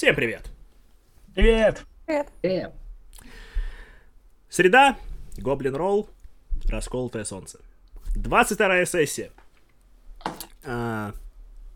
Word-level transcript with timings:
Всем 0.00 0.16
привет! 0.16 0.50
Привет! 1.34 1.84
Привет. 2.06 2.28
Э, 2.42 2.70
Среда, 4.48 4.96
Гоблин 5.36 5.76
Ролл, 5.76 6.08
Расколотое 6.64 7.24
солнце. 7.24 7.60
22 8.16 8.86
сессия. 8.86 9.30
А, 10.64 11.12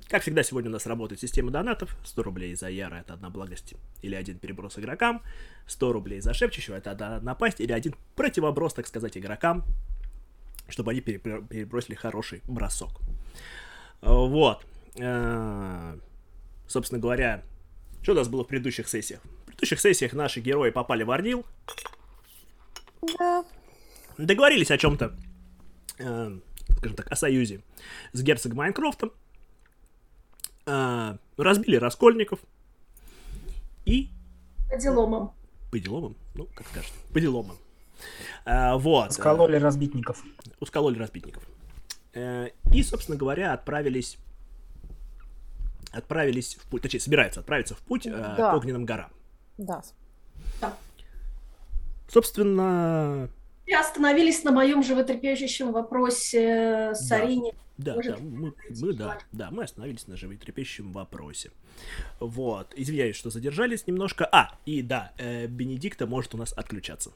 как 0.08 0.22
всегда, 0.22 0.42
сегодня 0.42 0.70
у 0.70 0.72
нас 0.72 0.86
работает 0.86 1.20
система 1.20 1.50
донатов. 1.50 1.98
100 2.02 2.22
рублей 2.22 2.54
за 2.54 2.70
Яра— 2.70 2.94
это 3.00 3.12
одна 3.12 3.28
благость 3.28 3.74
или 4.00 4.14
один 4.14 4.38
переброс 4.38 4.78
игрокам. 4.78 5.20
100 5.66 5.92
рублей 5.92 6.20
за 6.20 6.32
Шепчущего— 6.32 6.74
это 6.76 6.92
одна 6.92 7.20
напасть 7.20 7.60
или 7.60 7.72
один 7.72 7.94
противоброс, 8.16 8.72
так 8.72 8.86
сказать, 8.86 9.18
игрокам, 9.18 9.64
чтобы 10.70 10.92
они 10.92 11.02
перебросили 11.02 11.94
хороший 11.94 12.40
бросок. 12.46 13.02
Вот. 14.00 14.64
А, 14.98 15.98
Собственно 16.66 17.00
говоря, 17.00 17.42
что 18.04 18.12
у 18.12 18.16
нас 18.16 18.28
было 18.28 18.44
в 18.44 18.46
предыдущих 18.46 18.86
сессиях? 18.86 19.20
В 19.22 19.46
предыдущих 19.46 19.80
сессиях 19.80 20.12
наши 20.12 20.40
герои 20.40 20.68
попали 20.70 21.02
в 21.04 21.10
Орнил, 21.10 21.44
Да. 23.18 23.44
договорились 24.18 24.70
о 24.70 24.76
чем-то, 24.76 25.16
э, 25.98 26.38
скажем 26.76 26.96
так, 26.96 27.10
о 27.10 27.16
союзе 27.16 27.62
с 28.12 28.22
герцогом 28.22 28.58
Майнкрофтом, 28.58 29.10
э, 30.66 31.16
разбили 31.38 31.76
раскольников 31.76 32.40
и 33.86 34.10
По 34.70 34.76
деломам. 34.76 35.32
по 35.70 35.78
деломам, 35.78 36.14
ну, 36.34 36.46
как 36.54 36.66
скажете, 36.68 36.92
по 37.12 37.20
деломам. 37.20 37.56
Э, 38.44 38.76
вот. 38.76 39.14
Скололи 39.14 39.56
разбитников. 39.56 40.22
ускололи 40.60 40.98
разбитников. 40.98 41.42
Э, 42.12 42.48
и, 42.70 42.82
собственно 42.82 43.16
говоря, 43.16 43.54
отправились 43.54 44.18
отправились 45.94 46.56
в 46.56 46.68
путь, 46.68 46.82
точнее, 46.82 47.00
собираются 47.00 47.40
отправиться 47.40 47.74
в 47.74 47.78
путь 47.78 48.06
э, 48.06 48.10
Да. 48.10 48.50
к 48.52 48.54
огненным 48.56 48.84
горам. 48.84 49.10
Да. 49.58 49.82
Собственно, 52.08 53.28
И 53.66 53.72
остановились 53.72 54.44
на 54.44 54.52
моем 54.52 54.82
животрепещущем 54.82 55.72
вопросе 55.72 56.92
с 56.94 57.08
Да. 57.08 57.16
Арине. 57.16 57.52
Да, 57.76 57.94
Может, 57.94 58.16
да, 58.16 58.22
мы, 58.22 58.52
мы, 58.70 58.92
да, 58.92 59.18
да, 59.32 59.50
мы 59.50 59.64
остановились 59.64 60.06
на 60.06 60.16
животрепещущем 60.16 60.92
вопросе. 60.92 61.50
Вот, 62.20 62.72
извиняюсь, 62.76 63.16
что 63.16 63.30
задержались 63.30 63.86
немножко. 63.88 64.28
А, 64.30 64.56
и 64.64 64.80
да, 64.80 65.12
э, 65.18 65.46
Бенедикта 65.48 66.06
может 66.06 66.34
у 66.34 66.38
нас 66.38 66.52
отключаться. 66.52 67.10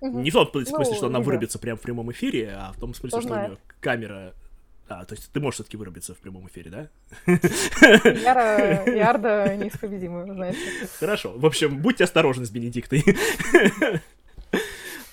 Мгм. 0.00 0.22
Не 0.22 0.30
в 0.30 0.34
том 0.34 0.66
смысле, 0.66 0.92
Ну, 0.92 0.94
что 0.96 1.06
она 1.06 1.20
вырубится 1.20 1.60
прямо 1.60 1.76
в 1.76 1.82
прямом 1.82 2.10
эфире, 2.10 2.54
а 2.56 2.72
в 2.72 2.80
том 2.80 2.92
смысле, 2.92 3.20
Кто 3.20 3.28
что 3.28 3.34
у 3.34 3.46
нее 3.46 3.58
камера... 3.80 4.34
А, 4.88 5.04
то 5.04 5.14
есть 5.14 5.30
ты 5.30 5.40
можешь 5.40 5.56
все-таки 5.56 5.76
вырубиться 5.76 6.14
в 6.14 6.18
прямом 6.18 6.46
эфире, 6.48 6.70
да? 6.70 6.88
Яра, 7.26 8.88
Ярда 8.90 9.56
неисповедимы, 9.60 10.24
вы 10.24 10.34
знаете. 10.34 10.58
Хорошо. 10.98 11.32
В 11.36 11.44
общем, 11.44 11.80
будьте 11.80 12.04
осторожны 12.04 12.46
с 12.46 12.50
Бенедиктой. 12.50 13.04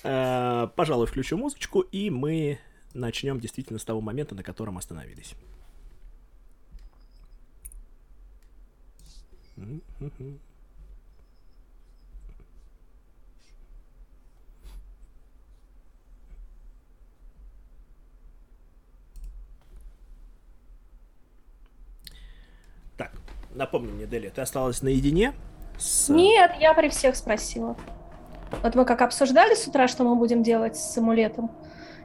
Э, 0.02 0.68
Пожалуй, 0.76 1.06
включу 1.06 1.36
музычку, 1.36 1.80
и 1.80 2.08
мы 2.10 2.58
начнем 2.94 3.38
действительно 3.38 3.78
с 3.78 3.84
того 3.84 4.00
момента, 4.00 4.34
на 4.34 4.42
котором 4.42 4.78
остановились. 4.78 5.34
Мгм. 9.56 10.40
Так, 22.96 23.12
напомни 23.56 23.90
мне, 23.90 24.06
Дели, 24.06 24.28
ты 24.28 24.40
осталась 24.40 24.82
наедине 24.82 25.32
с... 25.78 26.08
Нет, 26.08 26.52
я 26.60 26.74
при 26.74 26.88
всех 26.88 27.16
спросила. 27.16 27.76
Вот 28.62 28.74
мы 28.74 28.84
как 28.84 29.02
обсуждали 29.02 29.54
с 29.54 29.66
утра, 29.66 29.88
что 29.88 30.04
мы 30.04 30.14
будем 30.14 30.42
делать 30.42 30.76
с 30.76 30.96
амулетом 30.96 31.50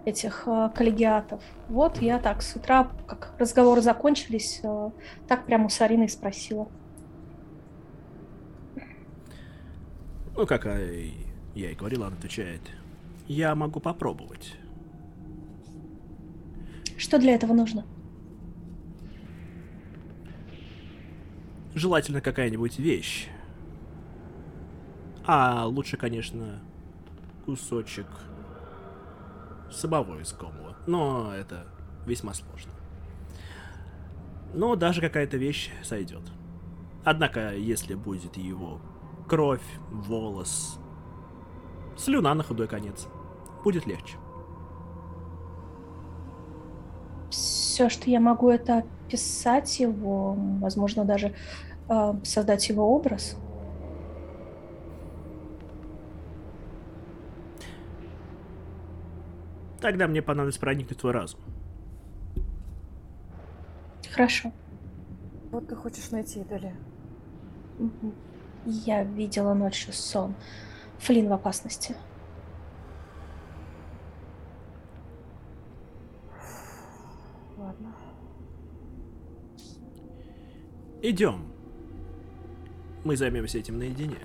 этих 0.06 0.44
э, 0.48 0.70
коллегиатов. 0.76 1.42
Вот 1.70 2.02
я 2.02 2.18
так 2.18 2.42
с 2.42 2.56
утра, 2.56 2.90
как 3.06 3.34
разговоры 3.38 3.82
закончились, 3.82 4.60
э, 4.64 4.90
так 5.28 5.46
прямо 5.46 5.68
у 5.68 5.70
Сарины 5.70 6.10
спросила. 6.10 6.68
Ну, 10.36 10.48
как 10.48 10.66
я 10.66 11.72
и 11.72 11.76
говорил, 11.76 12.04
она 12.04 12.16
отвечает. 12.16 12.62
Я 13.28 13.54
могу 13.54 13.80
попробовать. 13.80 14.56
Что 16.98 17.20
для 17.20 17.36
этого 17.36 17.54
нужно? 17.54 17.86
Желательно 21.74 22.22
какая-нибудь 22.22 22.80
вещь. 22.80 23.30
А 25.26 25.66
лучше, 25.66 25.98
конечно, 25.98 26.60
кусочек 27.46 28.08
самого 29.72 30.22
искомого. 30.22 30.76
Но 30.86 31.34
это 31.34 31.68
весьма 32.06 32.34
сложно. 32.34 32.72
Но 34.54 34.76
даже 34.76 35.00
какая-то 35.00 35.38
вещь 35.38 35.72
сойдет. 35.82 36.24
Однако, 37.06 37.56
если 37.56 37.96
будет 37.96 38.36
его 38.36 38.82
кровь, 39.28 39.64
волос, 39.90 40.78
слюна 41.98 42.34
на 42.34 42.44
худой 42.44 42.68
конец, 42.68 43.08
будет 43.64 43.86
легче. 43.88 44.18
Все, 47.30 47.88
что 47.88 48.10
я 48.10 48.20
могу, 48.20 48.50
это 48.50 48.86
описать 49.12 49.80
его, 49.80 50.34
возможно, 50.62 51.04
даже 51.04 51.34
э, 51.90 52.14
создать 52.24 52.70
его 52.70 52.96
образ. 52.96 53.36
Тогда 59.82 60.08
мне 60.08 60.22
понадобится 60.22 60.62
проникнуть 60.62 60.98
в 60.98 61.02
твой 61.02 61.14
разум. 61.14 61.40
Хорошо. 64.12 64.52
Вот 65.52 65.68
ты 65.68 65.76
хочешь 65.76 66.12
найти. 66.12 66.46
Мгм. 67.80 68.14
Я 68.66 69.04
видела 69.04 69.54
ночью 69.54 69.92
сон. 69.92 70.36
Флин 71.00 71.28
в 71.28 71.34
опасности. 71.34 71.96
Идем. 81.02 81.52
Мы 83.04 83.18
займемся 83.18 83.58
этим 83.58 83.80
наедине. 83.80 84.20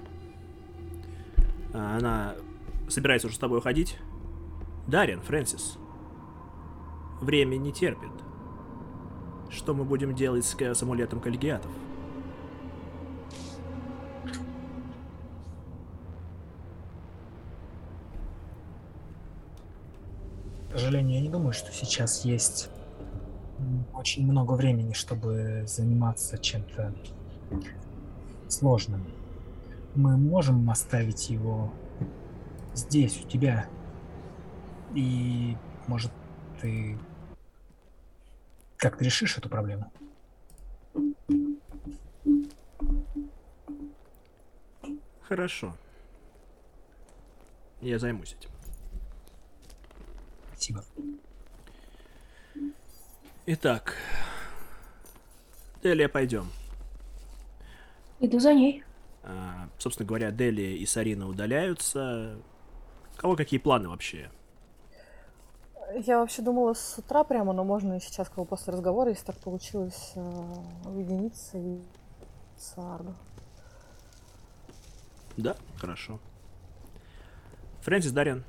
А, 1.73 1.97
Она 1.97 2.35
собирается 2.89 3.29
уже 3.29 3.37
с 3.37 3.39
тобой 3.39 3.59
уходить. 3.59 3.97
Дарин, 4.87 5.23
Фрэнсис. 5.23 5.79
Время 7.23 7.57
не 7.57 7.73
терпит. 7.73 8.11
Что 9.49 9.73
мы 9.73 9.85
будем 9.85 10.15
делать 10.15 10.45
с, 10.45 10.55
с 10.55 10.83
амулетом 10.83 11.21
коллегиатов? 11.21 11.71
К 20.69 20.79
сожалению, 20.79 21.15
я 21.15 21.21
не 21.23 21.31
думаю, 21.31 21.55
что 21.55 21.73
сейчас 21.73 22.27
есть 22.27 22.69
очень 23.95 24.31
много 24.31 24.53
времени, 24.53 24.93
чтобы 24.93 25.65
заниматься 25.67 26.39
чем-то 26.39 26.95
сложным. 28.49 29.05
Мы 29.95 30.17
можем 30.17 30.69
оставить 30.71 31.31
его 31.31 31.73
здесь, 32.75 33.25
у 33.25 33.29
тебя. 33.29 33.69
И, 34.95 35.57
может, 35.87 36.13
ты 36.61 36.99
как-то 38.77 39.05
решишь 39.05 39.37
эту 39.39 39.49
проблему? 39.49 39.91
Хорошо. 45.23 45.75
Я 47.81 47.99
займусь 47.99 48.37
этим. 48.39 48.51
Спасибо. 50.53 50.85
Итак. 53.49 53.95
Делия, 55.81 56.09
пойдем. 56.09 56.51
Иду 58.19 58.41
за 58.41 58.53
ней. 58.53 58.83
А, 59.23 59.69
собственно 59.79 60.09
говоря, 60.09 60.33
Делия 60.33 60.77
и 60.77 60.85
Сарина 60.85 61.29
удаляются. 61.29 62.39
У 63.15 63.21
кого 63.21 63.37
какие 63.37 63.61
планы 63.61 63.89
вообще? 63.89 64.31
Я 65.95 66.19
вообще 66.19 66.43
думала 66.43 66.75
с 66.75 66.99
утра 66.99 67.23
прямо, 67.23 67.53
но 67.53 67.63
можно 67.63 67.97
и 67.99 68.01
сейчас, 68.01 68.29
бы 68.31 68.45
после 68.45 68.73
разговора, 68.73 69.11
если 69.11 69.27
так 69.27 69.37
получилось, 69.37 70.13
э, 70.17 70.55
уединиться 70.85 71.57
и 71.57 71.79
с 72.57 72.77
Арго. 72.77 73.15
Да, 75.37 75.57
хорошо. 75.79 76.19
Фрэнсис 77.83 78.11
Дарьян. 78.11 78.43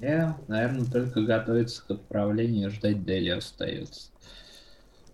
Я, 0.00 0.36
наверное, 0.48 0.86
только 0.86 1.20
готовиться 1.22 1.82
к 1.86 1.90
отправлению 1.90 2.68
и 2.68 2.70
ждать 2.72 3.04
Дели 3.04 3.28
остается. 3.28 4.10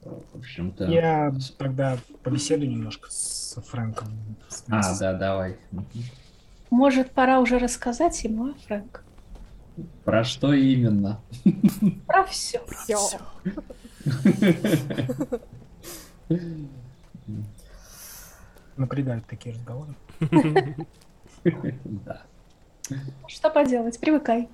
В 0.02 0.38
общем-то... 0.38 0.84
Я 0.84 1.34
тогда 1.58 1.98
побеседую 2.22 2.70
немножко 2.70 3.10
с 3.10 3.60
Фрэнком. 3.66 4.08
с 4.48 4.64
А, 4.68 4.98
да, 4.98 5.12
давай. 5.14 5.56
Может, 6.70 7.10
пора 7.10 7.40
уже 7.40 7.58
рассказать 7.58 8.22
ему, 8.22 8.50
а, 8.50 8.54
Фрэнк? 8.66 9.02
Про 10.04 10.22
что 10.24 10.52
именно? 10.52 11.20
Про 12.06 12.24
все. 12.24 12.60
Все. 12.68 12.98
Напрягают 18.76 19.26
такие 19.26 19.54
разговоры. 19.54 19.94
Да. 22.04 22.22
Что 23.28 23.50
поделать, 23.50 24.00
привыкай. 24.00 24.48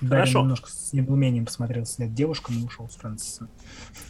Хорошо. 0.00 0.40
немножко 0.40 0.68
с 0.70 0.92
недоумением 0.92 1.46
посмотрел 1.46 1.84
вслед 1.84 2.12
девушкам 2.14 2.56
и 2.58 2.64
ушел 2.64 2.88
с 2.88 2.96
Фрэнсисом. 2.96 3.48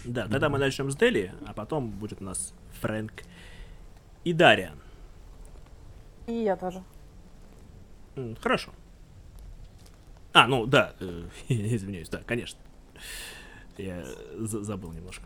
Да, 0.04 0.26
тогда 0.28 0.48
мы 0.48 0.58
начнем 0.58 0.90
с 0.90 0.96
Дели, 0.96 1.32
а 1.46 1.52
потом 1.52 1.90
будет 1.90 2.20
у 2.20 2.24
нас 2.24 2.52
Фрэнк 2.80 3.12
и 4.24 4.32
Дариан. 4.32 4.78
И 6.26 6.32
я 6.32 6.56
тоже. 6.56 6.82
Хорошо. 8.40 8.72
А, 10.32 10.46
ну 10.48 10.66
да, 10.66 10.94
э, 11.00 11.28
извиняюсь, 11.48 12.08
да, 12.08 12.18
конечно. 12.24 12.58
Я 13.76 14.04
за- 14.38 14.64
забыл 14.64 14.92
немножко. 14.92 15.24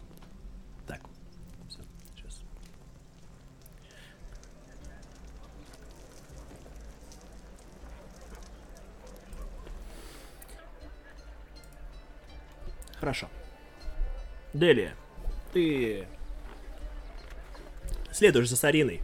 Хорошо. 13.00 13.28
Делия, 14.52 14.94
ты 15.52 16.06
следуешь 18.10 18.48
за 18.48 18.56
Сариной 18.56 19.00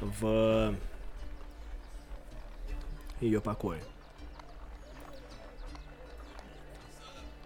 в 0.00 0.74
ее 3.20 3.40
покое. 3.40 3.82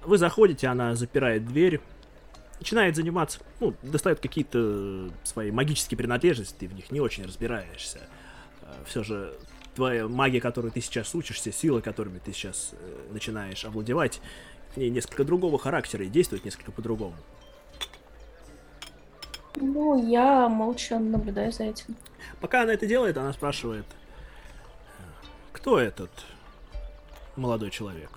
Вы 0.02 0.18
заходите, 0.18 0.66
она 0.66 0.94
запирает 0.94 1.46
дверь, 1.46 1.80
начинает 2.58 2.96
заниматься, 2.96 3.40
ну, 3.60 3.74
достает 3.82 4.20
какие-то 4.20 5.10
свои 5.24 5.50
магические 5.50 5.96
принадлежности, 5.96 6.54
ты 6.58 6.68
в 6.68 6.74
них 6.74 6.90
не 6.90 7.00
очень 7.00 7.24
разбираешься. 7.24 8.00
Все 8.86 9.02
же 9.02 9.38
твоя 9.74 10.08
магия, 10.08 10.40
которую 10.40 10.72
ты 10.72 10.80
сейчас 10.80 11.14
учишься, 11.14 11.52
силы, 11.52 11.80
которыми 11.82 12.18
ты 12.18 12.32
сейчас 12.32 12.70
э, 12.72 13.08
начинаешь 13.12 13.64
овладевать, 13.64 14.20
ней 14.76 14.90
несколько 14.90 15.24
другого 15.24 15.58
характера 15.58 16.04
и 16.04 16.08
действует 16.08 16.44
несколько 16.44 16.72
по-другому. 16.72 17.14
Ну, 19.56 20.08
я 20.08 20.48
молча 20.48 20.98
наблюдаю 20.98 21.52
за 21.52 21.64
этим. 21.64 21.96
Пока 22.40 22.62
она 22.62 22.72
это 22.72 22.86
делает, 22.86 23.16
она 23.16 23.32
спрашивает, 23.32 23.84
кто 25.52 25.78
этот 25.78 26.10
молодой 27.36 27.70
человек? 27.70 28.10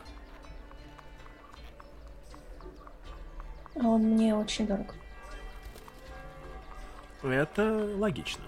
А 3.76 3.88
Он 3.88 4.02
мне 4.02 4.36
очень 4.36 4.68
дорог. 4.68 4.94
Это 7.24 7.90
логично. 7.98 8.44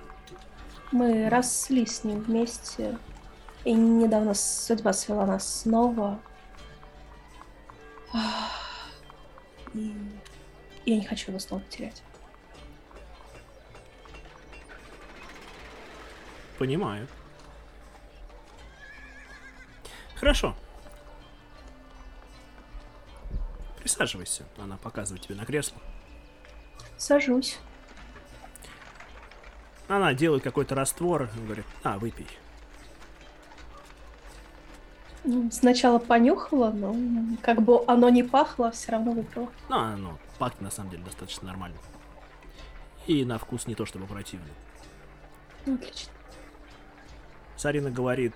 Мы 0.92 1.30
росли 1.30 1.86
с 1.86 2.04
ним 2.04 2.22
вместе, 2.22 2.98
и 3.64 3.74
недавно 3.74 4.34
судьба 4.34 4.94
свела 4.94 5.26
нас 5.26 5.62
снова. 5.62 6.20
И 9.74 9.94
я 10.86 10.96
не 10.98 11.06
хочу 11.06 11.32
его 11.32 11.40
снова 11.40 11.62
потерять. 11.62 12.02
Понимаю. 16.58 17.08
Хорошо. 20.16 20.56
Присаживайся. 23.80 24.46
Она 24.58 24.78
показывает 24.78 25.24
тебе 25.24 25.36
на 25.36 25.46
кресло. 25.46 25.78
Сажусь. 26.98 27.60
Она 29.88 30.14
делает 30.14 30.44
какой-то 30.44 30.74
раствор 30.74 31.30
и 31.36 31.40
говорит, 31.40 31.66
а, 31.84 32.00
выпей. 32.00 32.28
Сначала 35.52 35.98
понюхала, 35.98 36.70
но 36.72 36.96
как 37.42 37.62
бы 37.62 37.84
оно 37.88 38.10
не 38.10 38.22
пахло, 38.22 38.72
все 38.72 38.92
равно 38.92 39.12
выпила. 39.12 39.50
Ну, 39.70 39.76
оно 39.76 40.20
пахнет 40.38 40.62
на 40.62 40.72
самом 40.72 40.92
деле 40.92 41.04
достаточно 41.04 41.48
нормально. 41.48 41.78
И 43.08 43.26
на 43.26 43.38
вкус 43.40 43.66
не 43.66 43.76
то 43.76 43.86
чтобы 43.86 44.06
противный. 44.06 44.52
Отлично. 45.66 46.12
Сарина 47.58 47.90
говорит, 47.90 48.34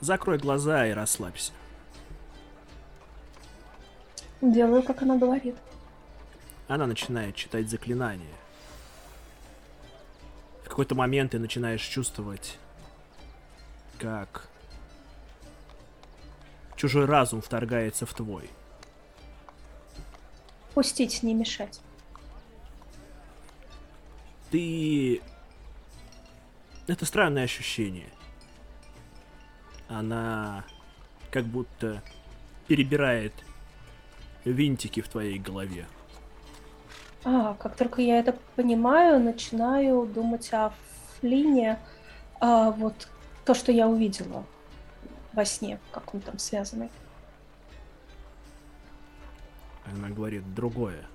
закрой 0.00 0.38
глаза 0.38 0.86
и 0.86 0.92
расслабься. 0.92 1.52
Делаю, 4.40 4.84
как 4.84 5.02
она 5.02 5.16
говорит. 5.16 5.56
Она 6.68 6.86
начинает 6.86 7.34
читать 7.34 7.68
заклинания. 7.68 8.34
В 10.64 10.68
какой-то 10.68 10.94
момент 10.94 11.32
ты 11.32 11.40
начинаешь 11.40 11.82
чувствовать, 11.82 12.58
как 13.98 14.48
чужой 16.78 17.04
разум 17.04 17.42
вторгается 17.42 18.06
в 18.06 18.14
твой. 18.14 18.48
Пустить, 20.74 21.22
не 21.22 21.34
мешать. 21.34 21.80
Ты... 24.50 25.20
Это 26.86 27.04
странное 27.04 27.44
ощущение. 27.44 28.08
Она 29.88 30.64
как 31.30 31.44
будто 31.44 32.02
перебирает 32.66 33.34
винтики 34.44 35.00
в 35.00 35.08
твоей 35.08 35.38
голове. 35.38 35.86
А, 37.24 37.54
как 37.54 37.76
только 37.76 38.00
я 38.00 38.18
это 38.20 38.36
понимаю, 38.54 39.20
начинаю 39.20 40.06
думать 40.06 40.50
о 40.52 40.72
Флине, 41.20 41.78
а, 42.40 42.70
вот 42.70 43.08
то, 43.44 43.54
что 43.54 43.72
я 43.72 43.88
увидела 43.88 44.44
во 45.38 45.44
сне, 45.44 45.78
как 45.92 46.12
он 46.14 46.20
там 46.20 46.36
связанный. 46.36 46.90
Она 49.86 50.08
говорит 50.08 50.42
другое. 50.52 51.06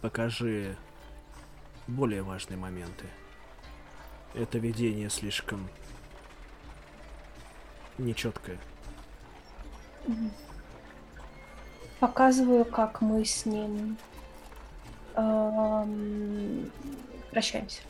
Покажи 0.00 0.76
более 1.88 2.22
важные 2.22 2.56
моменты. 2.56 3.06
Это 4.34 4.58
видение 4.58 5.10
слишком 5.10 5.68
нечеткое. 7.98 8.58
Показываю, 11.98 12.64
как 12.64 13.00
мы 13.00 13.24
с 13.24 13.44
ним 13.44 13.98
эм, 15.16 16.70
прощаемся. 17.32 17.82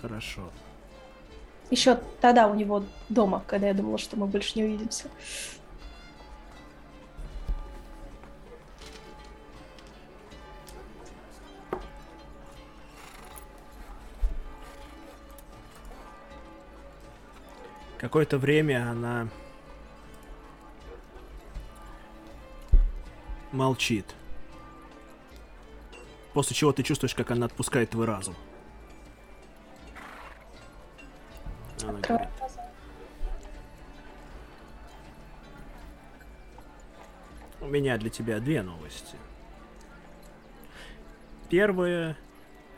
Хорошо. 0.00 0.50
Еще 1.70 2.00
тогда 2.20 2.46
у 2.46 2.54
него 2.54 2.84
дома, 3.08 3.42
когда 3.46 3.68
я 3.68 3.74
думала, 3.74 3.98
что 3.98 4.16
мы 4.16 4.26
больше 4.26 4.58
не 4.58 4.64
увидимся. 4.64 5.10
Какое-то 17.98 18.38
время 18.38 18.90
она 18.90 19.28
молчит. 23.50 24.06
После 26.32 26.54
чего 26.54 26.72
ты 26.72 26.84
чувствуешь, 26.84 27.14
как 27.14 27.32
она 27.32 27.46
отпускает 27.46 27.90
твой 27.90 28.06
разум. 28.06 28.36
Она 31.82 32.00
говорит, 32.00 32.28
У 37.60 37.66
меня 37.66 37.98
для 37.98 38.08
тебя 38.08 38.38
две 38.40 38.62
новости. 38.62 39.16
Первое, 41.50 42.16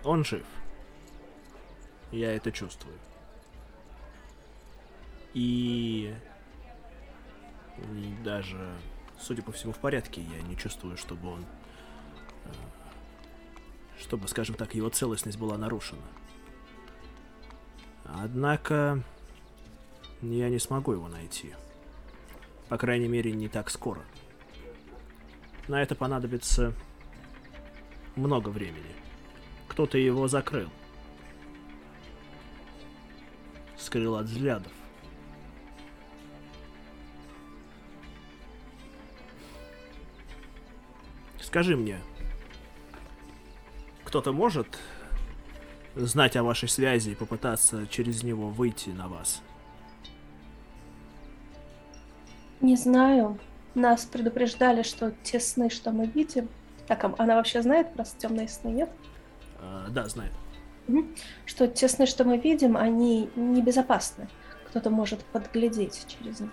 он 0.05 0.25
жив. 0.25 0.47
Я 2.11 2.35
это 2.35 2.51
чувствую. 2.51 2.99
И... 5.35 6.15
и 7.79 8.15
даже, 8.25 8.75
судя 9.21 9.43
по 9.43 9.53
всему, 9.53 9.73
в 9.73 9.79
порядке, 9.79 10.23
я 10.23 10.43
не 10.43 10.57
чувствую, 10.57 10.97
чтобы 10.97 11.31
он... 11.31 11.47
э, 12.47 12.49
чтобы, 14.01 14.27
скажем 14.29 14.57
так, 14.57 14.75
его 14.75 14.89
целостность 14.89 15.39
была 15.39 15.57
нарушена. 15.57 16.03
Однако 18.13 19.03
я 20.21 20.49
не 20.49 20.59
смогу 20.59 20.93
его 20.93 21.09
найти. 21.09 21.55
По 22.69 22.77
крайней 22.77 23.09
мере, 23.09 23.33
не 23.33 23.49
так 23.49 23.71
скоро. 23.71 24.03
На 25.69 25.83
это 25.83 25.95
понадобится 25.95 26.73
много 28.17 28.49
времени. 28.49 28.95
Кто-то 29.69 29.99
его 29.99 30.29
закрыл. 30.29 30.69
Скрыл 33.79 34.17
от 34.17 34.27
взглядов. 34.27 34.73
Скажи 41.41 41.77
мне, 41.77 42.01
кто-то 44.05 44.33
может 44.33 44.79
знать 45.95 46.37
о 46.37 46.43
вашей 46.43 46.69
связи 46.69 47.11
и 47.11 47.15
попытаться 47.15 47.87
через 47.87 48.23
него 48.23 48.49
выйти 48.49 48.91
на 48.91 49.09
вас? 49.09 49.43
Не 52.61 52.77
знаю. 52.77 53.39
Нас 53.75 54.05
предупреждали, 54.05 54.83
что 54.83 55.13
те 55.23 55.41
сны, 55.41 55.71
что 55.71 55.93
мы 55.93 56.07
видим... 56.07 56.49
Так, 56.87 57.05
она 57.19 57.37
вообще 57.37 57.63
знает 57.63 57.93
про 57.95 58.05
темные 58.05 58.49
сны, 58.49 58.69
нет? 58.71 58.91
А, 59.61 59.87
да, 59.91 60.09
знаю. 60.09 60.31
Что 61.47 61.69
те 61.69 61.89
сны, 61.89 62.07
что 62.07 62.25
мы 62.25 62.37
видим, 62.37 62.77
они 62.77 63.31
небезопасны. 63.37 64.29
Кто-то 64.69 64.91
может 64.91 65.25
подглядеть 65.27 66.05
через 66.09 66.41
них. 66.41 66.51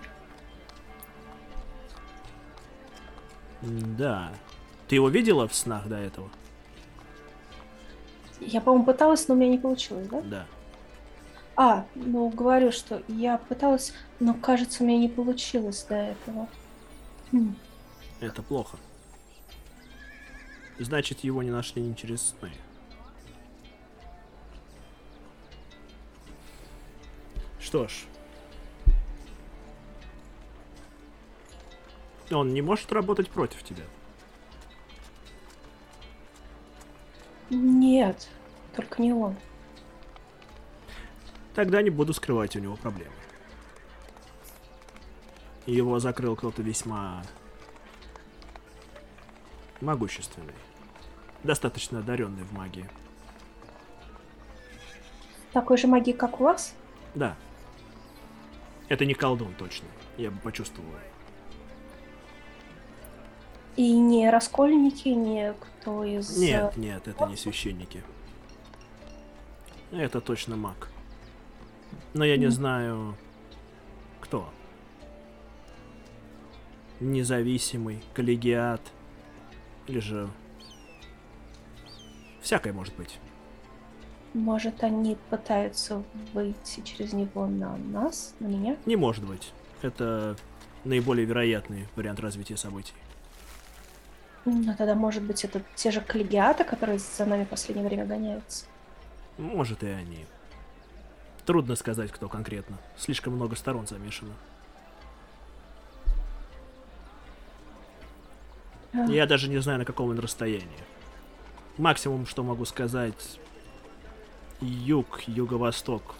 Да. 3.62 4.32
Ты 4.86 4.94
его 4.94 5.08
видела 5.08 5.48
в 5.48 5.54
снах 5.54 5.88
до 5.88 5.96
этого? 5.96 6.30
Я, 8.40 8.60
по-моему, 8.60 8.84
пыталась, 8.84 9.26
но 9.28 9.34
у 9.34 9.36
меня 9.36 9.50
не 9.50 9.58
получилось, 9.58 10.08
да? 10.08 10.20
Да. 10.22 10.46
А, 11.56 11.86
ну, 11.96 12.28
говорю, 12.28 12.70
что 12.70 13.02
я 13.08 13.38
пыталась, 13.38 13.92
но, 14.20 14.32
кажется, 14.34 14.84
у 14.84 14.86
меня 14.86 14.98
не 14.98 15.08
получилось 15.08 15.84
до 15.88 15.96
этого. 15.96 16.48
Хм. 17.32 17.56
Это 18.20 18.42
плохо. 18.42 18.76
Значит, 20.78 21.24
его 21.24 21.42
не 21.42 21.50
нашли 21.50 21.82
не 21.82 21.96
через 21.96 22.22
сны. 22.22 22.52
Что 27.58 27.88
ж. 27.88 28.04
Он 32.30 32.54
не 32.54 32.62
может 32.62 32.92
работать 32.92 33.30
против 33.30 33.62
тебя. 33.64 33.84
Нет, 37.50 38.28
только 38.76 39.00
не 39.00 39.12
он. 39.12 39.34
Тогда 41.54 41.82
не 41.82 41.90
буду 41.90 42.12
скрывать 42.12 42.54
у 42.56 42.60
него 42.60 42.76
проблемы. 42.76 43.12
Его 45.66 45.98
закрыл 45.98 46.36
кто-то 46.36 46.62
весьма 46.62 47.22
могущественный. 49.80 50.54
Достаточно 51.42 52.00
одаренный 52.00 52.42
в 52.44 52.52
магии. 52.52 52.88
Такой 55.52 55.76
же 55.76 55.86
магии, 55.86 56.12
как 56.12 56.40
у 56.40 56.44
вас? 56.44 56.74
Да. 57.14 57.36
Это 58.88 59.04
не 59.04 59.14
колдун, 59.14 59.54
точно. 59.54 59.88
Я 60.16 60.30
бы 60.30 60.38
почувствовал. 60.38 60.88
И 63.78 63.92
не 63.92 64.28
раскольники, 64.28 65.08
не 65.10 65.52
кто 65.52 66.02
из... 66.02 66.36
Нет, 66.36 66.76
нет, 66.76 67.06
это 67.06 67.26
не 67.26 67.36
священники. 67.36 68.02
Это 69.92 70.20
точно 70.20 70.56
маг. 70.56 70.90
Но 72.12 72.24
я 72.24 72.36
не 72.36 72.48
знаю, 72.48 73.14
кто. 74.20 74.50
Независимый, 76.98 78.02
коллегиат. 78.14 78.80
Или 79.86 80.00
же... 80.00 80.28
Всякое 82.42 82.72
может 82.72 82.96
быть. 82.96 83.20
Может, 84.34 84.82
они 84.82 85.16
пытаются 85.30 86.02
выйти 86.34 86.80
через 86.80 87.12
него 87.12 87.46
на 87.46 87.76
нас, 87.76 88.34
на 88.40 88.48
меня? 88.48 88.76
Не 88.86 88.96
может 88.96 89.24
быть. 89.24 89.52
Это 89.82 90.36
наиболее 90.82 91.26
вероятный 91.26 91.86
вариант 91.94 92.18
развития 92.18 92.56
событий. 92.56 92.94
Ну, 94.50 94.74
тогда, 94.76 94.94
может 94.94 95.22
быть, 95.22 95.44
это 95.44 95.60
те 95.74 95.90
же 95.90 96.00
коллегиаты, 96.00 96.64
которые 96.64 96.98
за 96.98 97.26
нами 97.26 97.44
в 97.44 97.48
последнее 97.48 97.86
время 97.86 98.06
гоняются. 98.06 98.64
Может, 99.36 99.82
и 99.82 99.88
они. 99.88 100.24
Трудно 101.44 101.76
сказать, 101.76 102.10
кто 102.10 102.28
конкретно. 102.28 102.78
Слишком 102.96 103.34
много 103.34 103.56
сторон 103.56 103.86
замешано. 103.86 104.32
А, 108.94 109.04
Я 109.06 109.26
даже 109.26 109.48
не 109.48 109.58
знаю, 109.58 109.78
на 109.78 109.84
каком 109.84 110.10
он 110.10 110.18
расстоянии. 110.18 110.68
Максимум, 111.76 112.26
что 112.26 112.42
могу 112.42 112.64
сказать, 112.64 113.38
юг, 114.60 115.20
юго-восток. 115.26 116.14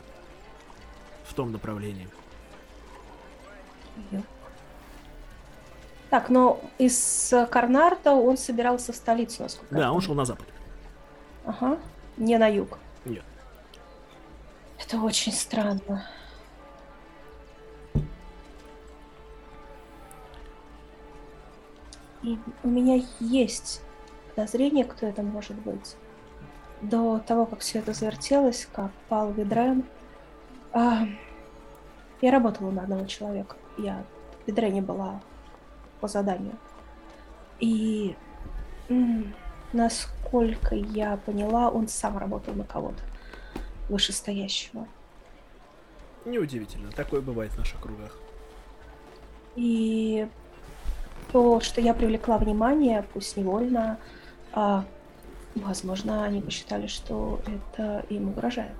В 1.25 1.35
том 1.35 1.53
направлении. 1.53 2.09
ё- 4.13 4.23
Так, 6.11 6.31
но 6.31 6.61
из 6.79 7.33
э, 7.33 7.47
Карнарта 7.47 8.13
он 8.13 8.39
собирался 8.39 8.93
в 8.93 8.97
столицу, 8.97 9.43
насколько 9.43 9.75
Да, 9.75 9.93
он 9.93 10.01
шел 10.01 10.15
на 10.15 10.25
запад. 10.25 10.47
Ага. 11.45 11.79
Не 12.17 12.39
на 12.39 12.47
юг. 12.49 12.79
Нет. 13.05 13.25
Это 14.79 14.99
очень 14.99 15.33
странно. 15.33 16.05
И 22.23 22.39
у 22.63 22.69
меня 22.69 23.03
есть 23.21 23.83
подозрение, 24.35 24.85
кто 24.85 25.07
это 25.07 25.23
может 25.23 25.57
быть. 25.57 25.97
До 26.81 27.19
того, 27.19 27.47
как 27.47 27.61
все 27.61 27.81
это 27.81 27.93
завертелось, 27.93 28.67
как 28.73 28.91
пал 29.09 29.33
Ведрен, 29.33 29.85
а, 30.73 31.07
я 32.21 32.31
работала 32.31 32.71
на 32.71 32.83
одного 32.83 33.07
человека. 33.07 33.57
Я 33.77 34.05
в 34.45 34.49
Ведрене 34.49 34.83
была 34.83 35.21
по 36.01 36.09
заданию. 36.09 36.57
И 37.61 38.17
насколько 39.73 40.75
я 40.75 41.17
поняла, 41.19 41.71
он 41.71 41.89
сам 41.89 42.19
работал 42.19 42.55
на 42.55 42.65
кого-то 42.65 43.03
вышестоящего. 43.89 44.87
Неудивительно, 46.25 46.91
такое 46.93 47.21
бывает 47.21 47.53
в 47.53 47.59
наших 47.59 47.81
кругах. 47.81 48.19
И 49.57 50.29
то, 51.33 51.61
что 51.61 51.81
я 51.81 51.95
привлекла 51.95 52.39
внимание, 52.39 53.05
пусть 53.13 53.37
невольно, 53.37 53.99
а, 54.53 54.85
возможно, 55.55 56.25
они 56.25 56.41
посчитали, 56.41 56.87
что 56.87 57.41
это 57.47 58.05
им 58.09 58.29
угрожает. 58.29 58.73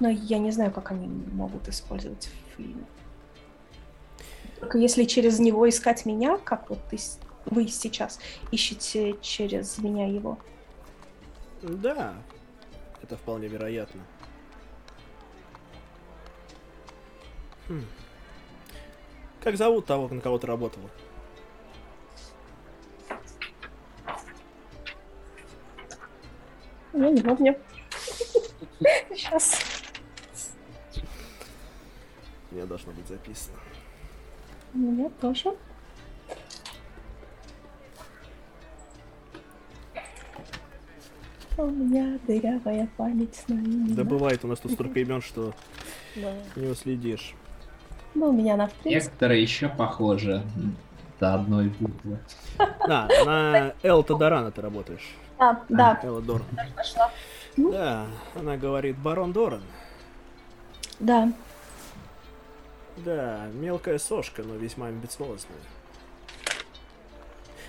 Но 0.00 0.08
я 0.08 0.38
не 0.38 0.50
знаю, 0.50 0.72
как 0.72 0.90
они 0.90 1.06
могут 1.06 1.68
использовать 1.68 2.30
Флина. 2.54 2.84
Только 4.58 4.78
если 4.78 5.04
через 5.04 5.38
него 5.38 5.68
искать 5.68 6.06
меня, 6.06 6.38
как 6.38 6.70
вот 6.70 6.78
ты, 6.90 6.98
вы 7.44 7.68
сейчас 7.68 8.18
ищете 8.50 9.16
через 9.20 9.78
меня 9.78 10.06
его. 10.06 10.38
Да, 11.62 12.14
это 13.02 13.16
вполне 13.16 13.48
вероятно. 13.48 14.00
Хм. 17.68 17.84
Как 19.42 19.56
зовут 19.56 19.86
того, 19.86 20.08
на 20.08 20.20
кого 20.20 20.38
ты 20.38 20.46
работала? 20.46 20.90
Я 26.92 27.10
не 27.10 27.22
помню. 27.22 27.56
Сейчас. 29.10 29.79
У 32.50 32.54
меня 32.54 32.66
должно 32.66 32.92
быть 32.92 33.06
записано. 33.08 33.56
У 34.74 34.78
меня 34.78 35.10
тоже. 35.20 35.54
У 41.56 41.66
меня 41.66 42.18
дырявая 42.26 42.88
память 42.96 43.44
на 43.48 43.54
имя. 43.54 43.94
Да 43.94 44.04
бывает 44.04 44.44
у 44.44 44.48
нас 44.48 44.58
тут 44.60 44.72
столько 44.72 45.00
имен, 45.00 45.20
что 45.20 45.52
Да. 46.16 46.32
не 46.56 46.68
уследишь. 46.68 47.34
Ну, 48.14 48.28
у 48.30 48.32
меня 48.32 48.54
она 48.54 48.68
в 48.68 48.72
принципе. 48.72 48.94
Некоторые 49.10 49.42
еще 49.42 49.68
похожи 49.68 50.42
до 51.20 51.34
одной 51.34 51.68
буквы. 51.78 52.18
А, 52.58 53.08
на 53.24 53.74
Эл 53.82 54.02
Тодорана 54.02 54.50
ты 54.50 54.62
работаешь. 54.62 55.14
А, 55.38 55.60
да, 55.68 55.98
Элла 56.02 56.20
Доран. 56.22 56.44
пошла. 56.76 57.10
Да, 57.56 58.06
она 58.34 58.56
говорит, 58.56 58.96
барон 58.98 59.32
Доран. 59.32 59.62
Да. 60.98 61.32
Да, 63.04 63.46
мелкая 63.54 63.98
сошка, 63.98 64.42
но 64.42 64.56
весьма 64.56 64.86
амбициозная. 64.86 65.58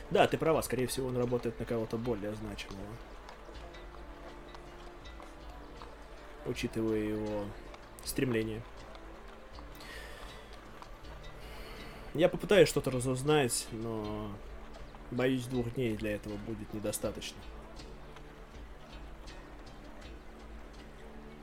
Да, 0.10 0.28
ты 0.28 0.38
права, 0.38 0.62
скорее 0.62 0.88
всего, 0.88 1.08
он 1.08 1.18
работает 1.18 1.58
на 1.60 1.66
кого-то 1.66 1.98
более 1.98 2.34
значимого. 2.36 2.98
Учитывая 6.46 6.98
его 6.98 7.46
стремление. 8.04 8.62
Я 12.14 12.28
попытаюсь 12.28 12.68
что-то 12.68 12.92
разузнать, 12.92 13.68
но 13.72 14.30
боюсь, 15.12 15.46
двух 15.46 15.74
дней 15.76 15.96
для 15.96 16.16
этого 16.16 16.36
будет 16.36 16.74
недостаточно. 16.74 17.38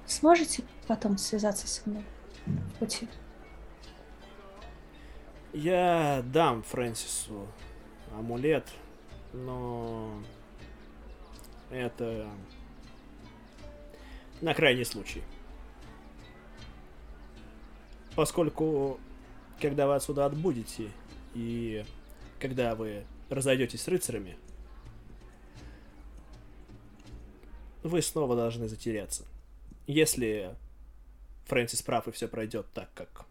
Сможете 0.04 0.62
потом 0.86 1.16
связаться 1.16 1.66
со 1.66 1.88
мной 1.88 2.04
в 2.46 2.78
пути? 2.80 3.08
Я 5.52 6.22
дам 6.26 6.62
Фрэнсису 6.62 7.48
амулет, 8.12 8.68
но 9.32 10.22
это 11.70 12.28
на 14.42 14.52
крайний 14.54 14.84
случай. 14.84 15.22
Поскольку, 18.14 19.00
когда 19.60 19.86
вы 19.86 19.94
отсюда 19.94 20.26
отбудете, 20.26 20.90
и 21.34 21.84
когда 22.40 22.74
вы 22.74 23.04
разойдетесь 23.30 23.82
с 23.82 23.88
рыцарями, 23.88 24.36
вы 27.82 28.02
снова 28.02 28.36
должны 28.36 28.68
затеряться. 28.68 29.24
Если 29.86 30.54
Фрэнсис 31.46 31.80
прав 31.80 32.06
и 32.06 32.10
все 32.10 32.28
пройдет 32.28 32.66
так, 32.74 32.90
как 32.94 33.24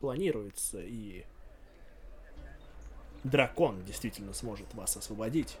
планируется, 0.00 0.80
и 0.82 1.24
дракон 3.24 3.82
действительно 3.84 4.32
сможет 4.32 4.72
вас 4.74 4.96
освободить, 4.96 5.56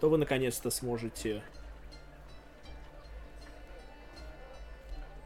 то 0.00 0.08
вы 0.08 0.18
наконец-то 0.18 0.70
сможете 0.70 1.42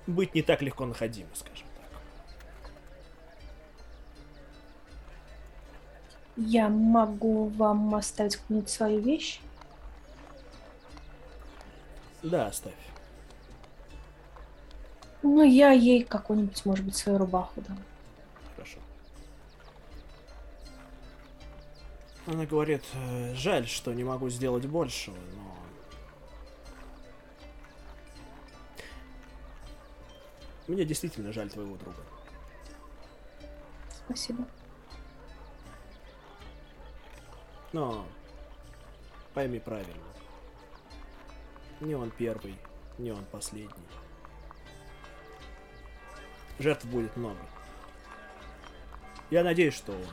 быть 0.07 0.35
не 0.35 0.43
так 0.43 0.63
легко 0.63 0.87
находимы, 0.87 1.29
скажем 1.35 1.67
так. 1.77 2.01
Я 6.37 6.69
могу 6.69 7.49
вам 7.49 7.95
оставить 7.95 8.37
какую-нибудь 8.37 8.71
свою 8.71 9.01
вещь? 9.01 9.41
Да, 12.23 12.47
оставь. 12.47 12.75
Ну, 15.23 15.43
я 15.43 15.73
ей 15.73 16.05
какую-нибудь, 16.05 16.65
может 16.65 16.85
быть, 16.85 16.97
свою 16.97 17.19
рубаху 17.19 17.61
дам. 17.61 17.79
Она 22.31 22.45
говорит, 22.45 22.85
«Э, 22.93 23.35
жаль, 23.35 23.67
что 23.67 23.95
не 23.95 24.05
могу 24.05 24.29
сделать 24.29 24.67
большего, 24.67 25.17
но... 25.35 25.57
Мне 30.67 30.85
действительно 30.85 31.33
жаль 31.33 31.49
твоего 31.49 31.77
друга. 31.77 32.03
Спасибо. 34.05 34.47
Но 37.73 38.07
пойми 39.33 39.59
правильно. 39.59 40.05
Не 41.81 41.95
он 41.95 42.11
первый, 42.11 42.59
не 42.99 43.11
он 43.11 43.25
последний. 43.25 43.89
Жертв 46.59 46.85
будет 46.85 47.17
много. 47.17 47.41
Я 49.31 49.43
надеюсь, 49.45 49.75
что 49.75 49.93
он 49.93 50.05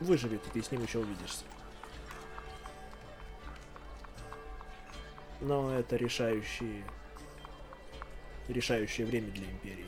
выживет, 0.00 0.46
и 0.46 0.50
ты 0.50 0.62
с 0.62 0.70
ним 0.70 0.82
еще 0.82 0.98
увидишься. 0.98 1.44
Но 5.40 5.72
это 5.72 5.96
решающее... 5.96 6.84
решающее 8.48 9.06
время 9.06 9.30
для 9.30 9.44
Империи. 9.44 9.86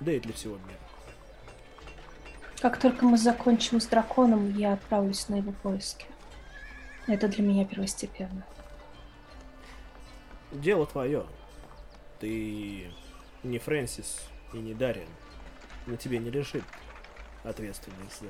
Да 0.00 0.12
и 0.12 0.20
для 0.20 0.32
всего 0.32 0.56
мира. 0.56 0.78
Как 2.60 2.80
только 2.80 3.04
мы 3.04 3.16
закончим 3.16 3.80
с 3.80 3.86
драконом, 3.86 4.56
я 4.56 4.74
отправлюсь 4.74 5.28
на 5.28 5.36
его 5.36 5.52
поиски. 5.52 6.06
Это 7.06 7.28
для 7.28 7.42
меня 7.42 7.64
первостепенно. 7.64 8.44
Дело 10.52 10.86
твое. 10.86 11.26
Ты 12.20 12.90
не 13.42 13.58
Фрэнсис 13.58 14.22
и 14.52 14.58
не 14.58 14.74
Дариан. 14.74 15.08
На 15.86 15.96
тебе 15.96 16.18
не 16.18 16.30
лежит 16.30 16.64
ответственность 17.44 18.20
за 18.20 18.26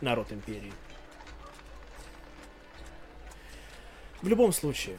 народ 0.00 0.32
Империи. 0.32 0.72
В 4.22 4.28
любом 4.28 4.52
случае, 4.52 4.98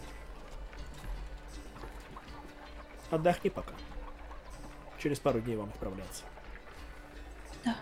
отдохни 3.10 3.50
пока. 3.50 3.74
Через 5.00 5.20
пару 5.20 5.40
дней 5.42 5.56
вам 5.56 5.70
отправляться. 5.70 6.24
Да. 7.64 7.76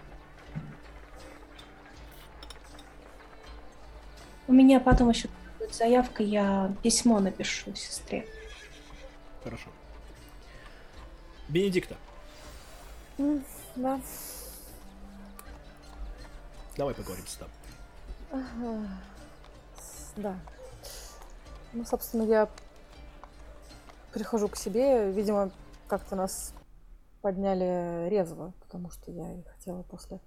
У 4.48 4.54
меня 4.54 4.80
потом 4.80 5.10
еще 5.10 5.30
будет 5.60 5.74
заявка, 5.74 6.24
я 6.24 6.74
письмо 6.82 7.20
напишу 7.20 7.76
сестре. 7.76 8.28
Хорошо. 9.44 9.70
Бенедикта, 11.50 11.98
Да. 13.18 14.00
Давай 16.78 16.94
поговорим 16.94 17.26
с 17.28 17.36
тобой. 17.36 17.54
Ага. 18.32 18.88
Да. 20.16 20.40
Ну, 21.74 21.86
собственно, 21.86 22.24
я 22.24 22.50
прихожу 24.14 24.48
к 24.48 24.56
себе. 24.56 25.12
Видимо, 25.12 25.52
как-то 25.88 26.16
нас 26.16 26.54
подняли 27.22 28.10
резво, 28.10 28.54
потому 28.62 28.90
что 28.90 29.12
я 29.12 29.34
и 29.34 29.44
хотела 29.44 29.84
после 29.84 30.20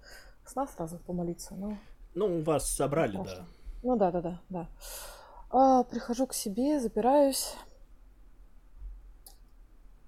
сна 0.45 0.67
сразу 0.67 0.97
помолиться. 0.99 1.55
Но... 1.55 1.77
Ну, 2.15 2.41
вас 2.41 2.69
собрали, 2.69 3.17
да. 3.17 3.45
Ну 3.83 3.95
да, 3.95 4.11
да, 4.11 4.21
да, 4.21 4.41
да. 4.49 4.67
А, 5.49 5.83
прихожу 5.83 6.27
к 6.27 6.33
себе, 6.33 6.79
запираюсь, 6.79 7.53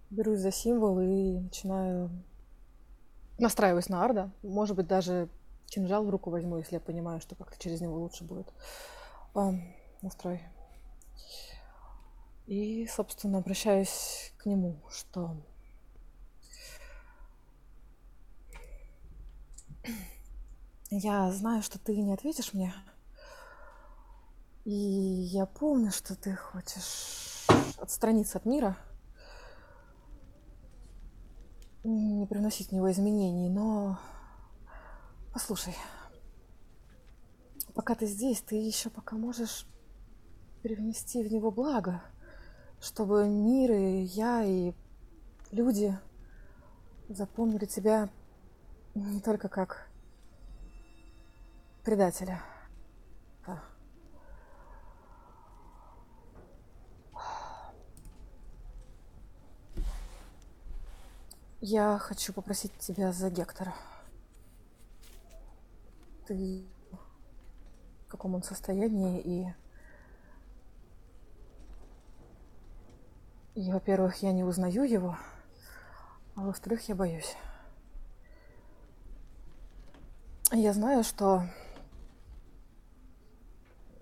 берусь 0.09 0.39
за 0.39 0.51
символ 0.51 0.99
и 0.99 1.39
начинаю 1.39 2.09
настраиваюсь 3.37 3.89
на 3.89 4.03
Арда. 4.03 4.31
Может 4.43 4.75
быть, 4.75 4.87
даже 4.87 5.29
кинжал 5.69 6.05
в 6.05 6.09
руку 6.09 6.29
возьму, 6.29 6.57
если 6.57 6.75
я 6.75 6.79
понимаю, 6.79 7.21
что 7.21 7.35
как-то 7.35 7.57
через 7.57 7.81
него 7.81 7.97
лучше 7.97 8.23
будет. 8.23 8.53
А, 9.33 9.53
настрой. 10.01 10.41
И, 12.47 12.87
собственно, 12.87 13.37
обращаюсь 13.37 14.33
к 14.37 14.45
нему, 14.45 14.79
что 14.89 15.37
я 20.89 21.31
знаю, 21.31 21.61
что 21.61 21.77
ты 21.77 21.95
не 21.95 22.13
ответишь 22.13 22.53
мне. 22.53 22.73
И 24.65 24.71
я 24.71 25.45
помню, 25.45 25.91
что 25.91 26.15
ты 26.15 26.35
хочешь 26.35 27.45
отстраниться 27.77 28.39
от 28.39 28.45
мира, 28.45 28.77
не 31.83 32.25
приносить 32.25 32.69
в 32.69 32.71
него 32.71 32.91
изменений, 32.91 33.49
но 33.49 33.99
послушай, 35.33 35.75
пока 37.73 37.95
ты 37.95 38.05
здесь, 38.05 38.41
ты 38.41 38.55
еще 38.55 38.89
пока 38.89 39.15
можешь 39.15 39.65
привнести 40.61 41.23
в 41.23 41.31
него 41.31 41.51
благо, 41.51 42.01
чтобы 42.81 43.27
мир 43.27 43.71
и 43.71 44.01
я 44.01 44.43
и 44.43 44.73
люди 45.51 45.97
запомнили 47.07 47.65
тебя 47.65 48.09
не 48.95 49.21
только 49.21 49.49
как 49.49 49.89
предателя. 51.83 52.41
Да. 53.45 53.63
Я 61.61 61.97
хочу 61.97 62.33
попросить 62.33 62.77
тебя 62.77 63.11
за 63.11 63.29
Гектора. 63.29 63.73
Ты 66.29 66.63
в 68.05 68.07
каком 68.07 68.35
он 68.35 68.43
состоянии 68.43 69.19
и... 69.19 69.47
И, 73.55 73.71
во-первых, 73.71 74.21
я 74.21 74.31
не 74.31 74.43
узнаю 74.43 74.83
его, 74.83 75.17
а 76.35 76.41
во-вторых, 76.41 76.87
я 76.87 76.93
боюсь. 76.93 77.35
Я 80.51 80.71
знаю, 80.73 81.03
что 81.03 81.41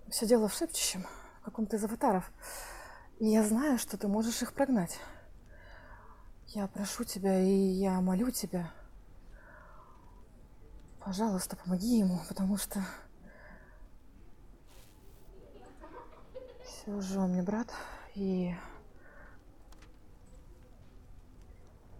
все 0.10 0.28
дело 0.28 0.50
в 0.50 0.54
шепчущем, 0.54 1.06
в 1.40 1.46
каком-то 1.46 1.78
из 1.78 1.84
аватаров. 1.86 2.30
И 3.20 3.28
я 3.28 3.42
знаю, 3.42 3.78
что 3.78 3.98
ты 3.98 4.10
можешь 4.10 4.42
их 4.42 4.52
прогнать. 4.52 5.00
Я 6.48 6.68
прошу 6.68 7.06
тебя 7.06 7.40
и 7.40 7.54
я 7.54 8.02
молю 8.02 8.32
тебя. 8.32 8.74
Пожалуйста, 11.08 11.56
помоги 11.56 12.00
ему, 12.00 12.20
потому 12.28 12.58
что... 12.58 12.82
Все 16.66 17.00
же 17.00 17.18
он 17.22 17.32
мне 17.32 17.42
брат, 17.42 17.70
и... 18.14 18.54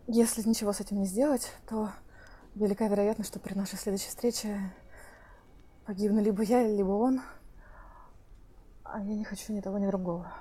Если 0.08 0.46
ничего 0.46 0.74
с 0.74 0.82
этим 0.82 0.98
не 0.98 1.06
сделать, 1.06 1.54
то 1.70 1.90
велика 2.54 2.90
вероятность, 2.90 3.30
что 3.30 3.40
при 3.40 3.54
нашей 3.54 3.78
следующей 3.78 4.10
встрече 4.10 4.60
погибну 5.86 6.22
либо 6.22 6.44
я, 6.44 6.68
либо 6.68 6.92
он. 6.92 7.22
А 8.84 9.00
я 9.00 9.16
не 9.16 9.24
хочу 9.24 9.54
ни 9.54 9.62
того, 9.62 9.78
ни 9.78 9.88
другого. 9.88 10.34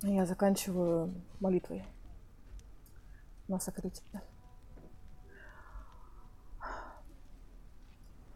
Я 0.00 0.24
заканчиваю 0.24 1.12
молитвой 1.40 1.84
Masa 3.46 3.72
crítica. 3.72 4.22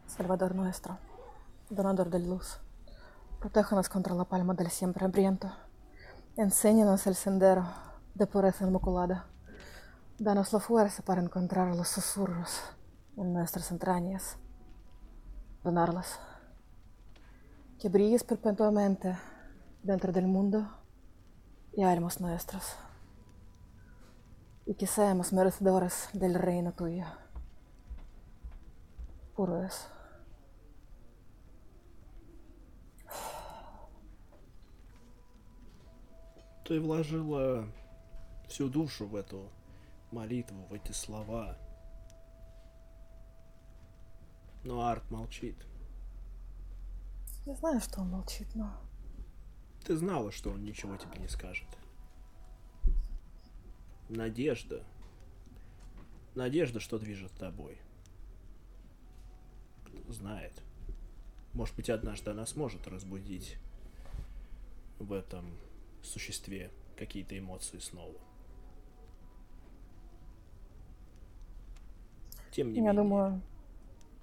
Salvador 0.07 0.55
nuestro, 0.55 0.99
donador 1.71 2.11
de 2.11 2.19
luz, 2.19 2.61
protéjanos 3.41 3.89
contra 3.89 4.15
la 4.15 4.25
palma 4.25 4.53
del 4.53 4.71
siempre 4.71 5.07
hambriento. 5.07 5.51
Enséñanos 6.37 7.07
el 7.07 7.15
sendero 7.15 7.65
de 8.15 8.27
pureza 8.27 8.67
inmaculada. 8.67 9.27
Danos 10.19 10.53
la 10.53 10.61
fuerza 10.61 11.03
para 11.03 11.23
encontrar 11.23 11.75
los 11.75 11.89
susurros 11.89 12.61
en 13.17 13.33
nuestras 13.33 13.71
entrañas, 13.71 14.37
donarlas. 15.65 16.19
Que 17.79 17.89
brilles 17.89 18.25
perpetuamente 18.25 19.17
dentro 19.83 20.13
del 20.13 20.27
mundo 20.27 20.69
y 21.73 21.83
almas 21.83 22.21
nuestras. 22.21 22.77
Y 24.69 24.75
que 24.75 24.87
seamos 24.87 25.33
merecedores 25.33 26.11
del 26.13 26.35
reino 26.35 26.73
tuyo. 26.73 27.07
Puro 29.35 29.65
es. 29.65 29.89
Ты 36.67 36.79
вложила 36.81 37.65
всю 38.47 38.69
душу 38.69 39.07
в 39.07 39.17
эту 39.17 39.49
молитву, 40.11 40.67
в 40.69 40.75
эти 40.75 40.93
слова. 40.93 41.57
Но 44.65 44.87
Арт 44.87 45.11
молчит. 45.11 45.57
Я 47.47 47.55
знаю, 47.55 47.81
что 47.81 48.03
он 48.03 48.11
молчит, 48.11 48.49
но... 48.55 48.71
Ты 49.87 49.97
знала, 49.97 50.31
что 50.31 50.51
он 50.51 50.63
ничего 50.63 50.99
тебе 50.99 51.19
не 51.21 51.29
скажет. 51.29 51.78
Надежда. 54.09 54.83
Надежда, 56.35 56.81
что 56.81 56.99
движет 56.99 57.33
тобой. 57.33 57.79
Кто 59.85 60.13
знает. 60.13 60.63
Может 61.53 61.75
быть, 61.77 61.91
однажды 61.91 62.31
она 62.31 62.47
сможет 62.47 62.87
разбудить 62.87 63.57
в 64.99 65.13
этом 65.13 65.45
существе 66.03 66.71
какие-то 66.97 67.39
эмоции 67.39 67.79
снова. 67.79 68.19
Тем 72.51 72.73
не 72.73 72.81
Я 72.81 72.93
менее. 72.93 73.03
думаю, 73.03 73.43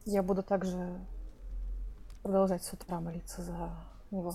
я 0.06 0.24
буду 0.24 0.43
также 0.43 1.00
продолжать 2.24 2.63
с 2.63 2.74
утра 2.74 3.00
молиться 3.00 3.41
за 3.41 3.71
него. 4.12 4.34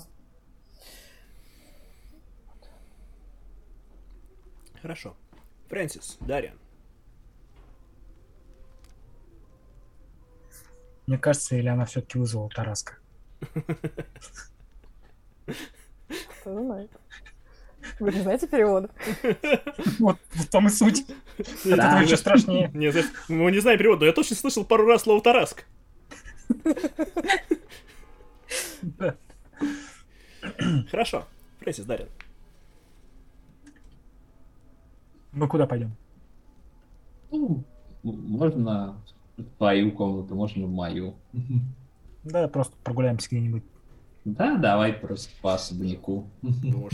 Хорошо. 4.81 5.15
Фрэнсис, 5.71 6.19
Дарьян. 6.21 6.59
Мне 11.07 11.17
кажется, 11.17 11.57
или 11.57 11.69
она 11.69 11.87
все-таки 11.87 12.19
вызвала 12.19 12.51
Тараска. 12.51 12.99
Кто 16.41 16.45
знает. 16.45 16.91
Вы 18.01 18.13
не 18.13 18.21
знаете 18.21 18.47
перевода? 18.49 18.91
Вот 20.01 20.19
в 20.31 20.49
том 20.49 20.67
и 20.67 20.71
суть. 20.71 21.07
Это 21.39 22.01
еще 22.03 22.17
страшнее. 22.17 22.69
Нет, 22.75 23.07
мы 23.29 23.53
не 23.53 23.61
знаем 23.61 23.79
перевода, 23.79 24.01
но 24.01 24.07
я 24.07 24.13
точно 24.13 24.35
слышал 24.37 24.65
пару 24.65 24.87
раз 24.87 25.03
слово 25.03 25.23
Тараск. 25.23 25.65
Хорошо. 30.91 31.29
Фрэнсис, 31.61 31.85
Дарьян. 31.85 32.09
Мы 35.33 35.47
куда 35.49 35.67
пойдем? 35.67 35.93
Ну, 37.31 37.65
можно 38.03 39.01
в 39.37 39.45
твою 39.59 39.93
комнату, 39.93 40.35
можно 40.35 40.67
в 40.67 40.71
мою. 40.71 41.15
Да, 42.25 42.49
просто 42.49 42.77
прогуляемся 42.83 43.29
где-нибудь. 43.31 43.63
Да, 44.25 44.57
давай 44.57 44.93
просто 44.93 45.31
по 45.41 45.55
особняку. 45.55 46.27
Мгм. 46.43 46.89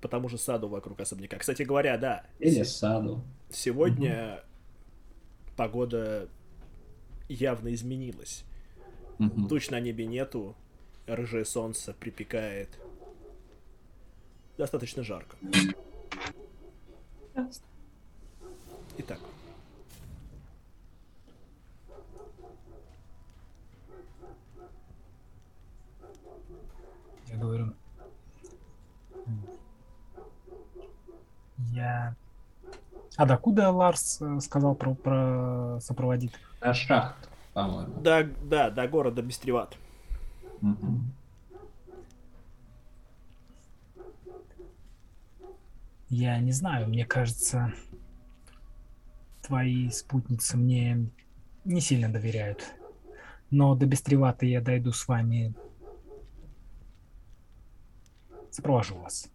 по 0.00 0.08
тому 0.08 0.28
же 0.28 0.36
саду 0.36 0.68
вокруг 0.68 1.00
особняка. 1.00 1.38
Кстати 1.38 1.62
говоря, 1.62 1.96
да, 1.96 2.24
Или 2.38 2.62
саду. 2.62 3.22
сегодня 3.50 4.42
погода 5.56 6.28
явно 7.28 7.72
изменилась. 7.72 8.44
Мгм. 9.18 9.48
Туч 9.48 9.70
на 9.70 9.80
небе 9.80 10.06
нету, 10.06 10.56
рыжее 11.06 11.44
солнце 11.44 11.94
припекает. 11.94 12.68
Достаточно 14.58 15.02
жарко. 15.02 15.36
Итак, 18.98 19.18
Я 27.34 27.40
говорю. 27.40 27.74
Я... 31.72 32.14
А 33.16 33.26
докуда 33.26 33.70
Ларс 33.70 34.20
э, 34.20 34.40
сказал 34.40 34.74
про, 34.74 34.94
про 34.94 35.78
сопроводит? 35.80 36.32
На 36.60 36.74
шахт, 36.74 37.28
по-моему. 37.52 38.00
до, 38.00 38.24
да, 38.44 38.70
до 38.70 38.86
города 38.88 39.22
Бестреват. 39.22 39.76
Мгм. 40.60 41.12
Я 46.16 46.38
не 46.38 46.52
знаю, 46.52 46.88
мне 46.88 47.04
кажется, 47.04 47.74
твои 49.42 49.90
спутницы 49.90 50.56
мне 50.56 51.10
не 51.64 51.80
сильно 51.80 52.08
доверяют. 52.08 52.72
Но 53.50 53.74
до 53.74 53.86
Бестревата 53.86 54.46
я 54.46 54.60
дойду 54.60 54.92
с 54.92 55.08
вами. 55.08 55.52
Сопровожу 58.52 58.94
вас. 58.94 59.28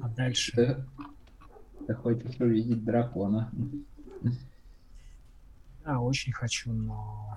А 0.00 0.08
дальше... 0.16 0.52
Ты, 0.52 0.86
ты 1.86 1.94
хочешь 1.94 2.40
увидеть 2.40 2.82
дракона? 2.82 3.52
Да, 5.84 6.00
очень 6.00 6.32
хочу, 6.32 6.72
но... 6.72 7.36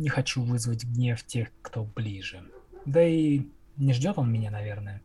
Не 0.00 0.08
хочу 0.08 0.42
вызвать 0.42 0.86
гнев 0.86 1.22
тех, 1.24 1.50
кто 1.60 1.84
ближе. 1.84 2.42
Да 2.86 3.02
и 3.02 3.46
не 3.76 3.92
ждет 3.92 4.16
он 4.16 4.32
меня, 4.32 4.50
наверное. 4.50 5.02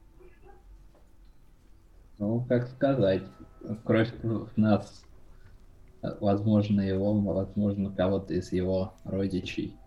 Ну, 2.18 2.46
как 2.46 2.70
сказать, 2.70 3.24
кровь 3.84 4.14
в 4.24 4.56
нас, 4.56 5.04
возможно, 6.22 6.80
его, 6.80 7.14
возможно, 7.20 7.92
кого-то 7.92 8.36
из 8.36 8.54
его 8.54 8.94
родичей. 9.04 9.78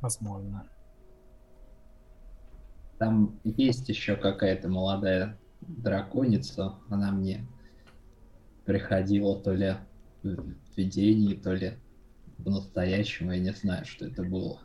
Возможно. 0.00 0.66
Там 2.98 3.38
есть 3.44 3.88
еще 3.88 4.16
какая-то 4.16 4.68
молодая 4.68 5.38
драконица, 5.60 6.74
она 6.90 7.12
мне 7.12 7.46
приходила 8.64 9.40
то 9.40 9.52
ли 9.52 9.76
видении, 10.76 11.34
то 11.34 11.52
ли 11.52 11.78
в 12.38 12.48
настоящем, 12.50 13.30
я 13.30 13.38
не 13.38 13.52
знаю, 13.52 13.84
что 13.84 14.06
это 14.06 14.22
было. 14.22 14.60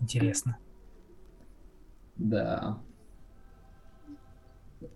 Интересно. 0.00 0.58
Да. 2.16 2.78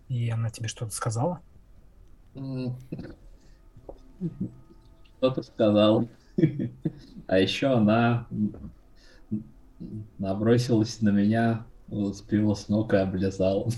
И 0.09 0.29
она 0.31 0.51
тебе 0.51 0.69
что-то 0.69 0.93
сказала? 0.93 1.41
М. 2.35 2.77
Кто-то 5.19 5.43
сказал. 5.43 6.09
А 7.27 7.39
еще 7.39 7.69
она 7.69 8.27
набросилась 10.19 11.01
на 11.01 11.11
меня 11.11 11.67
сбила 11.89 12.55
с 12.55 12.69
ног 12.69 12.93
и 12.95 12.97
облизал. 12.97 13.71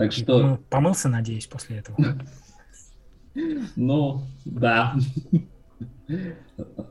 Так 0.00 0.12
что... 0.12 0.40
Помыл- 0.40 0.56
Помылся, 0.70 1.08
надеюсь, 1.10 1.46
после 1.46 1.76
этого. 1.78 1.98
Ну, 3.76 4.22
да. 4.46 4.96
Э, 6.08 6.24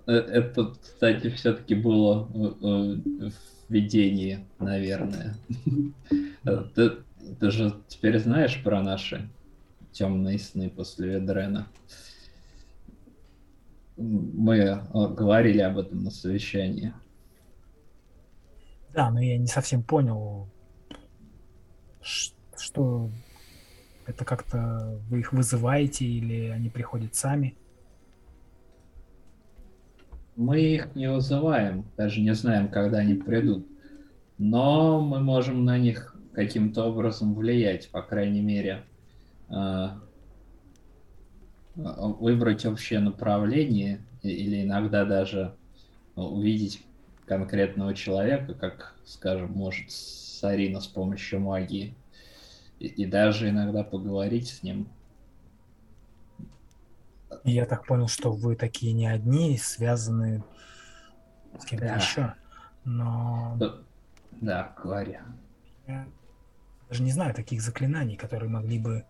Это, 0.08 0.76
кстати, 0.82 1.30
все-таки 1.32 1.74
было 1.76 2.30
э, 2.34 2.38
э, 2.38 3.30
в 3.30 3.74
видении, 3.74 4.46
наверное. 4.60 5.36
Ты, 6.76 6.92
ты 7.40 7.52
же 7.52 7.76
теперь 7.90 8.20
знаешь 8.20 8.64
про 8.64 8.82
наши 8.82 9.28
темные 9.92 10.40
сны 10.40 10.70
после 10.70 11.20
Ведрена? 11.20 11.68
Мы 13.98 14.82
говорили 14.94 15.60
об 15.60 15.78
этом 15.80 16.04
на 16.04 16.12
совещании. 16.12 16.94
Да, 18.94 19.12
но 19.12 19.20
я 19.20 19.38
не 19.38 19.48
совсем 19.48 19.84
понял, 19.84 20.48
ш- 22.02 22.34
что 22.60 23.10
это 24.06 24.26
как-то 24.26 25.00
вы 25.10 25.20
их 25.20 25.34
вызываете 25.34 26.06
или 26.06 26.48
они 26.50 26.70
приходят 26.70 27.16
сами. 27.16 27.56
Мы 30.36 30.62
их 30.62 30.96
не 30.96 31.12
вызываем, 31.12 31.86
даже 31.98 32.22
не 32.22 32.34
знаем, 32.34 32.70
когда 32.70 33.00
они 33.00 33.14
придут. 33.14 33.68
Но 34.38 35.02
мы 35.02 35.20
можем 35.20 35.66
на 35.66 35.78
них 35.78 36.16
каким-то 36.34 36.86
образом 36.86 37.36
влиять, 37.36 37.90
по 37.90 38.02
крайней 38.02 38.42
мере, 38.42 38.84
э, 39.50 39.88
выбрать 41.76 42.66
общее 42.66 43.00
направление 43.00 44.00
или 44.24 44.64
иногда 44.64 45.06
даже 45.06 45.56
увидеть 46.16 46.82
конкретного 47.26 47.94
человека, 47.94 48.54
как, 48.54 48.96
скажем, 49.06 49.52
может 49.52 49.92
Сарина 49.92 50.82
с 50.82 50.88
помощью 50.88 51.42
магии, 51.42 51.94
и, 52.80 52.88
и 52.88 53.06
даже 53.06 53.50
иногда 53.50 53.84
поговорить 53.84 54.50
с 54.50 54.64
ним. 54.64 54.88
Я 57.44 57.66
так 57.66 57.86
понял, 57.86 58.08
что 58.08 58.32
вы 58.32 58.56
такие 58.56 58.94
не 58.94 59.08
одни, 59.08 59.58
связаны 59.58 60.44
с 61.58 61.66
кем-то 61.66 61.86
Да. 61.88 61.96
еще. 61.96 62.34
Но 62.86 63.58
Э, 63.62 63.84
Да, 64.42 64.76
говоря. 64.82 65.26
я 65.88 66.08
даже 66.90 67.04
не 67.04 67.12
знаю 67.12 67.34
таких 67.34 67.62
заклинаний, 67.62 68.16
которые 68.16 68.50
могли 68.50 68.80
бы 68.80 69.06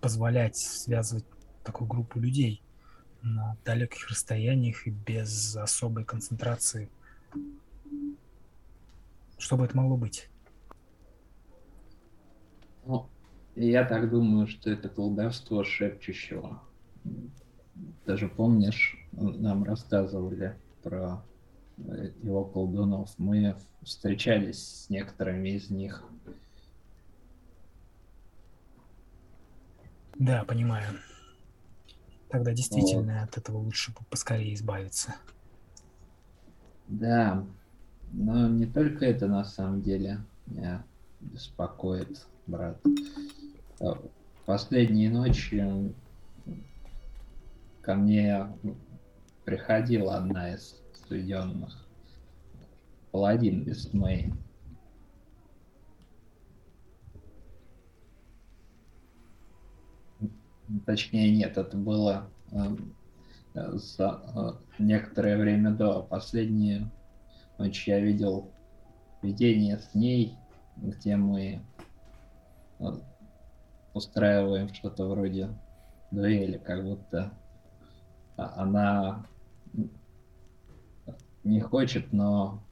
позволять 0.00 0.56
связывать 0.56 1.24
такую 1.62 1.88
группу 1.88 2.18
людей 2.18 2.62
на 3.22 3.56
далеких 3.64 4.08
расстояниях 4.10 4.86
и 4.86 4.90
без 4.90 5.56
особой 5.56 6.04
концентрации. 6.04 6.90
Что 9.38 9.56
бы 9.56 9.64
это 9.64 9.76
могло 9.76 9.96
быть? 9.96 10.28
Ну, 12.86 13.06
я 13.56 13.84
так 13.84 14.10
думаю, 14.10 14.46
что 14.46 14.70
это 14.70 14.88
колдовство 14.88 15.64
шепчущего. 15.64 16.62
Даже 18.06 18.28
помнишь, 18.28 18.96
нам 19.12 19.64
рассказывали 19.64 20.56
про 20.82 21.22
э, 21.78 22.10
его 22.22 22.44
колдунов. 22.44 23.10
Мы 23.18 23.56
встречались 23.82 24.84
с 24.84 24.90
некоторыми 24.90 25.50
из 25.50 25.70
них. 25.70 26.04
Да, 30.16 30.44
понимаю. 30.44 30.86
Тогда 32.28 32.52
действительно 32.52 33.22
от 33.22 33.36
этого 33.38 33.58
лучше 33.58 33.92
по- 33.94 34.04
поскорее 34.04 34.54
избавиться. 34.54 35.14
Да, 36.88 37.44
но 38.12 38.48
не 38.48 38.66
только 38.66 39.06
это 39.06 39.26
на 39.26 39.44
самом 39.44 39.82
деле 39.82 40.20
меня 40.46 40.84
беспокоит, 41.20 42.26
брат. 42.46 42.80
А, 43.80 43.98
Последние 44.46 45.10
ночи 45.10 45.94
ко 47.80 47.94
мне 47.94 48.46
приходила 49.46 50.16
одна 50.16 50.54
из 50.54 50.82
сведенных. 51.06 51.86
Паладин 53.10 53.64
без 53.64 53.86
тьмы. 53.86 54.34
Точнее, 60.84 61.34
нет, 61.34 61.56
это 61.56 61.76
было 61.76 62.28
э, 62.50 62.76
за 63.54 64.20
э, 64.34 64.82
некоторое 64.82 65.38
время 65.38 65.70
до. 65.70 66.02
Последнюю 66.02 66.90
ночь 67.58 67.86
я 67.86 68.00
видел 68.00 68.50
видение 69.22 69.78
с 69.78 69.94
ней, 69.94 70.36
где 70.76 71.16
мы 71.16 71.42
э, 71.42 71.73
устраиваем 73.92 74.72
что-то 74.74 75.06
вроде 75.06 75.48
дуэли, 76.10 76.58
как 76.58 76.82
будто 76.84 77.32
а- 78.36 78.62
она 78.62 79.26
не 81.44 81.60
хочет, 81.60 82.12
но 82.12 82.62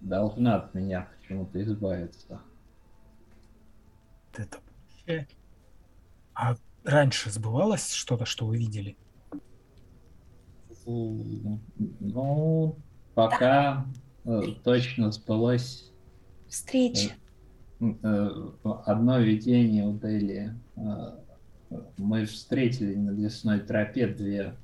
должна 0.00 0.56
от 0.56 0.74
меня 0.74 1.08
почему-то 1.16 1.62
избавиться. 1.62 2.40
Это 4.36 4.58
вообще- 5.06 5.28
А 6.34 6.56
раньше 6.84 7.30
сбывалось 7.30 7.92
что-то, 7.92 8.24
что 8.24 8.46
вы 8.46 8.58
видели? 8.58 8.96
Ну, 10.86 12.76
пока 13.14 13.86
э, 14.26 14.42
точно 14.64 15.10
сбылось 15.12 15.92
Встречи. 16.48 17.12
Э, 18.02 18.50
одно 18.84 19.18
видение 19.18 19.86
у 19.86 19.98
Дели. 19.98 20.54
Э, 20.76 21.18
Мы 21.98 22.26
встретили 22.26 22.94
на 22.94 23.10
лесной 23.10 23.60
тропе 23.60 24.06
две 24.06 24.54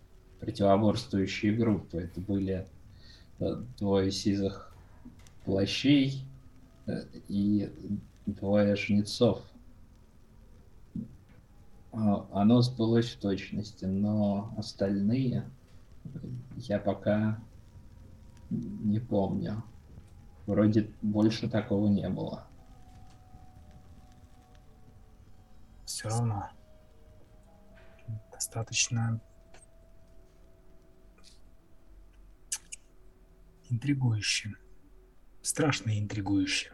противоборствующие 0.40 1.52
группы. 1.52 1.98
Это 1.98 2.20
были 2.20 2.66
э, 3.38 3.62
двое 3.78 4.10
сизых 4.10 4.74
плащей 5.44 6.24
и 7.28 7.70
двое 8.26 8.76
жнецов. 8.76 9.42
А, 11.92 12.26
Оно 12.32 12.62
сбылось 12.62 13.10
в 13.10 13.18
точности, 13.18 13.84
но 13.84 14.54
остальные 14.56 15.44
я 16.56 16.78
пока 16.78 17.40
не 18.50 19.00
помню. 19.00 19.62
Вроде 20.46 20.90
больше 21.02 21.48
такого 21.48 21.88
не 21.88 22.08
было. 22.08 22.46
Все 26.00 26.08
равно. 26.08 26.48
Достаточно 28.32 29.20
интригующе. 33.68 34.54
Страшно 35.42 35.98
интригующе. 35.98 36.72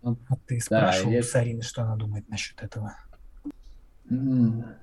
Ну, 0.00 0.16
Вот 0.30 0.40
ты 0.46 0.58
спрашивал 0.58 1.12
у 1.12 1.16
это- 1.16 1.26
Сарины, 1.28 1.60
что 1.60 1.82
она 1.82 1.96
думает 1.96 2.26
насчет 2.30 2.62
этого. 2.62 2.96
Да 4.08 4.78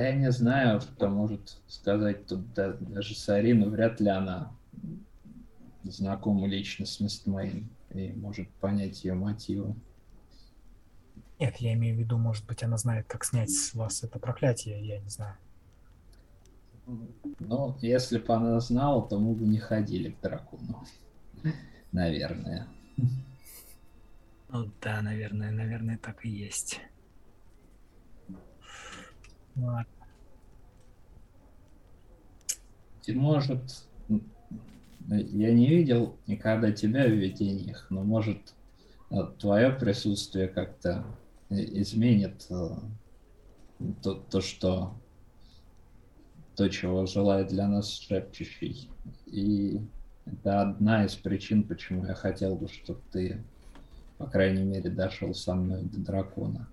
я 0.00 0.14
не 0.14 0.30
знаю, 0.30 0.80
что 0.80 1.08
может 1.08 1.60
сказать 1.66 2.26
тут 2.26 2.54
да- 2.54 2.74
даже 2.74 3.16
Сарина. 3.16 3.66
Вряд 3.68 3.98
ли 4.00 4.08
она 4.08 4.56
знакома 5.82 6.46
лично 6.46 6.86
с 6.86 7.00
Мистмейн 7.00 7.68
и 7.90 8.12
может 8.12 8.48
понять 8.54 9.04
ее 9.04 9.14
мотивы. 9.14 9.74
Нет, 11.38 11.56
я 11.58 11.74
имею 11.74 11.96
в 11.96 11.98
виду, 12.00 12.18
может 12.18 12.46
быть, 12.46 12.62
она 12.62 12.76
знает, 12.76 13.06
как 13.06 13.24
снять 13.24 13.50
с 13.50 13.74
вас 13.74 14.02
это 14.02 14.18
проклятие, 14.18 14.84
я 14.84 14.98
не 14.98 15.08
знаю. 15.08 15.36
Ну, 17.38 17.76
если 17.80 18.18
бы 18.18 18.34
она 18.34 18.58
знала, 18.60 19.06
то 19.06 19.18
мы 19.18 19.34
бы 19.34 19.44
не 19.46 19.58
ходили 19.58 20.10
к 20.10 20.20
дракону. 20.20 20.84
Наверное. 21.92 22.66
Ну 24.48 24.70
да, 24.80 25.02
наверное, 25.02 25.50
наверное, 25.50 25.98
так 25.98 26.24
и 26.24 26.30
есть. 26.30 26.80
Ладно. 29.54 29.86
И 33.04 33.12
Может, 33.12 33.87
я 35.16 35.52
не 35.54 35.68
видел 35.68 36.18
никогда 36.26 36.70
тебя 36.72 37.06
в 37.06 37.12
видениях, 37.12 37.86
но 37.90 38.02
может 38.02 38.54
твое 39.38 39.70
присутствие 39.70 40.48
как-то 40.48 41.04
и- 41.50 41.80
изменит 41.80 42.46
э, 42.50 42.68
то, 44.02 44.14
то, 44.14 44.40
что 44.40 44.94
то, 46.56 46.68
чего 46.68 47.06
желает 47.06 47.48
для 47.48 47.68
нас 47.68 47.90
шепчущий. 47.90 48.90
И 49.26 49.80
это 50.26 50.62
одна 50.62 51.04
из 51.04 51.14
причин, 51.14 51.62
почему 51.62 52.04
я 52.04 52.14
хотел 52.14 52.56
бы, 52.56 52.68
чтобы 52.68 53.00
ты, 53.12 53.42
по 54.18 54.26
крайней 54.26 54.64
мере, 54.64 54.90
дошел 54.90 55.32
со 55.32 55.54
мной 55.54 55.84
до 55.84 55.98
дракона. 56.00 56.68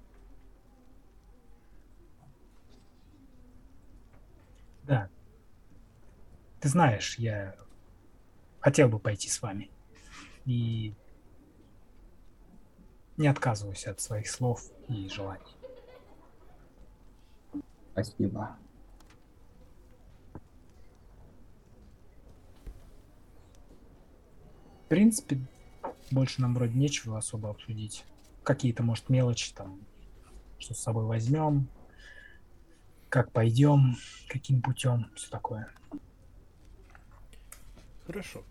Да. 4.83 5.07
Ты 6.59 6.69
знаешь, 6.69 7.17
я 7.17 7.55
хотел 8.65 8.89
бы 8.89 8.97
пойти 8.97 9.29
с 9.29 9.43
вами. 9.43 9.69
И 10.45 10.95
не 13.15 13.27
отказываюсь 13.27 13.85
от 13.85 13.99
своих 13.99 14.27
слов 14.27 14.63
и 14.87 15.07
желаний. 15.07 15.55
Спасибо. 17.91 18.57
В 24.85 24.87
принципе, 24.87 25.39
больше 26.09 26.41
нам 26.41 26.55
вроде 26.55 26.73
нечего 26.73 27.19
особо 27.19 27.51
обсудить. 27.51 28.03
Какие-то, 28.41 28.81
может, 28.81 29.09
мелочи 29.09 29.53
там, 29.53 29.79
что 30.57 30.73
с 30.73 30.79
собой 30.79 31.05
возьмем, 31.05 31.67
как 33.09 33.31
пойдем, 33.31 33.95
каким 34.27 34.63
путем, 34.63 35.11
все 35.15 35.29
такое. 35.29 35.69
Хорошо. 38.07 38.43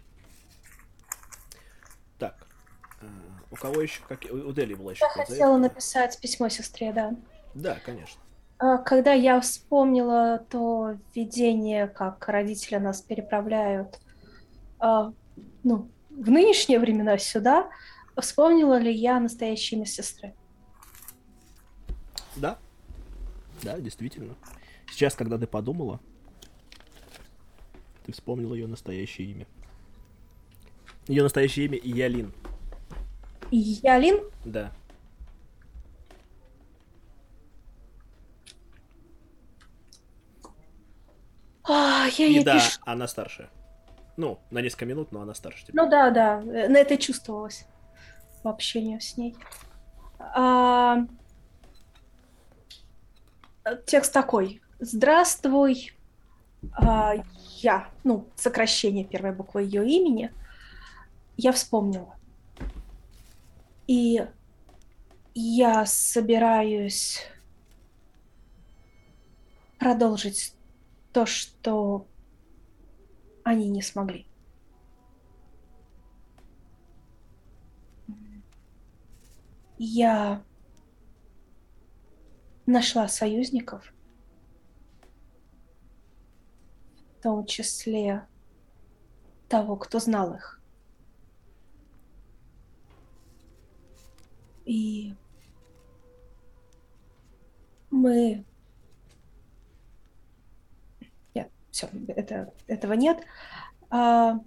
Так. 2.18 2.46
э, 2.93 2.93
У 3.50 3.56
кого 3.56 3.80
еще? 3.82 4.00
Как... 4.08 4.24
У 4.24 4.52
Дели 4.52 4.74
была 4.74 4.92
еще 4.92 5.04
Я 5.04 5.10
хотела 5.10 5.58
заявка? 5.58 5.58
написать 5.58 6.20
письмо 6.20 6.48
сестре, 6.48 6.92
да. 6.92 7.14
Да, 7.54 7.78
конечно. 7.84 8.20
А, 8.58 8.78
Когда 8.78 9.12
я 9.12 9.40
вспомнила 9.40 10.44
то 10.50 10.96
видение, 11.14 11.86
как 11.86 12.28
родители 12.28 12.76
нас 12.76 13.00
переправляют 13.00 14.00
а, 14.78 15.12
ну, 15.62 15.88
в 16.10 16.30
нынешние 16.30 16.78
времена 16.78 17.16
сюда, 17.18 17.70
вспомнила 18.20 18.78
ли 18.78 18.92
я 18.92 19.20
настоящее 19.20 19.78
имя 19.78 19.86
сестры? 19.86 20.34
Да. 22.36 22.58
Да, 23.62 23.78
действительно. 23.78 24.34
Сейчас, 24.90 25.14
когда 25.14 25.38
ты 25.38 25.46
подумала, 25.46 26.00
ты 28.04 28.12
вспомнила 28.12 28.54
ее 28.54 28.66
настоящее 28.66 29.30
имя. 29.30 29.46
Ее 31.08 31.22
настоящее 31.22 31.66
имя 31.66 31.78
Ялин. 31.82 32.32
Ялин? 33.56 34.18
Да. 34.44 34.72
А, 41.66 42.06
я 42.18 42.26
ей 42.26 42.44
да, 42.44 42.54
пишу. 42.56 42.80
она 42.84 43.08
старшая. 43.08 43.48
Ну, 44.16 44.38
на 44.50 44.58
несколько 44.58 44.84
минут, 44.84 45.12
но 45.12 45.22
она 45.22 45.34
старше 45.34 45.66
тебя. 45.66 45.82
Ну 45.82 45.90
да, 45.90 46.10
да, 46.10 46.40
на 46.40 46.76
это 46.76 46.96
чувствовалось 46.96 47.64
в 48.42 48.48
общении 48.48 48.98
с 48.98 49.16
ней. 49.16 49.34
А, 50.18 50.98
Текст 53.86 54.12
такой. 54.12 54.60
Здравствуй, 54.78 55.92
а, 56.72 57.14
я, 57.60 57.88
ну, 58.04 58.28
сокращение 58.36 59.04
первой 59.04 59.32
буквы 59.32 59.62
ее 59.62 59.88
имени, 59.88 60.30
я 61.36 61.52
вспомнила. 61.52 62.14
И 63.86 64.26
я 65.34 65.84
собираюсь 65.84 67.20
продолжить 69.78 70.54
то, 71.12 71.26
что 71.26 72.06
они 73.42 73.68
не 73.68 73.82
смогли. 73.82 74.26
Я 79.76 80.42
нашла 82.64 83.06
союзников, 83.08 83.92
в 87.18 87.22
том 87.22 87.44
числе 87.44 88.26
того, 89.48 89.76
кто 89.76 89.98
знал 89.98 90.34
их. 90.34 90.63
И 94.64 95.14
мы... 97.90 98.44
Нет, 101.34 101.50
все, 101.70 101.88
это, 102.08 102.52
этого 102.66 102.94
нет. 102.94 103.24
А, 103.90 104.38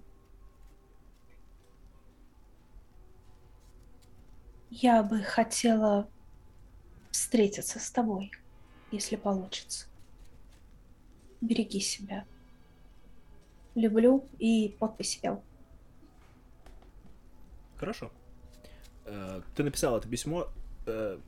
Я 4.80 5.02
бы 5.02 5.22
хотела 5.22 6.08
встретиться 7.10 7.80
с 7.80 7.90
тобой, 7.90 8.30
если 8.92 9.16
получится. 9.16 9.88
Береги 11.40 11.80
себя. 11.80 12.24
Люблю 13.74 14.28
и 14.38 14.76
подпись 14.78 15.18
Эл. 15.22 15.42
Хорошо. 17.76 18.12
Э, 19.08 19.40
Ты 19.56 19.62
написал 19.64 19.96
это 19.96 20.08
письмо. 20.08 20.48
э, 20.86 21.18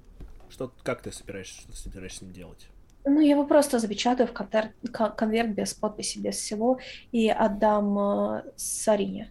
Что, 0.51 0.73
как 0.83 1.03
ты 1.03 1.13
собираешься, 1.13 1.61
что 1.61 1.71
ты 1.73 1.79
собираешься 1.79 2.19
с 2.19 2.23
ним 2.23 2.33
делать? 2.33 2.67
Ну, 3.05 3.21
я 3.21 3.31
его 3.31 3.47
просто 3.47 3.79
запечатаю 3.79 4.29
в 4.29 4.33
конвер- 4.33 4.73
кон- 4.93 5.15
конверт 5.15 5.51
без 5.55 5.73
подписи, 5.75 6.19
без 6.19 6.37
всего, 6.37 6.79
и 7.13 7.29
отдам 7.29 7.99
э, 7.99 8.43
Сарине. 8.57 9.31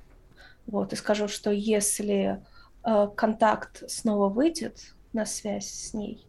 Вот, 0.65 0.93
и 0.93 0.95
скажу, 0.95 1.27
что 1.27 1.51
если 1.51 2.43
контакт 3.15 3.89
снова 3.89 4.29
выйдет 4.29 4.93
на 5.13 5.25
связь 5.25 5.67
с 5.69 5.93
ней, 5.93 6.25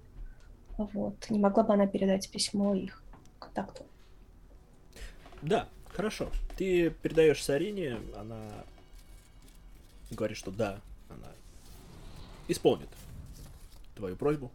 вот, 0.76 1.30
не 1.30 1.38
могла 1.38 1.62
бы 1.62 1.74
она 1.74 1.86
передать 1.86 2.28
письмо 2.30 2.74
их 2.74 3.02
контакту. 3.38 3.84
Да, 5.42 5.68
хорошо. 5.94 6.28
Ты 6.56 6.90
передаешь 6.90 7.42
Сарине, 7.44 7.98
она 8.16 8.64
говорит, 10.10 10.36
что 10.36 10.50
да, 10.50 10.80
исполнит 12.50 12.88
твою 13.94 14.16
просьбу. 14.16 14.50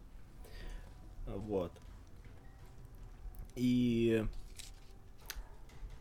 Вот. 1.26 1.72
И 3.54 4.24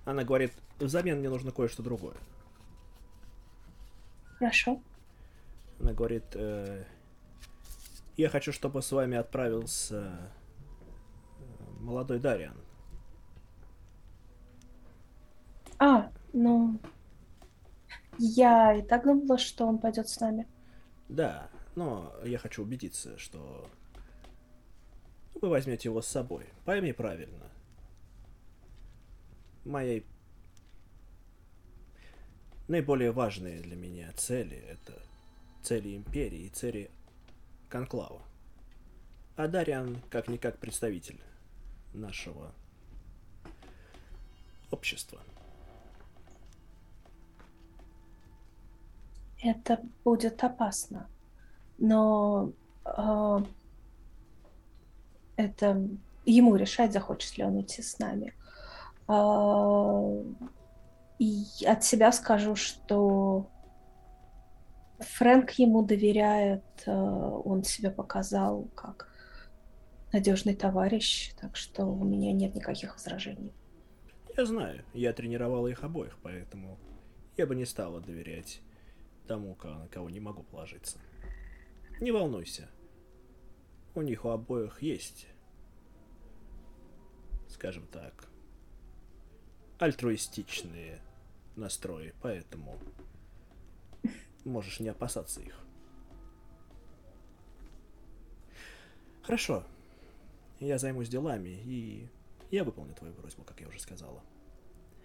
она 0.04 0.24
говорит, 0.24 0.54
взамен 0.80 1.20
мне 1.20 1.30
нужно 1.30 1.52
кое-что 1.52 1.82
другое. 1.82 2.16
Хорошо. 4.38 4.82
Она 5.80 5.94
говорит, 5.94 6.26
э, 6.34 6.84
я 8.18 8.30
хочу, 8.30 8.52
чтобы 8.52 8.82
с 8.82 8.92
вами 8.92 9.18
отправился 9.18 10.32
э, 11.40 11.44
молодой 11.80 12.20
Дариан. 12.20 12.58
А, 15.80 16.12
ну, 16.34 16.80
я 18.18 18.74
и 18.76 18.82
так 18.82 19.04
думала, 19.04 19.38
что 19.38 19.66
он 19.66 19.78
пойдет 19.78 20.08
с 20.08 20.20
нами. 20.20 20.48
Да, 21.10 21.50
но 21.76 22.14
я 22.24 22.38
хочу 22.38 22.64
убедиться, 22.64 23.18
что 23.18 23.70
вы 25.36 25.50
возьмете 25.50 25.90
его 25.90 26.02
с 26.02 26.08
собой. 26.08 26.46
Пойми 26.64 26.94
правильно. 26.94 27.52
Моей 29.66 30.06
наиболее 32.68 33.12
важные 33.12 33.60
для 33.62 33.76
меня 33.76 34.12
цели 34.14 34.58
это 34.58 35.02
цели 35.62 35.96
империи 35.96 36.46
и 36.46 36.50
цели 36.50 36.92
конклава. 37.70 38.22
А 39.36 39.48
Дариан 39.48 40.02
как-никак 40.10 40.60
представитель 40.60 41.20
нашего 41.94 42.54
общества. 44.72 45.20
Это 49.42 49.82
будет 50.04 50.44
опасно. 50.44 51.10
Но 51.78 52.52
э, 52.86 53.40
это 55.36 55.88
ему 56.26 56.56
решать, 56.56 56.94
захочет 56.94 57.38
ли 57.38 57.44
он 57.44 57.62
идти 57.62 57.82
с 57.82 58.00
нами. 58.00 58.34
А, 59.08 60.24
и 61.20 61.46
от 61.66 61.84
себя 61.84 62.12
скажу, 62.12 62.56
что 62.56 63.50
Фрэнк 65.00 65.52
ему 65.52 65.84
доверяет, 65.84 66.64
э, 66.86 66.92
он 66.92 67.64
себя 67.64 67.92
показал 67.92 68.68
как 68.76 69.10
надежный 70.14 70.56
товарищ, 70.56 71.34
так 71.40 71.56
что 71.58 71.86
у 71.86 72.04
меня 72.04 72.32
нет 72.32 72.56
никаких 72.56 72.96
возражений. 72.96 73.52
Я 74.38 74.46
знаю, 74.46 74.84
я 74.94 75.14
тренировала 75.14 75.68
их 75.68 75.84
обоих, 75.84 76.18
поэтому 76.22 76.78
я 77.38 77.46
бы 77.46 77.56
не 77.56 77.66
стала 77.66 78.02
доверять 78.02 78.62
тому, 79.28 79.58
на 79.64 79.88
кого 79.88 80.10
не 80.10 80.20
могу 80.20 80.44
положиться. 80.44 81.00
Не 82.00 82.12
волнуйся. 82.12 82.70
У 83.94 84.02
них 84.02 84.26
у 84.26 84.30
обоих 84.30 84.82
есть, 84.82 85.28
скажем 87.50 87.88
так, 87.88 88.28
альтруистичные 89.80 91.00
настрои, 91.56 92.14
поэтому 92.22 92.78
можешь 94.44 94.80
не 94.80 94.90
опасаться 94.90 95.42
их. 95.42 95.58
Хорошо. 99.24 99.64
Я 100.60 100.78
займусь 100.78 101.10
делами, 101.10 101.50
и 101.50 102.08
я 102.52 102.64
выполню 102.64 102.94
твою 102.94 103.14
просьбу, 103.14 103.44
как 103.44 103.60
я 103.62 103.68
уже 103.68 103.80
сказала. 103.80 104.22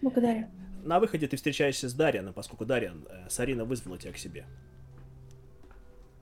Благодарю. 0.01 0.47
На 0.83 0.99
выходе 0.99 1.27
ты 1.27 1.37
встречаешься 1.37 1.89
с 1.89 1.93
Дарьяном, 1.93 2.33
поскольку 2.33 2.65
Дарьян, 2.65 3.05
э, 3.09 3.29
Сарина 3.29 3.65
вызвала 3.65 3.97
тебя 3.97 4.13
к 4.13 4.17
себе. 4.17 4.45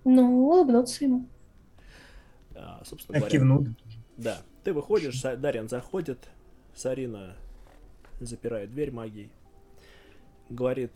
Ну, 0.06 0.48
улыбнуться 0.48 1.06
ему. 1.06 1.28
А, 2.56 2.82
собственно 2.86 3.20
говоря, 3.20 3.32
кивну. 3.32 3.66
Да, 4.18 4.42
ты 4.64 4.74
выходишь, 4.74 5.22
Дарьян 5.22 5.70
заходит, 5.70 6.30
Сарина 6.76 7.36
запирает 8.20 8.72
дверь 8.72 8.92
магией, 8.92 9.32
говорит, 10.50 10.92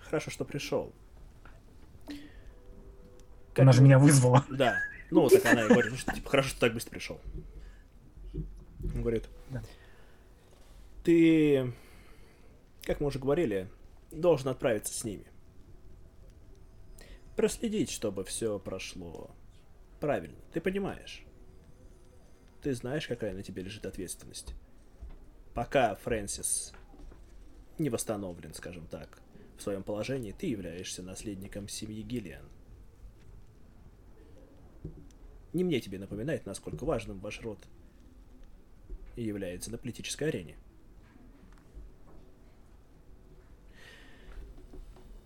хорошо, 0.00 0.30
что 0.30 0.44
пришел. 0.44 0.92
Как 3.52 3.62
Она 3.62 3.72
же 3.72 3.82
меня 3.82 3.98
вызвала. 4.00 4.44
Да, 4.50 4.76
ну 5.10 5.28
так 5.28 5.44
она 5.46 5.64
и 5.64 5.68
говорит, 5.68 5.92
ну, 5.92 5.96
что, 5.96 6.12
типа, 6.12 6.28
хорошо, 6.30 6.48
что 6.48 6.60
так 6.60 6.74
быстро 6.74 6.90
пришел. 6.90 7.20
Он 8.34 9.00
говорит, 9.00 9.28
Да. 9.50 9.62
ты, 11.04 11.72
как 12.82 13.00
мы 13.00 13.06
уже 13.06 13.18
говорили, 13.20 13.68
должен 14.10 14.48
отправиться 14.48 14.92
с 14.92 15.04
ними. 15.04 15.24
Проследить, 17.36 17.90
чтобы 17.90 18.24
все 18.24 18.58
прошло 18.58 19.30
правильно. 20.00 20.38
Ты 20.52 20.60
понимаешь? 20.60 21.24
Ты 22.62 22.74
знаешь, 22.74 23.08
какая 23.08 23.34
на 23.34 23.42
тебе 23.42 23.62
лежит 23.62 23.86
ответственность. 23.86 24.54
Пока 25.52 25.94
Фрэнсис 25.96 26.72
не 27.78 27.90
восстановлен, 27.90 28.54
скажем 28.54 28.86
так, 28.86 29.20
в 29.58 29.62
своем 29.62 29.82
положении, 29.82 30.32
ты 30.32 30.46
являешься 30.46 31.02
наследником 31.02 31.68
семьи 31.68 32.02
Гиллиан. 32.02 32.48
Не 35.52 35.64
мне 35.64 35.80
тебе 35.80 35.98
напоминать, 35.98 36.46
насколько 36.46 36.84
важным 36.84 37.20
ваш 37.20 37.40
род 37.40 37.58
является 39.16 39.70
на 39.70 39.78
политической 39.78 40.28
арене. 40.28 40.56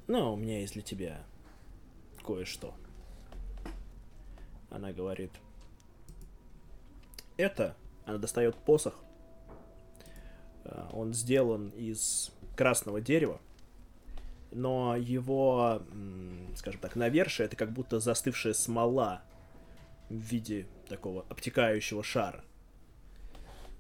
Но 0.07 0.35
у 0.35 0.37
меня 0.37 0.61
есть 0.61 0.75
для 0.75 0.83
тебя 0.83 1.27
кое-что. 2.29 2.75
Она 4.69 4.93
говорит. 4.93 5.33
Это, 7.39 7.75
она 8.05 8.19
достает 8.19 8.55
посох. 8.55 8.95
А, 10.65 10.91
Он 10.93 11.15
сделан 11.15 11.71
из 11.71 12.31
красного 12.55 13.01
дерева, 13.01 13.41
но 14.51 14.95
его, 14.97 15.81
скажем 16.57 16.81
так, 16.81 16.97
навершие 16.97 17.47
это 17.47 17.57
как 17.57 17.73
будто 17.73 17.99
застывшая 17.99 18.53
смола 18.53 19.23
в 20.11 20.15
виде 20.15 20.67
такого 20.89 21.25
обтекающего 21.31 22.03
шара. 22.03 22.45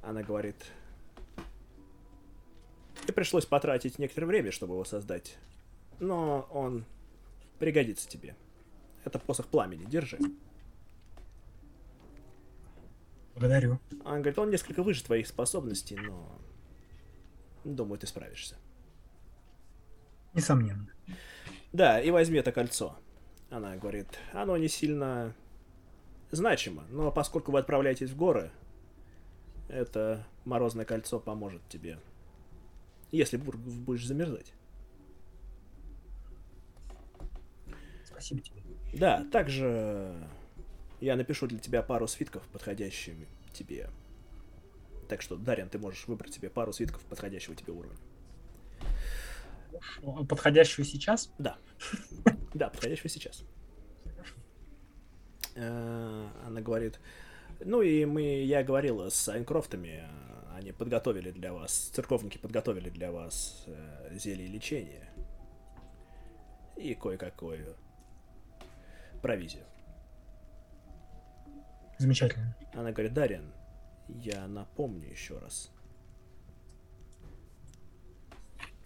Она 0.02 0.22
говорит, 0.22 0.56
и 3.06 3.12
пришлось 3.12 3.44
потратить 3.44 3.98
некоторое 3.98 4.26
время, 4.26 4.52
чтобы 4.52 4.74
его 4.74 4.84
создать, 4.84 5.36
но 5.98 6.48
он 6.50 6.86
пригодится 7.58 8.08
тебе. 8.08 8.36
Это 9.04 9.18
посох 9.18 9.46
пламени, 9.46 9.84
держи. 9.84 10.18
Благодарю. 13.34 13.78
Она 14.04 14.16
говорит, 14.18 14.38
он 14.38 14.50
несколько 14.50 14.82
выше 14.82 15.04
твоих 15.04 15.26
способностей, 15.28 15.96
но 15.96 16.40
думаю, 17.64 17.98
ты 17.98 18.06
справишься. 18.06 18.56
Несомненно. 20.34 20.88
Да, 21.72 22.00
и 22.00 22.10
возьми 22.10 22.38
это 22.38 22.52
кольцо. 22.52 22.96
Она 23.50 23.76
говорит, 23.76 24.08
оно 24.32 24.56
не 24.56 24.68
сильно 24.68 25.34
значимо, 26.30 26.84
но 26.90 27.10
поскольку 27.12 27.52
вы 27.52 27.60
отправляетесь 27.60 28.10
в 28.10 28.16
горы, 28.16 28.50
это 29.68 30.26
морозное 30.44 30.84
кольцо 30.84 31.20
поможет 31.20 31.62
тебе, 31.68 31.98
если 33.10 33.36
будешь 33.36 34.06
замерзать. 34.06 34.52
Спасибо 38.18 38.40
тебе. 38.40 38.62
Да, 38.94 39.24
также 39.30 40.12
я 41.00 41.14
напишу 41.14 41.46
для 41.46 41.58
тебя 41.60 41.82
пару 41.82 42.08
свитков, 42.08 42.42
подходящими 42.48 43.28
тебе. 43.52 43.90
Так 45.08 45.22
что, 45.22 45.36
Дарьян, 45.36 45.68
ты 45.68 45.78
можешь 45.78 46.08
выбрать 46.08 46.34
себе 46.34 46.50
пару 46.50 46.72
свитков 46.72 47.00
подходящего 47.02 47.54
тебе 47.54 47.72
уровня. 47.72 47.96
Подходящую 50.28 50.84
сейчас? 50.84 51.30
Да. 51.38 51.56
Да, 52.54 52.70
подходящего 52.70 53.08
сейчас. 53.08 53.44
Э, 55.54 56.28
Она 56.44 56.60
говорит, 56.60 56.98
ну 57.60 57.82
и 57.82 58.04
мы, 58.04 58.42
я 58.42 58.64
говорила 58.64 59.10
с 59.10 59.28
Айнкрофтами, 59.28 60.08
они 60.56 60.72
подготовили 60.72 61.30
для 61.30 61.52
вас, 61.52 61.90
церковники 61.92 62.38
подготовили 62.38 62.90
для 62.90 63.12
вас 63.12 63.62
э, 63.66 64.16
зелье 64.18 64.48
лечения 64.48 65.08
и 66.76 66.94
кое-какую 66.94 67.76
провизию. 69.22 69.64
Замечательно. 71.98 72.56
Она 72.74 72.92
говорит, 72.92 73.12
Дарьян, 73.12 73.52
я 74.08 74.46
напомню 74.46 75.10
еще 75.10 75.38
раз. 75.38 75.70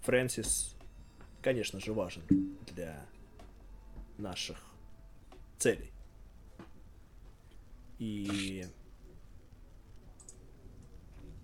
Фрэнсис, 0.01 0.77
конечно 1.43 1.79
же, 1.79 1.93
важен 1.93 2.23
для 2.67 3.05
наших 4.19 4.59
целей. 5.59 5.93
И 7.99 8.67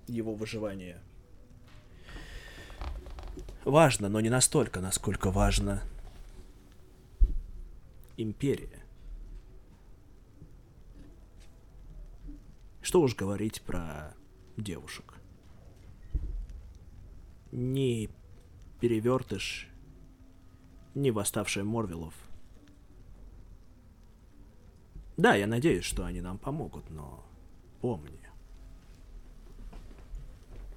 его 0.09 0.35
выживание 0.35 1.01
важно, 3.65 4.09
но 4.09 4.21
не 4.21 4.31
настолько, 4.31 4.81
насколько 4.81 5.31
важна 5.31 5.83
империя. 8.17 8.78
Что 12.89 13.03
уж 13.03 13.15
говорить 13.15 13.61
про 13.61 14.15
девушек. 14.57 15.13
Ни 17.53 18.09
перевертыш, 18.81 19.69
ни 20.95 21.11
восставшие 21.11 21.65
Морвилов. 21.65 22.15
Да, 25.19 25.35
я 25.35 25.47
надеюсь, 25.47 25.85
что 25.85 26.07
они 26.07 26.23
нам 26.23 26.39
помогут, 26.39 26.89
но 26.89 27.23
помни. 27.83 28.19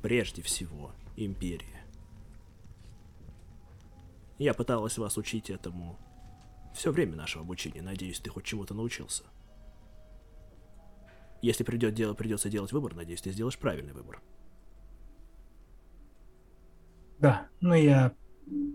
Прежде 0.01 0.41
всего, 0.41 0.91
империя. 1.15 1.85
Я 4.37 4.53
пыталась 4.53 4.97
вас 4.97 5.17
учить 5.17 5.49
этому 5.49 5.97
все 6.75 6.91
время 6.91 7.15
нашего 7.15 7.45
обучения. 7.45 7.81
Надеюсь, 7.81 8.19
ты 8.19 8.29
хоть 8.29 8.43
чему-то 8.43 8.73
научился. 8.73 9.23
Если 11.41 11.63
придет 11.63 11.93
дело, 11.93 12.13
придется 12.13 12.49
делать 12.49 12.71
выбор, 12.71 12.95
надеюсь, 12.95 13.21
ты 13.21 13.31
сделаешь 13.31 13.57
правильный 13.57 13.93
выбор. 13.93 14.21
Да, 17.19 17.49
но 17.59 17.75
я 17.75 18.15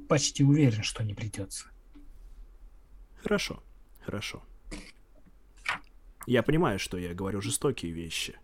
почти 0.09 0.45
уверен, 0.45 0.83
что 0.83 1.05
не 1.05 1.15
придется. 1.15 1.67
Хорошо, 3.23 3.63
хорошо. 4.01 4.43
Я 6.27 6.43
понимаю, 6.43 6.79
что 6.79 6.97
я 6.97 7.15
говорю 7.15 7.41
жестокие 7.41 7.93
вещи. 7.93 8.39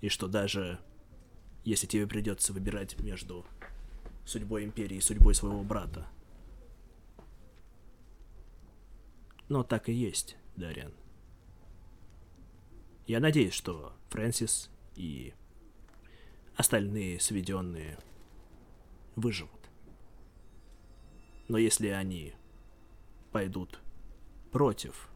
И 0.00 0.08
что 0.08 0.28
даже 0.28 0.80
если 1.64 1.86
тебе 1.86 2.06
придется 2.06 2.52
выбирать 2.52 2.98
между 3.00 3.44
судьбой 4.24 4.64
Империи 4.64 4.96
и 4.96 5.00
судьбой 5.00 5.34
своего 5.34 5.62
брата. 5.62 6.06
Но 9.48 9.62
так 9.62 9.88
и 9.88 9.92
есть, 9.92 10.36
Дариан. 10.56 10.92
Я 13.06 13.20
надеюсь, 13.20 13.54
что 13.54 13.94
Фрэнсис 14.10 14.70
и 14.94 15.32
остальные 16.56 17.20
сведенные 17.20 17.98
выживут. 19.16 19.70
Но 21.48 21.56
если 21.56 21.88
они 21.88 22.34
пойдут 23.32 23.80
против 24.52 25.08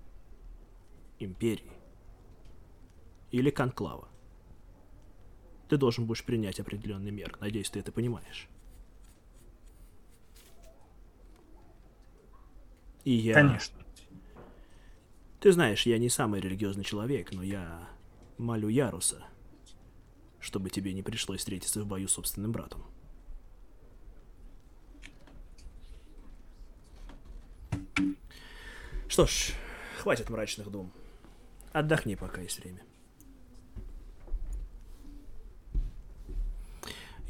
империи 1.19 1.73
или 3.31 3.51
конклава, 3.51 4.09
ты 5.69 5.77
должен 5.77 6.07
будешь 6.07 6.25
принять 6.25 6.61
определенный 6.61 7.11
мер. 7.11 7.37
Надеюсь, 7.41 7.71
ты 7.71 7.81
это 7.81 7.93
понимаешь. 7.93 8.49
И 13.05 13.13
я... 13.13 13.35
Конечно. 13.35 13.82
Ты 15.43 15.51
знаешь, 15.51 15.87
я 15.87 15.99
не 15.99 16.09
самый 16.09 16.41
религиозный 16.41 16.85
человек, 16.85 17.33
но 17.33 17.43
я 17.43 17.89
молю 18.39 18.69
Яруса, 18.69 19.25
чтобы 20.39 20.71
тебе 20.71 20.93
не 20.93 21.03
пришлось 21.03 21.41
встретиться 21.41 21.83
в 21.83 21.87
бою 21.87 22.07
с 22.07 22.13
собственным 22.13 22.53
братом. 22.53 22.85
Что 29.09 29.27
ж, 29.27 29.51
хватит 29.99 30.31
мрачных 30.31 30.71
дум. 30.71 30.93
Отдохни, 31.73 32.15
пока 32.15 32.41
есть 32.41 32.61
время. 32.61 32.83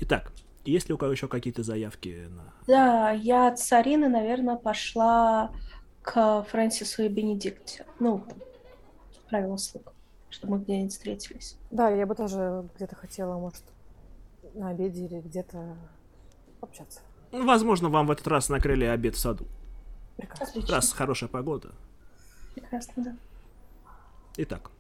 Итак, 0.01 0.33
есть 0.67 0.87
ли 0.89 0.95
у 0.95 0.99
кого 0.99 1.13
еще 1.13 1.29
какие-то 1.29 1.63
заявки 1.63 2.29
на... 2.29 2.53
Да, 2.67 3.11
я 3.13 3.49
от 3.49 3.59
Сарины, 3.59 4.11
наверное, 4.11 4.57
пошла 4.57 5.51
к 6.03 6.43
Фрэнсису 6.51 7.03
и 7.05 7.09
Бенедикте. 7.09 7.87
Ну, 7.99 8.25
правила 9.29 9.57
слуг, 9.57 9.93
чтобы 10.31 10.57
мы 10.57 10.65
где-нибудь 10.65 10.93
встретились. 10.93 11.57
Да, 11.71 11.89
я 11.91 12.07
бы 12.07 12.15
тоже 12.15 12.69
где-то 12.75 12.97
хотела, 12.97 13.39
может, 13.39 13.65
на 14.55 14.69
обеде 14.71 15.07
или 15.07 15.21
где-то 15.21 15.77
общаться. 16.61 17.01
Ну, 17.31 17.47
Возможно, 17.47 17.89
вам 17.89 18.07
в 18.07 18.11
этот 18.11 18.27
раз 18.27 18.49
накрыли 18.49 18.85
обед 18.85 19.15
в 19.15 19.19
саду. 19.19 19.47
Прекрасно. 20.17 20.47
Отлично. 20.47 20.75
Раз 20.75 20.93
хорошая 20.93 21.29
погода. 21.31 21.71
Прекрасно, 22.55 23.05
да. 23.05 23.17
Итак, 24.37 24.71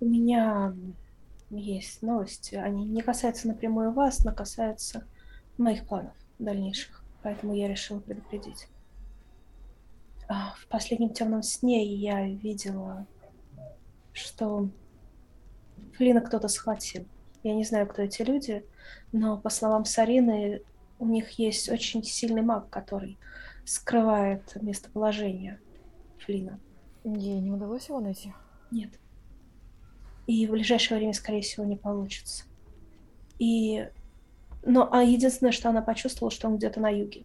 У 0.00 0.06
меня 0.06 0.74
есть 1.56 2.02
новости. 2.02 2.54
Они 2.54 2.84
не 2.84 3.02
касаются 3.02 3.48
напрямую 3.48 3.92
вас, 3.92 4.24
но 4.24 4.32
касаются 4.32 5.06
моих 5.58 5.86
планов 5.86 6.14
дальнейших. 6.38 7.02
Поэтому 7.22 7.54
я 7.54 7.68
решила 7.68 8.00
предупредить. 8.00 8.68
А, 10.28 10.54
В 10.58 10.66
последнем 10.68 11.10
темном 11.10 11.42
сне 11.42 11.84
я 11.84 12.26
видела, 12.26 13.06
что 14.12 14.68
Флина 15.96 16.20
кто-то 16.20 16.48
схватил. 16.48 17.06
Я 17.42 17.54
не 17.54 17.64
знаю, 17.64 17.86
кто 17.86 18.02
эти 18.02 18.22
люди, 18.22 18.64
но, 19.12 19.36
по 19.36 19.50
словам 19.50 19.84
Сарины, 19.84 20.62
у 20.98 21.06
них 21.06 21.30
есть 21.38 21.68
очень 21.68 22.02
сильный 22.02 22.42
маг, 22.42 22.70
который 22.70 23.18
скрывает 23.64 24.56
местоположение 24.62 25.60
Флина. 26.24 26.58
Ей 27.04 27.40
не 27.40 27.50
удалось 27.50 27.88
его 27.88 28.00
найти. 28.00 28.32
Нет. 28.70 28.90
И 30.26 30.46
в 30.46 30.52
ближайшее 30.52 30.98
время, 30.98 31.12
скорее 31.12 31.42
всего, 31.42 31.64
не 31.64 31.76
получится. 31.76 32.44
И... 33.38 33.88
Но 34.62 34.88
а 34.92 35.02
единственное, 35.02 35.52
что 35.52 35.68
она 35.68 35.82
почувствовала, 35.82 36.30
что 36.30 36.48
он 36.48 36.56
где-то 36.56 36.80
на 36.80 36.88
юге. 36.88 37.24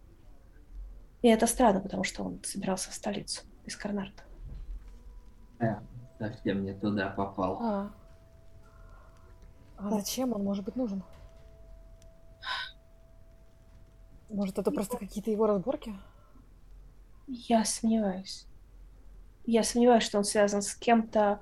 И 1.22 1.28
это 1.28 1.46
странно, 1.46 1.80
потому 1.80 2.04
что 2.04 2.22
он 2.22 2.42
собирался 2.44 2.90
в 2.90 2.94
столицу 2.94 3.42
из 3.64 3.76
Карнарта. 3.76 4.22
Я 5.58 5.82
совсем 6.18 6.64
не 6.64 6.74
туда 6.74 7.08
попал. 7.08 7.58
А. 7.60 7.90
А 9.78 9.90
зачем 9.90 10.32
он 10.32 10.44
может 10.44 10.64
быть 10.64 10.76
нужен? 10.76 11.02
Может, 14.28 14.58
это 14.58 14.70
просто 14.70 14.96
какие-то 14.96 15.30
его 15.30 15.46
разборки? 15.46 15.94
Я 17.26 17.64
сомневаюсь. 17.64 18.46
Я 19.46 19.64
сомневаюсь, 19.64 20.04
что 20.04 20.18
он 20.18 20.24
связан 20.24 20.62
с 20.62 20.74
кем-то, 20.74 21.20
а, 21.30 21.40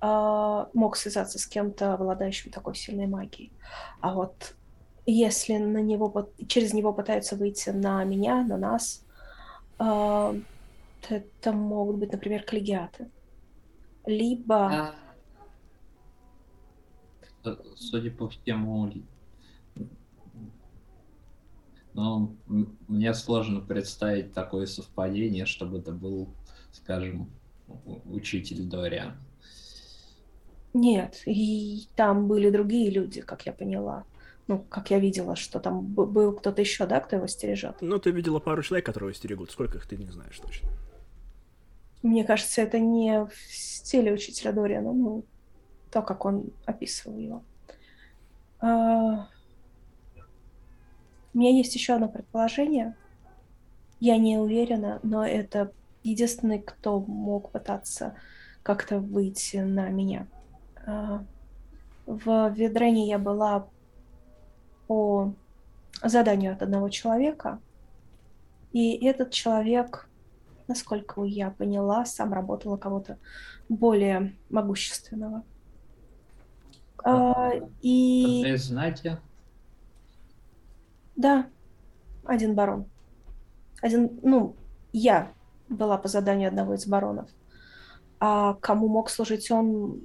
мог 0.00 0.96
связаться 0.96 1.38
с 1.38 1.46
кем-то, 1.46 1.94
обладающим 1.94 2.52
такой 2.52 2.74
сильной 2.76 3.06
магией. 3.06 3.52
А 4.00 4.14
вот 4.14 4.54
если 5.06 5.56
на 5.56 5.78
него, 5.78 6.30
через 6.48 6.74
него 6.74 6.92
пытаются 6.92 7.34
выйти 7.34 7.70
на 7.70 8.04
меня, 8.04 8.44
на 8.44 8.58
нас, 8.58 9.04
а, 9.78 10.34
то 11.00 11.14
это 11.14 11.52
могут 11.52 11.96
быть, 11.96 12.12
например, 12.12 12.42
коллегиаты. 12.42 13.08
Либо... 14.04 14.66
А, 14.66 14.94
э, 17.44 17.56
Судя 17.76 18.10
по 18.10 18.28
всему, 18.28 18.92
ну, 21.94 22.36
мне 22.46 23.14
сложно 23.14 23.60
представить 23.60 24.34
такое 24.34 24.66
совпадение, 24.66 25.46
чтобы 25.46 25.78
это 25.78 25.92
был, 25.92 26.28
скажем, 26.72 27.30
учитель 28.04 28.64
Дориан. 28.64 29.16
Нет, 30.74 31.22
и 31.26 31.88
там 31.96 32.28
были 32.28 32.50
другие 32.50 32.90
люди, 32.90 33.20
как 33.20 33.46
я 33.46 33.52
поняла. 33.52 34.04
Ну, 34.46 34.64
как 34.70 34.90
я 34.90 34.98
видела, 34.98 35.36
что 35.36 35.60
там 35.60 35.84
был 35.84 36.32
кто-то 36.32 36.60
еще, 36.60 36.86
да, 36.86 37.00
кто 37.00 37.16
его 37.16 37.26
стережет. 37.26 37.76
ну 37.80 37.98
ты 37.98 38.10
видела 38.10 38.38
пару 38.38 38.62
человек, 38.62 38.86
которые 38.86 39.14
стерегут. 39.14 39.50
Сколько 39.50 39.78
их 39.78 39.86
ты 39.86 39.96
не 39.96 40.06
знаешь 40.06 40.38
точно. 40.38 40.68
Мне 42.02 42.24
кажется, 42.24 42.62
это 42.62 42.78
не 42.78 43.24
в 43.24 43.32
стиле 43.48 44.12
учителя 44.12 44.52
Дориана, 44.52 44.92
ну, 44.92 45.24
то, 45.90 46.02
как 46.02 46.24
он 46.24 46.50
описывал 46.64 47.18
его. 47.18 47.42
А, 48.60 49.28
У 51.34 51.38
меня 51.38 51.50
есть 51.50 51.74
еще 51.74 51.94
одно 51.94 52.08
предположение. 52.08 52.96
Я 54.00 54.16
не 54.16 54.38
уверена, 54.38 55.00
но 55.02 55.26
это 55.26 55.72
единственный, 56.04 56.60
кто 56.60 57.00
мог 57.00 57.50
пытаться 57.50 58.14
как-то 58.62 58.98
выйти 58.98 59.56
на 59.56 59.88
меня. 59.88 60.26
А, 60.88 61.24
В 62.06 62.50
Ведрене 62.50 63.06
я 63.06 63.18
была 63.18 63.68
по 64.86 65.34
заданию 66.02 66.52
от 66.52 66.62
одного 66.62 66.88
человека, 66.88 67.60
и 68.72 69.04
этот 69.04 69.30
человек 69.30 70.08
насколько 70.68 71.24
я 71.24 71.50
поняла, 71.50 72.04
сам 72.04 72.32
работал 72.32 72.72
на 72.72 72.78
кого-то 72.78 73.18
более 73.68 74.36
могущественного. 74.50 75.42
А, 77.02 77.52
и 77.80 78.44
Вы 78.46 78.58
знаете, 78.58 79.18
да, 81.16 81.46
один 82.24 82.54
барон. 82.54 82.84
Один, 83.80 84.20
ну, 84.22 84.54
я 84.92 85.32
была 85.68 85.96
по 85.96 86.08
заданию 86.08 86.48
одного 86.48 86.74
из 86.74 86.86
баронов. 86.86 87.30
А 88.20 88.54
кому 88.54 88.88
мог 88.88 89.10
служить 89.10 89.50
он, 89.50 90.00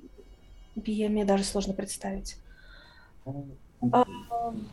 я, 0.76 1.10
мне 1.10 1.26
даже 1.26 1.44
сложно 1.44 1.74
представить. 1.74 2.38
А, 3.92 4.06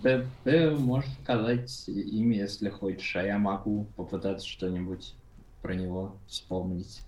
ты, 0.02 0.26
ты 0.44 0.70
можешь 0.70 1.10
сказать 1.22 1.88
имя, 1.88 2.38
если 2.38 2.68
хочешь, 2.68 3.16
а 3.16 3.22
я 3.22 3.38
могу 3.38 3.86
попытаться 3.96 4.46
что-нибудь 4.46 5.14
про 5.62 5.74
него 5.74 6.16
вспомнить. 6.26 7.02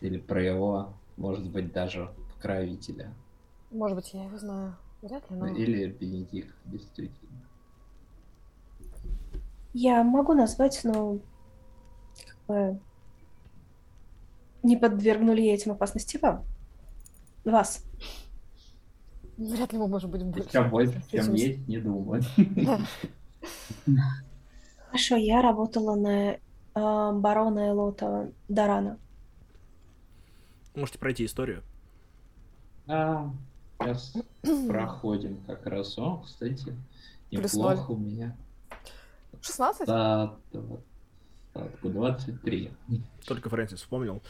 Или 0.00 0.18
про 0.18 0.42
его, 0.42 0.92
может 1.16 1.48
быть, 1.48 1.72
даже 1.72 2.10
покровителя. 2.34 3.12
Может 3.70 3.96
быть, 3.96 4.14
я 4.14 4.24
его 4.24 4.38
знаю. 4.38 4.76
Вряд 5.02 5.30
ли, 5.30 5.36
но... 5.36 5.46
Или 5.48 5.86
Бенедикт, 5.86 6.54
действительно. 6.64 7.42
Я 9.72 10.02
могу 10.04 10.34
назвать, 10.34 10.80
но 10.84 11.18
как 12.24 12.36
бы 12.46 12.78
не 14.62 14.76
подвергнули 14.76 15.44
этим 15.44 15.72
опасности 15.72 16.16
вам. 16.18 16.44
Вас. 17.44 17.84
Вряд 19.36 19.72
ли 19.72 19.78
мы 19.78 19.88
можем 19.88 20.10
быть 20.10 20.22
больше. 20.24 20.48
Еще 20.48 20.64
больше, 20.64 21.02
чем 21.10 21.34
есть, 21.34 21.66
не 21.66 21.78
думаю. 21.78 22.22
Хорошо, 24.86 25.16
я 25.16 25.42
работала 25.42 25.96
на 25.96 26.34
э, 26.34 26.38
барона 26.74 27.70
Элота 27.70 28.32
Дарана. 28.48 28.98
Можете 30.74 30.98
пройти 30.98 31.24
историю. 31.24 31.62
А, 32.86 33.30
сейчас 33.80 34.14
проходим 34.68 35.38
как 35.46 35.66
раз. 35.66 35.98
О, 35.98 36.22
кстати, 36.24 36.74
неплохо 37.30 37.90
у 37.90 37.96
меня. 37.96 38.36
16? 39.40 39.86
Да, 39.86 40.36
двадцатку, 40.52 41.88
23. 41.88 42.70
Только 43.26 43.48
Фрэнсис 43.50 43.80
вспомнил. 43.80 44.22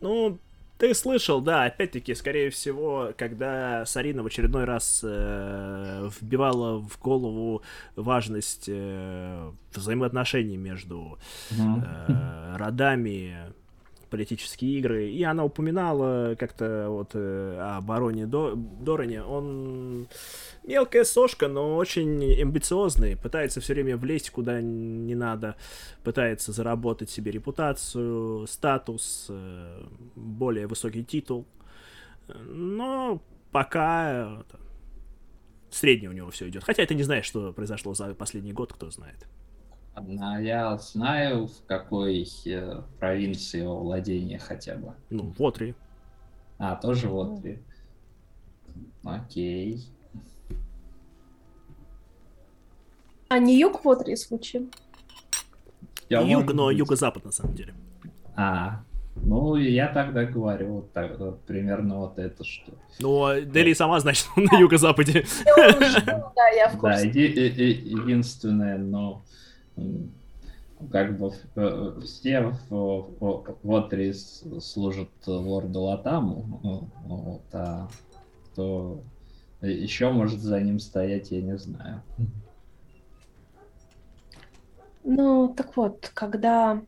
Ну, 0.00 0.38
ты 0.78 0.94
слышал, 0.94 1.40
да, 1.40 1.64
опять-таки, 1.64 2.14
скорее 2.14 2.50
всего, 2.50 3.12
когда 3.18 3.84
Сарина 3.84 4.22
в 4.22 4.26
очередной 4.26 4.64
раз 4.64 5.00
э, 5.02 6.08
вбивала 6.20 6.78
в 6.78 6.98
голову 7.00 7.62
важность 7.96 8.66
э, 8.68 9.50
взаимоотношений 9.74 10.56
между 10.56 11.18
э, 11.50 12.56
родами, 12.56 13.52
политические 14.10 14.78
игры, 14.78 15.10
и 15.10 15.22
она 15.22 15.44
упоминала 15.44 16.34
как-то 16.36 16.86
вот 16.88 17.10
э, 17.14 17.58
о 17.60 17.80
бароне 17.80 18.26
До- 18.26 18.54
Дороне. 18.54 19.22
Он 19.22 20.08
мелкая 20.64 21.04
сошка, 21.04 21.48
но 21.48 21.76
очень 21.76 22.22
амбициозный, 22.40 23.16
пытается 23.16 23.60
все 23.60 23.74
время 23.74 23.96
влезть 23.96 24.30
куда 24.30 24.60
не 24.60 25.14
надо, 25.14 25.56
пытается 26.04 26.52
заработать 26.52 27.10
себе 27.10 27.30
репутацию, 27.32 28.46
статус, 28.46 29.26
э, 29.28 29.82
более 30.16 30.66
высокий 30.66 31.04
титул. 31.04 31.46
Но 32.28 33.22
пока 33.52 34.40
это, 34.40 34.58
средний 35.70 36.08
у 36.08 36.12
него 36.12 36.30
все 36.30 36.48
идет. 36.48 36.64
Хотя 36.64 36.82
это 36.82 36.94
не 36.94 37.02
знаешь, 37.02 37.26
что 37.26 37.52
произошло 37.52 37.94
за 37.94 38.14
последний 38.14 38.52
год, 38.52 38.72
кто 38.72 38.90
знает. 38.90 39.26
Ладно, 39.98 40.40
я 40.40 40.76
знаю, 40.78 41.48
в 41.48 41.66
какой 41.66 42.24
э, 42.46 42.82
провинции 43.00 43.62
его 43.62 43.80
владение 43.80 44.38
хотя 44.38 44.76
бы. 44.76 44.92
Ну, 45.10 45.34
вот 45.36 45.60
и. 45.60 45.74
А, 46.58 46.76
тоже 46.76 47.08
вот. 47.08 47.44
и- 47.44 47.58
Окей. 49.02 49.84
А 53.28 53.38
не 53.40 53.58
юг 53.58 53.84
Вотри 53.84 54.14
случаем? 54.16 54.70
Я, 56.08 56.20
Юг, 56.20 56.28
может 56.42 56.54
но 56.54 56.66
быть. 56.66 56.78
юго-запад 56.78 57.24
на 57.24 57.32
самом 57.32 57.54
деле. 57.54 57.74
А, 58.36 58.82
Ну, 59.16 59.56
я 59.56 59.88
тогда 59.88 60.24
говорю 60.24 60.74
вот 60.74 60.92
так, 60.92 61.18
вот, 61.18 61.42
примерно 61.42 61.96
вот 61.98 62.18
это 62.20 62.44
что. 62.44 62.72
Ну, 63.00 63.24
а 63.24 63.40
Дели 63.40 63.72
сама, 63.72 63.98
значит, 63.98 64.26
на 64.36 64.56
юго-западе. 64.58 65.26
Да, 65.44 66.48
я 66.56 66.68
в 66.68 66.74
Да, 66.74 66.78
курсе. 66.78 67.08
э- 67.10 67.72
единственное, 67.72 68.78
но 68.78 69.22
как 70.90 71.18
бы 71.18 71.32
э, 71.56 72.00
все 72.04 72.54
в, 72.70 73.14
в, 73.20 73.42
с- 74.12 74.44
служат 74.60 75.10
лорду 75.26 75.82
Латаму, 75.82 76.60
ну, 76.62 76.88
вот, 77.04 77.42
а 77.52 77.88
кто 78.46 79.02
еще 79.60 80.10
может 80.10 80.40
за 80.40 80.60
ним 80.60 80.78
стоять, 80.78 81.30
я 81.30 81.42
не 81.42 81.58
знаю. 81.58 82.02
Ну, 85.04 85.54
так 85.56 85.76
вот, 85.76 86.10
когда 86.14 86.82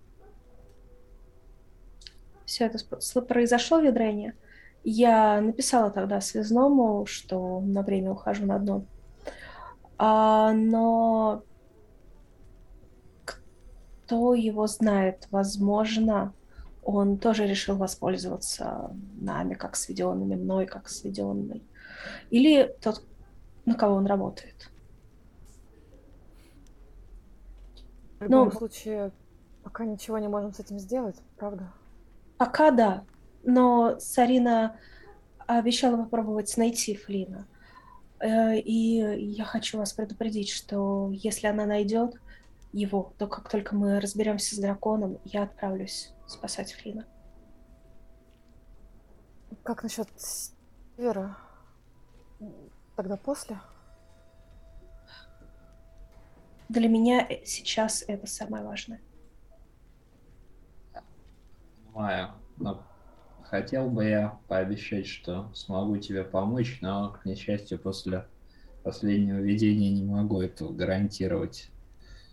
все 2.45 2.67
это 2.67 2.79
произошло 3.23 3.81
в 3.81 3.85
Ведрене, 3.85 4.37
я 4.85 5.41
написала 5.41 5.91
тогда 5.91 6.21
связному, 6.21 7.07
что 7.07 7.61
на 7.61 7.83
время 7.83 8.13
ухожу 8.13 8.47
на 8.47 8.59
дно. 8.59 8.85
А, 9.99 10.53
но 10.53 11.43
кто 14.11 14.35
его 14.35 14.67
знает, 14.67 15.29
возможно, 15.31 16.35
он 16.83 17.17
тоже 17.17 17.47
решил 17.47 17.77
воспользоваться 17.77 18.91
нами, 19.21 19.55
как 19.55 19.77
сведенными, 19.77 20.35
мной, 20.35 20.67
как 20.67 20.89
сведенной. 20.89 21.63
Или 22.31 22.75
тот, 22.83 23.05
на 23.67 23.75
кого 23.77 23.95
он 23.95 24.07
работает. 24.07 24.69
В 28.19 28.25
любом 28.25 28.49
Ну- 28.49 28.51
случае, 28.51 29.13
пока 29.63 29.85
ничего 29.85 30.19
не 30.19 30.27
можем 30.27 30.53
с 30.53 30.59
этим 30.59 30.81
сделать, 30.81 31.17
правда? 31.37 31.71
Пока 32.37 32.73
да, 32.73 33.05
но 33.45 33.95
Сарина 34.01 34.75
обещала 35.47 35.97
попробовать 36.03 36.57
найти 36.57 36.97
Флина. 36.97 37.47
Э, 38.19 38.59
И 38.59 38.97
я 39.37 39.45
хочу 39.45 39.79
вас 39.79 39.93
предупредить, 39.93 40.49
что 40.51 41.11
если 41.13 41.47
она 41.47 41.65
найдет 41.65 42.21
его, 42.73 43.15
то 43.19 43.27
как 43.27 43.49
только 43.49 43.75
мы 43.75 44.01
разберемся 44.01 44.55
с 44.55 44.59
драконом, 44.59 45.19
я 45.25 45.43
отправлюсь 45.43 46.13
спасать 46.27 46.73
Флина. 46.73 47.07
Как 49.63 49.83
насчет 49.83 50.09
севера? 50.17 51.37
Тогда 52.97 53.17
после? 53.17 53.59
Для 56.69 56.89
меня 56.89 57.27
сейчас 57.45 58.05
это 58.07 58.27
самое 58.29 58.65
важное. 58.65 59.01
Понимаю, 61.85 62.31
но 62.57 62.87
хотел 63.43 63.91
бы 63.91 64.05
я 64.05 64.39
пообещать, 64.47 65.09
что 65.09 65.53
смогу 65.53 65.97
тебе 65.97 66.23
помочь, 66.23 66.79
но, 66.81 67.11
к 67.11 67.25
несчастью, 67.25 67.81
после 67.81 68.29
последнего 68.85 69.39
видения 69.39 69.91
не 69.91 70.05
могу 70.05 70.41
этого 70.41 70.73
гарантировать. 70.73 71.71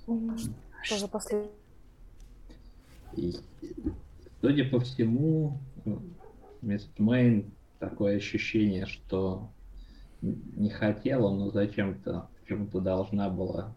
Тоже 0.08 1.08
после... 1.12 1.50
И, 3.14 3.36
судя 4.42 4.70
по 4.70 4.80
всему, 4.80 5.60
Мэйн 6.98 7.52
такое 7.80 8.18
ощущение, 8.18 8.86
что 8.86 9.50
не 10.22 10.70
хотела, 10.70 11.30
но 11.34 11.52
зачем-то 11.52 12.30
почему-то 12.40 12.80
должна 12.80 13.30
была 13.30 13.74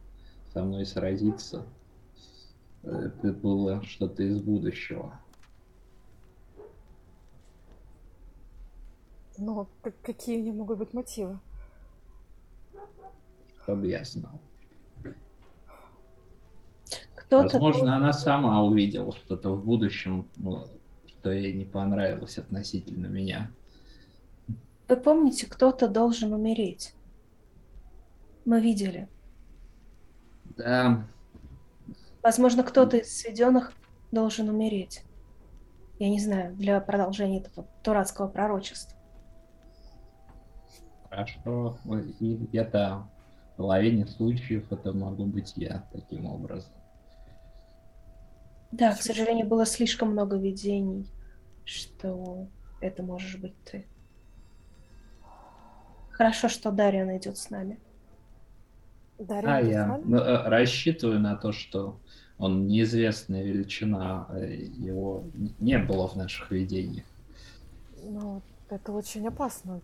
со 0.53 0.63
мной 0.63 0.87
сразиться. 0.87 1.67
Это 2.83 3.33
было 3.33 3.83
что-то 3.83 4.23
из 4.23 4.41
будущего. 4.41 5.21
Ну, 9.37 9.67
к- 9.83 9.93
какие 10.03 10.39
у 10.39 10.43
нее 10.43 10.53
могут 10.53 10.79
быть 10.79 10.93
мотивы? 10.93 11.39
Чтобы 13.63 13.89
я 13.89 14.05
знал. 14.05 14.41
Возможно, 17.31 17.97
она 17.97 18.13
сама 18.13 18.63
увидела 18.63 19.13
что-то 19.13 19.51
в 19.51 19.65
будущем, 19.65 20.29
что 21.07 21.33
ей 21.33 21.53
не 21.53 21.65
понравилось 21.65 22.39
относительно 22.39 23.07
меня. 23.07 23.51
Вы 24.89 24.97
помните, 24.97 25.47
кто-то 25.47 25.89
должен 25.89 26.33
умереть. 26.33 26.95
Мы 28.45 28.61
видели. 28.61 29.09
Да, 30.57 31.05
Возможно, 32.23 32.63
кто-то 32.63 32.99
из 32.99 33.17
сведенных 33.17 33.73
должен 34.13 34.49
умереть. 34.49 35.05
Я 35.99 36.11
не 36.11 36.21
знаю, 36.21 36.55
для 36.55 36.81
продолжения 36.81 37.39
этого 37.41 37.67
дурацкого 37.85 38.29
пророчества. 38.29 38.97
хорошо. 41.09 41.79
И 42.21 42.57
это 42.57 43.09
в 43.53 43.57
половине 43.57 44.07
случаев 44.07 44.71
это 44.71 44.93
могу 44.93 45.25
быть 45.25 45.55
я 45.57 45.85
таким 45.93 46.27
образом. 46.27 46.73
Да, 48.73 48.95
к 48.95 49.03
сожалению, 49.03 49.47
было 49.47 49.67
слишком 49.67 50.11
много 50.13 50.37
видений, 50.37 51.07
что 51.65 52.47
это 52.81 53.03
можешь 53.03 53.37
быть 53.37 53.55
ты. 53.65 53.87
Хорошо, 56.11 56.49
что 56.49 56.71
Дарья 56.71 57.17
идет 57.17 57.37
с 57.39 57.51
нами. 57.51 57.79
Дарья, 59.19 59.57
А 59.57 59.61
я 59.61 59.87
нами? 59.87 60.03
ну, 60.05 60.17
э, 60.19 60.49
рассчитываю 60.49 61.19
на 61.21 61.37
то, 61.37 61.53
что 61.53 61.99
он 62.39 62.67
неизвестная 62.69 63.43
величина, 63.43 64.27
э, 64.31 64.55
его 64.55 65.25
не 65.59 65.79
было 65.79 66.07
в 66.09 66.17
наших 66.17 66.51
видениях. 66.51 67.05
Ну, 68.03 68.41
это 68.71 68.93
очень 68.93 69.27
опасно. 69.29 69.81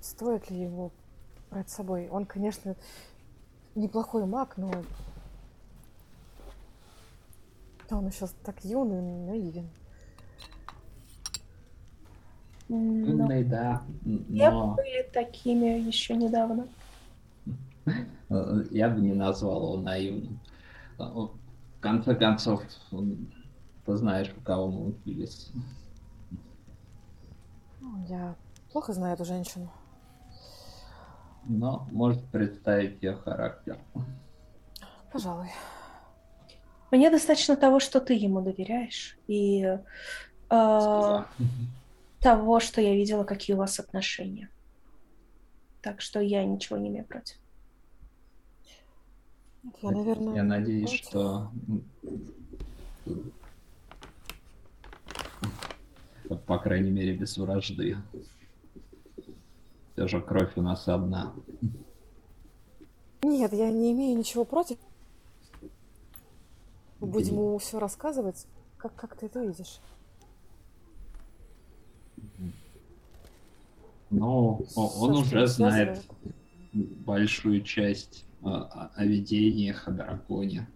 Стоит 0.00 0.50
ли 0.50 0.62
его 0.62 0.92
брать 1.50 1.70
с 1.70 1.74
собой? 1.74 2.08
Он, 2.10 2.26
конечно, 2.26 2.76
неплохой 3.74 4.26
маг, 4.26 4.56
но... 4.56 4.70
Он 7.98 8.06
еще 8.08 8.26
так 8.44 8.64
юн 8.64 8.92
и 8.92 9.00
наивен. 9.00 9.68
Но 12.68 12.76
Умный, 12.76 13.44
да, 13.44 13.82
Все 14.02 14.50
но 14.50 14.74
были 14.74 15.02
такими 15.12 15.78
еще 15.86 16.16
недавно. 16.16 16.66
э, 17.86 18.64
я 18.70 18.88
бы 18.88 19.00
не 19.00 19.12
назвал 19.12 19.74
его 19.74 19.76
наивным. 19.82 20.40
Э, 20.98 21.02
В 21.04 21.30
конце 21.80 22.14
концов, 22.14 22.62
ты 23.84 23.96
знаешь, 23.96 24.32
у 24.36 24.40
кого 24.40 24.70
мы 24.70 24.86
учились. 24.88 25.50
Ну, 27.82 28.06
Я 28.08 28.34
плохо 28.72 28.94
знаю 28.94 29.12
эту 29.14 29.26
женщину. 29.26 29.70
Но 31.44 31.86
может 31.92 32.24
представить 32.30 33.02
ее 33.02 33.16
характер. 33.16 33.78
Пожалуй. 35.12 35.48
Мне 36.94 37.10
достаточно 37.10 37.56
того, 37.56 37.80
что 37.80 38.00
ты 38.00 38.14
ему 38.14 38.40
доверяешь, 38.40 39.18
и 39.26 39.64
э, 39.64 39.78
Спасибо. 40.46 41.28
того, 42.20 42.60
что 42.60 42.80
я 42.80 42.94
видела, 42.94 43.24
какие 43.24 43.56
у 43.56 43.58
вас 43.58 43.80
отношения. 43.80 44.48
Так 45.82 46.00
что 46.00 46.20
я 46.20 46.44
ничего 46.44 46.78
не 46.78 46.90
имею 46.90 47.04
против. 47.04 47.36
Я, 49.82 49.90
наверное... 49.90 50.36
Я 50.36 50.44
надеюсь, 50.44 51.00
против. 51.00 51.08
что 51.08 51.50
по 56.46 56.58
крайней 56.58 56.92
мере 56.92 57.16
без 57.16 57.36
вражды. 57.36 57.96
Все 59.94 60.06
же 60.06 60.20
кровь 60.20 60.52
у 60.54 60.62
нас 60.62 60.86
одна. 60.86 61.34
Нет, 63.22 63.52
я 63.52 63.72
не 63.72 63.90
имею 63.90 64.16
ничего 64.16 64.44
против. 64.44 64.78
Будем 67.06 67.26
Окей. 67.34 67.38
ему 67.38 67.58
все 67.58 67.78
рассказывать. 67.78 68.46
Как, 68.76 68.94
как 68.94 69.16
ты 69.16 69.26
это 69.26 69.40
видишь? 69.44 69.80
О- 74.10 74.60
он 74.76 75.16
уже 75.16 75.46
знает 75.46 76.02
большую 76.72 77.62
часть 77.62 78.24
а, 78.42 78.90
о, 78.96 79.00
о 79.00 79.04
видениях, 79.04 79.88
о 79.88 79.90
драконе. 79.90 80.68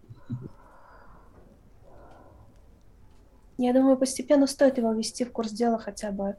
Я 3.58 3.72
думаю, 3.72 3.96
постепенно 3.96 4.46
стоит 4.46 4.78
его 4.78 4.92
ввести 4.92 5.24
в 5.24 5.32
курс 5.32 5.50
дела 5.50 5.78
хотя 5.78 6.12
бы 6.12 6.36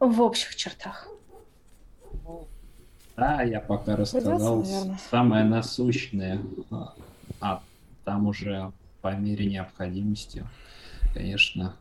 в 0.00 0.20
общих 0.22 0.56
чертах. 0.56 1.08
Да, 3.16 3.42
я 3.42 3.60
пока 3.60 3.96
рассказал 3.96 4.62
наверное. 4.62 4.98
самое 5.10 5.44
насущное, 5.44 6.40
а, 6.70 6.94
а 7.40 7.62
там 8.04 8.26
уже 8.26 8.72
по 9.06 9.14
мере 9.14 9.46
необходимости, 9.46 10.44
конечно, 11.14 11.76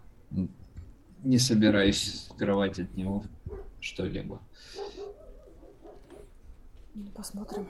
не 1.23 1.39
собираюсь 1.39 2.27
скрывать 2.27 2.77
от 2.77 2.93
него 2.93 3.23
что-либо. 3.79 4.39
Посмотрим. 7.15 7.67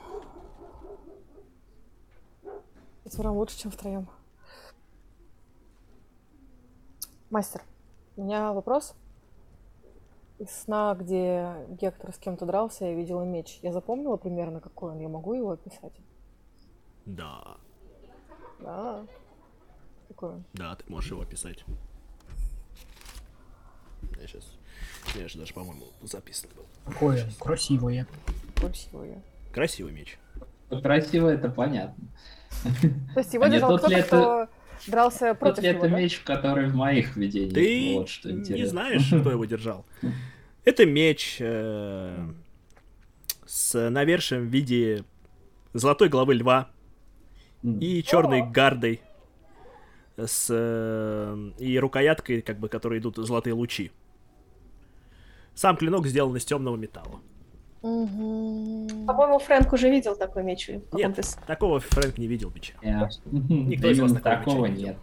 Четвером 3.05 3.37
лучше, 3.37 3.57
чем 3.57 3.71
втроем. 3.71 4.09
Мастер, 7.29 7.61
у 8.17 8.25
меня 8.25 8.51
вопрос. 8.51 8.93
Из 10.37 10.51
сна, 10.51 10.93
где 10.99 11.65
Гектор 11.69 12.13
с 12.13 12.17
кем-то 12.17 12.45
дрался, 12.45 12.87
я 12.87 12.93
видела 12.93 13.23
меч. 13.23 13.59
Я 13.61 13.71
запомнила 13.71 14.17
примерно, 14.17 14.59
какой 14.59 14.91
он. 14.91 14.99
Я 14.99 15.07
могу 15.07 15.33
его 15.33 15.51
описать? 15.51 15.93
Да, 17.05 17.55
Да. 18.59 19.05
Он? 20.17 20.43
да, 20.53 20.75
ты 20.75 20.83
можешь 20.87 21.11
его 21.11 21.21
описать. 21.21 21.63
Я 24.19 24.27
сейчас... 24.27 24.51
Я 25.15 25.27
же 25.27 25.37
даже, 25.37 25.53
по-моему, 25.53 25.85
записан 26.01 26.49
был. 26.55 26.65
Какое 26.85 27.29
красивое. 27.39 28.07
Красивый. 28.55 29.15
Красивый 29.53 29.93
меч. 29.93 30.17
Ну, 30.69 30.81
Красиво 30.81 31.29
это 31.29 31.49
понятно. 31.49 32.03
То 33.13 33.19
есть 33.19 33.33
его 33.33 33.47
держал 33.47 33.77
кто-то, 33.77 34.03
кто 34.03 34.47
дрался 34.87 35.33
против 35.35 35.63
него, 35.63 35.85
это 35.85 35.89
меч, 35.89 36.19
который 36.19 36.69
в 36.69 36.75
моих 36.75 37.15
видениях? 37.15 37.53
Ты 37.53 37.93
Вот 37.95 38.09
что 38.09 38.31
не 38.31 38.65
знаешь, 38.65 39.07
кто 39.07 39.31
его 39.31 39.45
держал. 39.45 39.85
Это 40.65 40.87
меч 40.87 41.37
э, 41.39 42.27
с 43.45 43.89
навершием 43.89 44.47
в 44.47 44.51
виде 44.51 45.03
золотой 45.73 46.09
головы 46.09 46.33
льва 46.33 46.69
и 47.61 48.01
черной 48.01 48.41
гардой 48.41 49.01
с 50.17 50.47
э, 50.49 51.51
и 51.59 51.77
рукояткой, 51.79 52.41
как 52.41 52.59
бы, 52.59 52.69
которой 52.69 52.99
идут 52.99 53.17
золотые 53.17 53.53
лучи. 53.53 53.91
Сам 55.53 55.77
клинок 55.77 56.05
сделан 56.07 56.35
из 56.35 56.45
темного 56.45 56.75
металла. 56.75 57.19
Мгм. 57.81 59.05
По-моему, 59.05 59.39
Фрэнк 59.39 59.71
уже 59.71 59.89
видел 59.89 60.15
такой 60.15 60.43
меч. 60.43 60.69
Нет, 60.91 61.19
из- 61.19 61.37
такого 61.45 61.79
Фрэнк 61.79 62.17
не 62.17 62.27
видел 62.27 62.51
меча. 62.51 62.73
Я- 62.81 63.09
Никто 63.31 63.89
из 63.89 63.99
вас 63.99 64.13
такого 64.13 64.35
такого 64.37 64.65
меча 64.65 64.75
не 64.77 64.83
нет. 64.83 64.97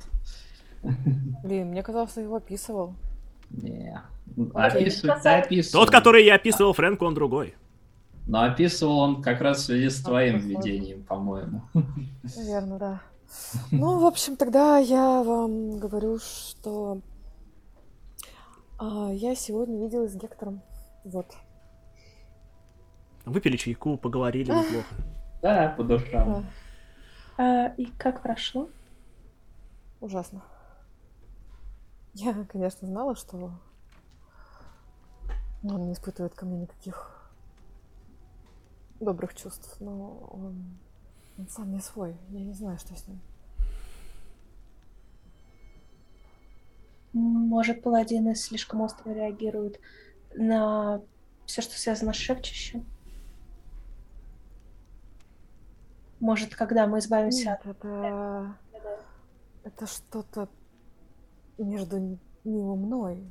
Блин, 1.45 1.69
мне 1.69 1.83
казалось, 1.83 2.13
ты 2.13 2.23
его 2.23 2.37
описывал. 2.37 2.95
Не. 3.51 4.01
Описывать 4.55 5.25
описывал. 5.25 5.85
Тот, 5.85 5.93
который 5.95 6.25
я 6.25 6.35
описывал 6.35 6.73
Фрэнку, 6.73 7.05
он 7.05 7.15
другой. 7.15 7.55
Но 8.27 8.43
описывал 8.43 8.99
он 8.99 9.23
как 9.23 9.41
раз 9.41 9.59
в 9.59 9.65
связи 9.67 9.89
с 9.89 10.01
твоим 10.03 10.35
похоже. 10.35 10.49
видением, 10.49 11.03
по-моему. 11.05 11.63
Наверное, 12.37 12.79
да. 12.79 13.03
Ну, 13.71 13.99
в 13.99 14.07
общем, 14.07 14.37
тогда 14.37 14.79
я 14.79 15.23
вам 15.23 15.79
говорю, 15.79 16.19
что 16.19 17.01
а, 18.79 19.11
я 19.13 19.35
сегодня 19.35 19.79
виделась 19.79 20.13
с 20.13 20.17
Гектором. 20.17 20.63
Вот. 21.05 21.27
Выпили 23.25 23.57
чайку, 23.57 23.97
поговорили 23.97 24.51
неплохо. 24.53 24.95
Да, 25.43 25.75
по 25.77 25.85
душам. 25.85 26.47
Да, 27.37 27.45
А, 27.45 27.67
и 27.77 27.87
как 27.87 28.23
прошло? 28.23 28.69
ужасно. 30.01 30.43
Я, 32.15 32.35
конечно, 32.45 32.89
знала, 32.89 33.15
что 33.15 33.53
он 35.63 35.87
не 35.87 35.93
испытывает 35.93 36.35
ко 36.35 36.45
мне 36.45 36.59
никаких 36.63 37.31
добрых 39.01 39.35
чувств, 39.35 39.77
но 39.81 40.19
он, 40.33 40.79
он 41.39 41.49
сам 41.49 41.73
не 41.73 41.81
свой. 41.81 42.17
Я 42.31 42.41
не 42.41 42.53
знаю, 42.53 42.79
что 42.79 42.95
с 42.95 43.07
ним. 43.07 43.21
Может, 47.13 47.83
паладины 47.83 48.35
слишком 48.35 48.81
остро 48.81 49.11
реагируют 49.11 49.79
на 50.35 51.03
все, 51.47 51.61
что 51.61 51.79
связано 51.79 52.13
с 52.13 52.17
шепчущим? 52.17 52.87
Может, 56.21 56.55
когда 56.55 56.87
мы 56.87 57.01
избавимся 57.01 57.51
Нет, 57.51 57.61
это... 57.65 58.57
Это 59.65 59.87
что-то 59.87 60.49
между 61.59 61.99
ним 61.99 62.19
и 62.45 62.49
мной. 62.49 63.25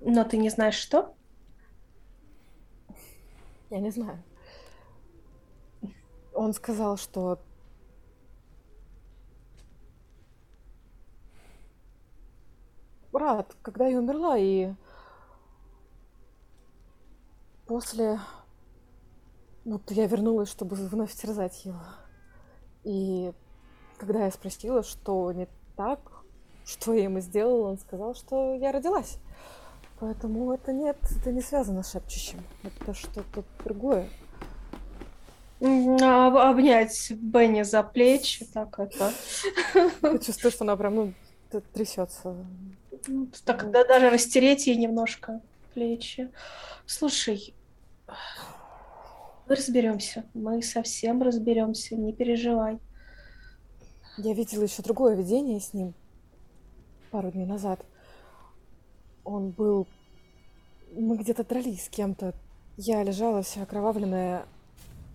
от... 0.00 0.06
Но 0.06 0.24
ты 0.24 0.36
не 0.36 0.48
знаешь, 0.48 0.74
что? 0.74 1.14
Я 3.70 3.80
не 3.80 3.90
знаю. 3.90 4.22
Он 6.34 6.52
сказал, 6.52 6.96
что 6.96 7.38
рад, 13.12 13.54
когда 13.62 13.86
я 13.86 13.98
умерла, 13.98 14.36
и 14.38 14.72
после 17.66 18.18
будто 19.64 19.94
я 19.94 20.06
вернулась, 20.06 20.48
чтобы 20.50 20.76
вновь 20.76 21.14
терзать 21.14 21.64
его. 21.64 21.80
И 22.84 23.32
когда 23.98 24.24
я 24.24 24.30
спросила, 24.30 24.82
что 24.82 25.30
не 25.32 25.48
так, 25.76 26.00
что 26.64 26.92
я 26.92 27.04
ему 27.04 27.20
сделала, 27.20 27.70
он 27.70 27.78
сказал, 27.78 28.14
что 28.14 28.54
я 28.54 28.72
родилась. 28.72 29.18
Поэтому 30.00 30.52
это 30.52 30.72
нет, 30.72 30.96
это 31.20 31.30
не 31.30 31.40
связано 31.40 31.82
с 31.82 31.92
шепчущим. 31.92 32.42
Это 32.64 32.92
что-то 32.92 33.44
другое. 33.64 34.08
Обнять 35.62 37.12
Бенни 37.12 37.62
за 37.62 37.82
плечи, 37.82 38.44
так 38.52 38.78
это. 38.78 39.12
Я 40.02 40.18
чувствую, 40.18 40.50
что 40.52 40.64
она 40.64 40.76
прям, 40.76 40.94
ну, 40.96 41.12
трясется. 41.72 42.34
Ну, 43.06 43.28
Так, 43.44 43.70
да, 43.70 43.84
даже 43.84 44.10
растереть 44.10 44.66
ей 44.66 44.76
немножко 44.76 45.40
плечи. 45.74 46.30
Слушай, 46.86 47.54
мы 49.46 49.54
разберемся. 49.56 50.24
Мы 50.34 50.62
совсем 50.62 51.22
разберемся, 51.22 51.94
не 51.96 52.12
переживай. 52.12 52.78
Я 54.18 54.34
видела 54.34 54.64
еще 54.64 54.82
другое 54.82 55.14
видение 55.14 55.60
с 55.60 55.72
ним 55.72 55.94
пару 57.12 57.30
дней 57.30 57.46
назад. 57.46 57.84
Он 59.24 59.50
был... 59.50 59.86
Мы 60.94 61.16
где-то 61.16 61.44
дрались 61.44 61.84
с 61.84 61.88
кем-то. 61.88 62.34
Я 62.76 63.02
лежала 63.02 63.42
вся 63.42 63.62
окровавленная, 63.62 64.46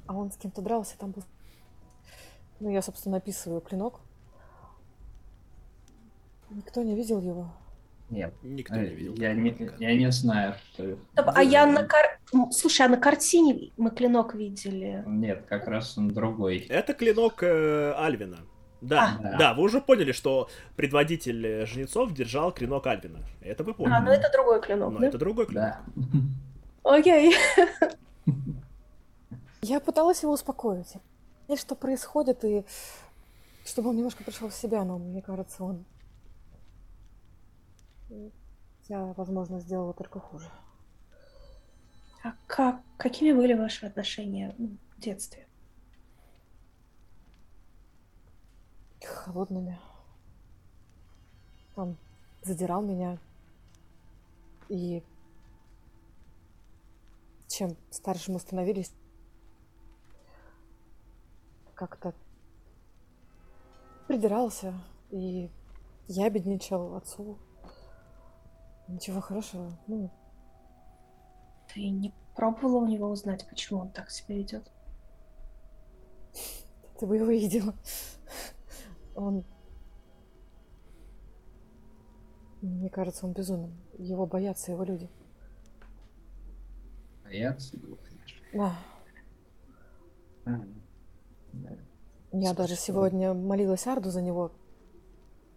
а 0.08 0.16
он 0.16 0.32
с 0.32 0.38
кем-то 0.38 0.62
дрался. 0.62 0.98
Там 0.98 1.12
был... 1.12 1.24
Ну, 2.60 2.70
я, 2.70 2.82
собственно, 2.82 3.18
описываю 3.18 3.62
клинок. 3.62 4.00
Никто 6.50 6.82
не 6.82 6.96
видел 6.96 7.22
его. 7.22 7.52
Нет. 8.10 8.34
Никто 8.42 8.76
не 8.76 8.88
э, 8.88 8.94
видел. 8.94 9.16
Я 9.16 9.34
не, 9.34 9.56
я 9.80 9.96
не 9.96 10.12
знаю, 10.12 10.56
что... 10.74 10.84
это. 10.84 11.02
Стоп, 11.14 11.26
А 11.36 11.44
я 11.44 11.66
на 11.66 11.84
кар... 11.84 12.20
М, 12.34 12.52
Слушай, 12.52 12.86
а 12.86 12.90
на 12.90 12.98
картине 12.98 13.72
мы 13.76 13.92
клинок 13.92 14.34
видели. 14.34 15.04
Нет, 15.06 15.46
как 15.48 15.68
раз 15.68 15.98
он 15.98 16.10
другой. 16.10 16.60
Это 16.70 16.94
клинок 16.94 17.44
э, 17.44 17.94
Альвина. 17.98 18.38
Да, 18.80 19.18
А. 19.22 19.38
да, 19.38 19.54
вы 19.54 19.64
уже 19.64 19.82
поняли, 19.82 20.12
что 20.14 20.50
предводитель 20.76 21.46
э, 21.46 21.66
жнецов 21.66 22.14
держал 22.14 22.54
клинок 22.54 22.88
Альвина. 22.88 23.20
Это 23.42 23.64
вы 23.64 23.74
поняли. 23.74 23.94
А, 23.94 24.00
ну 24.02 24.12
это 24.12 24.32
другой 24.32 24.62
клинок, 24.62 24.94
Но 24.94 25.00
да? 25.00 25.08
это 25.08 25.18
другой 25.18 25.48
клинок. 25.48 25.76
Да. 25.96 26.10
Окей. 26.84 27.36
Я 29.68 29.82
пыталась 29.82 30.24
его 30.24 30.32
успокоить. 30.32 30.94
Понять, 31.46 31.60
что 31.60 31.76
происходит, 31.76 32.46
и 32.46 32.64
чтобы 33.66 33.90
он 33.90 33.98
немножко 33.98 34.24
пришел 34.24 34.48
в 34.48 34.54
себя, 34.54 34.86
но 34.86 34.98
мне 34.98 35.22
кажется, 35.22 35.62
он... 35.62 35.86
Я, 38.88 39.14
возможно, 39.18 39.60
сделала 39.60 39.94
только 39.94 40.22
хуже. 40.22 40.50
А 42.24 42.34
как, 42.48 42.82
какими 42.96 43.34
были 43.34 43.56
ваши 43.56 43.86
отношения 43.86 44.56
в 44.58 45.02
детстве? 45.02 45.46
Холодными. 49.04 49.78
Он 51.76 51.98
задирал 52.42 52.82
меня. 52.82 53.18
И 54.70 55.04
чем 57.50 57.76
старше 57.92 58.32
мы 58.32 58.40
становились, 58.40 58.94
как-то 61.78 62.14
придирался 64.08 64.74
и 65.12 65.50
я 66.08 66.30
бедничал 66.30 66.96
отцу. 66.96 67.38
Ничего 68.88 69.22
хорошего. 69.22 69.72
Ну, 69.88 70.10
Ты 71.74 71.90
не 71.90 72.14
пробовала 72.36 72.78
у 72.78 72.88
него 72.88 73.10
узнать, 73.10 73.48
почему 73.50 73.82
он 73.82 73.92
так 73.92 74.10
себя 74.10 74.36
ведет? 74.38 74.70
ты 77.00 77.06
бы 77.06 77.16
его 77.18 77.28
видела. 77.28 77.76
Он... 79.16 79.44
Мне 82.62 82.90
кажется, 82.90 83.28
он 83.28 83.34
безумен. 83.34 83.72
Его 84.00 84.26
боятся 84.26 84.72
его 84.72 84.84
люди. 84.84 85.10
Боятся 87.24 87.78
его, 87.78 87.98
конечно. 87.98 88.42
Да. 88.54 88.76
А. 90.46 90.87
Я 92.32 92.54
даже 92.54 92.76
сегодня 92.76 93.34
молилась 93.34 93.88
Арду 93.88 94.10
за 94.10 94.22
него. 94.22 94.52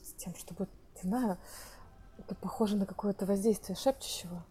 С 0.02 0.12
тем, 0.14 0.34
чтобы, 0.34 0.68
не 1.02 1.08
знаю, 1.08 1.36
это 2.18 2.34
похоже 2.34 2.76
на 2.76 2.86
какое-то 2.86 3.26
воздействие 3.26 3.76
шепчущего. 3.76 4.44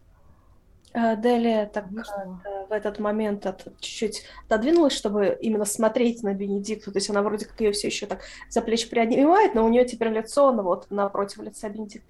А, 0.92 1.14
Делия 1.14 1.66
так 1.66 1.86
Конечно. 1.86 2.42
э, 2.44 2.66
в 2.66 2.72
этот 2.72 2.98
момент 2.98 3.46
чуть-чуть 3.78 4.24
отодвинулась, 4.46 4.92
чтобы 4.92 5.38
именно 5.40 5.64
смотреть 5.64 6.22
на 6.22 6.34
Бенедикту. 6.34 6.90
То 6.90 6.98
есть 6.98 7.08
она 7.10 7.22
вроде 7.22 7.46
как 7.46 7.60
ее 7.60 7.70
все 7.72 7.86
еще 7.86 8.06
так 8.06 8.22
за 8.48 8.60
плечи 8.60 8.88
приобнимает, 8.90 9.54
но 9.54 9.64
у 9.64 9.68
нее 9.68 9.84
теперь 9.84 10.08
лицо, 10.08 10.52
ну 10.52 10.62
вот, 10.62 10.90
напротив 10.90 11.42
лица 11.42 11.68
Бенедикта. 11.68 12.08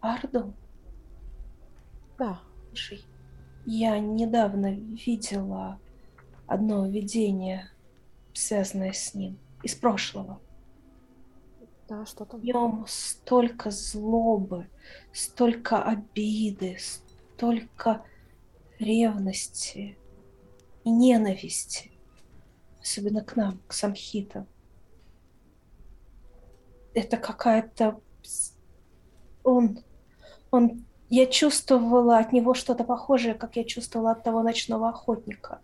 Пардон. 0.00 0.54
Да. 2.18 2.40
Слушай, 2.68 3.04
я 3.64 3.98
недавно 3.98 4.74
видела 4.74 5.78
одно 6.46 6.86
видение, 6.86 7.70
связанное 8.34 8.92
с 8.92 9.14
ним, 9.14 9.38
из 9.62 9.74
прошлого. 9.74 10.40
Да, 11.88 12.04
что 12.06 12.24
там? 12.24 12.40
В 12.40 12.44
нем 12.44 12.84
столько 12.88 13.70
злобы, 13.70 14.68
столько 15.12 15.82
обиды, 15.82 16.76
столько 16.78 18.04
ревности 18.78 19.96
и 20.84 20.90
ненависти. 20.90 21.92
Особенно 22.80 23.22
к 23.22 23.36
нам, 23.36 23.60
к 23.66 23.72
самхитам. 23.72 24.46
Это 26.94 27.16
какая-то... 27.16 28.00
Он... 29.42 29.78
Он... 30.50 30.84
Я 31.10 31.26
чувствовала 31.26 32.18
от 32.18 32.32
него 32.32 32.54
что-то 32.54 32.84
похожее, 32.84 33.34
как 33.34 33.56
я 33.56 33.64
чувствовала 33.64 34.12
от 34.12 34.24
того 34.24 34.42
ночного 34.42 34.88
охотника. 34.88 35.60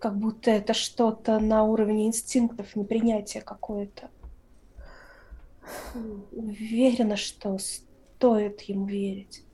Как 0.00 0.16
будто 0.16 0.50
это 0.50 0.72
что-то 0.72 1.38
на 1.38 1.62
уровне 1.62 2.06
инстинктов, 2.06 2.74
непринятия 2.74 3.42
какое-то. 3.42 4.10
Уверена, 6.32 7.16
что 7.16 7.58
стоит 7.58 8.62
ему 8.62 8.86
верить. 8.86 9.44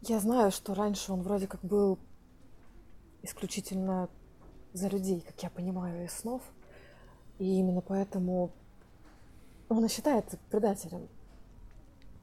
Я 0.00 0.18
знаю, 0.18 0.50
что 0.50 0.74
раньше 0.74 1.12
он 1.12 1.22
вроде 1.22 1.46
как 1.46 1.60
был 1.62 1.98
исключительно 3.22 4.08
за 4.72 4.88
людей, 4.88 5.20
как 5.20 5.40
я 5.44 5.50
понимаю, 5.50 6.04
из 6.04 6.12
снов. 6.12 6.42
И 7.38 7.44
именно 7.44 7.82
поэтому 7.82 8.50
он 9.68 9.84
и 9.84 9.88
считается 9.88 10.38
предателем. 10.50 11.08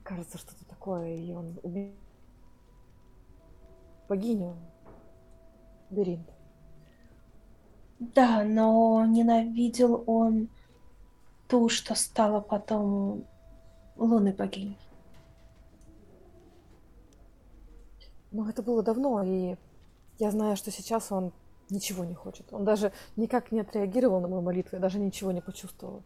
Кажется, 0.05 0.37
что-то 0.37 0.63
такое, 0.65 1.15
и 1.15 1.33
он 1.33 1.59
убил 1.63 1.91
богиню 4.07 4.55
Беринт. 5.89 6.29
Да, 7.97 8.43
но 8.43 9.03
ненавидел 9.07 10.03
он 10.05 10.49
ту, 11.47 11.69
что 11.69 11.95
стала 11.95 12.39
потом 12.39 13.25
лунной 13.95 14.33
богиней. 14.33 14.77
Но 18.29 18.47
это 18.47 18.61
было 18.61 18.83
давно, 18.83 19.23
и 19.23 19.55
я 20.19 20.29
знаю, 20.29 20.55
что 20.55 20.69
сейчас 20.69 21.11
он 21.11 21.33
ничего 21.71 22.05
не 22.05 22.13
хочет. 22.13 22.53
Он 22.53 22.63
даже 22.63 22.91
никак 23.15 23.51
не 23.51 23.61
отреагировал 23.61 24.21
на 24.21 24.27
мою 24.27 24.43
молитву, 24.43 24.75
я 24.75 24.79
даже 24.79 24.99
ничего 24.99 25.31
не 25.31 25.41
почувствовала. 25.41 26.03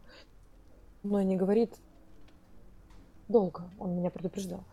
Но 1.02 1.20
и 1.20 1.24
не 1.26 1.36
говорит 1.36 1.76
долго, 3.30 3.70
он 3.78 3.96
меня 3.96 4.10
предупреждал. 4.10 4.64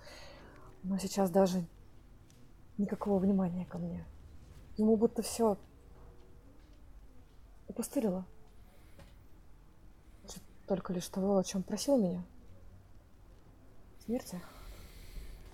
Но 0.83 0.97
сейчас 0.97 1.29
даже 1.29 1.65
никакого 2.77 3.19
внимания 3.19 3.65
ко 3.65 3.77
мне. 3.77 4.05
Ему 4.77 4.97
будто 4.97 5.21
все 5.21 5.57
опустылило. 7.67 8.25
Только 10.67 10.93
лишь 10.93 11.07
того, 11.07 11.37
о 11.37 11.43
чем 11.43 11.63
просил 11.63 11.97
меня. 11.97 12.23
Смерти. 14.05 14.39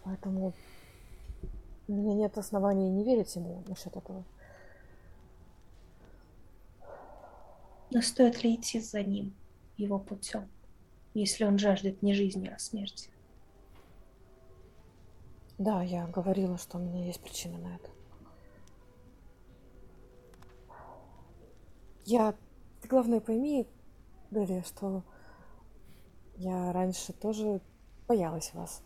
Поэтому 0.03 0.53
у 1.87 1.93
меня 1.93 2.13
нет 2.13 2.37
оснований 2.37 2.89
не 2.89 3.03
верить 3.03 3.35
ему 3.35 3.63
насчет 3.67 3.95
этого. 3.95 4.23
Но 7.91 8.01
стоит 8.01 8.43
ли 8.43 8.55
идти 8.55 8.79
за 8.79 9.03
ним, 9.03 9.35
его 9.77 9.99
путем, 9.99 10.49
если 11.13 11.43
он 11.45 11.57
жаждет 11.57 12.01
не 12.01 12.13
жизни, 12.13 12.47
а 12.47 12.59
смерти? 12.59 13.09
Да, 15.57 15.83
я 15.83 16.07
говорила, 16.07 16.57
что 16.57 16.77
у 16.77 16.81
меня 16.81 17.05
есть 17.05 17.21
причина 17.21 17.57
на 17.57 17.75
это. 17.75 17.89
Я, 22.05 22.35
ты 22.81 22.87
главное 22.87 23.21
пойми, 23.21 23.67
Дэви, 24.31 24.61
что 24.63 25.03
я 26.35 26.73
раньше 26.73 27.13
тоже 27.13 27.61
боялась 28.07 28.53
вас. 28.53 28.81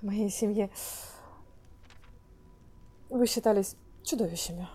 В 0.00 0.04
моей 0.04 0.30
семье 0.30 0.70
вы 3.08 3.26
считались 3.26 3.76
чудовищами. 4.04 4.68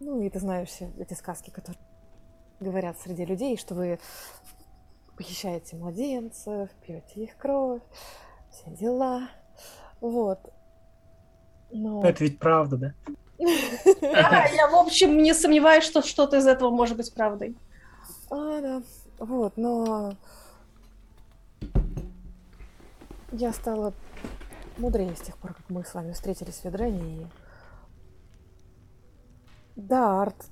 Ну, 0.00 0.20
и 0.20 0.28
ты 0.30 0.40
знаешь 0.40 0.68
все 0.68 0.92
эти 0.98 1.14
сказки, 1.14 1.50
которые 1.50 1.82
говорят 2.60 2.98
среди 2.98 3.24
людей, 3.24 3.56
что 3.56 3.74
вы 3.74 3.98
похищаете 5.18 5.76
младенцев, 5.76 6.70
пьете 6.80 7.24
их 7.24 7.36
кровь, 7.36 7.82
все 8.50 8.70
дела. 8.70 9.28
Вот. 10.00 10.38
Но... 11.72 12.02
Это 12.04 12.24
ведь 12.24 12.38
правда, 12.38 12.76
да? 12.76 12.94
Я, 13.38 14.68
в 14.70 14.76
общем, 14.76 15.18
не 15.18 15.34
сомневаюсь, 15.34 15.84
что 15.84 16.02
что-то 16.02 16.36
из 16.38 16.46
этого 16.46 16.70
может 16.70 16.96
быть 16.96 17.12
правдой. 17.12 17.58
А, 18.30 18.60
да. 18.60 18.82
Вот, 19.18 19.56
но... 19.56 20.14
Я 23.32 23.52
стала 23.52 23.92
мудрее 24.78 25.14
с 25.16 25.20
тех 25.20 25.36
пор, 25.36 25.54
как 25.54 25.68
мы 25.68 25.84
с 25.84 25.92
вами 25.94 26.12
встретились 26.12 26.60
в 26.60 26.64
Ведрене, 26.64 27.22
и... 27.22 27.26
Да, 29.74 30.22
Арт 30.22 30.46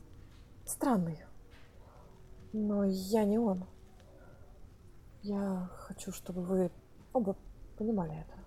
странный. 0.65 1.19
Но 2.53 2.85
я 2.85 3.25
не 3.25 3.39
он. 3.39 3.65
Я 5.29 5.69
хочу, 5.79 6.13
чтобы 6.13 6.43
вы 6.43 6.71
оба 7.13 7.37
понимали 7.77 8.21
это 8.21 8.47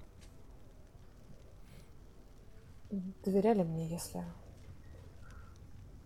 доверяли 3.24 3.64
мне, 3.64 3.86
если, 3.90 4.24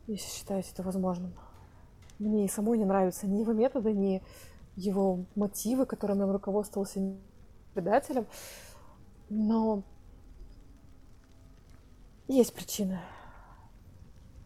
если 0.08 0.28
считаете 0.28 0.72
это 0.74 0.82
возможным. 0.82 1.36
Мне 2.18 2.46
и 2.46 2.50
самой 2.50 2.80
не 2.80 2.86
нравятся 2.86 3.28
ни 3.28 3.40
его 3.40 3.54
методы, 3.54 3.94
ни 3.94 4.24
его 4.76 5.26
мотивы, 5.36 5.86
которыми 5.86 6.24
он 6.24 6.32
руководствовался 6.32 7.18
предателем. 7.76 8.26
Но 9.30 9.84
есть 12.28 12.54
причина 12.56 13.00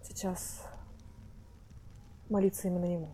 сейчас 0.04 0.62
молиться 2.30 2.68
именно 2.68 2.86
ему. 2.86 3.14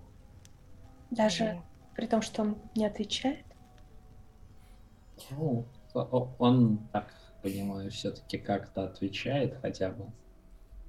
Даже 1.11 1.45
и... 1.45 1.72
при 1.95 2.07
том, 2.07 2.21
что 2.21 2.41
он 2.41 2.57
не 2.75 2.85
отвечает? 2.85 3.45
Ну, 5.31 5.65
он 6.39 6.87
так 6.91 7.13
понимаю, 7.41 7.91
все-таки 7.91 8.37
как-то 8.37 8.85
отвечает 8.85 9.55
хотя 9.61 9.91
бы 9.91 10.11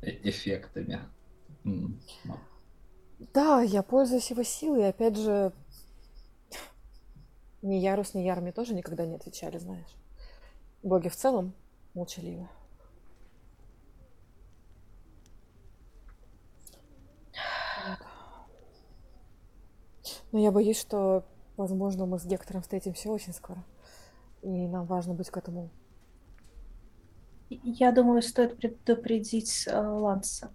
э, 0.03 0.11
эффектами. 0.29 1.01
Да, 3.33 3.63
я 3.63 3.83
пользуюсь 3.83 4.31
его 4.31 4.43
силой. 4.43 4.89
Опять 4.89 5.17
же, 5.17 5.53
ни 7.63 7.77
Ярус, 7.77 8.15
ни 8.15 8.21
Ярми 8.21 8.51
тоже 8.51 8.75
никогда 8.75 9.07
не 9.07 9.17
отвечали, 9.17 9.59
знаешь. 9.59 9.97
Боги 10.83 11.09
в 11.09 11.17
целом 11.17 11.55
молчаливы. 11.95 12.49
Но 20.35 20.41
я 20.41 20.51
боюсь, 20.51 20.81
что, 20.81 21.25
возможно, 21.57 22.07
мы 22.07 22.19
с 22.19 22.27
Гектором 22.27 22.63
встретимся 22.63 23.09
очень 23.09 23.33
скоро. 23.33 23.65
И 24.43 24.67
нам 24.67 24.85
важно 24.85 25.15
быть 25.15 25.31
к 25.31 25.37
этому 25.37 25.71
я 27.49 27.93
думаю, 27.93 28.21
стоит 28.21 28.57
предупредить 28.57 29.69
э, 29.69 29.79
Ланса. 29.79 30.51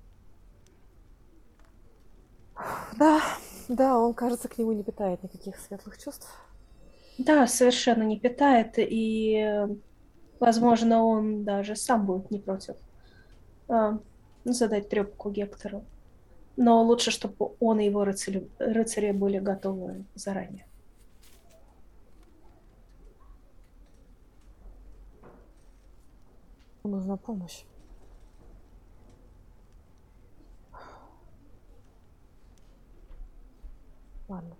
Да, 2.98 3.22
да, 3.70 3.98
он, 3.98 4.14
кажется, 4.14 4.50
к 4.50 4.58
нему 4.58 4.74
не 4.74 4.84
питает 4.84 5.24
никаких 5.24 5.58
светлых 5.58 5.98
чувств. 5.98 6.30
Да, 7.18 7.48
совершенно 7.48 8.04
не 8.04 8.20
питает, 8.20 8.74
и, 8.78 9.66
возможно, 10.42 11.06
он 11.06 11.46
даже 11.46 11.78
сам 11.78 12.06
будет 12.06 12.32
не 12.32 12.40
против 12.40 12.76
э, 13.70 13.98
задать 14.44 14.90
трепку 14.90 15.30
Гектору. 15.30 15.86
Но 16.62 16.84
лучше, 16.84 17.10
чтобы 17.10 17.54
он 17.62 17.80
и 17.80 17.86
его 17.86 18.04
рыцари, 18.04 18.46
рыцари 18.60 19.12
были 19.12 19.40
готовы 19.40 20.04
заранее. 20.14 20.66
Нужна 26.84 27.16
помощь. 27.16 27.64
Ладно. 34.28 34.58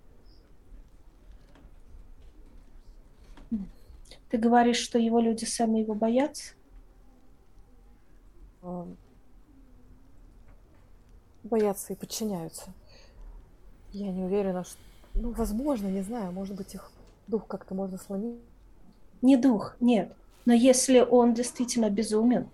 Ты 4.30 4.38
говоришь, 4.38 4.78
что 4.78 4.98
его 4.98 5.20
люди 5.20 5.44
сами 5.44 5.80
его 5.80 5.92
боятся? 5.92 6.54
Боятся 11.50 11.92
и 11.92 11.96
подчиняются. 11.96 12.72
Я 13.90 14.12
не 14.12 14.22
уверена, 14.22 14.64
что... 14.64 14.78
Ну, 15.14 15.32
возможно, 15.32 15.88
не 15.88 16.02
знаю, 16.02 16.30
может 16.30 16.56
быть, 16.56 16.74
их 16.74 16.92
дух 17.26 17.46
как-то 17.48 17.74
можно 17.74 17.98
сломить. 17.98 18.40
Не 19.20 19.36
дух, 19.36 19.76
нет. 19.80 20.14
Но 20.44 20.52
если 20.52 21.00
он 21.00 21.34
действительно 21.34 21.90
безумен, 21.90 22.48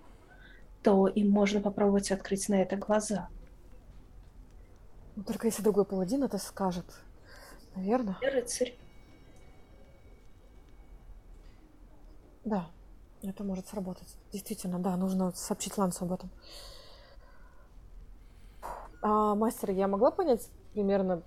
то 0.82 1.06
им 1.06 1.30
можно 1.30 1.60
попробовать 1.60 2.10
открыть 2.10 2.48
на 2.48 2.54
это 2.54 2.76
глаза. 2.76 3.28
Ну, 5.14 5.22
только 5.24 5.46
если 5.46 5.62
другой 5.62 5.84
паладин 5.84 6.24
это 6.24 6.38
скажет. 6.38 6.86
Наверное. 7.74 8.16
И 8.22 8.26
рыцарь. 8.26 8.76
Да, 12.44 12.70
это 13.22 13.44
может 13.44 13.68
сработать. 13.68 14.16
Действительно, 14.32 14.78
да, 14.78 14.96
нужно 14.96 15.32
сообщить 15.32 15.76
Лансу 15.76 16.04
об 16.04 16.12
этом. 16.12 16.30
А, 19.08 19.36
мастер, 19.36 19.70
я 19.70 19.86
могла 19.86 20.10
понять 20.10 20.48
примерно, 20.74 21.22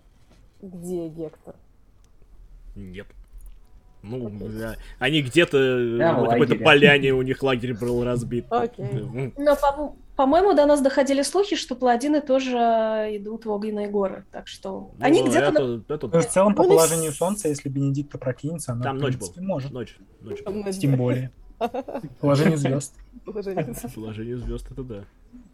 где 0.61 1.07
Гектор? 1.07 1.55
Нет. 2.75 3.07
Ну, 4.03 4.27
Окей. 4.27 4.49
да. 4.59 4.75
они 4.99 5.21
где-то 5.21 5.97
Да, 5.97 6.11
на 6.13 6.23
в 6.25 6.29
какой-то 6.29 6.55
поляне 6.57 7.13
у 7.13 7.21
них 7.21 7.41
лагерь 7.41 7.73
был 7.77 8.03
разбит. 8.03 8.47
Окей. 8.49 8.85
Ну, 8.91 9.31
Но, 9.37 9.55
по- 9.55 9.95
по-моему, 10.17 10.53
до 10.55 10.65
нас 10.65 10.81
доходили 10.81 11.21
слухи, 11.21 11.55
что 11.55 11.73
паладины 11.75 12.19
тоже 12.19 12.57
идут 12.57 13.45
в 13.45 13.49
огненные 13.49 13.87
горы. 13.87 14.25
Так 14.31 14.47
что 14.49 14.91
ну, 14.97 15.05
они 15.05 15.23
где-то... 15.25 15.51
на- 15.51 15.83
это- 15.93 16.07
в 16.21 16.25
целом, 16.27 16.55
по 16.55 16.63
Ну, 16.63 16.69
положению 16.69 17.13
солнца, 17.13 17.47
если 17.47 17.69
Бенедикта 17.69 18.17
прокинется, 18.17 18.73
она, 18.73 18.83
Там 18.83 18.97
ночь 18.97 19.15
принципе, 19.15 19.39
была. 19.39 19.47
может. 19.47 19.71
Ночь, 19.71 19.95
ночь. 20.19 20.39
Тем 20.79 20.97
более. 20.97 21.31
Положение 22.21 22.57
звезд. 22.57 22.93
Положение 23.25 24.37
звезд 24.37 24.71
это 24.71 24.83
да. 24.83 25.03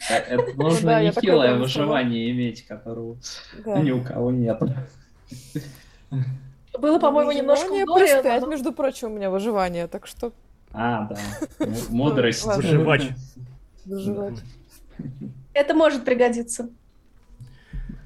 Э, 0.10 0.16
Это 0.16 0.56
да, 0.56 0.64
нужно 0.64 0.89
я 1.01 1.12
такое 1.12 1.32
нехилое 1.32 1.56
выживание 1.58 2.32
иметь, 2.32 2.66
которого 2.66 3.18
ни 3.66 3.91
у 3.91 4.03
кого 4.03 4.32
нет. 4.32 4.62
Было, 6.78 6.99
по-моему, 6.99 7.32
немножко 7.32 7.70
Выживание 7.70 7.86
в 7.86 7.88
норе, 7.88 8.08
плюс 8.08 8.24
пять, 8.24 8.41
но- 8.41 8.47
между 8.47 8.72
прочим, 8.74 9.12
у 9.12 9.16
меня 9.16 9.30
выживание, 9.30 9.88
так 9.88 10.08
что 10.08 10.34
А, 10.74 11.08
да. 11.08 11.18
Мудрость. 11.89 12.45
Выживать. 12.45 13.12
выживать. 13.86 14.39
Это 15.53 15.74
может 15.74 16.03
пригодиться. 16.03 16.70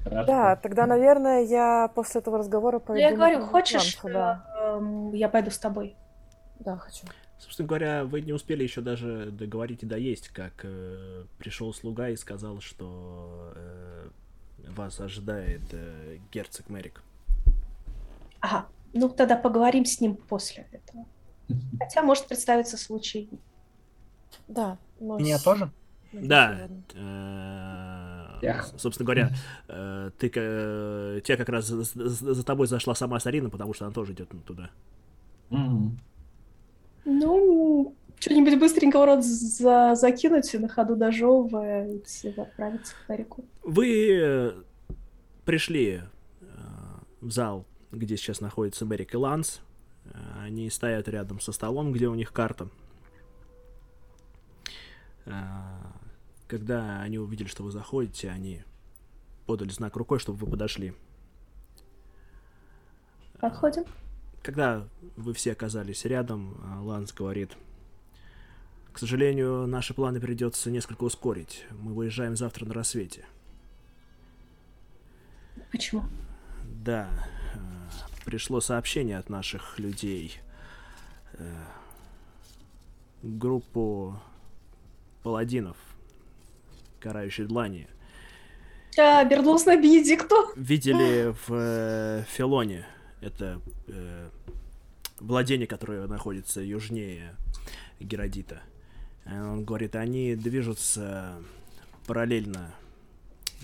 Хорошо. 0.04 0.26
Да, 0.26 0.56
тогда, 0.56 0.86
наверное, 0.86 1.42
я 1.44 1.90
после 1.94 2.20
этого 2.20 2.38
разговора 2.38 2.78
пойду. 2.78 3.00
я 3.00 3.14
говорю, 3.14 3.44
хочешь, 3.44 3.98
да. 4.02 4.44
э, 4.58 4.76
эм, 4.78 5.12
я 5.12 5.28
пойду 5.28 5.50
с 5.50 5.58
тобой. 5.58 5.94
Да, 6.58 6.76
хочу. 6.78 7.04
Собственно 7.40 7.66
говоря, 7.66 8.04
вы 8.04 8.20
не 8.20 8.34
успели 8.34 8.62
еще 8.62 8.82
даже 8.82 9.30
договорить 9.30 9.82
и 9.82 9.86
доесть, 9.86 10.28
как 10.28 10.52
э, 10.62 11.24
пришел 11.38 11.72
слуга 11.72 12.10
и 12.10 12.16
сказал, 12.16 12.60
что 12.60 13.52
э, 13.56 14.08
вас 14.68 15.00
ожидает 15.00 15.62
э, 15.72 16.18
герцог 16.30 16.68
Мерик. 16.68 17.02
Ага, 18.40 18.66
ну 18.92 19.08
тогда 19.08 19.36
поговорим 19.36 19.86
с 19.86 20.02
ним 20.02 20.16
после 20.16 20.66
этого. 20.70 21.06
Хотя 21.78 22.02
может 22.02 22.28
представиться 22.28 22.76
случай. 22.76 23.30
Да. 24.46 24.76
но 25.00 25.18
Меня 25.18 25.38
тоже? 25.38 25.70
Да. 26.12 26.68
э, 28.42 28.62
Собственно 28.76 29.06
говоря, 29.06 29.32
э, 29.66 30.10
ты, 30.18 30.30
э, 30.34 31.20
те 31.24 31.38
как 31.38 31.48
раз 31.48 31.66
за 31.66 32.44
тобой 32.44 32.66
зашла 32.66 32.94
сама 32.94 33.18
Сарина, 33.18 33.48
потому 33.48 33.72
что 33.72 33.86
она 33.86 33.94
тоже 33.94 34.12
идет 34.12 34.28
туда. 34.44 34.70
Ну, 37.04 37.94
что-нибудь 38.18 38.58
быстренько 38.58 39.00
в 39.00 39.04
рот 39.04 39.24
за- 39.24 39.94
закинуть 39.94 40.52
на 40.54 40.68
ходу 40.68 40.96
дожевывая 40.96 41.88
и 41.90 42.28
отправиться 42.28 42.94
к 42.94 43.06
Тарику. 43.06 43.44
Вы 43.62 44.10
э, 44.12 44.52
пришли 45.44 46.02
э, 46.40 46.44
в 47.20 47.30
зал, 47.30 47.64
где 47.90 48.16
сейчас 48.16 48.40
находится 48.40 48.84
Мерик 48.84 49.14
и 49.14 49.16
Ланс. 49.16 49.60
Они 50.42 50.68
стоят 50.70 51.08
рядом 51.08 51.40
со 51.40 51.52
столом, 51.52 51.92
где 51.92 52.08
у 52.08 52.14
них 52.14 52.32
карта. 52.32 52.68
Э, 55.26 55.32
Когда 56.48 57.00
они 57.00 57.18
увидели, 57.18 57.46
что 57.48 57.62
вы 57.62 57.70
заходите, 57.70 58.28
они 58.30 58.62
подали 59.46 59.70
знак 59.70 59.96
рукой, 59.96 60.18
чтобы 60.18 60.38
вы 60.38 60.50
подошли. 60.50 60.92
Подходим. 63.40 63.84
Когда 64.42 64.86
вы 65.16 65.34
все 65.34 65.52
оказались 65.52 66.04
рядом, 66.04 66.54
э, 66.62 66.80
Ланс 66.80 67.12
говорит, 67.12 67.50
к 68.92 68.98
сожалению, 68.98 69.66
наши 69.66 69.92
планы 69.94 70.20
придется 70.20 70.70
несколько 70.70 71.04
ускорить. 71.04 71.64
Мы 71.70 71.92
выезжаем 71.94 72.36
завтра 72.36 72.64
на 72.64 72.74
рассвете. 72.74 73.24
Почему? 75.70 76.04
Да, 76.84 77.08
э, 77.54 77.58
пришло 78.24 78.60
сообщение 78.60 79.18
от 79.18 79.28
наших 79.28 79.78
людей. 79.78 80.40
Э, 81.34 81.54
Группу 83.22 84.18
паладинов, 85.22 85.76
карающей 87.00 87.44
длани, 87.44 87.86
А, 88.98 89.20
обернулся 89.20 89.66
на 89.66 89.76
Бенедикту. 89.76 90.34
видели 90.56 91.34
в 91.46 91.52
э, 91.52 92.24
Филоне. 92.30 92.86
Это 93.20 93.60
э, 93.88 94.30
владение, 95.18 95.66
которое 95.66 96.06
находится 96.06 96.60
южнее 96.60 97.34
Геродита. 98.00 98.60
Э, 99.24 99.40
Он 99.42 99.64
говорит, 99.64 99.94
они 99.96 100.34
движутся 100.34 101.36
параллельно 102.06 102.72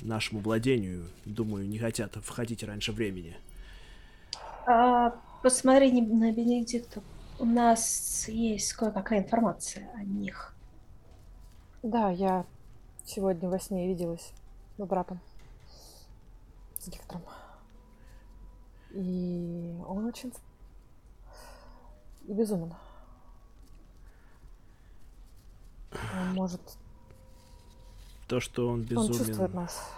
нашему 0.03 0.41
владению. 0.41 1.07
Думаю, 1.25 1.69
не 1.69 1.79
хотят 1.79 2.17
входить 2.17 2.63
раньше 2.63 2.93
времени. 2.93 3.37
А, 4.67 5.15
посмотри 5.43 6.01
на 6.03 6.33
Бенедикту. 6.33 7.03
У 7.39 7.45
нас 7.45 8.29
есть 8.29 8.73
кое-какая 8.73 9.21
информация 9.21 9.89
о 9.95 10.03
них. 10.03 10.55
Да, 11.83 12.11
я 12.11 12.45
сегодня 13.05 13.49
во 13.49 13.59
сне 13.59 13.87
виделась 13.87 14.33
с 14.79 14.85
братом. 14.85 15.21
С 16.79 16.89
Гектором. 16.89 17.23
И 18.97 19.77
он 19.87 20.07
очень... 20.07 20.33
И 22.27 22.33
безумен. 22.33 22.73
Он 25.93 26.35
может... 26.35 26.61
То, 28.27 28.41
что 28.41 28.69
он 28.69 28.81
Он 28.81 29.07
чувствует 29.07 29.29
безумен, 29.29 29.53
нас. 29.53 29.93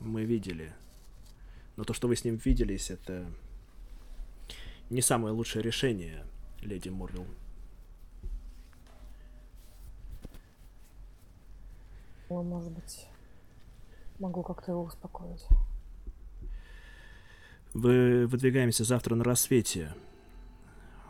мы 0.00 0.24
видели. 0.24 0.74
Но 1.76 1.84
то, 1.84 1.92
что 1.92 2.08
вы 2.08 2.16
с 2.16 2.24
ним 2.24 2.36
виделись, 2.36 2.90
это 2.90 3.30
не 4.88 5.02
самое 5.02 5.34
лучшее 5.34 5.62
решение, 5.62 6.24
леди 6.62 6.88
Мурвилл. 6.88 7.26
Но, 12.30 12.42
может 12.42 12.72
быть, 12.72 13.06
могу 14.18 14.42
как-то 14.42 14.72
его 14.72 14.84
успокоить. 14.84 15.46
Вы 17.78 18.26
выдвигаемся 18.26 18.82
завтра 18.82 19.14
на 19.14 19.22
рассвете. 19.22 19.94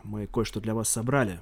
Мы 0.03 0.27
кое-что 0.27 0.61
для 0.61 0.75
вас 0.75 0.87
собрали. 0.87 1.39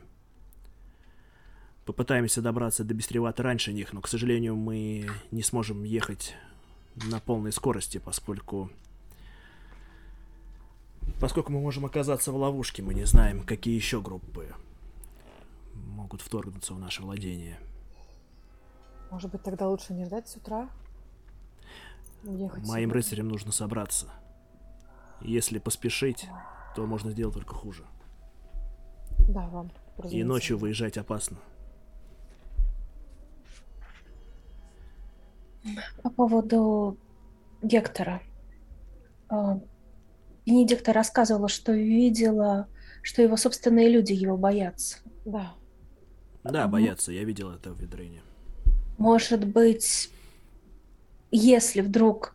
Попытаемся 1.85 2.41
добраться 2.41 2.85
до 2.85 2.93
Бестревата 2.93 3.43
раньше 3.43 3.73
них, 3.73 3.91
но, 3.91 3.99
к 3.99 4.07
сожалению, 4.07 4.55
мы 4.55 5.09
не 5.31 5.43
сможем 5.43 5.83
ехать 5.83 6.33
на 6.95 7.19
полной 7.19 7.51
скорости, 7.51 7.97
поскольку... 7.97 8.69
Поскольку 11.19 11.51
мы 11.51 11.59
можем 11.59 11.85
оказаться 11.85 12.31
в 12.31 12.37
ловушке, 12.37 12.81
мы 12.81 12.93
не 12.93 13.05
знаем, 13.05 13.43
какие 13.43 13.75
еще 13.75 14.01
группы 14.01 14.55
могут 15.73 16.21
вторгнуться 16.21 16.73
в 16.73 16.79
наше 16.79 17.01
владение. 17.01 17.59
Может 19.11 19.29
быть, 19.31 19.43
тогда 19.43 19.67
лучше 19.67 19.93
не 19.93 20.05
ждать 20.05 20.29
с 20.29 20.37
утра? 20.37 20.69
Уехать 22.23 22.65
Моим 22.65 22.67
сегодня? 22.67 22.93
рыцарям 22.93 23.27
нужно 23.27 23.51
собраться. 23.51 24.09
Если 25.21 25.59
поспешить, 25.59 26.27
то 26.75 26.85
можно 26.85 27.11
сделать 27.11 27.33
только 27.33 27.53
хуже. 27.53 27.83
Да, 29.27 29.47
вам. 29.47 29.67
И 29.97 30.01
разумеется. 30.01 30.27
ночью 30.27 30.57
выезжать 30.57 30.97
опасно. 30.97 31.37
По 36.03 36.09
поводу 36.09 36.97
Гектора. 37.61 38.21
А, 39.29 39.59
Бенедикта 40.45 40.93
рассказывала, 40.93 41.49
что 41.49 41.73
видела, 41.73 42.67
что 43.01 43.21
его 43.21 43.35
собственные 43.35 43.89
люди 43.89 44.13
его 44.13 44.37
боятся. 44.37 44.99
Да. 45.25 45.53
Да, 46.43 46.67
боятся, 46.67 47.11
я 47.11 47.23
видел 47.25 47.51
это 47.51 47.73
в 47.73 47.81
Ведрене. 47.81 48.21
Может 48.97 49.45
быть, 49.45 50.09
если 51.31 51.81
вдруг 51.81 52.33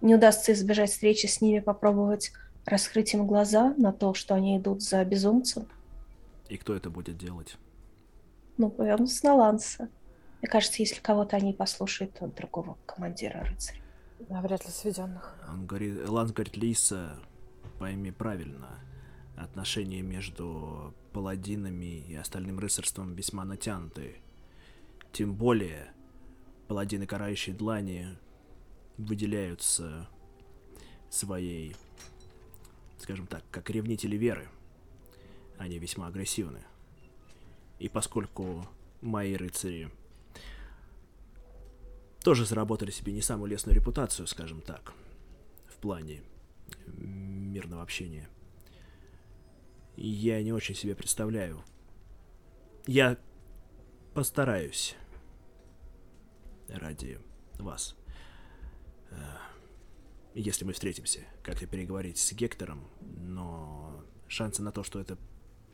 не 0.00 0.14
удастся 0.14 0.52
избежать 0.52 0.90
встречи 0.90 1.26
с 1.26 1.40
ними, 1.40 1.60
попробовать 1.60 2.32
раскрыть 2.64 3.14
им 3.14 3.26
глаза 3.26 3.74
на 3.76 3.92
то, 3.92 4.14
что 4.14 4.34
они 4.34 4.58
идут 4.58 4.82
за 4.82 5.04
безумцем? 5.04 5.68
И 6.48 6.56
кто 6.56 6.74
это 6.74 6.90
будет 6.90 7.16
делать? 7.16 7.56
Ну, 8.58 8.70
повернуться 8.70 9.26
на 9.26 9.34
Ланса. 9.34 9.88
Мне 10.40 10.50
кажется, 10.50 10.82
если 10.82 11.00
кого-то 11.00 11.36
они 11.36 11.52
послушают, 11.52 12.14
то 12.14 12.26
другого 12.26 12.76
командира 12.86 13.42
рыцаря. 13.42 13.80
Да, 14.28 14.40
вряд 14.40 14.64
ли 14.64 14.70
сведенных. 14.70 15.34
Он 15.48 15.66
говорит, 15.66 16.08
Ланс 16.08 16.32
говорит, 16.32 16.56
Лиса, 16.56 17.18
пойми 17.78 18.10
правильно, 18.10 18.80
отношения 19.36 20.02
между 20.02 20.94
паладинами 21.12 22.00
и 22.00 22.14
остальным 22.14 22.58
рыцарством 22.58 23.14
весьма 23.14 23.44
натянуты. 23.44 24.16
Тем 25.12 25.34
более, 25.34 25.92
паладины 26.68 27.06
карающей 27.06 27.52
длани 27.52 28.06
выделяются 28.98 30.08
своей, 31.10 31.76
скажем 32.98 33.26
так, 33.26 33.44
как 33.50 33.70
ревнители 33.70 34.16
веры. 34.16 34.48
Они 35.58 35.78
весьма 35.78 36.06
агрессивны. 36.08 36.62
И 37.78 37.88
поскольку 37.88 38.66
мои 39.00 39.34
рыцари 39.34 39.90
тоже 42.22 42.44
заработали 42.44 42.90
себе 42.90 43.12
не 43.12 43.22
самую 43.22 43.50
лестную 43.50 43.76
репутацию, 43.76 44.26
скажем 44.26 44.60
так, 44.60 44.92
в 45.68 45.76
плане 45.76 46.22
мирного 46.86 47.82
общения. 47.82 48.28
Я 49.96 50.42
не 50.42 50.52
очень 50.52 50.74
себе 50.74 50.94
представляю. 50.94 51.62
Я 52.86 53.16
постараюсь 54.12 54.96
ради 56.68 57.20
вас. 57.58 57.96
Э, 59.10 59.14
если 60.34 60.64
мы 60.64 60.72
встретимся, 60.72 61.20
как-то 61.42 61.66
переговорить 61.66 62.18
с 62.18 62.32
Гектором, 62.32 62.88
но 63.00 64.04
шансы 64.28 64.62
на 64.62 64.72
то, 64.72 64.82
что 64.82 65.00
это 65.00 65.16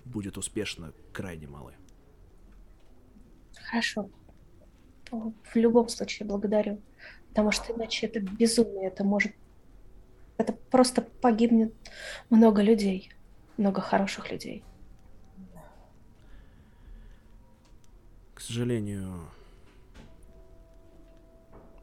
будет 0.05 0.37
успешно, 0.39 0.93
крайне 1.13 1.47
малы. 1.47 1.75
Хорошо. 3.71 4.11
В 5.11 5.57
любом 5.57 5.89
случае 5.89 6.27
благодарю. 6.27 6.81
Потому 7.29 7.51
что 7.51 7.73
иначе 7.73 8.07
это 8.07 8.21
безумие, 8.21 8.89
это 8.89 9.05
может... 9.05 9.33
Это 10.39 10.53
просто 10.53 11.03
погибнет 11.03 11.75
много 12.31 12.63
людей. 12.63 13.11
Много 13.57 13.81
хороших 13.81 14.31
людей. 14.31 14.65
К 18.35 18.41
сожалению, 18.41 19.29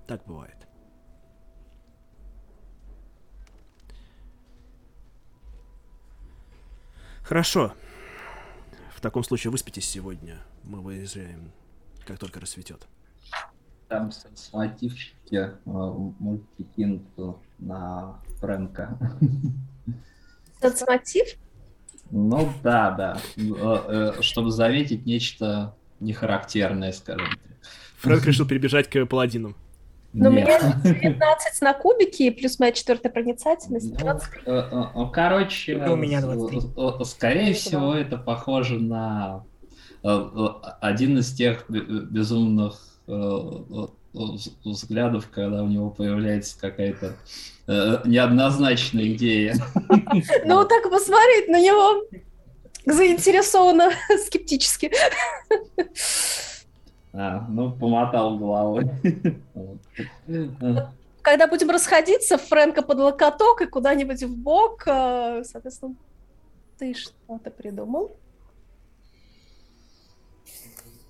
так 0.08 0.26
бывает. 0.26 0.68
Хорошо. 7.30 7.73
В 8.95 9.01
таком 9.01 9.23
случае 9.23 9.51
выспитесь 9.51 9.88
сегодня. 9.88 10.39
Мы 10.63 10.82
выезжаем, 10.82 11.51
как 12.05 12.17
только 12.17 12.39
рассветет 12.39 12.88
там 13.88 14.11
мотивчики 14.53 15.36
э, 15.36 15.51
мультикинут 15.65 17.03
на 17.59 18.19
Фрэнка. 18.39 18.97
Соцмотив? 20.61 21.27
Ну 22.11 22.51
да, 22.63 22.91
да. 22.91 23.21
Э, 23.38 24.13
э, 24.17 24.21
чтобы 24.21 24.49
заметить 24.51 25.05
нечто 25.05 25.75
нехарактерное, 25.99 26.91
скажем 26.91 27.27
так. 27.27 27.51
Фрэнк 27.97 28.25
решил 28.25 28.47
перебежать 28.47 28.89
к 28.89 29.05
паладинам. 29.05 29.55
Ну, 30.12 30.30
у 30.30 30.32
меня 30.32 30.60
19 30.84 31.62
на 31.62 31.74
кубике, 31.74 32.32
плюс 32.32 32.60
моя 32.60 32.72
четвертая 32.72 33.12
проницательность. 33.12 33.93
Ну, 34.45 35.12
короче, 35.12 35.76
у 35.76 35.95
меня 35.95 36.22
23. 36.22 37.05
скорее 37.05 37.53
всего, 37.53 37.93
это 37.93 38.18
похоже 38.18 38.80
на 38.80 39.43
один 40.01 41.18
из 41.18 41.34
тех 41.34 41.70
безумных 41.70 42.89
Э, 43.10 43.88
взглядов, 44.66 45.30
когда 45.32 45.62
у 45.62 45.68
него 45.68 45.91
появляется 45.91 46.60
какая-то 46.60 47.16
э, 47.68 48.01
неоднозначная 48.05 49.14
идея. 49.14 49.55
Ну, 50.45 50.66
так 50.66 50.89
посмотреть 50.89 51.47
на 51.47 51.62
него 51.62 52.03
заинтересованно, 52.88 53.91
скептически. 54.26 54.91
А, 57.12 57.45
ну, 57.49 57.72
помотал 57.72 58.38
головой. 58.38 58.89
Когда 61.22 61.47
будем 61.47 61.70
расходиться, 61.70 62.38
Фрэнка 62.38 62.82
под 62.82 62.99
локоток 62.99 63.62
и 63.62 63.66
куда-нибудь 63.66 64.24
в 64.24 64.38
бок, 64.38 64.84
э, 64.88 65.43
соответственно, 65.43 65.95
ты 66.78 66.93
что-то 66.93 67.51
придумал? 67.51 68.16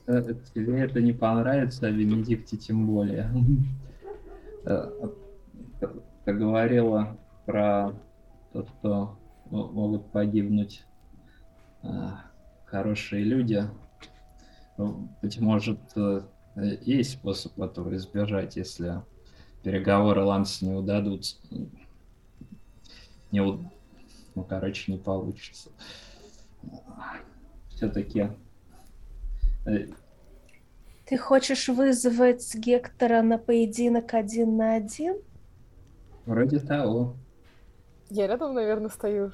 Э, 0.08 0.34
тебе 0.54 0.80
это 0.80 1.02
не 1.02 1.14
понравится, 1.14 1.88
а 1.88 1.92
Бенедикте 1.92 2.58
тем 2.58 2.88
более. 2.88 3.32
Э, 4.66 4.90
ты 6.26 6.34
говорила 6.34 7.18
про 7.46 7.94
то, 8.52 8.66
что 8.66 9.18
могут 9.50 10.12
погибнуть 10.12 10.86
хорошие 12.66 13.24
люди. 13.24 13.64
Ну, 14.80 15.10
быть 15.22 15.38
может, 15.42 15.78
есть 16.56 17.12
способ 17.12 17.60
этого 17.60 17.94
избежать, 17.98 18.56
если 18.56 19.02
переговоры 19.62 20.24
Ланса 20.24 20.64
не 20.66 20.74
удадутся. 20.74 21.36
Не, 23.34 23.42
ну, 23.42 24.44
короче, 24.48 24.94
не 24.94 24.98
получится. 24.98 25.70
Все-таки 27.72 28.30
ты 29.66 31.18
хочешь 31.18 31.68
вызвать 31.68 32.56
Гектора 32.56 33.22
на 33.22 33.38
поединок 33.38 34.14
один 34.14 34.56
на 34.56 34.76
один? 34.76 35.18
Вроде 36.26 36.60
того. 36.60 37.18
Я 38.10 38.28
рядом, 38.28 38.54
наверное, 38.54 38.90
стою. 38.90 39.34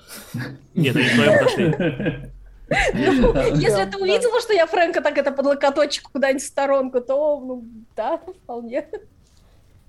Нет, 0.74 0.96
они 0.96 1.08
вдвоем 1.08 1.38
подошли. 1.38 2.32
Ну, 2.70 3.36
если 3.56 3.86
ты 3.86 3.98
увидела, 3.98 4.42
что 4.42 4.54
я 4.54 4.66
Фрэнка 4.66 5.02
так 5.02 5.18
это 5.18 5.32
под 5.32 5.46
локоточек 5.46 6.10
куда-нибудь 6.12 6.44
в 6.44 6.48
сторонку, 6.48 7.02
то, 7.02 7.40
ну, 7.40 7.64
да, 7.96 8.18
вполне. 8.18 8.90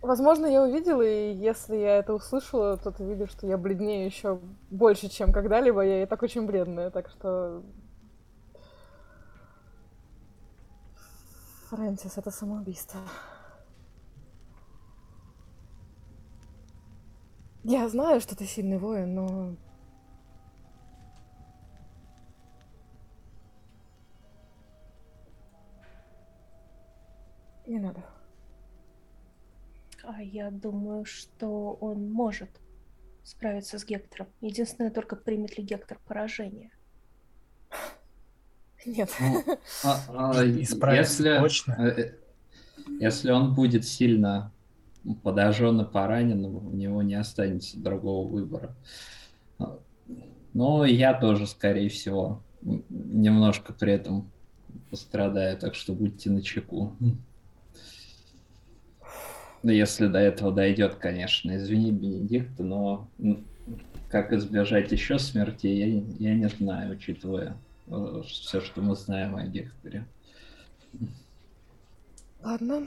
Возможно, 0.02 0.46
я 0.46 0.62
увидела, 0.62 1.02
и 1.02 1.32
если 1.32 1.76
я 1.76 1.96
это 1.98 2.14
услышала, 2.14 2.76
то 2.76 2.90
ты 2.90 3.04
видишь, 3.04 3.30
что 3.30 3.46
я 3.46 3.56
бледнее 3.56 4.06
еще 4.06 4.38
больше, 4.70 5.08
чем 5.08 5.32
когда-либо. 5.32 5.80
Я 5.80 6.02
и 6.02 6.06
так 6.06 6.22
очень 6.22 6.46
бледная, 6.46 6.90
так 6.90 7.08
что 7.08 7.62
Фрэнсис, 11.70 12.18
это 12.18 12.30
самоубийство. 12.30 13.00
Я 17.64 17.88
знаю, 17.88 18.20
что 18.20 18.36
ты 18.36 18.44
сильный 18.44 18.78
воин, 18.78 19.14
но... 19.14 19.56
Не 27.66 27.78
надо. 27.78 28.04
А 30.04 30.22
я 30.22 30.50
думаю, 30.50 31.04
что 31.04 31.72
он 31.80 32.10
может 32.10 32.50
справиться 33.24 33.78
с 33.78 33.84
Гектором. 33.84 34.28
Единственное, 34.40 34.90
только 34.90 35.16
примет 35.16 35.58
ли 35.58 35.64
Гектор 35.64 35.98
поражение. 36.06 36.70
Нет. 38.86 39.10
Ну, 39.20 39.42
а, 39.84 40.32
а, 40.38 40.44
если, 40.44 41.38
точно. 41.38 41.72
Э, 41.72 41.88
э, 41.88 42.14
если 43.00 43.32
он 43.32 43.52
будет 43.52 43.84
сильно 43.84 44.52
подожжен 45.24 45.80
и 45.80 45.84
поранен, 45.84 46.44
у 46.44 46.70
него 46.70 47.02
не 47.02 47.14
останется 47.14 47.78
другого 47.80 48.28
выбора. 48.28 48.76
Но 50.52 50.84
я 50.84 51.14
тоже, 51.14 51.46
скорее 51.48 51.88
всего, 51.88 52.42
немножко 52.62 53.72
при 53.72 53.92
этом 53.92 54.30
пострадаю, 54.90 55.58
так 55.58 55.74
что 55.74 55.92
будьте 55.92 56.30
начеку. 56.30 56.96
Ну, 59.66 59.72
если 59.72 60.06
до 60.06 60.18
этого 60.18 60.52
дойдет, 60.52 60.94
конечно. 60.94 61.56
Извини, 61.56 61.90
Бенедикт, 61.90 62.58
но 62.58 63.08
как 64.08 64.32
избежать 64.32 64.92
еще 64.92 65.18
смерти, 65.18 65.66
я, 65.66 65.86
я 66.30 66.34
не 66.34 66.48
знаю, 66.48 66.92
учитывая 66.92 67.56
Э, 67.88 68.22
все, 68.26 68.60
что 68.60 68.80
мы 68.80 68.96
знаем 68.96 69.36
о 69.36 69.44
Гекторе. 69.44 70.06
Ладно. 72.42 72.86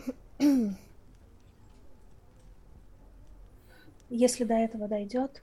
Если 4.09 4.43
до 4.43 4.55
этого 4.55 4.87
дойдет, 4.87 5.41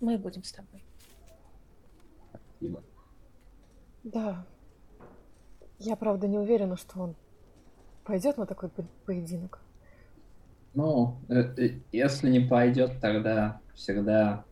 мы 0.00 0.16
будем 0.18 0.42
с 0.42 0.52
тобой. 0.52 0.82
Спасибо. 2.30 2.82
Да. 4.04 4.46
Я, 5.78 5.94
правда, 5.94 6.26
не 6.26 6.38
уверена, 6.38 6.76
что 6.76 7.00
он 7.00 7.14
пойдет 8.08 8.38
на 8.38 8.46
такой 8.46 8.70
поединок. 9.04 9.60
Ну, 10.72 11.18
э, 11.28 11.40
э, 11.58 11.80
если 11.92 12.30
не 12.30 12.40
пойдет, 12.40 13.00
тогда 13.02 13.60
всегда 13.74 14.44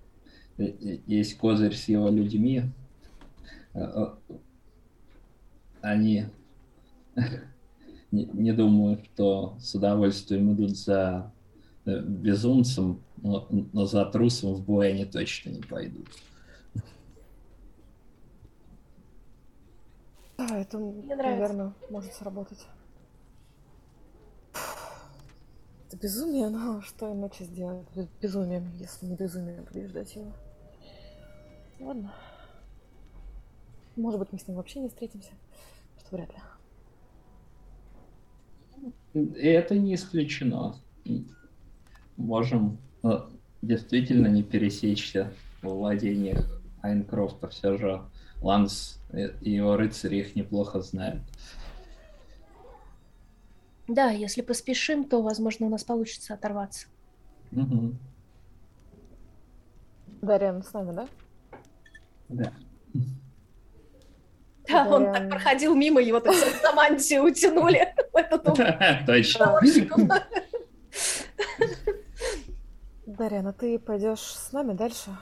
есть 0.58 1.38
козырь 1.38 1.74
с 1.74 1.88
его 1.88 2.10
людьми. 2.10 2.64
э, 3.72 3.80
э, 3.80 4.06
они 5.80 6.26
не, 8.10 8.52
думаю, 8.52 9.02
что 9.04 9.56
с 9.58 9.74
удовольствием 9.74 10.52
идут 10.52 10.76
за 10.76 11.32
э, 11.86 11.98
безумцем, 12.00 13.00
но, 13.16 13.48
но 13.50 13.86
за 13.86 14.04
трусом 14.04 14.54
в 14.54 14.64
бой 14.66 14.90
они 14.90 15.06
точно 15.06 15.50
не 15.50 15.62
пойдут. 15.62 16.08
Да, 20.36 20.58
это, 20.58 20.76
Мне 20.76 21.16
нравится. 21.16 21.40
наверное, 21.40 21.72
может 21.88 22.12
сработать. 22.12 22.66
Это 25.86 25.96
безумие, 25.98 26.48
но 26.48 26.80
что 26.82 27.12
иначе 27.12 27.44
сделать 27.44 27.86
без- 27.94 28.08
безумием, 28.20 28.72
если 28.78 29.06
не 29.06 29.14
безумие 29.14 29.62
побеждать 29.62 30.16
его? 30.16 30.32
Ладно. 31.78 32.12
Может 33.94 34.18
быть, 34.18 34.32
мы 34.32 34.38
с 34.38 34.48
ним 34.48 34.56
вообще 34.56 34.80
не 34.80 34.88
встретимся, 34.88 35.30
что 35.98 36.16
вряд 36.16 36.30
ли. 39.14 39.22
Это 39.40 39.78
не 39.78 39.94
исключено. 39.94 40.76
Можем 42.16 42.78
э, 43.02 43.20
действительно 43.62 44.26
не 44.26 44.42
пересечься 44.42 45.32
во 45.62 45.72
владениях 45.74 46.60
Айнкрофта. 46.82 47.48
Все 47.48 47.76
же 47.76 48.02
Ланс 48.42 49.00
и 49.12 49.50
его 49.50 49.76
рыцари 49.76 50.16
их 50.16 50.34
неплохо 50.34 50.80
знают. 50.80 51.22
Да, 53.88 54.10
если 54.10 54.42
поспешим, 54.42 55.04
то, 55.04 55.22
возможно, 55.22 55.66
у 55.66 55.68
нас 55.68 55.84
получится 55.84 56.34
оторваться. 56.34 56.88
Мгм. 57.52 57.98
Дарьян 60.22 60.62
с 60.62 60.72
нами, 60.72 60.92
да? 60.92 61.08
Да. 62.28 62.52
Да, 64.68 64.84
он 64.88 65.12
так 65.12 65.28
проходил 65.30 65.76
мимо, 65.76 66.00
его 66.00 66.18
так 66.18 66.34
за 66.34 66.72
мантию 66.72 67.22
утянули 67.22 67.94
в 68.12 68.16
этот 68.16 68.42
Точно. 69.06 69.44
заговорщиков. 69.44 70.00
Дарьян, 73.06 73.46
а 73.46 73.52
ты 73.52 73.78
пойдешь 73.78 74.18
с 74.18 74.50
нами 74.50 74.72
дальше? 74.72 75.16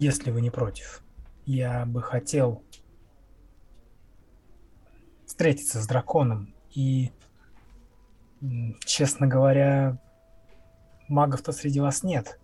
Если 0.00 0.32
вы 0.32 0.40
не 0.40 0.50
против, 0.50 1.04
я 1.46 1.86
бы 1.86 2.02
хотел 2.02 2.64
встретиться 5.34 5.82
с 5.82 5.86
драконом. 5.88 6.54
И, 6.70 7.10
честно 8.84 9.26
говоря, 9.26 9.98
магов-то 11.08 11.50
среди 11.50 11.80
вас 11.80 12.04
нет. 12.04 12.38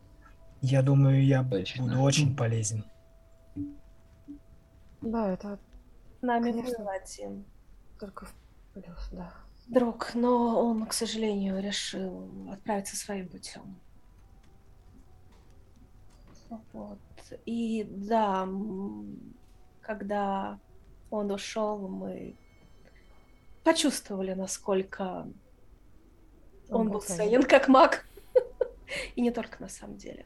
Я 0.61 0.83
думаю, 0.83 1.25
я 1.25 1.45
Точно. 1.45 1.85
буду 1.85 2.01
очень 2.01 2.37
полезен. 2.37 2.85
Да, 5.03 5.33
это 5.33 5.61
Нами 6.21 6.51
Конечно. 6.51 6.91
один 6.91 7.45
только 7.99 8.27
в 8.27 8.35
плюс, 8.75 9.09
да. 9.13 9.33
друг, 9.69 10.11
но 10.15 10.61
он, 10.61 10.85
к 10.85 10.93
сожалению, 10.93 11.63
решил 11.63 12.29
отправиться 12.51 12.97
своим 12.97 13.29
путем. 13.29 13.79
Вот. 16.73 16.99
И 17.47 17.87
да, 17.89 18.49
когда 19.81 20.59
он 21.11 21.31
ушел, 21.31 21.89
мы 21.89 22.37
почувствовали, 23.65 24.35
насколько 24.35 25.27
он 26.69 26.89
был 26.89 27.01
ценен 27.01 27.43
как 27.43 27.69
маг. 27.69 28.07
И 29.17 29.21
не 29.21 29.31
только 29.31 29.61
на 29.63 29.69
самом 29.69 29.97
деле. 29.97 30.25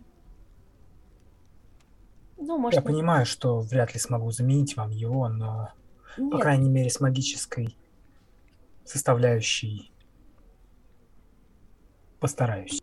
Ну, 2.36 2.58
может, 2.58 2.76
Я 2.76 2.82
понимаю, 2.82 3.24
что 3.26 3.60
вряд 3.60 3.94
ли 3.94 4.00
смогу 4.00 4.30
заменить 4.30 4.76
вам 4.76 4.90
его, 4.90 5.28
но, 5.28 5.72
по 6.16 6.20
нет, 6.20 6.42
крайней 6.42 6.68
мере, 6.68 6.90
с 6.90 7.00
магической 7.00 7.76
составляющей 8.84 9.90
постараюсь. 12.20 12.80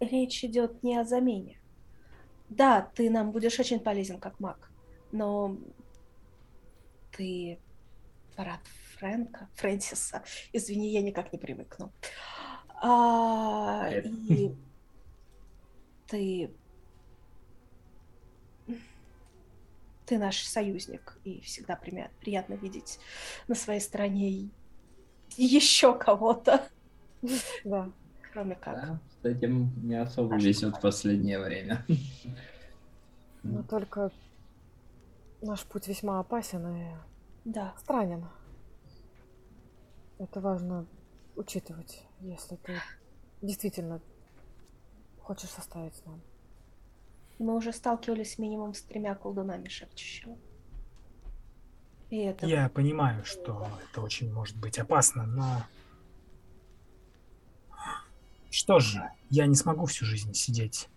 речь 0.00 0.44
идет 0.44 0.82
не 0.82 0.96
о 0.98 1.04
замене. 1.04 1.58
Да, 2.48 2.82
ты 2.94 3.10
нам 3.10 3.32
будешь 3.32 3.58
очень 3.58 3.80
полезен 3.80 4.18
как 4.18 4.38
маг, 4.40 4.70
но 5.12 5.56
ты 7.16 7.58
брат 8.36 8.60
Фрэнка, 8.98 9.48
Фрэнсиса. 9.54 10.22
Извини, 10.52 10.90
я 10.92 11.02
никак 11.02 11.32
не 11.32 11.38
привыкну. 11.38 11.92
А, 12.80 13.88
Это- 13.88 14.08
и 14.08 14.54
ты... 16.06 16.50
Ты 20.06 20.18
наш 20.18 20.42
союзник, 20.42 21.18
и 21.24 21.40
всегда 21.42 21.76
приятно 21.76 22.54
видеть 22.54 22.98
на 23.46 23.54
своей 23.54 23.80
стороне 23.80 24.48
еще 25.36 25.96
кого-то, 25.98 26.66
Да. 27.62 27.90
кроме 28.32 28.54
как. 28.54 28.74
Да, 28.74 29.00
с 29.20 29.24
этим 29.26 29.70
не 29.86 29.96
особо 29.96 30.34
Наш 30.34 30.44
везет 30.44 30.76
в 30.76 30.80
последнее 30.80 31.38
время. 31.38 31.84
Но 33.42 33.62
только 33.64 34.10
наш 35.42 35.62
путь 35.64 35.86
весьма 35.88 36.20
опасен 36.20 36.66
и 36.74 36.86
Да. 37.44 37.74
странен. 37.78 38.24
Это 40.18 40.40
важно 40.40 40.86
учитывать, 41.36 42.02
если 42.20 42.56
ты 42.56 42.80
действительно 43.40 44.00
хочешь 45.20 45.50
составить 45.50 45.94
с 45.94 46.04
нами. 46.04 46.22
Мы 47.38 47.54
уже 47.54 47.72
сталкивались 47.72 48.38
минимум 48.38 48.74
с 48.74 48.82
тремя 48.82 49.14
колдунами 49.14 49.68
шепчущего. 49.68 50.36
И 52.10 52.18
это... 52.18 52.46
Я 52.46 52.68
понимаю, 52.68 53.24
что 53.24 53.68
это 53.90 54.00
очень 54.00 54.32
может 54.32 54.56
быть 54.56 54.78
опасно, 54.78 55.24
но... 55.26 55.62
Что 58.50 58.80
же, 58.80 59.08
я 59.30 59.46
не 59.46 59.54
смогу 59.54 59.86
всю 59.86 60.04
жизнь 60.04 60.32
сидеть 60.32 60.88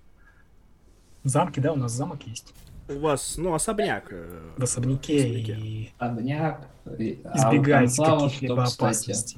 в 1.23 1.27
замке, 1.27 1.61
да, 1.61 1.73
у 1.73 1.75
нас 1.75 1.91
замок 1.91 2.23
есть, 2.23 2.53
У 2.95 2.99
вас, 2.99 3.37
ну, 3.37 3.53
особняк. 3.53 4.07
э, 4.11 4.51
в 4.57 4.63
особняке, 4.63 5.19
особняке. 5.19 5.53
и 5.59 5.91
Особняк. 5.97 6.67
а 6.85 6.89
избегать 7.37 7.95
Конклава 7.95 8.23
каких-либо 8.27 8.63
опасностей. 8.63 9.37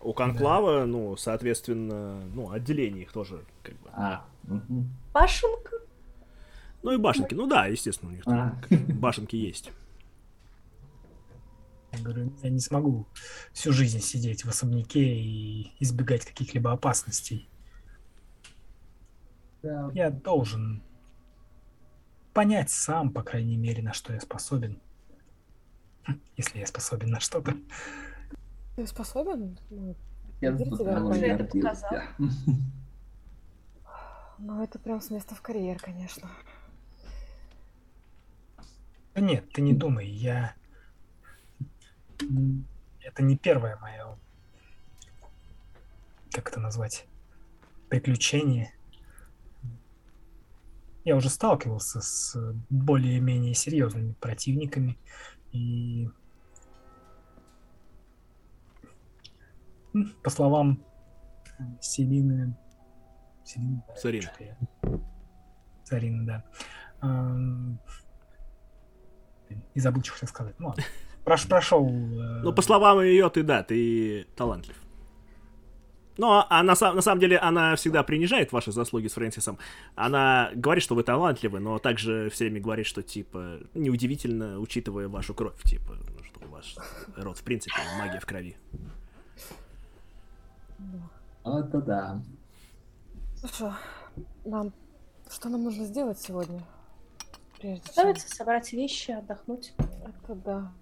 У 0.00 0.12
Конклава, 0.12 0.84
ну, 0.86 1.16
соответственно, 1.16 2.20
ну, 2.34 2.50
отделение 2.50 3.02
их 3.02 3.12
тоже, 3.12 3.44
как 3.62 3.74
бы. 3.80 3.90
А, 3.92 4.24
мгм. 4.44 4.90
Башенка? 5.12 5.76
Ну 6.82 6.92
и 6.92 6.96
башенки. 6.96 7.34
Ну 7.34 7.46
да, 7.46 7.66
естественно, 7.66 8.10
у 8.10 8.14
них 8.14 8.24
там 8.24 8.38
А. 8.70 8.76
башенки 8.94 9.36
есть. 9.36 9.70
Я 11.92 11.98
говорю, 12.02 12.32
я 12.42 12.50
не 12.50 12.60
смогу 12.60 13.06
всю 13.52 13.72
жизнь 13.72 14.00
сидеть 14.00 14.44
в 14.44 14.48
особняке 14.48 15.02
и 15.02 15.72
избегать 15.80 16.24
каких-либо 16.24 16.72
опасностей. 16.72 17.48
Да, 19.62 19.90
Я 19.92 20.10
должен 20.10 20.82
понять 22.32 22.70
сам, 22.70 23.12
по 23.12 23.22
крайней 23.22 23.56
мере, 23.56 23.82
на 23.82 23.92
что 23.92 24.12
я 24.12 24.20
способен. 24.20 24.80
Хм, 26.06 26.20
Если 26.36 26.58
я 26.58 26.66
способен 26.66 27.10
на 27.10 27.20
что-то. 27.20 27.56
Ты 28.76 28.86
способен? 28.86 29.58
Ну, 29.70 29.96
я 30.40 30.52
да, 30.52 30.64
того 30.64 31.08
уже 31.10 31.26
это 31.26 31.44
показал. 31.44 31.90
ну, 34.38 34.62
это 34.62 34.78
прям 34.78 35.00
с 35.00 35.10
места 35.10 35.34
в 35.34 35.42
карьер, 35.42 35.78
конечно. 35.80 36.30
Да 39.14 39.20
Нет, 39.20 39.52
ты 39.52 39.60
не 39.60 39.74
думай, 39.74 40.06
я... 40.08 40.54
Это 43.02 43.22
не 43.22 43.36
первое 43.36 43.76
мое... 43.78 44.16
Как 46.32 46.48
это 46.48 46.60
назвать? 46.60 47.06
Приключение. 47.88 48.72
Я 51.04 51.16
уже 51.16 51.28
сталкивался 51.30 52.00
с 52.00 52.36
более-менее 52.68 53.54
серьезными 53.54 54.12
противниками. 54.20 54.98
И... 55.52 56.08
По 60.22 60.30
словам 60.30 60.84
э, 61.58 61.62
Селины... 61.80 62.56
Селины? 63.44 63.82
что-то 64.22 64.44
я- 64.44 64.58
Сарины, 65.84 66.24
да. 66.24 66.44
И 69.74 69.80
забыл, 69.80 70.02
что 70.04 70.12
хотел 70.12 70.28
сказать. 70.28 70.54
Ну, 70.60 70.68
ладно. 70.68 70.84
Прош, 71.24 71.48
прошел. 71.48 71.88
э, 71.88 72.42
Ну, 72.42 72.52
по 72.52 72.62
словам 72.62 73.00
ее, 73.00 73.28
ты, 73.30 73.42
да, 73.42 73.62
ты 73.64 74.26
талантлив. 74.36 74.76
Но 76.20 76.46
а 76.50 76.62
на, 76.62 76.74
сам- 76.74 76.96
на 76.96 77.00
самом 77.00 77.18
деле 77.18 77.38
она 77.38 77.76
всегда 77.76 78.02
принижает 78.02 78.52
ваши 78.52 78.72
заслуги 78.72 79.06
с 79.06 79.14
Фрэнсисом. 79.14 79.56
Она 79.94 80.50
говорит, 80.54 80.84
что 80.84 80.94
вы 80.94 81.02
талантливы, 81.02 81.60
но 81.60 81.78
также 81.78 82.28
все 82.28 82.44
время 82.44 82.60
говорит, 82.60 82.84
что, 82.84 83.02
типа, 83.02 83.60
неудивительно, 83.72 84.60
учитывая 84.60 85.08
вашу 85.08 85.32
кровь, 85.32 85.62
типа, 85.62 85.96
ну, 85.96 86.22
что 86.22 86.46
у 86.46 86.50
вас 86.50 86.76
род, 87.16 87.38
в 87.38 87.42
принципе, 87.42 87.74
магия 87.98 88.20
в 88.20 88.26
крови. 88.26 88.54
Вот 91.42 91.68
это 91.68 91.80
да. 91.80 92.22
Хорошо. 93.40 93.74
Нам... 94.44 94.74
Что 95.30 95.48
нам 95.48 95.64
нужно 95.64 95.86
сделать 95.86 96.18
сегодня? 96.18 96.62
Прежде 97.58 97.82
чем... 97.82 97.94
Готовиться, 97.96 98.36
собрать 98.36 98.70
вещи, 98.74 99.12
отдохнуть. 99.12 99.72
Это 99.78 100.34
да. 100.34 100.72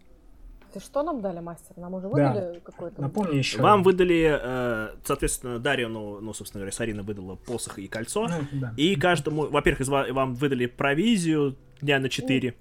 Ты 0.73 0.81
что 0.81 1.03
нам 1.03 1.21
дали, 1.23 1.41
мастер? 1.41 1.73
Нам 1.77 1.95
уже 1.95 2.09
Да. 2.11 2.33
выдали 2.33 2.59
какой-то... 2.61 3.01
Напомни 3.01 3.37
еще. 3.37 3.61
Вам 3.61 3.83
выдали, 3.83 4.39
э, 4.41 4.89
соответственно, 5.05 5.59
Дарину, 5.59 6.21
ну, 6.21 6.35
собственно 6.35 6.61
говоря, 6.61 6.73
Сарина 6.73 7.03
выдала 7.03 7.37
посох 7.37 7.79
и 7.79 7.89
кольцо. 7.89 8.29
Ну, 8.29 8.61
да. 8.61 8.75
И 8.77 8.95
каждому, 8.97 9.47
во-первых, 9.49 9.81
из 9.81 9.89
ва- 9.89 10.07
вам 10.11 10.35
выдали 10.35 10.67
провизию 10.67 11.57
дня 11.81 11.99
на 12.01 12.09
4. 12.09 12.55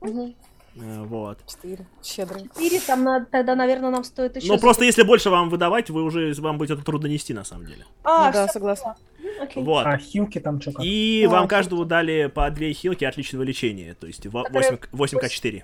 Мгм. 0.00 0.34
Вот. 0.76 1.38
Четыре. 1.46 1.86
Щедрый. 2.02 2.42
Четыре, 2.44 2.80
там 2.80 3.04
надо, 3.04 3.26
тогда, 3.26 3.54
наверное, 3.54 3.90
нам 3.90 4.02
стоит 4.02 4.34
еще... 4.36 4.48
Ну, 4.48 4.58
просто 4.58 4.84
если 4.84 5.02
больше 5.04 5.30
вам 5.30 5.48
выдавать, 5.48 5.88
вы 5.90 6.02
уже, 6.02 6.32
вам 6.38 6.58
будет 6.58 6.70
это 6.72 6.82
трудно 6.84 7.06
нести, 7.06 7.32
на 7.32 7.44
самом 7.44 7.66
деле. 7.66 7.84
А, 8.02 8.26
Ну 8.26 8.32
да, 8.32 8.48
согласна. 8.48 8.96
Окей. 9.40 9.62
Вот. 9.62 9.86
А 9.86 9.96
хилки 9.98 10.40
там 10.40 10.60
что 10.60 10.72
как? 10.72 10.84
И 10.84 11.24
А, 11.26 11.30
вам 11.30 11.42
всё. 11.42 11.48
каждому 11.48 11.84
дали 11.84 12.26
по 12.26 12.50
две 12.50 12.72
хилки 12.72 13.04
отличного 13.04 13.42
лечения. 13.44 13.94
То 13.94 14.06
есть 14.08 14.26
во- 14.26 14.42
Которые 14.44 14.78
8, 14.92 15.18
8к4. 15.18 15.62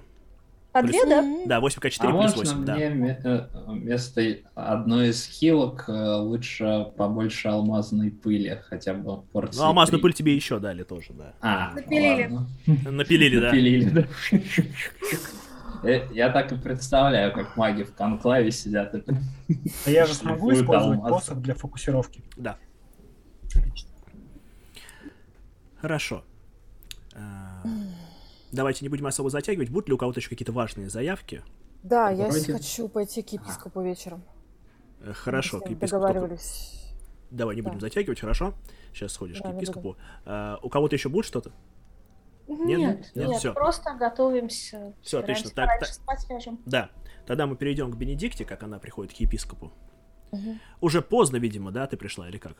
По 0.72 0.82
две, 0.82 1.04
да? 1.04 1.22
Да, 1.46 1.58
8к4 1.60 1.96
А 1.98 2.10
плюс 2.10 2.36
можно 2.36 2.54
8, 2.54 2.64
да. 2.64 2.74
мне 2.76 2.88
ме- 2.90 3.48
вместо 3.66 4.22
одной 4.54 5.08
из 5.08 5.26
хилок 5.26 5.84
э, 5.88 5.92
лучше 6.16 6.86
побольше 6.96 7.48
алмазной 7.48 8.12
пыли, 8.12 8.60
хотя 8.68 8.94
бы 8.94 9.22
порции 9.22 9.58
Ну, 9.58 9.66
алмазную 9.66 9.98
три? 9.98 10.02
пыль 10.02 10.12
тебе 10.12 10.36
еще 10.36 10.60
дали 10.60 10.84
тоже, 10.84 11.12
да. 11.12 11.34
А, 11.40 11.72
Напилили. 11.74 12.22
ладно. 12.32 12.48
Напилили, 12.90 13.40
да. 13.40 13.46
Напилили, 13.48 13.88
да. 13.90 14.06
Э, 15.82 16.06
Я 16.12 16.28
так 16.28 16.52
и 16.52 16.56
представляю, 16.56 17.32
как 17.32 17.56
маги 17.56 17.84
в 17.84 17.94
конклаве 17.94 18.50
сидят. 18.52 18.94
А 19.86 19.90
я 19.90 20.04
же 20.06 20.12
смогу 20.12 20.52
использовать 20.52 21.00
посох 21.00 21.38
для 21.40 21.54
фокусировки. 21.54 22.22
Да. 22.36 22.58
Отлично. 23.46 23.88
Хорошо. 25.80 26.22
Давайте 28.52 28.84
не 28.84 28.88
будем 28.88 29.06
особо 29.06 29.30
затягивать. 29.30 29.70
Будут 29.70 29.88
ли 29.88 29.94
у 29.94 29.98
кого-то 29.98 30.20
еще 30.20 30.28
какие-то 30.28 30.52
важные 30.52 30.90
заявки? 30.90 31.42
Да, 31.82 32.10
я 32.10 32.28
Вроде- 32.28 32.52
хочу 32.52 32.88
пойти 32.88 33.22
к 33.22 33.30
епископу 33.32 33.80
вечером. 33.80 34.22
Э, 35.00 35.12
Хорошо, 35.12 35.58
Мы 35.58 35.62
к 35.62 35.70
епископу. 35.70 35.90
только- 36.02 36.06
Договаривались. 36.14 36.76
Давай 37.30 37.54
не 37.56 37.62
будем 37.62 37.78
Да. 37.78 37.86
затягивать, 37.86 38.20
хорошо? 38.20 38.54
Сейчас 38.92 39.12
сходишь 39.12 39.38
Да, 39.40 39.52
к 39.52 39.56
епископу. 39.56 39.96
А, 40.26 40.58
у 40.62 40.68
кого-то 40.68 40.96
еще 40.96 41.08
будет 41.08 41.24
что-то? 41.26 41.52
Нет? 42.48 42.78
Нет, 42.78 43.10
Нет, 43.14 43.28
нет, 43.28 43.38
всё. 43.38 43.54
просто 43.54 43.94
готовимся. 43.94 44.92
Собираемся 45.02 45.18
отлично. 45.20 45.50
Так, 45.54 45.78
так. 45.78 45.88
спать 45.88 46.26
ляжем. 46.28 46.58
Да. 46.66 46.90
Тогда 47.26 47.46
мы 47.46 47.54
перейдем 47.54 47.92
к 47.92 47.96
Бенедикте, 47.96 48.44
как 48.44 48.64
она 48.64 48.80
приходит 48.80 49.12
к 49.12 49.16
епископу. 49.20 49.70
Мгм. 50.32 50.58
Уже 50.80 51.00
поздно, 51.02 51.36
видимо, 51.36 51.70
да, 51.70 51.86
ты 51.86 51.96
пришла 51.96 52.28
или 52.28 52.38
как? 52.38 52.56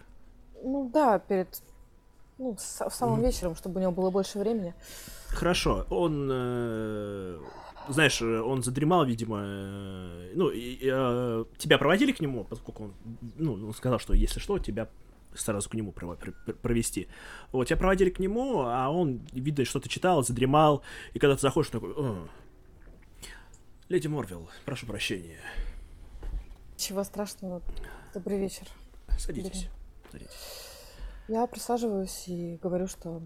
Ну 0.62 0.88
да, 0.92 1.18
перед... 1.18 1.60
Ну, 2.40 2.56
с- 2.58 2.88
в 2.88 2.94
самым 2.94 3.16
Мгм. 3.18 3.24
вечером, 3.26 3.54
чтобы 3.54 3.78
у 3.78 3.82
него 3.82 3.92
было 3.92 4.10
больше 4.10 4.38
времени. 4.38 4.72
Хорошо, 5.28 5.86
он, 5.90 6.26
э, 6.32 7.38
знаешь, 7.90 8.22
э, 8.22 8.40
он 8.40 8.62
задремал, 8.62 9.04
видимо, 9.04 9.42
э, 9.44 10.32
ну, 10.34 10.48
и, 10.48 10.78
э, 10.82 11.44
тебя 11.58 11.76
проводили 11.76 12.12
к 12.12 12.20
нему, 12.20 12.44
поскольку 12.44 12.84
он, 12.84 12.94
ну, 13.36 13.52
он 13.52 13.74
сказал, 13.74 13.98
что 13.98 14.14
если 14.14 14.40
что, 14.40 14.58
тебя 14.58 14.88
сразу 15.34 15.68
к 15.68 15.74
нему 15.74 15.92
провести. 15.92 17.08
Вот, 17.52 17.66
тебя 17.68 17.76
проводили 17.76 18.08
к 18.08 18.18
нему, 18.18 18.62
а 18.62 18.88
он, 18.88 19.20
видно, 19.32 19.64
что-то 19.66 19.90
читал, 19.90 20.24
задремал, 20.24 20.82
и 21.12 21.18
когда 21.18 21.34
ты 21.36 21.42
заходишь, 21.42 21.70
такой, 21.70 21.92
«О, 21.92 22.26
Леди 23.90 24.06
Морвилл, 24.08 24.48
прошу 24.64 24.86
прощения, 24.86 25.38
Чего 26.78 27.04
страшного. 27.04 27.60
Добрый 28.14 28.38
вечер. 28.38 28.66
садитесь. 29.18 29.68
садитесь». 30.10 30.59
Я 31.30 31.46
присаживаюсь 31.46 32.26
и 32.26 32.58
говорю, 32.60 32.88
что 32.88 33.22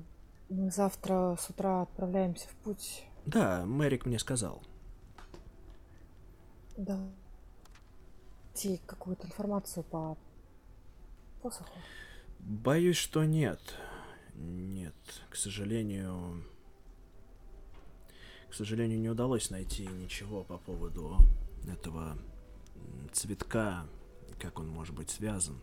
мы 0.51 0.71
завтра 0.71 1.39
с 1.41 1.49
утра 1.49 1.81
отправляемся 1.81 2.47
в 2.51 2.55
путь. 2.57 3.03
Да, 3.25 3.65
Мэрик 3.65 4.05
мне 4.05 4.19
сказал. 4.19 4.63
Да. 6.77 7.01
Найти 8.45 8.79
какую-то 8.85 9.27
информацию 9.27 9.85
по 9.85 10.19
посоху. 11.41 11.71
Боюсь, 12.41 12.99
что 12.99 13.25
нет. 13.25 13.59
Нет, 14.35 14.95
к 15.31 15.37
сожалению... 15.37 16.45
К 18.51 18.55
сожалению, 18.55 19.01
не 19.01 19.09
удалось 19.09 19.49
найти 19.49 19.87
ничего 19.87 20.45
по 20.45 20.59
поводу 20.59 21.17
этого 21.67 22.19
цветка, 23.13 23.87
как 24.39 24.59
он 24.59 24.69
может 24.69 24.95
быть 24.95 25.09
связан. 25.09 25.59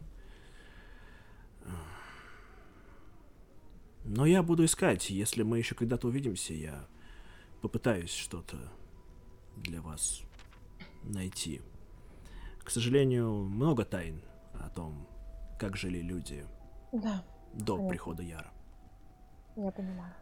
Но 4.03 4.25
я 4.25 4.41
буду 4.43 4.65
искать. 4.65 5.09
Если 5.09 5.43
мы 5.43 5.57
еще 5.59 5.75
когда-то 5.75 6.07
увидимся, 6.07 6.53
я 6.53 6.87
попытаюсь 7.61 8.11
что-то 8.13 8.57
для 9.55 9.81
вас 9.81 10.21
найти. 11.03 11.61
К 12.63 12.69
сожалению, 12.69 13.31
много 13.43 13.85
тайн 13.85 14.21
о 14.53 14.69
том, 14.69 15.07
как 15.59 15.75
жили 15.77 15.99
люди 15.99 16.45
Да, 16.91 17.23
до 17.53 17.73
Понятно. 17.73 17.89
прихода 17.89 18.23
Яра. 18.23 18.51
я 19.55 19.71
понимаю. 19.71 20.13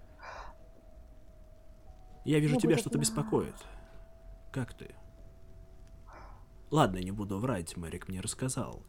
Я 2.25 2.39
вижу, 2.39 2.55
Ну, 2.55 2.59
тебя 2.61 2.77
что-то 2.77 2.97
беспокоит. 2.97 3.55
Как 4.51 4.73
ты? 4.73 4.93
Ладно, 6.69 6.97
не 6.97 7.11
буду 7.11 7.39
врать, 7.39 7.75
Мэрик 7.77 8.07
мне 8.09 8.19
рассказал 8.21 8.83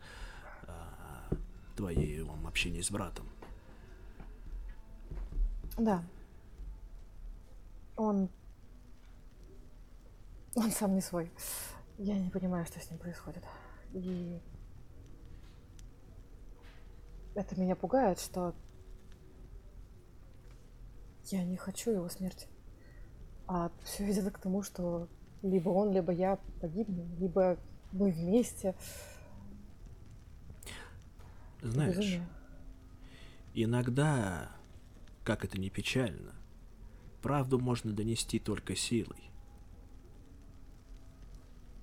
о 0.67 1.35
твоем 1.77 2.47
общении 2.47 2.81
с 2.83 2.91
братом. 2.91 3.31
Да. 5.81 6.05
Он... 7.97 8.29
Он 10.55 10.71
сам 10.71 10.95
не 10.95 11.01
свой. 11.01 11.31
Я 11.97 12.19
не 12.19 12.29
понимаю, 12.29 12.67
что 12.67 12.81
с 12.81 12.91
ним 12.91 12.99
происходит. 12.99 13.43
И... 13.95 14.39
Это 17.35 17.59
меня 17.59 17.77
пугает, 17.77 18.21
что... 18.21 18.55
Я 21.25 21.45
не 21.45 21.57
хочу 21.57 21.93
его 21.93 22.09
смерти. 22.11 22.47
А 23.47 23.71
все 23.83 24.11
идет 24.11 24.33
к 24.35 24.39
тому, 24.39 24.63
что 24.63 25.09
либо 25.43 25.71
он, 25.71 25.93
либо 25.93 26.13
я 26.13 26.39
погибнем, 26.61 27.17
либо 27.19 27.57
мы 27.93 28.11
вместе. 28.11 28.75
Знаешь, 31.63 31.97
Безумие. 31.97 32.29
иногда, 33.55 34.51
как 35.31 35.45
это 35.45 35.61
не 35.61 35.71
печально, 35.71 36.35
правду 37.23 37.61
можно 37.61 37.93
донести 37.93 38.41
только 38.41 38.75
силой. 38.75 39.31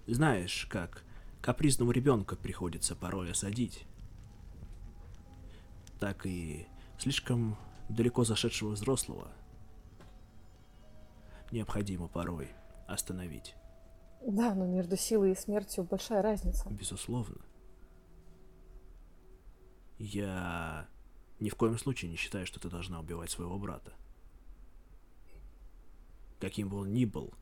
Знаешь, 0.06 0.68
как 0.69 1.06
капризному 1.41 1.91
ребенку 1.91 2.36
приходится 2.36 2.94
порой 2.94 3.32
осадить, 3.32 3.86
так 5.98 6.26
и 6.26 6.68
слишком 6.99 7.56
далеко 7.88 8.26
зашедшего 8.26 8.72
взрослого 8.72 9.32
необходимо 11.53 12.10
порой 12.10 12.49
остановить. 12.86 13.56
Да, 14.26 14.53
но 14.56 14.65
между 14.65 14.98
силой 14.98 15.32
и 15.32 15.36
смертью 15.36 15.86
большая 15.86 16.22
разница. 16.22 16.68
Безусловно. 16.69 17.40
Я 19.99 20.90
ни 21.39 21.49
в 21.49 21.55
коем 21.55 21.77
случае 21.77 22.09
не 22.09 22.18
считаю, 22.18 22.45
что 22.45 22.59
ты 22.59 22.69
должна 22.69 22.99
убивать 22.99 23.31
своего 23.31 23.57
брата. 23.59 23.93
Каким 26.39 26.69
бы 26.69 26.77
он 26.77 26.93
ни 26.93 27.05
был, 27.05 27.34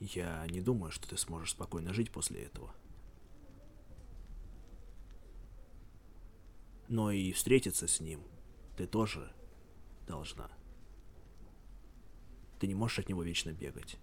я 0.00 0.46
не 0.48 0.60
думаю, 0.60 0.90
что 0.90 1.08
ты 1.08 1.16
сможешь 1.16 1.50
спокойно 1.50 1.92
жить 1.92 2.10
после 2.10 2.42
этого. 2.42 2.74
Но 6.88 7.10
и 7.10 7.32
встретиться 7.32 7.86
с 7.86 8.00
ним 8.00 8.22
ты 8.76 8.86
тоже 8.86 9.32
должна. 10.06 10.50
Ты 12.58 12.66
не 12.66 12.74
можешь 12.74 12.98
от 12.98 13.08
него 13.08 13.22
вечно 13.22 13.52
бегать. 13.52 13.98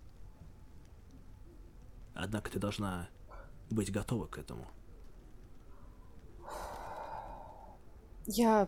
Однако 2.14 2.50
ты 2.50 2.60
должна 2.60 3.10
быть 3.70 3.92
готова 3.92 4.26
к 4.28 4.38
этому. 4.38 4.68
Я 8.28 8.68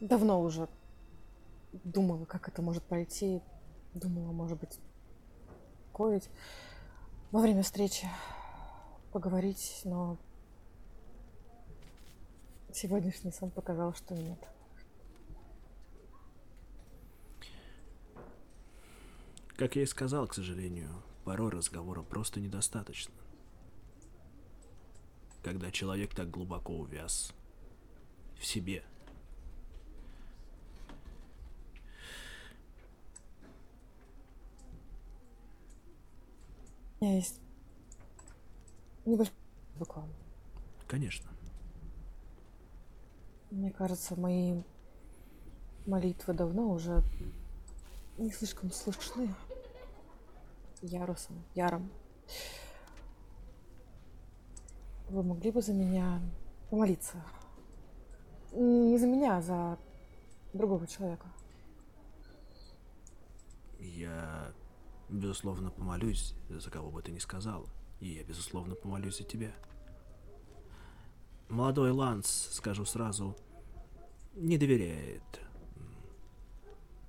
давно 0.00 0.40
уже 0.40 0.68
думала, 1.84 2.24
как 2.24 2.48
это 2.48 2.62
может 2.62 2.82
пройти. 2.82 3.42
Думала, 3.92 4.32
может 4.32 4.58
быть, 4.58 4.78
коить 5.92 6.30
во 7.30 7.40
время 7.40 7.62
встречи, 7.62 8.08
поговорить, 9.12 9.80
но 9.84 10.18
сегодняшний 12.72 13.32
сон 13.32 13.50
показал, 13.50 13.94
что 13.94 14.14
нет. 14.14 14.38
Как 19.56 19.76
я 19.76 19.82
и 19.82 19.86
сказал, 19.86 20.26
к 20.26 20.34
сожалению, 20.34 21.02
порой 21.24 21.50
разговора 21.50 22.02
просто 22.02 22.40
недостаточно. 22.40 23.14
Когда 25.42 25.70
человек 25.70 26.14
так 26.14 26.30
глубоко 26.30 26.74
увяз 26.74 27.32
в 28.38 28.44
себе. 28.44 28.82
У 37.00 37.04
меня 37.04 37.16
есть 37.16 37.40
небольшой 39.04 39.34
реклама. 39.78 40.12
Конечно. 40.86 41.30
Мне 43.50 43.70
кажется, 43.70 44.18
мои 44.18 44.62
молитвы 45.86 46.34
давно 46.34 46.70
уже 46.70 47.02
не 48.18 48.30
слишком 48.30 48.70
слышны 48.72 49.34
ярусом, 50.82 51.42
яром. 51.54 51.90
Вы 55.08 55.22
могли 55.22 55.50
бы 55.50 55.62
за 55.62 55.72
меня 55.72 56.20
помолиться? 56.70 57.22
Не 58.56 58.96
за 58.96 59.06
меня, 59.06 59.36
а 59.36 59.42
за 59.42 59.78
другого 60.54 60.86
человека. 60.86 61.26
Я, 63.78 64.52
безусловно, 65.10 65.70
помолюсь, 65.70 66.34
за 66.48 66.70
кого 66.70 66.90
бы 66.90 67.02
ты 67.02 67.12
ни 67.12 67.18
сказал. 67.18 67.68
И 68.00 68.08
я, 68.08 68.24
безусловно, 68.24 68.74
помолюсь 68.74 69.18
за 69.18 69.24
тебя. 69.24 69.52
Молодой 71.50 71.90
Ланс, 71.90 72.48
скажу 72.52 72.86
сразу, 72.86 73.36
не 74.34 74.56
доверяет 74.56 75.22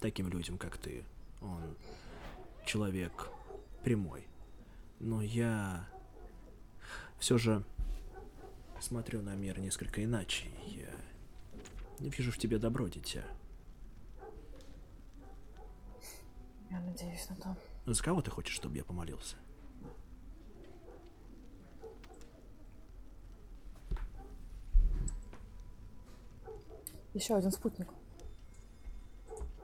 таким 0.01 0.27
людям, 0.27 0.57
как 0.57 0.77
ты. 0.77 1.05
Он 1.41 1.77
человек 2.65 3.29
прямой. 3.83 4.27
Но 4.99 5.21
я 5.21 5.87
все 7.19 7.37
же 7.37 7.63
смотрю 8.81 9.21
на 9.21 9.35
мир 9.35 9.59
несколько 9.59 10.03
иначе. 10.03 10.49
Я 10.65 10.96
вижу 11.99 12.31
в 12.31 12.37
тебе 12.37 12.59
добро, 12.59 12.87
дитя. 12.87 13.23
Я 16.69 16.79
надеюсь 16.81 17.29
на 17.29 17.35
то. 17.35 17.57
За 17.85 18.03
кого 18.03 18.21
ты 18.21 18.29
хочешь, 18.29 18.55
чтобы 18.55 18.75
я 18.75 18.83
помолился? 18.83 19.37
Еще 27.13 27.35
один 27.35 27.51
спутник. 27.51 27.87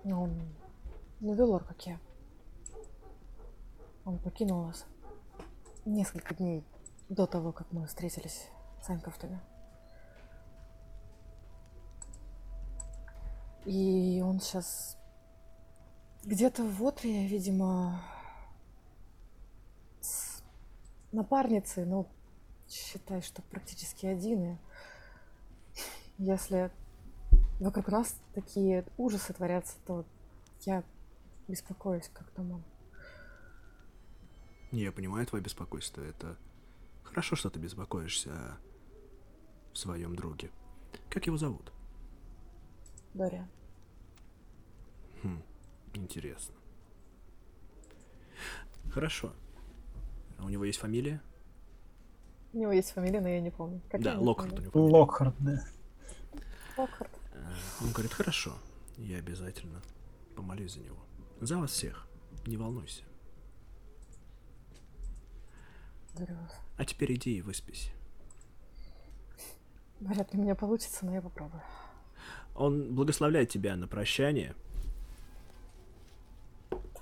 Но 0.03 0.23
он 0.23 0.41
не 1.19 1.35
Велор, 1.35 1.63
как 1.63 1.85
я. 1.85 1.99
Он 4.05 4.17
покинул 4.17 4.65
нас 4.65 4.85
несколько 5.85 6.33
дней 6.33 6.63
до 7.09 7.27
того, 7.27 7.51
как 7.51 7.71
мы 7.71 7.85
встретились 7.85 8.47
с 8.81 8.89
Анькофтами. 8.89 9.39
И 13.65 14.21
он 14.23 14.39
сейчас 14.39 14.97
где-то 16.23 16.63
в 16.63 16.83
Отре, 16.83 17.27
видимо, 17.27 18.03
с 20.01 20.43
напарницей, 21.11 21.85
ну, 21.85 22.07
считай, 22.67 23.21
что 23.21 23.41
практически 23.43 24.05
один. 24.05 24.43
И 24.43 24.57
если 26.17 26.71
вокруг 27.59 27.87
нас 27.87 28.15
такие 28.33 28.85
ужасы 28.97 29.33
творятся, 29.33 29.75
то 29.85 30.05
я 30.61 30.83
беспокоюсь, 31.47 32.09
как 32.13 32.29
там 32.31 32.51
он. 32.51 32.63
Я 34.71 34.91
понимаю 34.91 35.25
твое 35.25 35.43
беспокойство. 35.43 36.01
Это 36.01 36.37
хорошо, 37.03 37.35
что 37.35 37.49
ты 37.49 37.59
беспокоишься 37.59 38.31
о 38.31 38.57
своем 39.75 40.15
друге. 40.15 40.51
Как 41.09 41.27
его 41.27 41.37
зовут? 41.37 41.71
Дориан. 43.13 43.47
Хм, 45.21 45.41
интересно. 45.93 46.55
Хорошо. 48.91 49.33
А 50.37 50.45
у 50.45 50.49
него 50.49 50.65
есть 50.65 50.79
фамилия? 50.79 51.21
У 52.53 52.57
него 52.57 52.71
есть 52.71 52.91
фамилия, 52.91 53.21
но 53.21 53.29
я 53.29 53.41
не 53.41 53.49
помню. 53.51 53.81
Какая 53.89 54.15
да, 54.15 54.19
Локхарт 54.19 54.59
у 54.59 54.61
него 54.61 54.71
фамилия. 54.71 54.93
Локхард, 54.93 55.35
да. 55.39 55.63
Локхарт. 56.77 57.11
Э, 57.33 57.53
Он 57.81 57.91
говорит, 57.91 58.13
хорошо, 58.13 58.53
я 58.97 59.17
обязательно 59.17 59.81
помолюсь 60.35 60.73
за 60.73 60.81
него. 60.81 60.97
За 61.41 61.57
вас 61.57 61.71
всех, 61.71 62.07
не 62.45 62.57
волнуйся. 62.57 63.03
Вас. 66.15 66.59
А 66.77 66.85
теперь 66.85 67.15
иди 67.15 67.37
и 67.37 67.41
выспись. 67.41 67.91
Вряд 69.99 70.31
ли 70.33 70.39
у 70.39 70.43
меня 70.43 70.53
получится, 70.53 71.05
но 71.05 71.13
я 71.13 71.21
попробую. 71.21 71.63
Он 72.55 72.93
благословляет 72.93 73.49
тебя 73.49 73.75
на 73.75 73.87
прощание. 73.87 74.55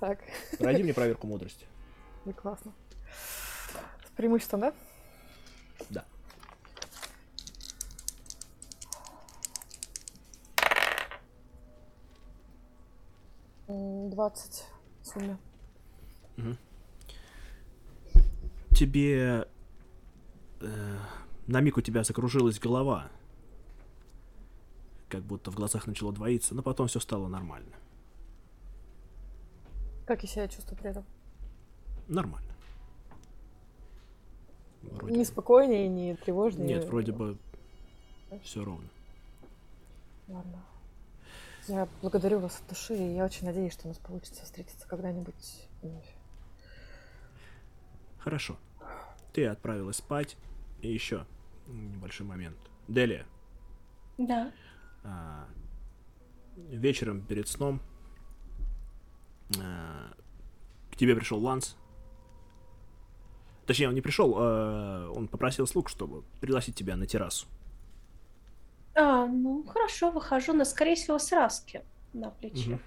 Так, 0.00 0.20
Пройди 0.58 0.82
мне 0.82 0.94
проверку 0.94 1.26
мудрости. 1.26 1.66
ну 2.24 2.32
классно. 2.32 2.72
С 4.06 4.10
преимуществом, 4.16 4.60
да? 4.60 4.74
Да. 5.90 6.04
М, 13.68 14.10
20 14.10 14.64
в 15.02 15.06
сумме. 15.06 15.38
Тебе... 18.74 19.46
э, 20.60 20.96
на 21.46 21.60
миг 21.60 21.76
у 21.76 21.80
тебя 21.80 22.04
закружилась 22.04 22.58
голова. 22.58 23.10
Как 25.12 25.24
будто 25.24 25.50
в 25.50 25.54
глазах 25.54 25.86
начало 25.86 26.10
двоиться, 26.10 26.54
но 26.54 26.62
потом 26.62 26.86
все 26.88 26.98
стало 26.98 27.28
нормально. 27.28 27.76
Как 30.06 30.22
я 30.22 30.28
себя 30.28 30.48
чувствую 30.48 30.78
при 30.78 30.88
этом? 30.88 31.04
Нормально. 32.08 32.54
Вроде 34.80 35.14
Не 35.14 35.26
спокойнее, 35.26 35.86
не 35.86 36.16
тревожнее. 36.16 36.66
Нет, 36.66 36.86
вроде 36.86 37.12
бы 37.12 37.36
все 38.42 38.64
ровно. 38.64 38.88
Ладно. 40.28 40.64
Я 41.68 41.86
благодарю 42.00 42.38
вас 42.38 42.58
от 42.60 42.68
души, 42.70 42.96
и 42.96 43.14
я 43.14 43.26
очень 43.26 43.44
надеюсь, 43.44 43.74
что 43.74 43.84
у 43.84 43.88
нас 43.88 43.98
получится 43.98 44.44
встретиться 44.44 44.88
когда-нибудь 44.88 45.68
вновь. 45.82 46.16
Хорошо. 48.16 48.56
Ты 49.34 49.44
отправилась 49.44 49.96
спать. 49.96 50.38
И 50.80 50.90
еще 50.90 51.26
небольшой 51.66 52.26
момент. 52.26 52.56
Делия, 52.88 53.26
Да. 54.16 54.50
А, 55.04 55.48
вечером 56.56 57.22
перед 57.22 57.48
сном 57.48 57.80
а, 59.60 60.12
к 60.90 60.96
тебе 60.96 61.14
пришел 61.14 61.38
Ланс. 61.38 61.76
Точнее, 63.66 63.88
он 63.88 63.94
не 63.94 64.00
пришел, 64.00 64.34
а, 64.36 65.10
он 65.10 65.28
попросил 65.28 65.66
слуг, 65.66 65.88
чтобы 65.88 66.22
пригласить 66.40 66.74
тебя 66.74 66.96
на 66.96 67.06
террасу. 67.06 67.46
А, 68.94 69.26
ну 69.26 69.64
хорошо, 69.64 70.10
выхожу, 70.10 70.52
но 70.52 70.64
скорее 70.64 70.94
всего 70.94 71.18
с 71.18 71.32
Раски 71.32 71.82
на 72.12 72.30
плече. 72.30 72.70
Мгм. 72.70 72.80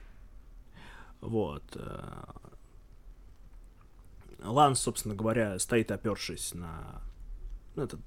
Вот. 1.21 1.63
Ланс, 4.43 4.79
собственно 4.79 5.15
говоря, 5.15 5.57
стоит 5.57 5.89
опершись 5.89 6.53
на 6.53 7.01
ну, 7.75 7.83
это 7.83 7.97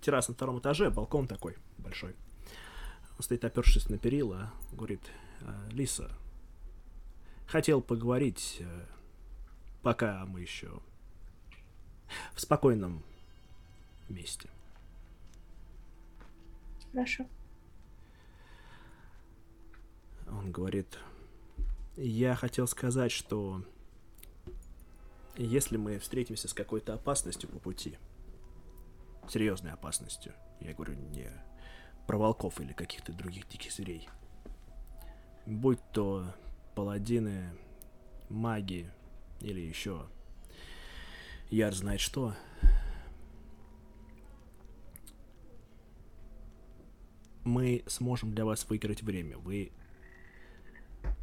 террас 0.00 0.28
на 0.28 0.34
втором 0.34 0.58
этаже, 0.58 0.90
балкон 0.90 1.26
такой 1.26 1.56
большой. 1.78 2.16
Он 3.20 3.22
стоит 3.22 3.44
опершись 3.44 3.90
на 3.90 3.98
перила, 3.98 4.50
говорит, 4.72 5.02
«А, 5.42 5.68
Лиса, 5.72 6.10
хотел 7.46 7.82
поговорить, 7.82 8.56
э, 8.60 8.86
пока 9.82 10.24
мы 10.24 10.40
еще 10.40 10.80
в 12.34 12.40
спокойном 12.40 13.02
месте. 14.08 14.48
Хорошо. 16.92 17.26
Он 20.26 20.50
говорит, 20.50 20.98
я 21.98 22.34
хотел 22.34 22.66
сказать, 22.66 23.12
что 23.12 23.62
если 25.36 25.76
мы 25.76 25.98
встретимся 25.98 26.48
с 26.48 26.54
какой-то 26.54 26.94
опасностью 26.94 27.50
по 27.50 27.58
пути, 27.58 27.98
серьезной 29.28 29.72
опасностью, 29.72 30.32
я 30.60 30.72
говорю 30.72 30.94
не 30.94 31.30
про 32.06 32.18
волков 32.18 32.60
или 32.60 32.72
каких-то 32.72 33.12
других 33.12 33.48
диких 33.48 33.72
зверей, 33.72 34.08
будь 35.46 35.80
то 35.92 36.34
паладины, 36.74 37.50
маги 38.28 38.90
или 39.40 39.60
еще 39.60 40.06
яр 41.50 41.74
знает 41.74 42.00
что, 42.00 42.34
мы 47.44 47.82
сможем 47.86 48.32
для 48.32 48.44
вас 48.44 48.66
выиграть 48.68 49.02
время. 49.02 49.36
Вы... 49.38 49.72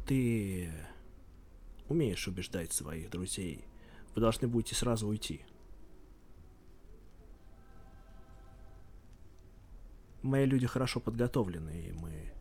Ты 0.06 0.70
умеешь 1.88 2.26
убеждать 2.28 2.72
своих 2.72 3.10
друзей. 3.10 3.64
Вы 4.14 4.20
должны 4.20 4.48
будете 4.48 4.74
сразу 4.74 5.06
уйти. 5.06 5.42
Мои 10.28 10.44
люди 10.44 10.66
хорошо 10.66 11.00
подготовлены, 11.00 11.70
и 11.70 11.92
мы... 11.92 12.32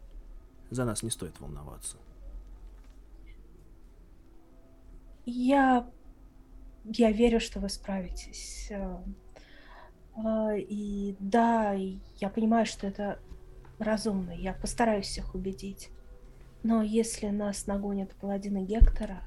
За 0.69 0.83
нас 0.83 1.03
не 1.03 1.09
стоит 1.09 1.39
волноваться. 1.39 1.97
Я 5.25 5.89
я 6.83 7.11
верю, 7.11 7.39
что 7.39 7.59
вы 7.59 7.69
справитесь. 7.69 8.67
Э, 8.71 8.97
э, 10.15 10.59
и 10.59 11.15
да, 11.19 11.73
я 11.73 12.29
понимаю, 12.29 12.65
что 12.65 12.87
это 12.87 13.19
разумно. 13.79 14.31
Я 14.31 14.53
постараюсь 14.53 15.07
всех 15.07 15.35
убедить. 15.35 15.89
Но 16.63 16.81
если 16.81 17.27
нас 17.27 17.67
нагонят 17.67 18.13
паладины 18.15 18.65
Гектора, 18.65 19.21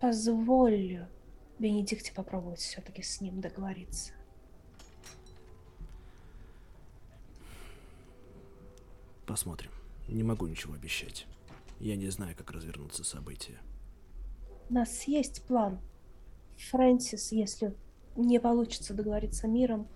позволю 0.00 1.08
Бенедикте 1.58 2.12
попробовать 2.12 2.60
все-таки 2.60 3.02
с 3.02 3.20
ним 3.20 3.40
договориться. 3.40 4.12
Посмотрим. 9.26 9.70
Не 10.08 10.22
могу 10.22 10.46
ничего 10.46 10.74
обещать. 10.74 11.26
Я 11.80 11.96
не 11.96 12.08
знаю, 12.08 12.36
как 12.36 12.52
развернутся 12.52 13.04
события. 13.04 13.58
У 14.70 14.74
нас 14.74 15.04
есть 15.08 15.42
план. 15.46 15.80
Фрэнсис, 16.70 17.32
если 17.32 17.74
не 18.16 18.40
получится 18.40 18.94
договориться 18.94 19.46
миром, 19.46 19.88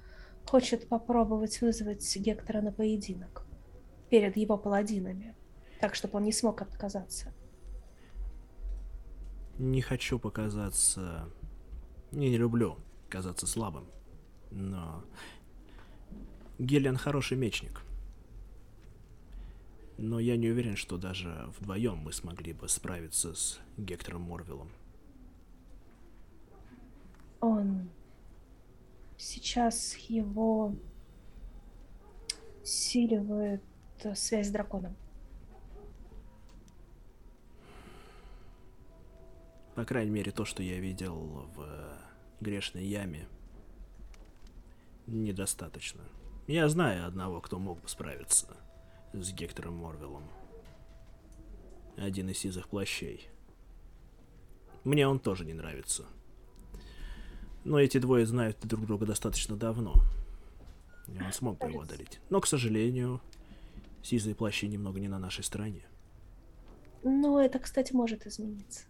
хочет 0.47 0.89
попробовать 0.89 1.61
вызвать 1.61 2.17
Гектора 2.17 2.61
на 2.61 2.73
поединок 2.73 3.47
перед 4.11 4.37
его 4.37 4.59
паладинами, 4.59 5.35
так, 5.81 5.95
чтобы 5.95 6.19
он 6.19 6.25
не 6.25 6.33
смог 6.33 6.61
отказаться. 6.61 7.33
Не 9.59 9.81
хочу 9.81 10.19
показаться... 10.19 11.29
Я 12.13 12.29
не 12.29 12.37
люблю 12.37 12.77
казаться 13.09 13.47
слабым, 13.47 13.87
но... 14.51 15.05
Гелиан 16.59 16.97
хороший 16.97 17.39
мечник. 17.39 17.83
Но 20.03 20.19
я 20.19 20.39
не 20.39 20.49
уверен, 20.49 20.77
что 20.77 20.97
даже 20.97 21.45
вдвоем 21.59 21.99
мы 21.99 22.15
смогли 22.15 22.55
бы 22.55 22.71
справиться 22.71 23.35
с 23.35 23.61
Гектором 23.77 24.23
Морвиллом. 24.23 24.71
Он... 27.41 27.91
Сейчас 29.19 29.95
его 30.09 30.75
усиливает 32.63 33.63
связь 34.15 34.49
с 34.49 34.51
драконом. 34.51 34.97
По 39.75 39.85
крайней 39.85 40.13
мере, 40.13 40.33
то, 40.33 40.47
что 40.47 40.63
я 40.63 40.81
видел 40.81 41.47
в 41.55 41.99
грешной 42.41 42.87
яме, 42.87 43.29
недостаточно. 45.07 46.01
Я 46.47 46.71
знаю 46.71 47.07
одного, 47.07 47.43
кто 47.43 47.59
мог 47.59 47.83
бы 47.83 47.89
справиться 47.91 48.57
с 49.13 49.33
Гектором 49.33 49.75
Морвелом. 49.75 50.25
Один 51.97 52.31
из 52.31 52.39
сизых 52.39 52.69
плащей. 52.69 53.29
Мне 54.85 55.07
он 55.07 55.19
тоже 55.19 55.45
не 55.45 55.53
нравится. 55.53 56.07
Но 57.65 57.79
эти 57.79 57.99
двое 57.99 58.25
знают 58.25 58.59
друг 58.63 58.87
друга 58.87 59.07
достаточно 59.07 59.57
давно. 59.57 59.95
И 61.09 61.21
он 61.21 61.33
смог 61.33 61.59
бы 61.59 61.69
его 61.69 61.83
одолеть. 61.83 62.21
Но, 62.31 62.41
к 62.41 62.47
сожалению, 62.47 63.21
сизые 64.03 64.35
плащи 64.35 64.67
немного 64.67 65.01
не 65.01 65.09
на 65.09 65.19
нашей 65.19 65.45
стороне. 65.45 65.85
Ну, 67.03 67.39
это, 67.39 67.59
кстати, 67.59 67.93
может 67.93 68.27
измениться. 68.27 68.85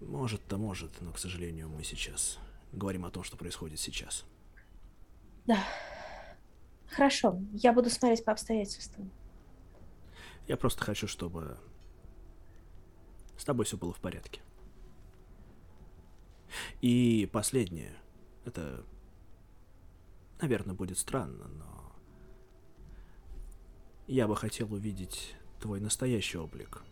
Может-то 0.00 0.58
может, 0.58 1.00
но, 1.00 1.12
к 1.12 1.18
сожалению, 1.18 1.68
мы 1.68 1.84
сейчас 1.84 2.38
говорим 2.72 3.04
о 3.04 3.10
том, 3.10 3.22
что 3.22 3.36
происходит 3.36 3.78
сейчас. 3.78 4.24
Да. 5.46 5.58
Хорошо, 6.94 7.40
я 7.52 7.72
буду 7.72 7.90
смотреть 7.90 8.24
по 8.24 8.30
обстоятельствам. 8.30 9.10
Я 10.46 10.56
просто 10.56 10.84
хочу, 10.84 11.08
чтобы 11.08 11.58
с 13.36 13.44
тобой 13.44 13.64
все 13.64 13.76
было 13.76 13.92
в 13.92 13.98
порядке. 13.98 14.40
И 16.80 17.28
последнее. 17.32 17.96
Это, 18.44 18.84
наверное, 20.40 20.76
будет 20.76 20.98
странно, 20.98 21.48
но 21.48 21.92
я 24.06 24.28
бы 24.28 24.36
хотел 24.36 24.72
увидеть 24.72 25.34
твой 25.58 25.80
настоящий 25.80 26.38
облик. 26.38 26.82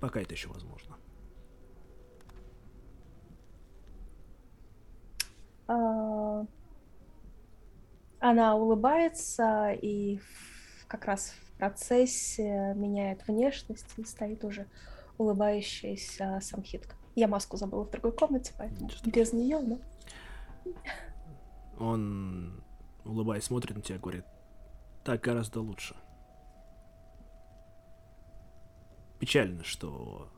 Пока 0.00 0.22
это 0.22 0.32
еще 0.32 0.48
возможно. 0.48 0.96
А, 5.66 6.46
она 8.24 8.56
улыбается 8.56 9.72
и 9.72 10.18
как 10.88 11.04
раз 11.04 11.28
в 11.28 11.58
процессе 11.58 12.72
меняет 12.74 13.28
внешность 13.28 13.86
и 13.98 14.04
стоит 14.04 14.44
уже 14.44 14.66
улыбающаяся 15.18 16.38
самхитка. 16.40 16.96
Я 17.14 17.28
маску 17.28 17.58
забыла 17.58 17.84
в 17.84 17.90
другой 17.90 18.12
комнате, 18.12 18.54
поэтому 18.56 18.88
без 19.04 19.34
нее, 19.34 19.60
но... 19.60 19.78
Он, 21.78 22.64
улыбаясь, 23.04 23.44
смотрит 23.44 23.76
на 23.76 23.82
тебя 23.82 23.96
и 23.96 24.00
говорит, 24.00 24.24
так 25.04 25.20
гораздо 25.20 25.60
лучше. 25.60 25.94
Печально, 29.18 29.64
что 29.64 30.32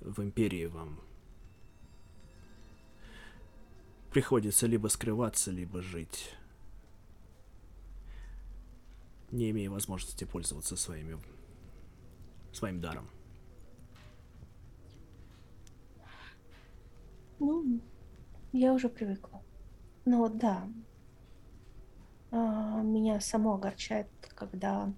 в 0.00 0.22
Империи 0.22 0.66
вам 0.66 1.00
приходится 4.10 4.66
либо 4.66 4.88
скрываться, 4.88 5.50
либо 5.50 5.82
жить, 5.82 6.34
не 9.30 9.50
имея 9.50 9.70
возможности 9.70 10.24
пользоваться 10.24 10.76
своими, 10.76 11.18
своим 12.52 12.80
даром. 12.80 13.08
Ну, 17.38 17.80
я 18.52 18.74
уже 18.74 18.88
привыкла. 18.88 19.42
Но 20.04 20.28
да, 20.28 20.68
а, 22.32 22.82
меня 22.82 23.20
само 23.20 23.54
огорчает, 23.54 24.08
когда 24.34 24.92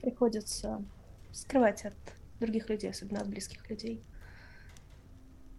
приходится 0.00 0.84
скрывать 1.32 1.84
от 1.84 1.94
других 2.38 2.68
людей, 2.68 2.90
особенно 2.90 3.20
от 3.20 3.28
близких 3.28 3.68
людей, 3.70 4.04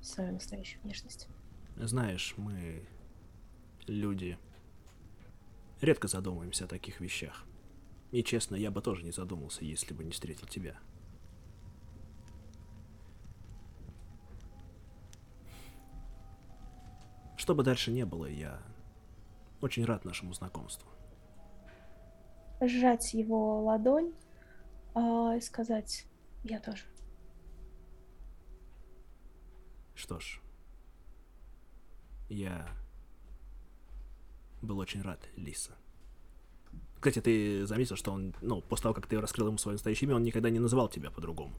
свою 0.02 0.34
настоящую 0.34 0.82
внешность. 0.84 1.28
Знаешь, 1.76 2.34
мы, 2.38 2.88
люди, 3.86 4.38
редко 5.82 6.08
задумываемся 6.08 6.66
о 6.66 6.68
таких 6.68 7.02
вещах. 7.02 7.44
И 8.12 8.24
честно, 8.24 8.56
я 8.56 8.72
бы 8.72 8.82
тоже 8.82 9.04
не 9.04 9.12
задумался, 9.12 9.66
если 9.66 9.94
бы 9.94 10.04
не 10.04 10.12
встретил 10.12 10.48
тебя. 10.48 10.78
Что 17.36 17.54
бы 17.54 17.64
дальше 17.64 17.92
не 17.92 18.06
было, 18.06 18.26
я 18.26 18.60
очень 19.62 19.86
рад 19.86 20.06
нашему 20.06 20.34
знакомству. 20.34 20.90
Сжать 22.62 23.14
его 23.14 23.64
ладонь 23.64 24.14
а, 24.94 25.36
и 25.36 25.42
сказать, 25.42 26.08
я 26.44 26.60
тоже. 26.60 26.86
Что 29.94 30.20
ж, 30.20 30.42
я 32.30 32.68
был 34.62 34.80
очень 34.80 35.02
рад, 35.02 35.20
Лиса. 35.36 35.72
Кстати, 36.96 37.22
ты 37.22 37.66
заметил, 37.68 37.96
что 37.96 38.12
он, 38.12 38.34
ну, 38.42 38.62
после 38.62 38.84
того, 38.84 38.96
как 38.96 39.08
ты 39.08 39.22
раскрыл 39.22 39.48
ему 39.48 39.58
свое 39.58 39.76
настоящее 39.76 40.08
имя, 40.08 40.16
он 40.16 40.24
никогда 40.24 40.50
не 40.50 40.60
называл 40.60 40.90
тебя 40.90 41.12
по-другому. 41.12 41.54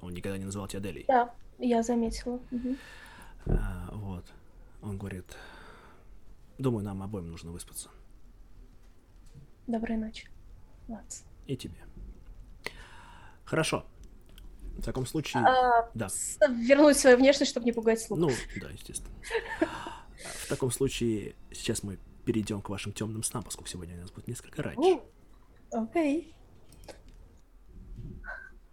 Он 0.00 0.14
никогда 0.14 0.38
не 0.38 0.44
называл 0.44 0.68
тебя 0.68 0.80
Делей. 0.80 1.04
Да, 1.06 1.34
я 1.58 1.82
заметила. 1.82 2.40
Угу. 2.50 2.76
А, 3.46 3.90
вот. 3.92 4.24
Он 4.80 4.96
говорит, 4.98 5.36
думаю, 6.58 6.84
нам 6.84 7.02
обоим 7.02 7.30
нужно 7.30 7.52
выспаться. 7.52 7.90
Доброй 9.66 9.96
ночи, 9.96 10.28
Лац. 10.88 11.22
И 11.46 11.56
тебе. 11.56 11.76
Хорошо. 13.44 13.84
В 14.78 14.84
таком 14.84 15.06
случае... 15.06 15.44
А, 15.44 15.90
да. 15.94 16.08
Вернуть 16.48 16.96
свою 16.96 17.16
внешность, 17.16 17.50
чтобы 17.50 17.66
не 17.66 17.72
пугать 17.72 18.00
слух. 18.00 18.18
Ну, 18.18 18.30
да, 18.60 18.70
естественно. 18.70 19.14
В 20.44 20.48
таком 20.48 20.70
случае 20.70 21.34
сейчас 21.52 21.82
мы 21.82 21.98
перейдем 22.24 22.62
к 22.62 22.68
вашим 22.68 22.92
темным 22.92 23.22
снам, 23.22 23.42
поскольку 23.42 23.68
сегодня 23.68 23.96
у 23.96 24.00
нас 24.00 24.10
будет 24.10 24.28
несколько 24.28 24.62
раньше. 24.62 25.00
Окей. 25.70 26.34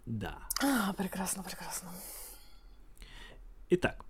Да. 0.06 0.38
А, 0.62 0.92
прекрасно, 0.94 1.42
прекрасно. 1.42 1.90
Итак. 3.70 4.04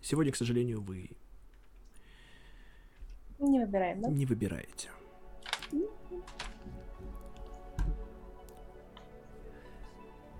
Сегодня, 0.00 0.32
к 0.32 0.36
сожалению, 0.36 0.80
вы... 0.82 1.10
Не 3.38 3.60
выбираем, 3.64 4.00
да? 4.02 4.08
Не 4.08 4.24
выбираете. 4.24 4.90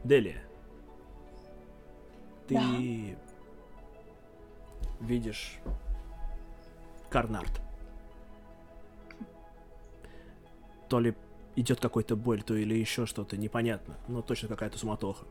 Делия, 0.06 0.40
ты 2.46 2.54
да. 2.54 2.62
видишь 5.00 5.58
Карнард. 7.10 7.60
то 10.88 11.00
ли 11.00 11.16
идет 11.56 11.80
какой-то 11.80 12.14
боль, 12.14 12.44
то 12.44 12.54
или 12.54 12.74
еще 12.74 13.06
что-то 13.06 13.36
непонятно, 13.36 13.96
но 14.06 14.22
точно 14.22 14.46
какая-то 14.46 14.78
суматоха. 14.78 15.24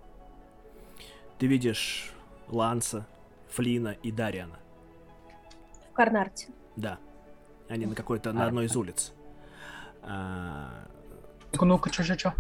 Ты 1.40 1.48
видишь 1.48 2.12
Ланса, 2.50 3.08
Флина 3.52 3.96
и 4.04 4.12
Дариана. 4.12 4.60
В 5.92 5.94
Карнарте. 5.94 6.50
Да. 6.76 7.00
Они 7.70 7.86
на 7.86 7.96
какой-то, 7.96 8.34
на 8.34 8.46
одной 8.48 8.66
из 8.66 8.76
улиц. 8.76 9.14
А, 10.02 10.86
Ну-ка, 11.54 11.90
чё-чё-чё? 11.90 12.34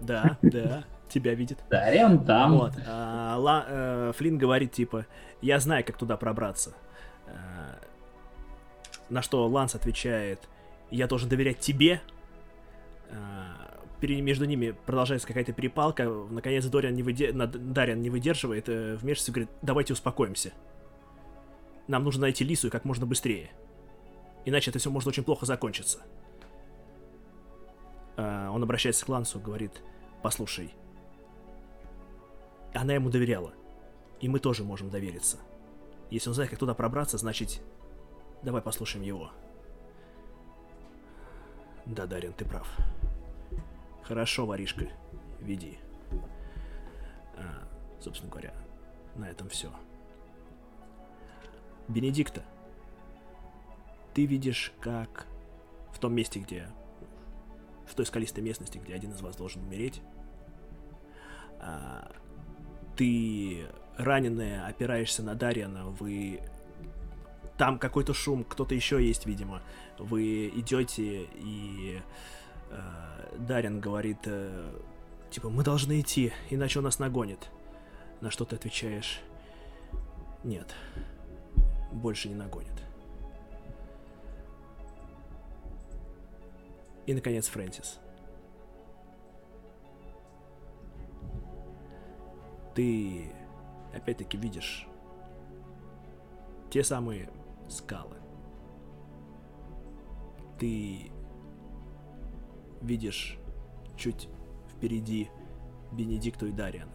да, 0.00 0.38
да, 0.40 0.84
тебя 1.12 1.34
видит. 1.34 1.58
Дариан 1.70 2.24
там. 2.24 2.58
Вот. 2.58 2.72
а, 2.86 3.36
Ла- 3.38 3.64
э, 3.68 4.12
Флинн 4.16 4.38
говорит, 4.38 4.72
типа, 4.72 5.06
я 5.40 5.58
знаю, 5.60 5.84
как 5.84 5.96
туда 5.98 6.16
пробраться. 6.16 6.74
А, 7.26 7.78
на 9.08 9.22
что 9.22 9.46
Ланс 9.46 9.74
отвечает, 9.74 10.48
я 10.90 11.06
должен 11.06 11.28
доверять 11.28 11.58
тебе. 11.58 12.00
А, 13.10 13.80
между 14.00 14.46
ними 14.46 14.74
продолжается 14.86 15.28
какая-то 15.28 15.52
перепалка. 15.52 16.04
Наконец 16.08 16.64
Дориан 16.66 16.94
не, 16.94 17.02
выде- 17.02 17.32
Дариан 17.32 18.00
не 18.00 18.10
выдерживает, 18.10 18.68
э, 18.68 18.96
вмешивается 18.96 19.30
и 19.30 19.34
говорит, 19.34 19.50
давайте 19.62 19.92
успокоимся. 19.92 20.52
Нам 21.88 22.02
нужно 22.04 22.22
найти 22.22 22.42
Лису 22.44 22.66
и 22.66 22.70
как 22.70 22.84
можно 22.84 23.06
быстрее. 23.06 23.50
Иначе 24.44 24.70
это 24.70 24.78
все 24.80 24.90
может 24.90 25.06
очень 25.08 25.22
плохо 25.22 25.46
закончиться. 25.46 26.00
А, 28.16 28.50
он 28.50 28.62
обращается 28.62 29.04
к 29.06 29.08
Лансу, 29.08 29.38
говорит, 29.40 29.82
послушай, 30.22 30.74
она 32.74 32.94
ему 32.94 33.10
доверяла. 33.10 33.52
И 34.20 34.28
мы 34.28 34.38
тоже 34.38 34.64
можем 34.64 34.90
довериться. 34.90 35.38
Если 36.10 36.28
он 36.28 36.34
знает, 36.34 36.50
как 36.50 36.58
туда 36.58 36.74
пробраться, 36.74 37.18
значит... 37.18 37.60
Давай 38.42 38.60
послушаем 38.60 39.04
его. 39.04 39.30
Да, 41.86 42.06
Дарин, 42.06 42.32
ты 42.32 42.44
прав. 42.44 42.68
Хорошо, 44.02 44.46
воришка. 44.46 44.88
Веди. 45.40 45.78
А, 47.36 47.68
собственно 48.00 48.30
говоря, 48.30 48.52
на 49.16 49.28
этом 49.28 49.48
все. 49.48 49.72
Бенедикта, 51.88 52.44
ты 54.14 54.26
видишь, 54.26 54.72
как 54.80 55.26
в 55.92 55.98
том 55.98 56.14
месте, 56.14 56.40
где... 56.40 56.68
В 57.86 57.94
той 57.94 58.06
скалистой 58.06 58.42
местности, 58.42 58.78
где 58.78 58.94
один 58.94 59.10
из 59.10 59.20
вас 59.20 59.36
должен 59.36 59.62
умереть, 59.62 60.00
а, 61.60 62.10
ты 62.96 63.66
раненая, 63.96 64.66
опираешься 64.66 65.22
на 65.22 65.34
Дарьяна, 65.34 65.86
вы... 65.86 66.40
Там 67.58 67.78
какой-то 67.78 68.14
шум, 68.14 68.44
кто-то 68.44 68.74
еще 68.74 69.04
есть, 69.04 69.26
видимо. 69.26 69.62
Вы 69.98 70.48
идете, 70.48 71.28
и 71.34 72.00
э, 72.70 73.36
Дарьян 73.38 73.78
говорит, 73.78 74.18
э, 74.24 74.72
типа, 75.30 75.48
мы 75.48 75.62
должны 75.62 76.00
идти, 76.00 76.32
иначе 76.50 76.78
он 76.80 76.86
нас 76.86 76.98
нагонит. 76.98 77.50
На 78.20 78.30
что 78.30 78.44
ты 78.44 78.56
отвечаешь, 78.56 79.20
нет, 80.42 80.74
больше 81.92 82.28
не 82.28 82.34
нагонит. 82.34 82.72
И, 87.06 87.14
наконец, 87.14 87.48
Фрэнсис. 87.48 87.98
Ты 92.74 93.30
опять-таки 93.94 94.36
видишь 94.36 94.86
те 96.70 96.82
самые 96.82 97.30
скалы. 97.68 98.16
Ты 100.58 101.10
видишь 102.80 103.38
чуть 103.96 104.28
впереди 104.70 105.30
Бенедикту 105.92 106.46
и 106.46 106.52
Дариана. 106.52 106.90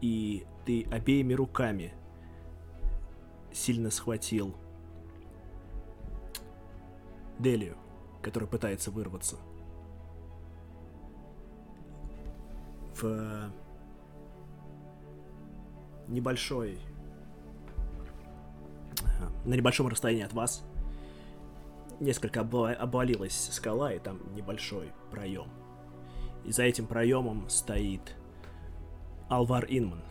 И 0.00 0.44
ты 0.64 0.84
обеими 0.90 1.34
руками 1.34 1.94
сильно 3.52 3.90
схватил 3.90 4.54
Делию, 7.38 7.76
которая 8.20 8.48
пытается 8.48 8.90
вырваться. 8.90 9.36
В 13.00 13.50
небольшой 16.08 16.78
ага, 19.02 19.32
на 19.44 19.54
небольшом 19.54 19.88
расстоянии 19.88 20.24
от 20.24 20.32
вас 20.32 20.64
несколько 22.00 22.40
обва- 22.40 22.74
обвалилась 22.74 23.48
скала, 23.52 23.92
и 23.92 23.98
там 23.98 24.20
небольшой 24.34 24.92
проем. 25.10 25.48
И 26.44 26.52
за 26.52 26.64
этим 26.64 26.86
проемом 26.86 27.48
стоит 27.48 28.16
Алвар 29.28 29.64
Инман. 29.68 30.02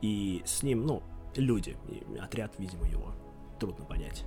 И 0.00 0.42
с 0.44 0.62
ним, 0.62 0.86
ну, 0.86 1.02
люди, 1.36 1.76
и 1.88 2.16
отряд, 2.16 2.58
видимо, 2.58 2.86
его. 2.86 3.12
Трудно 3.58 3.84
понять. 3.84 4.24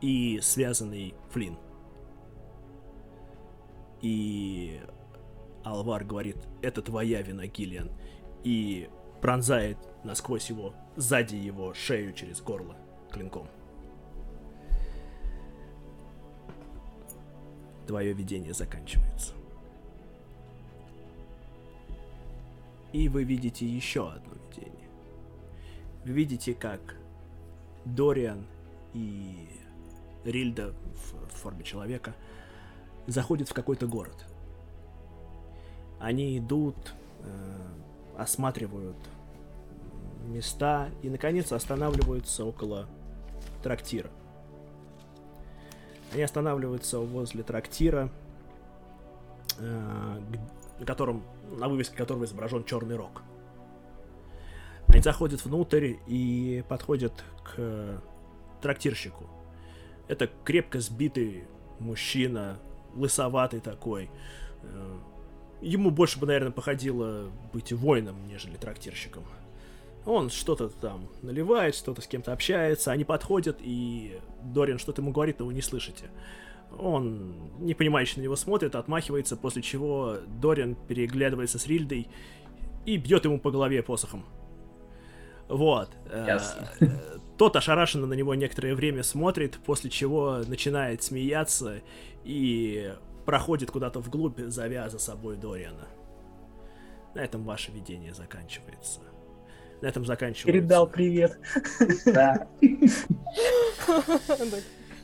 И 0.00 0.40
связанный 0.40 1.14
Флинн. 1.30 1.56
И 4.00 4.80
Алвар 5.64 6.04
говорит, 6.04 6.36
это 6.60 6.82
твоя 6.82 7.22
вина, 7.22 7.46
Гиллиан. 7.46 7.90
И 8.44 8.88
пронзает 9.20 9.78
насквозь 10.04 10.50
его, 10.50 10.74
сзади 10.96 11.36
его 11.36 11.74
шею 11.74 12.12
через 12.12 12.40
горло 12.40 12.76
клинком. 13.10 13.48
Твое 17.86 18.12
видение 18.12 18.54
заканчивается. 18.54 19.34
И 22.92 23.08
вы 23.08 23.24
видите 23.24 23.66
еще 23.66 24.10
одно 24.10 24.34
видение. 24.50 24.88
Вы 26.04 26.12
видите, 26.12 26.54
как 26.54 26.96
Дориан 27.84 28.46
и 28.92 29.48
Рильда 30.24 30.74
в 30.94 31.28
форме 31.28 31.64
человека 31.64 32.14
заходят 33.06 33.48
в 33.48 33.54
какой-то 33.54 33.86
город. 33.86 34.26
Они 36.02 36.36
идут, 36.36 36.74
э, 37.20 38.18
осматривают 38.18 38.96
места 40.26 40.90
и, 41.00 41.08
наконец, 41.08 41.52
останавливаются 41.52 42.44
около 42.44 42.88
трактира. 43.62 44.10
Они 46.12 46.22
останавливаются 46.22 46.98
возле 46.98 47.44
трактира, 47.44 48.10
э, 49.58 50.20
на 50.80 50.84
котором, 50.84 51.22
на 51.56 51.68
вывеске 51.68 51.96
которого 51.96 52.24
изображен 52.24 52.64
черный 52.64 52.96
рог. 52.96 53.22
Они 54.88 55.00
заходят 55.00 55.44
внутрь 55.44 55.94
и 56.08 56.64
подходят 56.68 57.12
к 57.44 58.02
трактирщику. 58.60 59.28
Это 60.08 60.28
крепко 60.42 60.80
сбитый 60.80 61.44
мужчина, 61.78 62.58
лысоватый 62.92 63.60
такой. 63.60 64.10
Э, 65.62 65.66
Ему 65.66 65.90
больше 65.90 66.18
бы, 66.18 66.26
наверное, 66.26 66.52
походило 66.52 67.30
быть 67.52 67.72
воином, 67.72 68.16
нежели 68.28 68.56
трактирщиком. 68.56 69.24
Он 70.04 70.30
что-то 70.30 70.68
там 70.68 71.08
наливает, 71.22 71.76
что-то 71.76 72.02
с 72.02 72.08
кем-то 72.08 72.32
общается, 72.32 72.90
они 72.90 73.04
подходят, 73.04 73.58
и 73.60 74.18
Дорин 74.42 74.78
что-то 74.78 75.00
ему 75.00 75.12
говорит, 75.12 75.38
но 75.38 75.46
вы 75.46 75.54
не 75.54 75.62
слышите. 75.62 76.10
Он 76.76 77.34
непонимающе 77.60 78.18
на 78.18 78.24
него 78.24 78.34
смотрит, 78.34 78.74
отмахивается, 78.74 79.36
после 79.36 79.62
чего 79.62 80.16
Дорин 80.40 80.74
переглядывается 80.74 81.58
с 81.58 81.66
Рильдой 81.66 82.08
и 82.84 82.96
бьет 82.96 83.24
ему 83.24 83.38
по 83.38 83.50
голове 83.52 83.82
посохом. 83.82 84.24
Вот. 85.48 85.90
Э, 86.10 86.24
Ясно. 86.26 86.68
э, 86.80 86.86
Тот 87.38 87.54
ошарашенно 87.56 88.06
на 88.06 88.14
него 88.14 88.34
некоторое 88.34 88.74
время 88.74 89.02
смотрит, 89.04 89.58
после 89.64 89.90
чего 89.90 90.38
начинает 90.48 91.02
смеяться 91.02 91.82
и 92.24 92.92
проходит 93.24 93.70
куда-то 93.70 94.00
вглубь, 94.00 94.40
зовя 94.40 94.88
за 94.88 94.98
собой 94.98 95.36
Дориана. 95.36 95.88
На 97.14 97.20
этом 97.20 97.44
ваше 97.44 97.72
видение 97.72 98.14
заканчивается. 98.14 99.00
На 99.80 99.88
этом 99.88 100.04
заканчивается. 100.04 100.46
Передал 100.46 100.86
привет. 100.86 101.38
Да. 102.06 102.46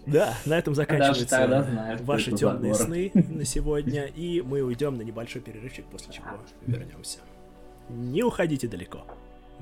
Да, 0.07 0.35
на 0.47 0.59
этом 0.59 0.75
заканчиваются 0.75 1.99
ваши 2.03 2.33
темные 2.33 2.75
сны 2.75 3.11
на 3.13 3.45
сегодня, 3.45 4.07
и 4.07 4.41
мы 4.41 4.63
уйдем 4.63 4.97
на 4.97 5.03
небольшой 5.03 5.43
перерывчик, 5.43 5.85
после 5.87 6.15
чего 6.15 6.27
вернемся. 6.67 7.19
Не 7.91 8.23
уходите 8.23 8.69
далеко. 8.69 9.03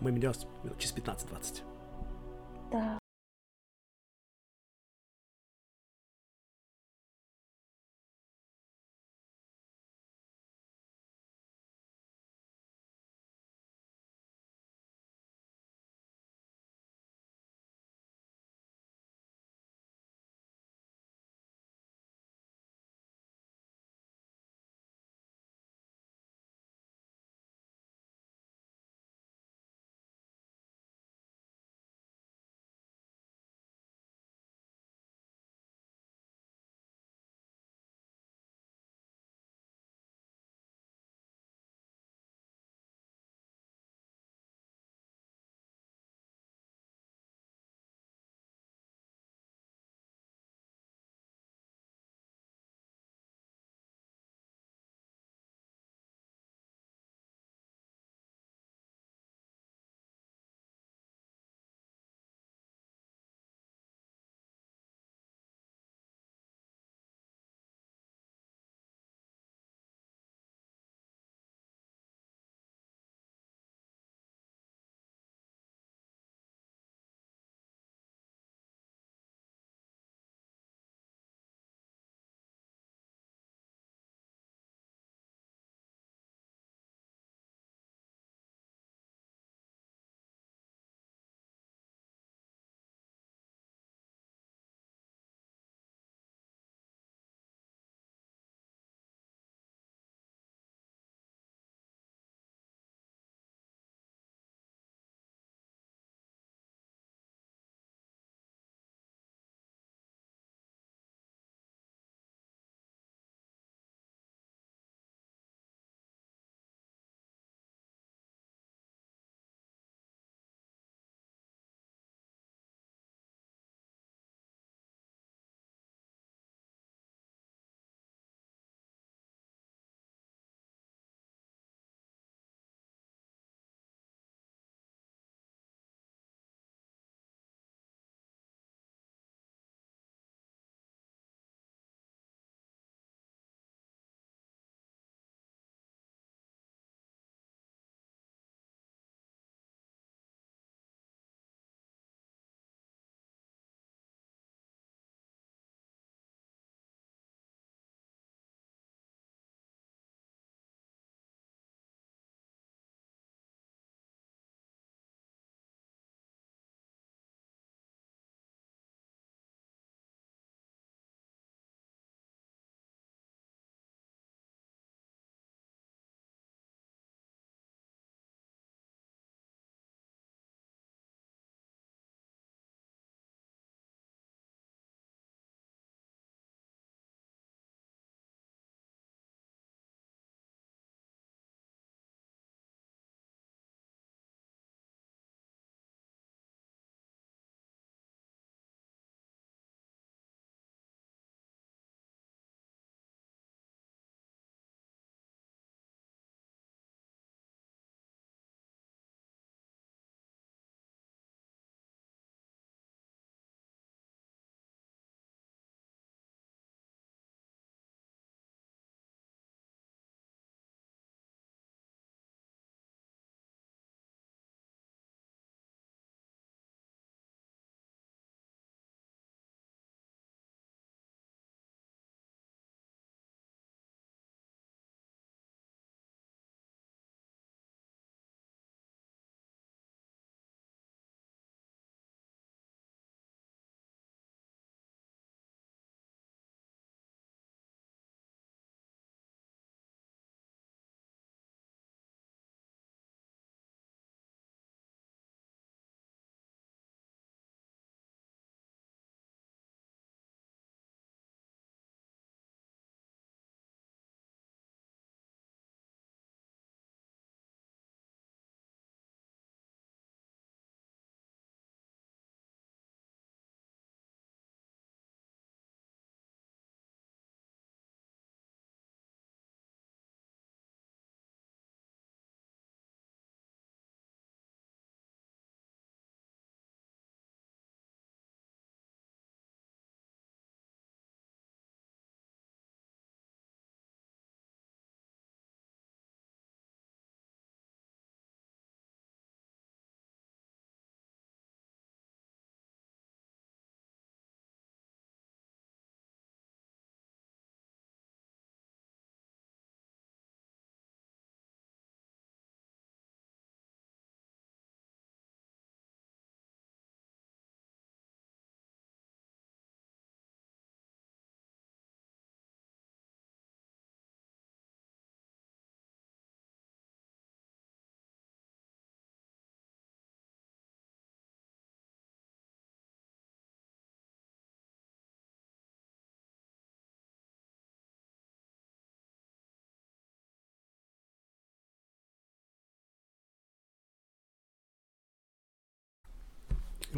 Мы 0.00 0.12
вернемся 0.12 0.46
минут 0.62 0.78
через 0.78 0.94
15-20. 0.94 1.62
Да. 2.70 2.98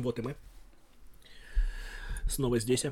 Вот 0.03 0.19
и 0.19 0.23
мы. 0.23 0.37
Снова 2.29 2.59
здесь. 2.59 2.87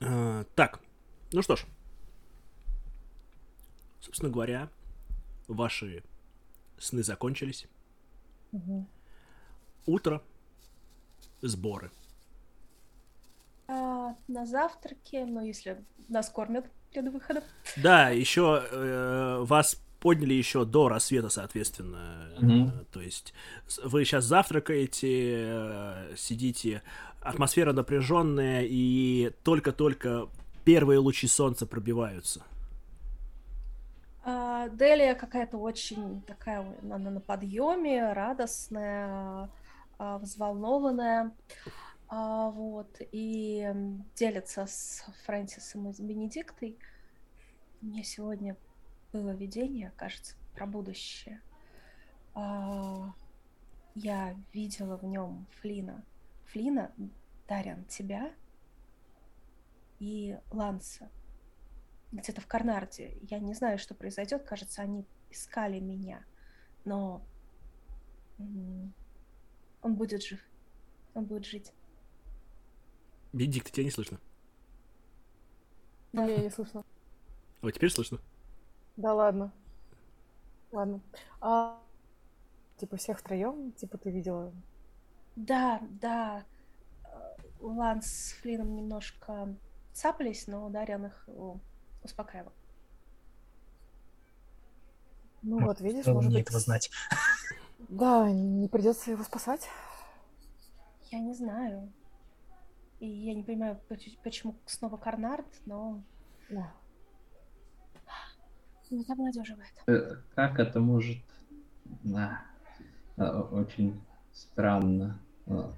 А, 0.00 0.44
так, 0.54 0.80
ну 1.32 1.42
что 1.42 1.56
ж. 1.56 1.64
Собственно 4.00 4.30
говоря, 4.30 4.70
ваши 5.46 6.02
сны 6.78 7.02
закончились. 7.02 7.66
Мгм. 8.52 8.88
Утро. 9.86 10.22
Сборы. 11.42 11.90
А, 13.68 14.14
на 14.28 14.46
завтраке, 14.46 15.24
ну, 15.24 15.44
если 15.44 15.82
нас 16.08 16.28
кормят 16.28 16.66
перед 16.92 17.12
выходом. 17.12 17.44
Да, 17.76 18.10
еще 18.10 18.62
э, 18.70 19.38
вас 19.44 19.82
подняли 20.00 20.34
еще 20.34 20.64
до 20.64 20.88
рассвета, 20.88 21.28
соответственно. 21.28 22.30
Э, 22.40 22.84
То 22.92 23.00
есть 23.00 23.34
вы 23.84 24.04
сейчас 24.04 24.24
завтракаете, 24.24 25.34
э, 25.36 26.14
сидите, 26.16 26.82
атмосфера 27.20 27.72
напряженная, 27.72 28.64
и 28.66 29.30
только-только 29.44 30.28
первые 30.64 30.98
лучи 30.98 31.26
солнца 31.28 31.66
пробиваются. 31.66 32.42
А, 34.24 34.68
Делия 34.68 35.14
какая-то 35.14 35.56
очень 35.56 36.22
такая, 36.22 36.66
она 36.82 37.10
на 37.10 37.20
подъеме, 37.20 38.12
радостная, 38.12 39.50
а, 39.98 40.18
взволнованная. 40.18 41.32
А, 42.08 42.50
Вот, 42.50 42.96
и 43.12 43.72
делится 44.16 44.66
с 44.66 45.04
Фрэнсисом 45.24 45.88
и 45.88 45.92
с 45.92 46.00
Бенедиктой. 46.00 46.76
Мне 47.80 48.02
сегодня 48.02 48.56
было 49.12 49.30
видение, 49.30 49.92
кажется, 49.96 50.34
про 50.54 50.66
будущее. 50.66 51.40
А, 52.34 53.12
Я 53.94 54.36
видела 54.52 54.96
в 54.96 55.04
нем 55.04 55.46
Флина. 55.60 56.04
Флина, 56.46 56.92
Дарьян, 57.48 57.84
тебя 57.86 58.32
и 59.98 60.38
Ланса 60.50 61.10
где-то 62.12 62.40
в 62.40 62.46
Карнарде. 62.46 63.18
Я 63.22 63.38
не 63.38 63.54
знаю, 63.54 63.78
что 63.78 63.94
произойдет. 63.94 64.44
Кажется, 64.44 64.82
они 64.82 65.04
искали 65.30 65.78
меня. 65.78 66.24
Но 66.84 67.22
он 68.38 69.94
будет 69.94 70.22
жив. 70.22 70.40
Он 71.14 71.24
будет 71.24 71.44
жить. 71.46 71.72
Бенедикт, 73.32 73.70
тебя 73.70 73.84
не 73.84 73.90
слышно. 73.90 74.18
Меня 76.12 76.38
не 76.38 76.50
слышно. 76.50 76.84
Вот 77.60 77.72
теперь 77.72 77.90
слышно. 77.90 78.18
Да 78.96 79.14
ладно. 79.14 79.52
Ладно. 80.72 81.00
А, 81.40 81.80
типа 82.76 82.96
всех 82.96 83.18
втроем, 83.18 83.72
типа 83.72 83.98
ты 83.98 84.10
видела. 84.10 84.52
Да, 85.36 85.80
да. 86.00 86.44
э, 87.04 87.08
Ланс 87.60 88.06
с 88.06 88.32
Флином 88.34 88.74
немножко 88.76 89.54
цапались, 89.92 90.46
но 90.46 90.68
Дарьян 90.68 91.06
их 91.06 91.28
успокаивал. 92.02 92.52
Ну 95.42 95.60
вот, 95.64 95.80
видишь, 95.80 96.06
может 96.06 96.32
быть. 96.32 96.42
этого 96.42 96.58
знать. 96.60 96.90
Да, 97.88 98.30
не 98.30 98.68
придется 98.68 99.10
его 99.10 99.24
спасать. 99.24 99.66
Я 101.10 101.18
не 101.18 101.32
знаю. 101.34 101.90
И 103.00 103.06
я 103.08 103.34
не 103.34 103.42
понимаю, 103.42 103.80
поч- 103.88 104.18
почему 104.22 104.54
снова 104.66 104.98
Карнард, 104.98 105.46
но 105.64 106.02
Да. 106.50 106.72
Ну, 108.90 109.02
это 109.02 109.12
обнадеживает. 109.12 109.68
Э, 109.86 110.16
Как 110.34 110.58
это 110.58 110.80
может... 110.80 111.18
Да. 112.04 112.40
Э, 113.16 113.24
Очень 113.52 114.00
странно. 114.32 115.20
Э, 115.46 115.70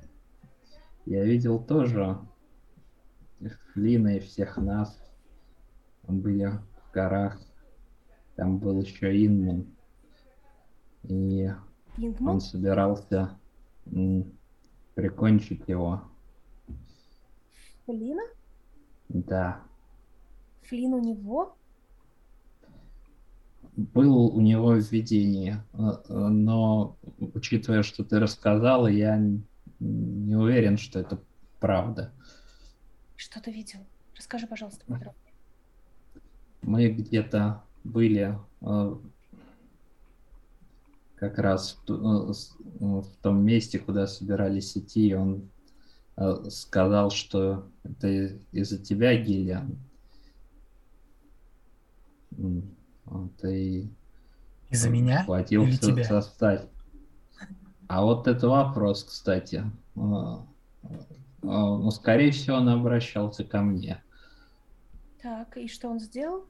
Я 1.07 1.25
видел 1.25 1.63
тоже 1.63 2.19
Флина 3.73 4.17
и 4.17 4.21
всех 4.21 4.57
нас. 4.57 4.99
Были 6.09 6.47
в 6.47 6.93
горах. 6.93 7.41
Там 8.37 8.59
был 8.59 8.81
еще 8.81 9.27
Инман. 9.27 9.67
И 11.05 11.51
Ингман? 11.97 12.35
он 12.35 12.41
собирался 12.41 13.39
прикончить 14.95 15.69
его. 15.69 16.03
Флина? 17.87 18.23
Да. 19.09 19.63
Флин 20.63 20.95
у 20.95 21.01
него? 21.01 21.57
Был 23.75 24.27
у 24.27 24.41
него 24.43 24.75
видение, 24.75 25.65
э, 25.73 25.79
э, 26.09 26.15
но 26.15 26.99
учитывая, 27.19 27.83
что 27.83 28.05
ты 28.05 28.21
рассказала, 28.21 28.87
я 28.87 29.17
не 29.81 30.37
уверен, 30.37 30.77
что 30.77 31.01
это 31.01 31.19
правда. 31.59 32.13
Что 33.17 33.41
ты 33.41 33.51
видел? 33.51 33.81
Расскажи, 34.15 34.47
пожалуйста, 34.47 34.85
подробнее. 34.85 35.33
Мы 36.61 36.91
где-то 36.91 37.63
были 37.83 38.39
э, 38.61 38.97
как 41.15 41.39
раз 41.39 41.79
в, 41.89 42.35
в 42.79 43.17
том 43.23 43.43
месте, 43.43 43.79
куда 43.79 44.07
собирались 44.07 44.77
идти, 44.77 45.15
он 45.15 45.49
сказал, 46.51 47.11
что 47.11 47.71
это 47.85 48.09
из-за 48.53 48.79
тебя, 48.79 49.17
Гиллиан. 49.17 49.79
И 53.45 53.89
Из-за 54.71 54.89
меня 54.91 55.25
Хватился 55.25 55.87
или 55.87 55.95
тебя? 55.95 56.05
составь. 56.05 56.63
А 57.89 58.03
вот 58.05 58.27
это 58.27 58.49
вопрос, 58.49 59.05
кстати. 59.05 59.65
А, 59.97 60.01
а, 60.41 60.45
Ну, 61.43 61.91
скорее 61.91 62.31
всего, 62.31 62.57
он 62.57 62.69
обращался 62.69 63.45
ко 63.45 63.61
мне. 63.61 64.03
Так, 65.21 65.57
и 65.57 65.69
что 65.69 65.89
он 65.89 66.01
сделал? 66.01 66.47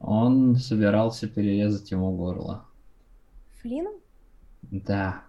Он 0.00 0.54
собирался 0.56 1.28
перерезать 1.28 1.90
ему 1.90 2.16
горло. 2.16 2.64
Флином? 3.60 3.94
Да. 4.62 5.24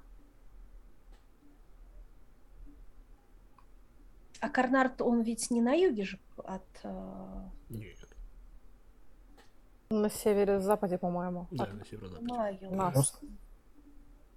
А 4.42 4.50
Карнард, 4.50 5.02
он 5.02 5.22
ведь 5.22 5.50
не 5.52 5.62
на 5.62 5.74
юге 5.74 6.04
же 6.04 6.20
от... 6.38 6.64
э, 6.84 7.42
Нет. 7.70 7.99
На 9.92 10.08
севере-западе, 10.12 11.00
по-моему. 11.00 11.48
Да, 11.50 11.66
Так, 11.66 11.74
на 11.74 11.84
северо-западе. 11.84 12.70
нас. 12.70 13.20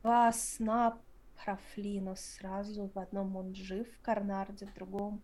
Два 0.03 0.33
сна 0.33 0.97
про 1.45 1.59
Флина 1.74 2.16
сразу. 2.16 2.91
В 2.95 2.99
одном 2.99 3.37
он 3.37 3.55
жив, 3.55 3.87
в 3.87 4.01
Карнарде, 4.01 4.65
в 4.65 4.73
другом... 4.74 5.20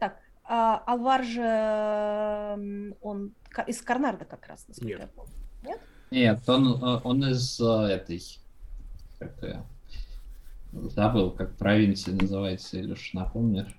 Так, 0.00 0.18
а 0.42 0.78
Алвар 0.78 1.22
же... 1.22 2.96
Он 3.02 3.32
из 3.68 3.80
Карнарда 3.82 4.24
как 4.24 4.48
раз, 4.48 4.66
насколько 4.66 4.98
Нет. 4.98 5.00
я 5.00 5.06
помню. 5.06 5.78
Нет, 6.10 6.48
он, 6.48 6.82
э, 6.82 7.00
он 7.04 7.24
из 7.26 7.60
э, 7.60 7.92
этой... 7.92 8.20
Как? 9.20 9.64
Забыл, 10.72 11.30
как 11.30 11.56
провинция 11.56 12.16
называется, 12.16 12.80
Илюш, 12.80 13.12
напомнишь? 13.12 13.76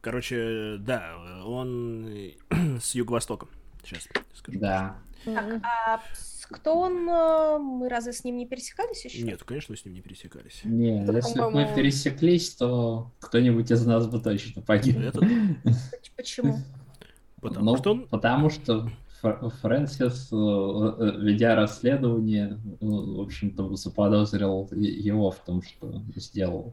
Короче, 0.00 0.76
да, 0.78 1.16
он 1.44 2.08
с 2.80 2.94
юго-востока. 2.94 3.46
Сейчас 3.84 4.08
скажу. 4.34 4.58
Да. 4.58 4.96
Так, 5.24 5.60
а 5.62 6.00
с- 6.14 6.46
кто 6.46 6.78
он? 6.80 7.08
э, 7.08 7.58
Мы 7.58 7.88
разве 7.88 8.12
с 8.12 8.24
ним 8.24 8.36
не 8.38 8.46
пересекались 8.46 9.04
еще? 9.04 9.22
Нет, 9.22 9.42
конечно, 9.44 9.76
с 9.76 9.84
ним 9.84 9.94
не 9.94 10.00
пересекались. 10.00 10.60
Не, 10.64 11.04
Да, 11.04 11.12
если 11.14 11.38
бы 11.38 11.50
мы 11.50 11.68
пересеклись, 11.74 12.54
то 12.54 13.10
кто-нибудь 13.20 13.70
из 13.70 13.84
нас 13.86 14.06
бы 14.06 14.20
точно 14.20 14.62
погиб. 14.62 14.98
Это. 14.98 15.20
Поч- 15.20 16.12
Почему? 16.16 16.58
Потому 17.40 17.72
Ну, 17.72 17.76
что 17.76 17.90
он... 17.92 18.08
Потому 18.08 18.50
что 18.50 18.90
Фрэнсис, 19.20 20.32
э, 20.32 20.36
э, 20.36 21.12
ведя 21.18 21.54
расследование, 21.54 22.58
э, 22.62 22.76
в 22.80 23.20
общем-то, 23.20 23.76
заподозрил 23.76 24.68
его 24.72 25.30
в 25.30 25.38
том, 25.40 25.62
что 25.62 26.02
сделал. 26.16 26.72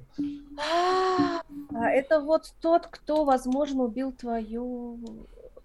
А, 1.73 1.89
это 1.89 2.21
вот 2.21 2.53
тот, 2.61 2.87
кто, 2.87 3.25
возможно, 3.25 3.83
убил 3.83 4.11
твою... 4.11 4.99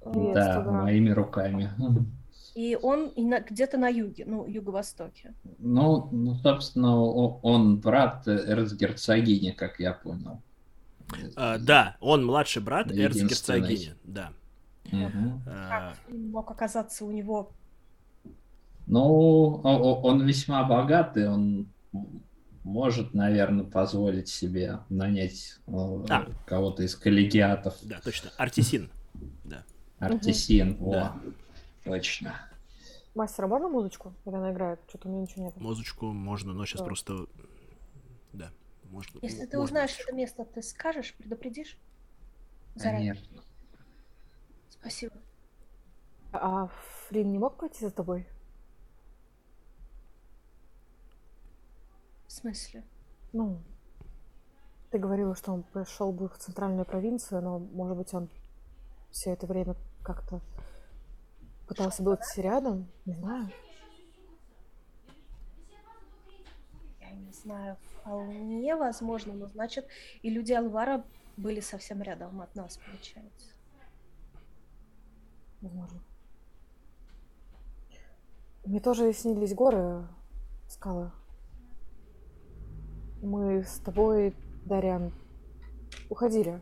Да, 0.04 0.62
моими 0.62 1.10
руками. 1.10 1.70
И 2.56 2.76
он 2.82 3.12
где-то 3.14 3.78
на 3.78 3.88
юге, 3.88 4.24
ну, 4.26 4.46
юго-востоке. 4.46 5.32
Ну, 5.58 6.08
ну, 6.10 6.34
собственно, 6.34 7.00
он 7.00 7.78
брат 7.78 8.26
эрцгерцогини, 8.26 9.52
как 9.52 9.78
я 9.78 9.92
понял. 9.92 10.42
а, 11.36 11.58
да, 11.58 11.96
он 12.00 12.26
младший 12.26 12.60
брат 12.60 12.90
эрцгерцогини. 12.90 13.94
Да. 14.02 14.32
А, 14.90 15.94
Как 15.96 15.98
мог 16.14 16.50
оказаться 16.50 17.04
у 17.04 17.10
него... 17.10 17.52
Ну, 18.86 19.60
он 19.62 20.26
весьма 20.26 20.64
богатый, 20.64 21.28
он 21.28 21.68
может, 22.64 23.14
наверное, 23.14 23.64
позволить 23.64 24.28
себе 24.28 24.80
нанять 24.88 25.58
э, 25.66 25.72
А. 26.10 26.26
кого-то 26.46 26.82
из 26.82 26.96
коллегиатов. 26.96 27.74
да, 27.82 28.00
точно. 28.02 28.30
Артисин. 28.38 28.90
Да. 29.44 29.64
Артисин, 29.98 30.76
о, 30.80 30.90
Да. 30.92 31.16
точно. 31.84 32.34
Мастера, 33.14 33.46
можно 33.46 33.68
музычку? 33.68 34.14
Или 34.26 34.34
она 34.34 34.52
играет? 34.52 34.80
Что-то 34.88 35.08
у 35.08 35.12
меня 35.12 35.22
ничего 35.22 35.44
нет. 35.44 35.56
Музычку 35.56 36.06
можно, 36.12 36.52
но 36.52 36.64
сейчас 36.66 36.80
Да. 36.80 36.86
просто 36.86 37.26
Да. 38.32 38.50
Можно, 38.90 39.18
Если 39.22 39.46
ты 39.46 39.56
можно 39.58 39.64
узнаешь 39.64 39.96
это 40.00 40.14
место, 40.14 40.44
ты 40.44 40.62
скажешь, 40.62 41.14
предупредишь? 41.18 41.76
Заранее. 42.74 43.14
Конечно. 43.14 43.42
Спасибо. 44.82 45.14
А 46.32 46.66
Флинн 47.06 47.30
не 47.30 47.38
мог 47.38 47.56
пойти 47.56 47.84
за 47.84 47.92
тобой? 47.92 48.26
В 52.26 52.32
смысле? 52.32 52.82
Ну, 53.32 53.62
ты 54.90 54.98
говорила, 54.98 55.36
что 55.36 55.52
он 55.52 55.62
пошел 55.62 56.10
бы 56.10 56.28
в 56.28 56.36
центральную 56.36 56.84
провинцию, 56.84 57.42
но, 57.42 57.60
может 57.60 57.96
быть, 57.96 58.12
он 58.12 58.28
все 59.12 59.30
это 59.30 59.46
время 59.46 59.76
как-то 60.02 60.40
пытался 61.68 62.02
быть 62.02 62.20
рядом, 62.36 62.88
не 63.04 63.14
знаю. 63.14 63.50
Я 67.00 67.10
не 67.12 67.32
знаю, 67.32 67.76
вполне 68.00 68.74
возможно, 68.74 69.32
но 69.32 69.46
значит 69.46 69.86
и 70.22 70.28
люди 70.28 70.52
Алвара 70.52 71.04
были 71.36 71.60
совсем 71.60 72.02
рядом 72.02 72.40
от 72.40 72.52
нас, 72.56 72.78
получается. 72.78 73.51
Возможно. 75.62 76.00
Мне 78.64 78.80
тоже 78.80 79.12
снились 79.12 79.54
горы, 79.54 80.06
скалы. 80.68 81.12
Мы 83.22 83.62
с 83.62 83.78
тобой, 83.78 84.34
Дарьян, 84.64 85.12
уходили. 86.08 86.60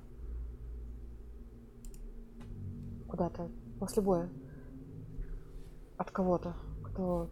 Куда-то 3.09 3.51
после 3.79 4.03
боя. 4.03 4.29
От 5.97 6.11
кого-то, 6.11 6.55
кто... 6.85 7.31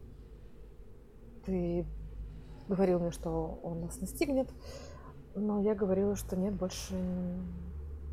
Ты 1.45 1.87
говорил 2.69 2.99
мне, 2.99 3.11
что 3.11 3.61
он 3.63 3.81
нас 3.83 4.01
настигнет, 4.01 4.51
но 5.35 5.61
я 5.61 5.75
говорила, 5.75 6.15
что 6.17 6.37
нет, 6.37 6.55
больше 6.55 6.95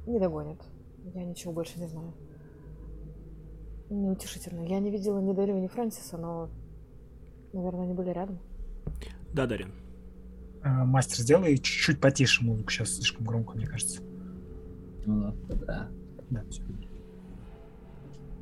не 0.06 0.20
догонит. 0.20 0.62
Я 1.14 1.26
ничего 1.26 1.52
больше 1.52 1.80
не 1.80 1.88
знаю. 1.88 2.14
Неутешительно. 3.90 4.66
Я 4.66 4.80
не 4.80 4.90
видела 4.90 5.20
ни 5.20 5.34
Делию, 5.34 5.62
ни 5.62 5.68
Фрэнсиса, 5.68 6.18
но, 6.18 6.50
наверное, 7.54 7.84
они 7.84 7.94
были 7.94 8.10
рядом. 8.10 8.40
Да, 9.34 9.46
Дарин. 9.46 9.72
А, 10.64 10.86
Мастер, 10.86 11.18
сделай 11.20 11.58
чуть-чуть 11.58 12.00
потише 12.00 12.44
музыку. 12.44 12.72
Сейчас 12.72 12.96
слишком 12.96 13.26
громко, 13.26 13.56
мне 13.56 13.68
кажется. 13.68 14.02
Ну, 15.06 15.36
да. 15.68 15.90
Да, 16.32 16.44
все. 16.50 16.64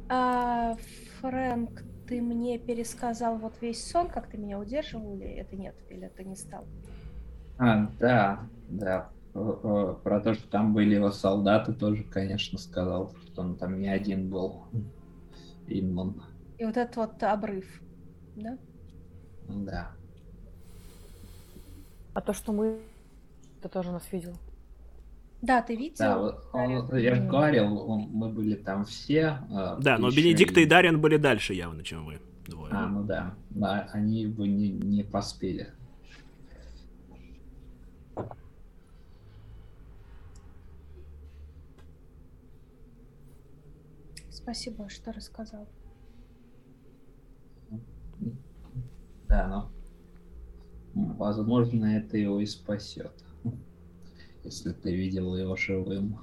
А, 0.09 0.75
Фрэнк, 1.19 1.83
ты 2.07 2.21
мне 2.21 2.57
пересказал 2.57 3.37
вот 3.37 3.53
весь 3.61 3.85
сон, 3.85 4.07
как 4.07 4.29
ты 4.29 4.37
меня 4.37 4.59
удерживал, 4.59 5.15
или 5.15 5.25
это 5.25 5.55
нет, 5.55 5.75
или 5.89 6.09
ты 6.15 6.23
не 6.23 6.35
стал? 6.35 6.65
А, 7.57 7.89
да, 7.99 8.47
да. 8.69 9.09
Э, 9.33 9.53
э, 9.63 9.95
Про 10.03 10.19
то, 10.21 10.33
что 10.33 10.47
там 10.47 10.73
были 10.73 10.95
его 10.95 11.11
солдаты, 11.11 11.73
тоже, 11.73 12.03
конечно, 12.03 12.57
сказал, 12.57 13.13
что 13.25 13.41
он 13.41 13.55
там 13.55 13.79
не 13.79 13.87
один 13.87 14.29
был. 14.29 14.63
Инман. 15.67 16.21
И 16.57 16.65
вот 16.65 16.77
этот 16.77 16.95
вот 16.95 17.23
обрыв, 17.23 17.65
да? 18.35 18.57
Да. 19.47 19.91
А 22.13 22.21
то, 22.21 22.33
что 22.33 22.51
мы... 22.53 22.79
Ты 23.61 23.69
тоже 23.69 23.91
нас 23.91 24.03
видел. 24.11 24.33
Да, 25.41 25.61
ты 25.61 25.75
видел? 25.75 25.95
Да, 25.99 26.17
вот 26.17 26.47
он- 26.53 26.95
я 26.97 27.15
же 27.15 27.21
говорил, 27.23 27.77
он- 27.89 28.09
мы 28.13 28.29
были 28.29 28.55
там 28.55 28.85
все. 28.85 29.39
э, 29.49 29.77
Да, 29.81 29.97
но 29.97 30.09
Бенедикт 30.09 30.57
и 30.57 30.65
Дарьян 30.65 31.01
были 31.01 31.17
дальше 31.17 31.53
явно, 31.53 31.83
чем 31.83 32.05
вы 32.05 32.19
двое. 32.47 32.71
А, 32.73 32.87
ну 32.87 33.03
да. 33.03 33.33
Да, 33.49 33.89
они 33.93 34.27
бы 34.27 34.47
не, 34.47 34.69
не 34.71 35.03
поспели. 35.03 35.73
Спасибо, 44.43 44.89
что 44.89 45.13
рассказал. 45.13 45.69
Да, 49.29 49.69
но 50.93 51.13
возможно 51.13 51.85
это 51.85 52.17
его 52.17 52.41
и 52.41 52.45
спасет. 52.45 53.23
Если 54.43 54.73
ты 54.73 54.93
видел 54.93 55.33
его 55.37 55.55
живым. 55.55 56.19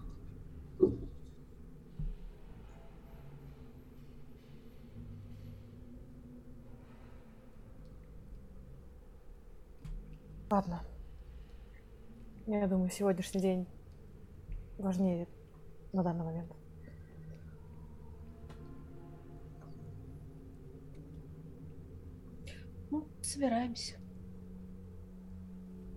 Ладно. 10.51 10.82
Я 12.47 12.68
думаю, 12.68 12.90
сегодняшний 12.90 13.40
день 13.40 13.66
важнее 14.76 15.26
на 15.94 16.02
данный 16.02 16.24
момент. 16.24 16.59
Собираемся. 23.22 23.97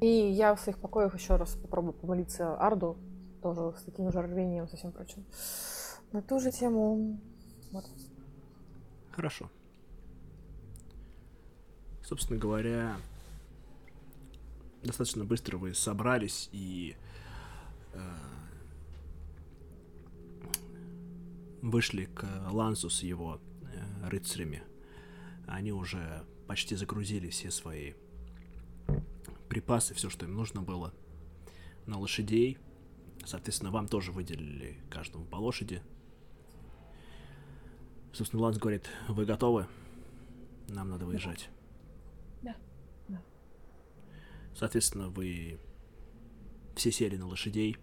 И 0.02 0.08
я 0.08 0.54
в 0.54 0.60
своих 0.60 0.80
покоях 0.80 1.16
еще 1.16 1.38
раз 1.38 1.56
попробую 1.56 1.94
помолиться 1.94 2.58
Арду, 2.58 2.98
тоже 3.42 3.74
с 3.78 3.84
таким 3.84 4.12
же 4.12 4.22
рвением, 4.22 4.68
со 4.68 4.76
всем 4.76 4.92
прочим. 4.92 5.26
На 6.12 6.22
ту 6.22 6.40
же 6.40 6.52
тему. 6.52 7.20
Вот. 7.72 7.86
Хорошо. 9.12 9.50
Собственно 12.04 12.38
говоря, 12.38 12.98
достаточно 14.84 15.24
быстро 15.24 15.58
вы 15.58 15.74
собрались 15.74 16.50
и 16.52 16.98
э, 17.94 18.00
вышли 21.62 22.06
к 22.06 22.26
Лансу 22.52 22.90
с 22.90 23.04
его 23.04 23.40
э, 23.62 24.10
рыцарями. 24.10 24.64
Они 25.48 25.72
уже 25.72 26.26
почти 26.54 26.76
загрузили 26.76 27.30
все 27.30 27.50
свои 27.50 27.94
припасы, 29.50 29.96
все, 29.96 30.12
что 30.12 30.28
им 30.28 30.36
нужно 30.36 30.62
было, 30.62 30.94
на 31.88 31.98
лошадей. 31.98 32.60
Соответственно, 33.26 33.72
вам 33.72 33.88
тоже 33.88 34.12
выделили 34.12 34.78
каждому 34.88 35.26
по 35.26 35.38
лошади. 35.38 35.82
Собственно, 38.14 38.44
Ланс 38.44 38.60
говорит, 38.60 38.88
вы 39.08 39.26
готовы? 39.26 39.66
Нам 40.70 40.90
надо 40.90 41.08
выезжать. 41.08 41.50
Да. 42.44 42.56
Да. 43.08 43.20
Соответственно, 44.56 45.10
вы 45.10 45.58
все 46.76 46.92
сели 46.92 47.18
на 47.18 47.26
лошадей 47.26 47.78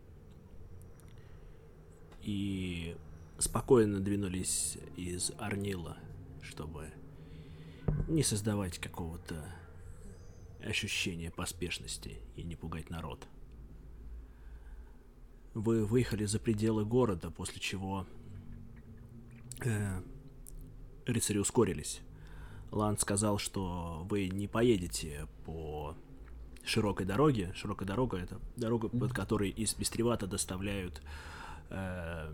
и 2.23 2.97
спокойно 3.37 3.99
двинулись 3.99 4.79
из 4.97 5.33
Арнила, 5.39 5.97
чтобы 6.41 6.93
не 8.11 8.23
создавать 8.23 8.78
какого-то 8.78 9.45
ощущения 10.62 11.31
поспешности 11.31 12.19
и 12.37 12.43
не 12.43 12.57
пугать 12.57 12.91
народ. 12.91 13.27
Вы 15.55 15.85
выехали 15.85 16.24
за 16.24 16.39
пределы 16.39 16.85
города, 16.85 17.31
после 17.31 17.61
чего 17.61 18.07
э, 19.65 20.03
рыцари 21.07 21.39
ускорились. 21.39 22.01
Лан 22.70 22.99
сказал, 22.99 23.39
что 23.39 24.07
вы 24.09 24.28
не 24.28 24.47
поедете 24.47 25.27
по 25.45 25.97
широкой 26.65 27.07
дороге. 27.07 27.53
Широкая 27.55 27.87
дорога 27.87 28.19
это 28.19 28.41
дорога, 28.57 28.89
под 28.89 29.12
которой 29.12 29.51
из 29.51 29.74
Бестревата 29.74 30.27
доставляют 30.27 31.03
э, 31.70 32.32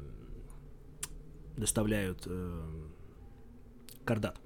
доставляют 1.57 2.23
э, 2.27 2.89
Кардат. 4.05 4.39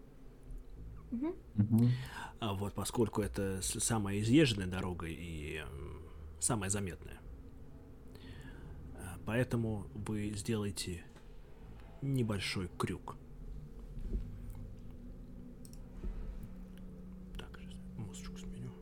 А 2.40 2.54
вот 2.54 2.74
поскольку 2.74 3.22
это 3.22 3.60
самая 3.62 4.20
изъезженная 4.20 4.66
дорога 4.66 5.06
и 5.08 5.62
самая 6.38 6.70
заметная. 6.70 7.20
А, 8.94 9.18
Поэтому 9.26 9.86
вы 9.94 10.32
сделаете 10.34 11.04
небольшой 12.00 12.70
крюк. 12.78 13.16
Так, 17.38 17.60
сейчас 18.14 18.40
сменю. 18.40 18.72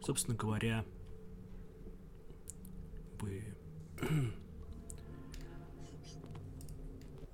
Собственно 0.00 0.36
говоря, 0.36 0.84
вы 3.20 3.44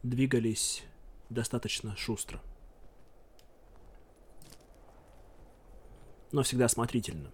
двигались 0.02 0.82
достаточно 1.32 1.96
шустро. 1.96 2.40
Но 6.30 6.42
всегда 6.42 6.66
осмотрительно. 6.66 7.30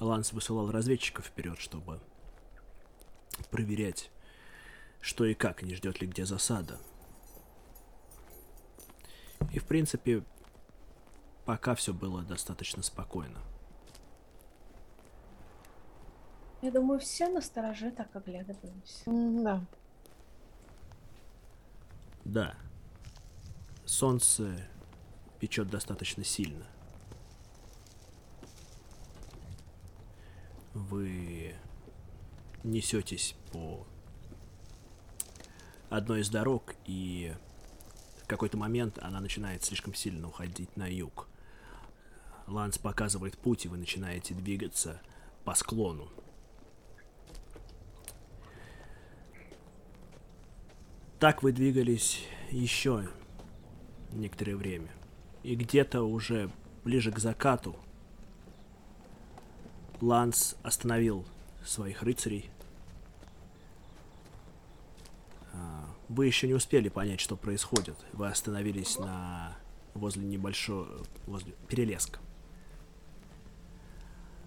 Ланс 0.00 0.32
высылал 0.32 0.70
разведчиков 0.70 1.26
вперед, 1.26 1.58
чтобы 1.58 2.00
проверять, 3.50 4.10
что 5.00 5.24
и 5.24 5.34
как, 5.34 5.62
не 5.62 5.74
ждет 5.74 6.00
ли 6.00 6.06
где 6.06 6.24
засада. 6.26 6.78
И 9.52 9.58
в 9.58 9.66
принципе, 9.66 10.24
пока 11.44 11.74
все 11.74 11.94
было 11.94 12.22
достаточно 12.22 12.82
спокойно. 12.82 13.40
Я 16.60 16.70
думаю, 16.70 16.98
все 16.98 17.28
на 17.28 17.40
стороже 17.40 17.90
так 17.90 18.14
оглядываемся. 18.16 19.04
Да. 19.06 19.64
Да. 22.24 22.54
Солнце 23.84 24.66
печет 25.38 25.68
достаточно 25.68 26.24
сильно. 26.24 26.66
Вы 30.72 31.54
несетесь 32.62 33.36
по 33.52 33.86
одной 35.90 36.22
из 36.22 36.30
дорог, 36.30 36.74
и 36.86 37.34
в 38.22 38.26
какой-то 38.26 38.56
момент 38.56 38.98
она 39.00 39.20
начинает 39.20 39.62
слишком 39.62 39.94
сильно 39.94 40.28
уходить 40.28 40.76
на 40.76 40.90
юг. 40.90 41.28
Ланс 42.46 42.78
показывает 42.78 43.38
путь, 43.38 43.66
и 43.66 43.68
вы 43.68 43.76
начинаете 43.76 44.34
двигаться 44.34 45.00
по 45.44 45.54
склону. 45.54 46.10
Так 51.20 51.42
вы 51.42 51.52
двигались 51.52 52.24
еще 52.50 53.08
некоторое 54.14 54.56
время. 54.56 54.90
И 55.42 55.54
где-то 55.54 56.02
уже 56.02 56.50
ближе 56.84 57.12
к 57.12 57.18
закату 57.18 57.76
Ланс 60.00 60.56
остановил 60.62 61.24
своих 61.64 62.02
рыцарей. 62.02 62.50
А, 65.52 65.88
Вы 66.08 66.26
еще 66.26 66.46
не 66.46 66.54
успели 66.54 66.88
понять, 66.88 67.20
что 67.20 67.36
происходит. 67.36 67.96
Вы 68.12 68.28
остановились 68.28 68.98
на 68.98 69.56
возле 69.94 70.24
небольшого 70.24 70.88
возле 71.26 71.52
перелеска 71.68 72.18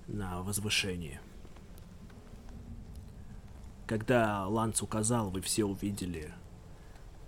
на 0.07 0.41
возвышении. 0.41 1.19
Когда 3.85 4.45
Ланс 4.47 4.81
указал, 4.81 5.29
вы 5.29 5.41
все 5.41 5.65
увидели 5.65 6.33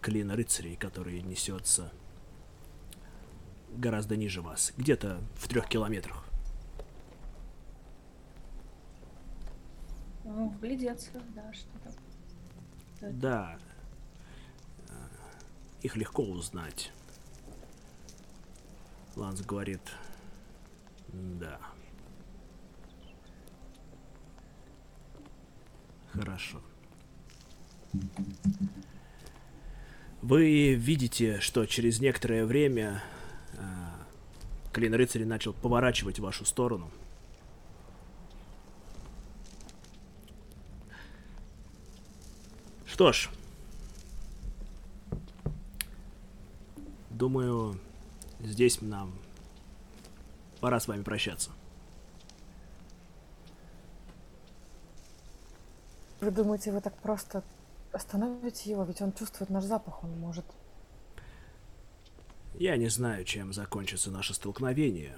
клин 0.02 0.32
рыцарей, 0.32 0.76
который 0.76 1.22
несется 1.22 1.92
гораздо 3.78 4.16
ниже 4.18 4.42
вас, 4.42 4.74
где-то 4.78 5.22
в 5.36 5.48
трех 5.48 5.68
километрах. 5.68 6.26
Ну, 10.24 10.50
глядеться, 10.62 11.12
да, 11.36 11.52
что 11.54 11.70
там. 13.00 13.20
Да. 13.20 13.58
Э, 14.90 14.94
Их 15.82 15.96
легко 15.96 16.24
узнать. 16.24 16.92
Ланс 19.16 19.42
говорит, 19.42 19.82
да. 21.08 21.60
Хорошо. 26.12 26.62
Вы 30.22 30.74
видите, 30.76 31.40
что 31.40 31.66
через 31.66 32.00
некоторое 32.02 32.46
время 32.46 33.02
Клин 34.72 34.94
Рыцарь 34.94 35.26
начал 35.26 35.54
поворачивать 35.54 36.20
в 36.20 36.24
вашу 36.24 36.46
сторону. 36.46 36.90
Что 42.86 43.12
ж, 43.12 43.30
думаю, 47.10 47.80
здесь 48.40 48.82
нам 48.82 49.14
пора 50.60 50.80
с 50.80 50.88
вами 50.88 51.04
прощаться. 51.04 51.52
Вы 56.20 56.32
думаете, 56.32 56.72
вы 56.72 56.82
так 56.82 56.94
просто 56.98 57.44
остановите 57.94 58.70
его? 58.70 58.84
Ведь 58.84 59.02
он 59.02 59.14
чувствует 59.14 59.50
наш 59.50 59.64
запах, 59.64 60.04
он 60.04 60.12
может... 60.20 60.46
Я 62.60 62.76
не 62.76 62.90
знаю, 62.90 63.24
чем 63.24 63.54
закончится 63.54 64.12
наше 64.12 64.34
столкновение, 64.34 65.18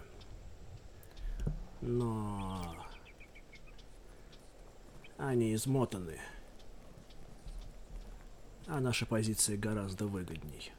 но 1.81 2.85
они 5.17 5.55
измотаны, 5.55 6.19
а 8.67 8.79
наша 8.79 9.07
позиция 9.07 9.57
гораздо 9.57 10.05
выгодней. 10.05 10.71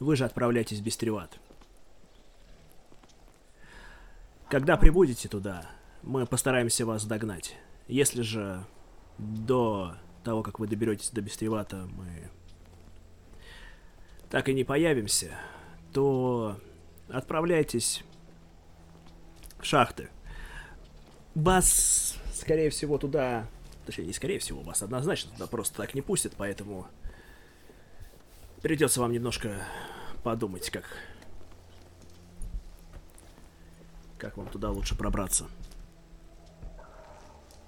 Вы 0.00 0.16
же 0.16 0.26
отправляйтесь 0.26 0.80
в 0.80 0.84
Бестреват. 0.84 1.40
Когда 4.50 4.76
прибудете 4.76 5.30
туда, 5.30 5.66
мы 6.02 6.26
постараемся 6.26 6.84
вас 6.84 7.06
догнать. 7.06 7.56
Если 7.88 8.20
же 8.20 8.66
до 9.16 9.96
того, 10.24 10.42
как 10.42 10.58
вы 10.58 10.66
доберетесь 10.66 11.08
до 11.08 11.22
Бестревата, 11.22 11.88
мы 11.96 12.30
так 14.30 14.48
и 14.48 14.54
не 14.54 14.64
появимся, 14.64 15.30
то 15.92 16.56
отправляйтесь 17.08 18.04
в 19.58 19.64
шахты. 19.64 20.08
Вас, 21.34 22.18
скорее 22.32 22.70
всего, 22.70 22.98
туда... 22.98 23.46
Точнее, 23.84 24.06
не 24.06 24.12
скорее 24.12 24.38
всего, 24.40 24.62
вас 24.62 24.82
однозначно 24.82 25.30
туда 25.32 25.46
просто 25.46 25.76
так 25.76 25.94
не 25.94 26.00
пустят, 26.00 26.34
поэтому 26.36 26.88
придется 28.62 29.00
вам 29.00 29.12
немножко 29.12 29.62
подумать, 30.24 30.70
как... 30.70 30.84
Как 34.18 34.36
вам 34.38 34.48
туда 34.48 34.70
лучше 34.70 34.96
пробраться. 34.96 35.46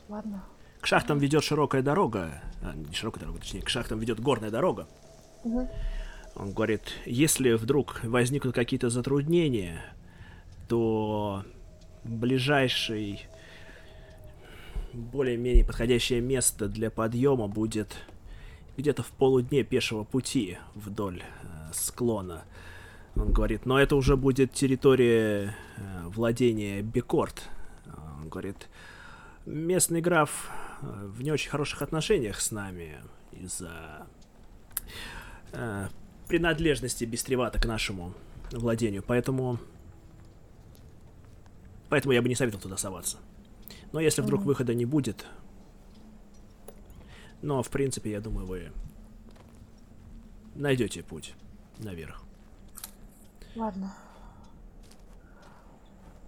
Ладно. 0.09 0.43
К 0.81 0.87
шахтам 0.87 1.19
ведет 1.19 1.45
широкая 1.45 1.83
дорога, 1.83 2.43
а, 2.63 2.73
не 2.75 2.95
широкая 2.95 3.21
дорога, 3.21 3.41
точнее, 3.41 3.63
к 3.63 3.69
шахтам 3.69 3.99
ведет 3.99 4.19
горная 4.21 4.51
дорога. 4.51 4.89
Мгм. 5.45 5.69
Он 6.39 6.53
говорит, 6.53 6.83
если 7.05 7.53
вдруг 7.53 8.01
возникнут 8.05 8.55
какие-то 8.55 8.91
затруднения, 8.91 9.83
то 10.69 11.45
ближайший 12.05 13.27
более-менее 14.93 15.65
подходящее 15.65 16.21
место 16.21 16.69
для 16.69 16.91
подъема 16.91 17.49
будет 17.49 17.97
где-то 18.77 19.03
в 19.03 19.09
полудне 19.09 19.65
пешего 19.65 20.05
пути 20.05 20.59
вдоль 20.75 21.23
э, 21.23 21.73
склона. 21.73 22.45
Он 23.17 23.33
говорит, 23.33 23.67
но 23.67 23.81
это 23.81 23.97
уже 23.97 24.17
будет 24.17 24.53
территория 24.53 25.57
э, 25.77 26.03
владения 26.07 26.83
Бекорт. 26.83 27.49
Он 28.21 28.29
говорит, 28.29 28.69
местный 29.45 30.01
граф 30.01 30.51
э, 30.83 30.87
в 30.87 31.23
не 31.23 31.33
очень 31.33 31.51
хороших 31.51 31.83
отношениях 31.83 32.41
с 32.41 32.53
нами 32.53 32.99
из-за 33.33 34.07
э, 35.53 35.89
принадлежности 36.29 37.05
Бестревата 37.05 37.61
к 37.61 37.65
нашему 37.65 38.15
владению, 38.53 39.03
поэтому... 39.03 39.59
Поэтому 41.89 42.13
я 42.13 42.21
бы 42.21 42.29
не 42.29 42.35
советовал 42.35 42.63
туда 42.63 42.77
соваться. 42.77 43.17
Но 43.93 44.01
если 44.01 44.21
вдруг 44.23 44.43
выхода 44.43 44.75
не 44.75 44.85
будет... 44.85 45.25
Но, 47.41 47.63
в 47.63 47.71
принципе, 47.71 48.11
я 48.11 48.21
думаю, 48.21 48.47
вы 48.47 48.73
найдете 50.57 51.05
путь 51.05 51.35
наверх. 51.79 52.25
Ладно. 53.55 53.95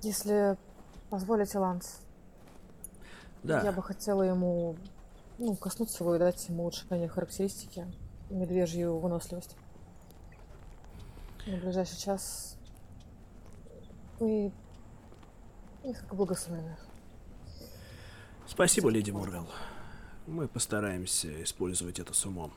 Если 0.03 0.57
позволите, 1.11 1.59
Ланс, 1.59 2.01
Да, 3.43 3.61
я 3.63 3.73
бы 3.73 3.83
хотела 3.83 4.23
ему 4.23 4.77
ну, 5.39 5.57
коснуться 5.57 6.05
его 6.05 6.15
и 6.15 6.19
дать 6.21 6.49
ему 6.49 6.63
улучшение 6.63 7.09
характеристики 7.09 7.87
медвежью 8.31 8.99
выносливость. 8.99 9.57
На 11.47 11.57
ближайший 11.57 11.99
час 11.99 12.57
и 14.21 14.51
несколько 15.83 16.15
благословений. 16.15 16.77
спасибо, 18.47 18.91
леди 18.91 19.11
Мурвелл. 19.11 19.49
Мы 20.27 20.49
постараемся 20.49 21.43
использовать 21.43 21.99
это 21.99 22.13
с 22.13 22.27
умом. 22.27 22.53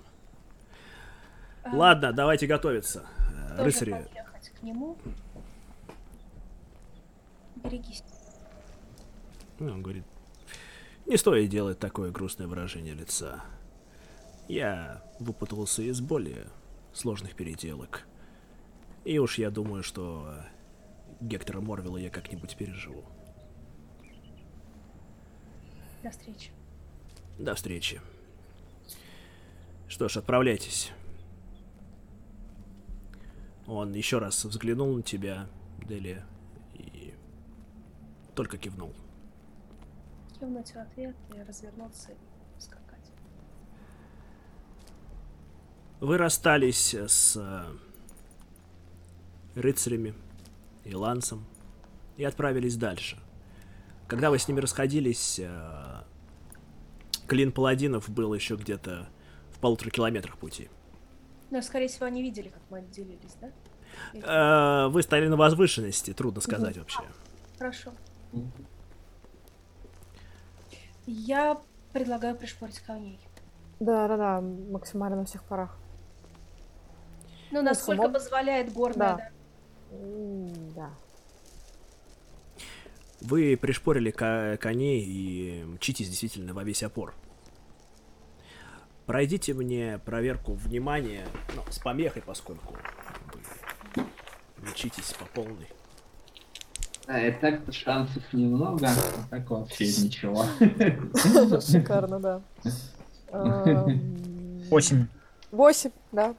А, 1.63 1.75
Ладно, 1.75 2.11
давайте 2.11 2.45
готовиться. 2.45 3.05
Тоже 3.51 3.63
Рыцари, 3.63 4.07
к 4.59 4.63
нему. 4.63 4.97
Берегись. 7.55 8.03
Ну, 9.59 9.71
он 9.71 9.81
говорит, 9.81 10.03
не 11.05 11.15
стоит 11.15 11.49
делать 11.49 11.79
такое 11.79 12.11
грустное 12.11 12.47
выражение 12.47 12.93
лица. 12.93 13.41
Я 14.49 15.03
выпутался 15.19 15.81
из 15.83 16.01
более 16.01 16.47
сложных 16.93 17.35
переделок. 17.35 18.05
И 19.05 19.19
уж 19.19 19.37
я 19.37 19.51
думаю, 19.51 19.83
что 19.83 20.35
Гектора 21.19 21.59
Морвилла 21.59 21.97
я 21.97 22.09
как-нибудь 22.09 22.55
переживу. 22.55 23.03
До 26.03 26.09
встречи. 26.09 26.51
До 27.37 27.55
встречи. 27.55 28.01
Что 29.87 30.09
ж, 30.09 30.17
отправляйтесь. 30.17 30.91
Он 33.67 33.93
еще 33.93 34.17
раз 34.19 34.43
взглянул 34.43 34.95
на 34.95 35.01
тебя 35.01 35.47
Делия 35.87 36.25
и 36.73 37.13
только 38.35 38.57
кивнул. 38.57 38.93
Кивнуть 40.39 40.71
в 40.71 40.77
ответ 40.77 41.15
и 41.33 41.41
развернуться 41.41 42.11
и 42.11 42.61
скакать. 42.61 43.11
Вы 46.01 46.17
расстались 46.17 46.93
с 46.93 47.37
э, 47.37 47.63
рыцарями 49.55 50.13
и 50.83 50.93
лансом 50.95 51.45
и 52.17 52.23
отправились 52.23 52.75
дальше. 52.75 53.17
Когда 54.07 54.29
вы 54.29 54.37
с 54.39 54.47
ними 54.47 54.59
расходились, 54.59 55.39
э, 55.39 56.01
клин 57.27 57.51
паладинов 57.51 58.09
был 58.09 58.33
еще 58.33 58.55
где-то 58.55 59.07
в 59.51 59.59
полутора 59.59 59.89
километрах 59.89 60.37
пути. 60.37 60.69
Но, 61.49 61.61
скорее 61.61 61.87
всего, 61.87 62.05
они 62.07 62.21
видели, 62.21 62.49
как 62.49 62.61
мы 62.69 62.79
отделились, 62.79 63.35
да? 63.39 63.51
Или- 64.13 64.23
Э, 64.25 64.87
Вы 64.89 65.03
стояли 65.03 65.27
на 65.27 65.37
возвышенности, 65.37 66.13
трудно 66.13 66.41
сказать 66.41 66.77
вообще. 66.77 67.01
Хорошо. 67.57 67.91
Я 71.05 71.61
предлагаю 71.91 72.35
пришпорить 72.35 72.79
коней. 72.79 73.19
Да, 73.79 74.07
да, 74.07 74.17
да, 74.17 74.41
максимально 74.41 75.17
на 75.17 75.25
всех 75.25 75.43
парах. 75.43 75.77
Ну, 77.51 77.61
насколько 77.61 78.03
само- 78.03 78.13
позволяет 78.13 78.73
горная 78.73 79.17
Да. 79.17 79.29
Да. 80.75 80.89
Вы 83.21 83.55
пришпорили 83.57 84.11
ко- 84.11 84.57
коней 84.59 85.01
и 85.01 85.63
мчитесь 85.63 86.09
действительно 86.09 86.53
во 86.53 86.63
весь 86.63 86.83
опор. 86.83 87.13
Пройдите 89.05 89.53
мне 89.53 89.99
проверку 90.05 90.53
внимания, 90.53 91.25
ну, 91.55 91.61
с 91.69 91.77
помехой, 91.79 92.21
поскольку 92.21 92.75
вы 93.95 94.69
мчитесь 94.69 95.13
по 95.13 95.25
полной. 95.25 95.67
А, 97.05 97.19
и 97.19 97.31
так-то 97.31 97.71
шансов 97.73 98.23
немного, 98.31 98.87
а 98.89 99.27
так 99.29 99.49
вообще 99.49 99.85
ничего. 99.87 100.45
Шикарно, 101.61 102.19
да. 102.19 102.41
Эм, 103.31 104.63
Восемь. 104.69 105.07
Восемь, 105.51 105.91
да. 106.13 106.33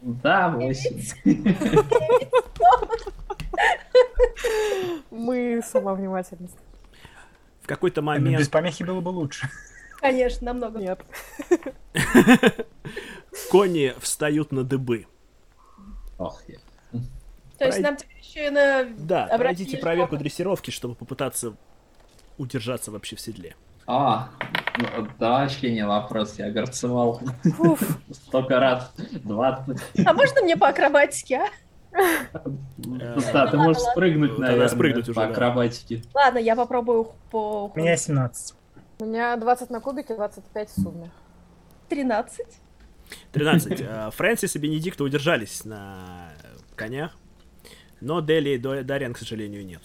Да, 0.00 0.50
восемь. 0.50 1.00
Мы 5.10 5.60
сама 5.64 5.94
внимательность. 5.94 6.56
В 7.62 7.66
какой-то 7.66 8.00
Ну, 8.02 8.06
момент 8.06 8.38
без 8.38 8.48
помехи 8.48 8.82
было 8.82 9.00
бы 9.00 9.08
лучше. 9.08 9.48
Конечно, 10.00 10.52
намного. 10.52 10.78
Нет. 10.78 11.00
кони 13.50 13.94
встают 14.00 14.52
на 14.52 14.64
дыбы. 14.64 15.06
Ох, 16.18 16.42
я. 16.48 16.58
То 17.58 17.66
есть 17.66 17.80
нам 17.80 17.96
теперь 17.96 18.18
еще 18.18 18.46
и 18.48 18.50
на... 18.50 18.84
Да, 18.84 19.28
пройдите 19.38 19.78
проверку 19.78 20.16
дрессировки, 20.16 20.70
чтобы 20.70 20.94
попытаться 20.94 21.56
удержаться 22.36 22.90
вообще 22.90 23.16
в 23.16 23.20
седле. 23.20 23.54
А, 23.86 24.30
ну, 24.78 25.08
да, 25.18 25.40
вообще 25.40 25.72
не 25.72 25.86
вопрос, 25.86 26.38
я 26.38 26.50
горцевал 26.50 27.20
столько 28.10 28.58
раз, 28.58 28.92
20. 28.96 30.06
А 30.06 30.12
можно 30.14 30.42
мне 30.42 30.56
по 30.56 30.68
акробатике, 30.68 31.36
а? 31.36 31.48
Да, 31.94 33.46
ты 33.46 33.56
можешь 33.56 33.82
спрыгнуть, 33.82 34.38
наверное, 34.38 34.68
спрыгнуть 34.68 35.08
уже, 35.08 35.14
по 35.14 35.26
акробатике. 35.26 36.02
Ладно, 36.12 36.38
я 36.38 36.56
попробую 36.56 37.12
по... 37.30 37.72
У 37.74 37.78
меня 37.78 37.96
17. 37.96 38.54
У 39.00 39.04
меня 39.04 39.36
20 39.36 39.70
на 39.70 39.80
кубике, 39.80 40.14
25 40.14 40.68
в 40.70 40.80
сумме. 40.80 41.10
13. 41.88 42.46
13. 43.32 43.80
Э, 43.80 44.10
Фрэнсис 44.12 44.56
и 44.56 44.58
Бенедикта 44.58 45.04
удержались 45.04 45.64
на 45.64 46.30
конях, 46.74 47.12
но 48.00 48.20
Дели 48.20 48.50
и 48.50 48.58
До- 48.58 48.82
Дариан, 48.82 49.12
к 49.12 49.18
сожалению, 49.18 49.64
нет. 49.64 49.82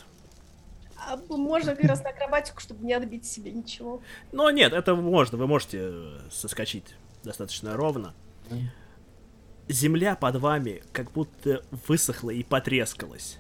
А 0.95 1.17
можно 1.29 1.75
как 1.75 1.85
раз 1.85 2.03
на 2.03 2.09
акробатику, 2.09 2.59
чтобы 2.59 2.85
не 2.85 2.93
отбить 2.93 3.25
себе 3.25 3.51
ничего. 3.51 4.01
Но 4.31 4.49
нет, 4.51 4.73
это 4.73 4.95
можно, 4.95 5.37
вы 5.37 5.47
можете 5.47 5.79
э, 5.81 6.19
соскочить 6.31 6.95
достаточно 7.23 7.75
ровно. 7.75 8.13
Земля 9.69 10.15
под 10.15 10.37
вами 10.37 10.81
как 10.91 11.11
будто 11.11 11.63
высохла 11.87 12.31
и 12.31 12.43
потрескалась. 12.43 13.37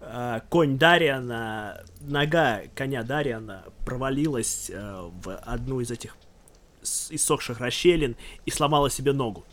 А, 0.00 0.40
Конь 0.50 0.76
Дариана, 0.76 1.84
нога 2.00 2.62
коня 2.74 3.04
Дариана 3.04 3.64
провалилась 3.86 4.70
э, 4.70 5.10
в 5.22 5.36
одну 5.36 5.80
из 5.80 5.92
этих 5.92 6.16
иссохших 6.82 7.60
расщелин 7.60 8.16
и 8.44 8.50
сломала 8.50 8.90
себе 8.90 9.12
ногу. 9.12 9.44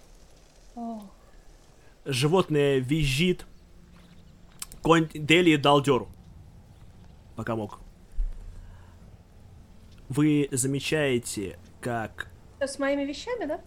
Животное 2.05 2.79
визжит. 2.79 3.45
Конь 4.81 5.09
Дели 5.13 5.55
дал 5.57 5.81
дёру. 5.81 6.09
Пока 7.35 7.55
мог. 7.55 7.79
Вы 10.09 10.49
замечаете, 10.51 11.59
как... 11.79 12.29
с 12.59 12.79
моими 12.79 13.05
вещами, 13.05 13.45
да? 13.45 13.61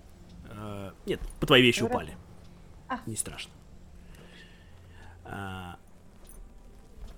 Э, 0.45 0.93
нет, 1.07 1.21
по 1.41 1.47
твои 1.47 1.63
вещи 1.63 1.83
Ура. 1.83 1.91
упали. 1.91 2.17
А. 2.89 3.01
Не 3.07 3.17
страшно. 3.17 3.53
А, 5.25 5.79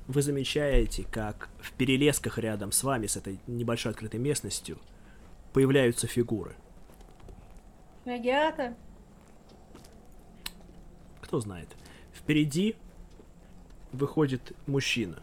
вы 0.07 0.23
замечаете, 0.23 1.05
как 1.11 1.49
в 1.59 1.73
перелесках 1.73 2.39
рядом 2.39 2.73
с 2.73 2.83
вами, 2.85 3.07
с 3.07 3.17
этой 3.17 3.41
небольшой 3.47 3.93
открытой 3.93 4.21
местностью, 4.21 4.79
появляются 5.53 6.07
фигуры. 6.07 6.55
Магиата. 8.05 8.77
Кто 11.21 11.41
знает. 11.41 11.69
Впереди 12.15 12.77
выходит 13.93 14.53
мужчина 14.67 15.21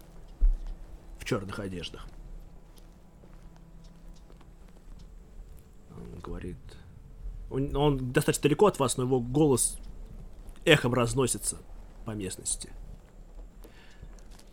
в 1.20 1.26
черных 1.26 1.60
одеждах. 1.60 2.06
Он 5.96 6.20
говорит... 6.20 6.58
Он, 7.54 7.76
он 7.76 8.12
достаточно 8.12 8.44
далеко 8.44 8.66
от 8.66 8.80
вас, 8.80 8.98
но 8.98 9.04
его 9.04 9.20
голос 9.20 9.78
эхом 10.66 10.94
разносится 10.96 11.58
по 12.04 12.12
местности. 12.12 12.72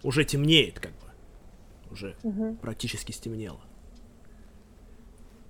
Уже 0.02 0.24
темнеет, 0.24 0.78
как 0.80 0.92
бы. 0.92 1.06
Уже 1.90 2.14
Мгм. 2.22 2.56
практически 2.56 3.12
стемнело. 3.12 3.60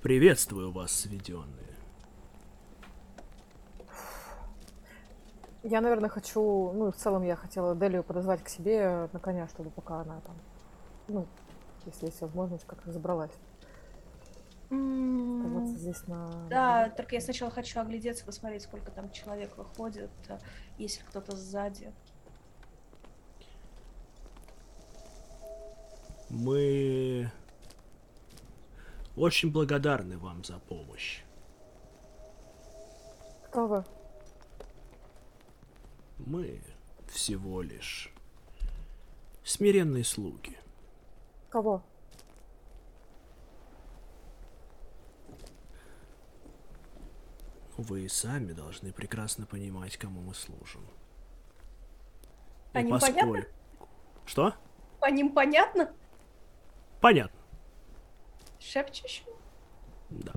Приветствую 0.01 0.71
вас, 0.71 0.93
сведенные. 0.93 1.77
Я, 5.65 5.81
наверное, 5.81 6.09
хочу, 6.09 6.73
ну 6.73 6.91
в 6.91 6.97
целом 6.97 7.23
я 7.25 7.37
хотела 7.37 7.75
Делию 7.75 8.03
подозвать 8.03 8.43
к 8.43 8.49
себе 8.49 9.11
на 9.13 9.19
коня, 9.19 9.47
чтобы 9.49 9.71
пока 9.71 10.01
она 10.01 10.21
там, 10.21 10.37
ну, 11.09 11.27
если 11.85 12.07
есть 12.07 12.21
возможность, 12.23 12.65
как-то 12.67 12.93
забралась. 12.93 13.33
Оказаться 14.71 15.77
здесь 15.77 16.07
на... 16.07 16.31
Да, 16.49 16.91
только 16.91 17.17
я 17.17 17.21
сначала 17.21 17.51
хочу 17.51 17.81
оглядеться, 17.81 18.25
посмотреть, 18.25 18.63
сколько 18.63 18.93
там 18.93 19.11
человек 19.11 19.57
выходит, 19.57 20.11
а, 20.29 20.39
есть 20.79 21.01
ли 21.01 21.07
кто-то 21.09 21.37
сзади. 21.37 21.93
Мы 26.29 27.31
очень 29.17 29.51
благодарны 29.51 30.17
вам 30.19 30.45
за 30.45 30.59
помощь. 30.61 31.23
Кто 33.47 33.67
вы? 33.67 33.85
Мы 36.19 36.61
всего 37.09 37.61
лишь 37.63 38.13
смиренные 39.43 40.05
слуги. 40.05 40.57
Кого? 41.49 41.83
Вы 47.81 48.03
и 48.03 48.09
сами 48.09 48.53
должны 48.53 48.93
прекрасно 48.93 49.47
понимать, 49.47 49.97
кому 49.97 50.21
мы 50.21 50.35
служим. 50.35 50.83
И 52.75 52.79
А 52.79 52.83
ним 52.83 52.99
понятно? 53.01 53.23
поскольку- 53.33 53.49
Что? 54.27 54.55
По 55.01 55.11
ним 55.11 55.33
понятно? 55.33 55.91
Понятно. 57.01 57.41
Шепчешь? 58.59 59.25
Да. 60.11 60.35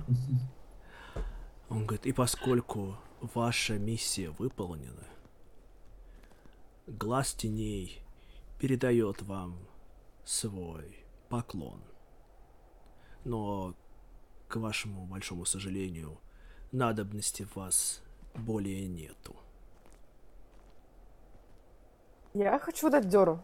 Он 1.70 1.86
говорит, 1.86 2.06
и 2.06 2.14
поскольку 2.14 2.96
ваша 3.20 3.78
миссия 3.78 4.30
выполнена, 4.30 5.04
глаз 6.88 7.34
теней 7.34 8.02
передает 8.58 9.22
вам 9.22 9.58
свой 10.24 11.04
поклон. 11.28 11.84
Но, 13.26 13.76
к 14.48 14.56
вашему 14.56 15.06
большому 15.08 15.44
сожалению, 15.44 16.22
надобности 16.74 17.44
в 17.44 17.56
вас 17.56 18.02
более 18.36 18.88
нету. 18.88 19.36
Я 22.34 22.58
хочу 22.60 22.90
дать 22.90 23.08
дёру. 23.08 23.40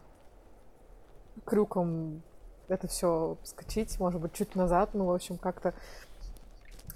Крюком 1.44 2.22
это 2.68 2.88
все 2.88 3.38
скачить, 3.44 3.98
может 3.98 4.20
быть, 4.20 4.32
чуть 4.34 4.54
назад, 4.54 4.90
ну, 4.94 5.06
в 5.06 5.10
общем, 5.10 5.38
как-то 5.38 5.74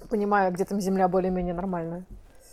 понимая, 0.09 0.51
где 0.51 0.65
там 0.65 0.79
земля 0.79 1.07
более-менее 1.07 1.53
нормальная. 1.53 2.05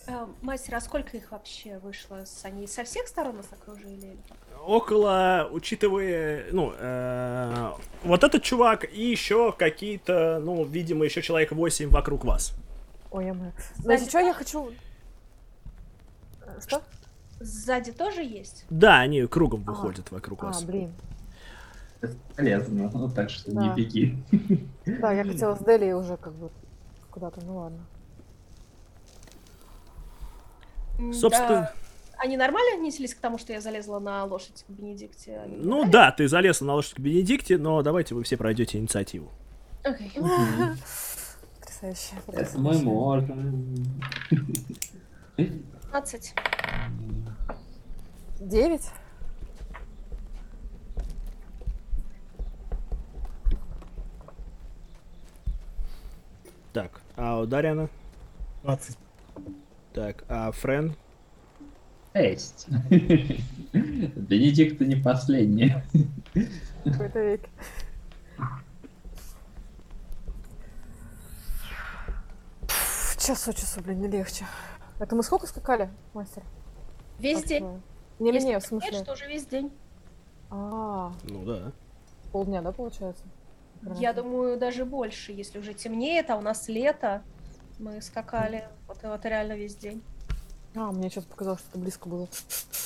Э, 0.06 0.26
Мастер, 0.40 0.76
а 0.76 0.80
сколько 0.80 1.16
их 1.16 1.30
вообще 1.30 1.78
вышло? 1.78 2.24
Они 2.44 2.66
со 2.66 2.84
всех 2.84 3.06
сторон 3.06 3.36
нас 3.36 3.48
окружили? 3.52 4.16
Около, 4.64 5.48
учитывая, 5.50 6.46
ну, 6.52 6.72
э, 6.76 7.72
вот 8.04 8.24
этот 8.24 8.42
чувак 8.42 8.84
и 8.92 9.02
еще 9.02 9.52
какие-то, 9.52 10.40
ну, 10.42 10.64
видимо, 10.64 11.04
еще 11.04 11.22
человек 11.22 11.52
8 11.52 11.90
вокруг 11.90 12.24
вас. 12.24 12.54
Ой, 13.12 13.26
я 13.26 13.34
моя. 13.34 13.52
Знаете, 13.76 14.08
что 14.08 14.18
я 14.20 14.32
хочу... 14.32 14.72
Э, 16.40 16.58
Что? 16.66 16.82
Сзади 17.40 17.92
тоже 17.92 18.22
есть? 18.22 18.64
Да, 18.70 19.00
они 19.00 19.26
кругом 19.26 19.62
выходят 19.64 20.10
вокруг 20.10 20.42
А, 20.42 20.46
вас. 20.46 20.62
блин. 20.64 20.92
Полезно, 22.36 22.90
ну, 22.92 23.08
так 23.10 23.30
что 23.30 23.50
не 23.50 23.68
Да. 23.68 23.74
беги. 23.74 24.16
Да, 24.86 25.12
я 25.12 25.24
хотела 25.24 25.54
с 25.54 25.60
Дели 25.60 25.92
уже 25.92 26.16
как 26.16 26.32
бы 26.34 26.50
куда-то, 27.10 27.40
ну 27.44 27.58
ладно. 27.58 27.86
Собственно, 31.12 31.48
да. 31.48 31.72
Они 32.18 32.36
нормально 32.36 32.76
отнеслись 32.76 33.14
к 33.14 33.18
тому, 33.18 33.38
что 33.38 33.52
я 33.52 33.60
залезла 33.60 33.98
на 33.98 34.24
лошадь 34.24 34.64
к 34.66 34.70
Бенедикте? 34.70 35.38
Они 35.38 35.56
ну 35.56 35.84
да, 35.84 36.12
ты 36.12 36.28
залез 36.28 36.60
на 36.60 36.74
лошадь 36.74 36.94
к 36.94 36.98
Бенедикте, 37.00 37.58
но 37.58 37.82
давайте 37.82 38.14
вы 38.14 38.22
все 38.22 38.36
пройдете 38.36 38.78
инициативу. 38.78 39.30
Окей. 39.84 40.12
Потрясающе. 41.82 42.14
Это 42.28 42.58
мы 42.58 42.78
можем. 42.78 43.74
15. 45.36 46.34
Девять? 48.38 48.88
Так, 56.72 57.00
а 57.16 57.40
у 57.40 57.46
Дарьяна? 57.46 57.88
20. 58.62 58.96
Так, 59.92 60.24
а 60.28 60.52
Френ? 60.52 60.94
Шесть. 62.14 62.68
Бенедикт 63.72 64.80
не 64.80 64.94
последний. 64.94 65.74
Какой-то 66.84 67.18
век. 67.24 67.40
Час 73.22 73.46
от 73.48 73.56
часу, 73.56 73.80
блин, 73.80 74.00
не 74.00 74.08
легче. 74.08 74.44
Это 74.98 75.14
мы 75.14 75.22
сколько 75.22 75.46
скакали, 75.46 75.88
мастер? 76.12 76.42
Весь 77.20 77.44
день. 77.44 77.64
э, 77.64 77.78
Не-не-не, 78.18 78.40
в 78.40 78.44
Нет, 78.54 78.62
смысле. 78.64 78.98
что 78.98 79.12
уже 79.12 79.28
весь 79.28 79.46
день. 79.46 79.70
А, 80.50 81.12
Ну 81.22 81.44
да. 81.44 81.72
полдня, 82.32 82.62
да, 82.62 82.72
получается? 82.72 83.22
Я 83.96 84.12
думаю, 84.12 84.58
даже 84.58 84.84
больше, 84.84 85.30
если 85.30 85.60
уже 85.60 85.72
темнеет, 85.72 86.30
а 86.30 86.36
у 86.36 86.40
нас 86.40 86.66
лето. 86.68 87.22
Мы 87.78 88.02
скакали 88.02 88.68
вот, 88.88 88.98
вот 89.04 89.24
реально 89.24 89.52
весь 89.52 89.76
день. 89.76 90.02
А, 90.74 90.90
мне 90.90 91.08
что-то 91.08 91.28
показалось, 91.28 91.60
что 91.60 91.70
это 91.70 91.78
близко 91.78 92.08
было. 92.08 92.26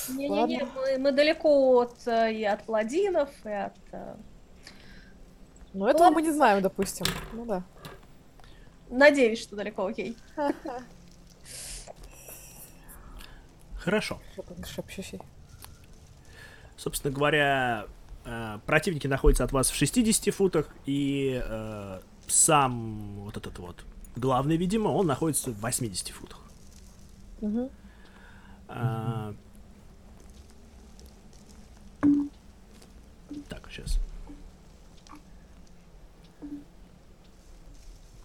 Не-не-не, 0.09 0.65
мы, 0.65 0.97
мы 0.99 1.11
далеко 1.13 1.79
от, 1.81 2.07
э, 2.07 2.31
и 2.33 2.43
от 2.43 2.63
паладинов, 2.63 3.29
и 3.43 3.49
от... 3.49 3.75
э, 3.91 4.15
Но 5.73 5.89
этого 5.89 6.11
мы 6.11 6.21
не 6.21 6.31
знаем, 6.31 6.61
допустим. 6.61 7.07
Ну 7.33 7.43
да. 7.45 7.63
Надеюсь, 8.89 9.41
что 9.41 9.55
далеко, 9.55 9.85
окей. 9.85 10.15
Хорошо. 13.75 14.19
Собственно 16.75 17.13
говоря, 17.13 17.87
э, 18.25 18.59
противники 18.65 19.07
находятся 19.07 19.43
от 19.43 19.51
вас 19.51 19.69
в 19.69 19.75
60 19.75 20.33
футах, 20.33 20.69
и 20.85 21.41
э, 21.43 22.01
сам 22.27 23.23
вот 23.23 23.37
этот 23.37 23.57
вот 23.59 23.85
главный, 24.15 24.57
видимо, 24.57 24.89
он 24.89 25.07
находится 25.07 25.51
в 25.51 25.59
80 25.61 26.09
футах. 26.09 26.39
А, 28.67 29.33
Так, 33.49 33.67
сейчас. 33.69 33.99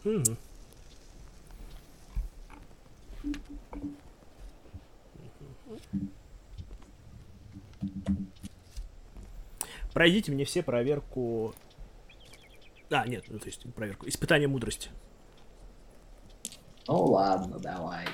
Мгм. 0.04 0.36
Пройдите 9.92 10.32
мне 10.32 10.44
все 10.44 10.62
проверку... 10.62 11.54
А, 12.90 13.06
нет, 13.06 13.24
ну, 13.28 13.38
то 13.38 13.46
есть 13.46 13.62
проверку. 13.74 14.06
Испытание 14.08 14.48
мудрости. 14.48 14.90
Ну 16.88 17.04
ладно, 17.06 17.58
давай. 17.58 18.06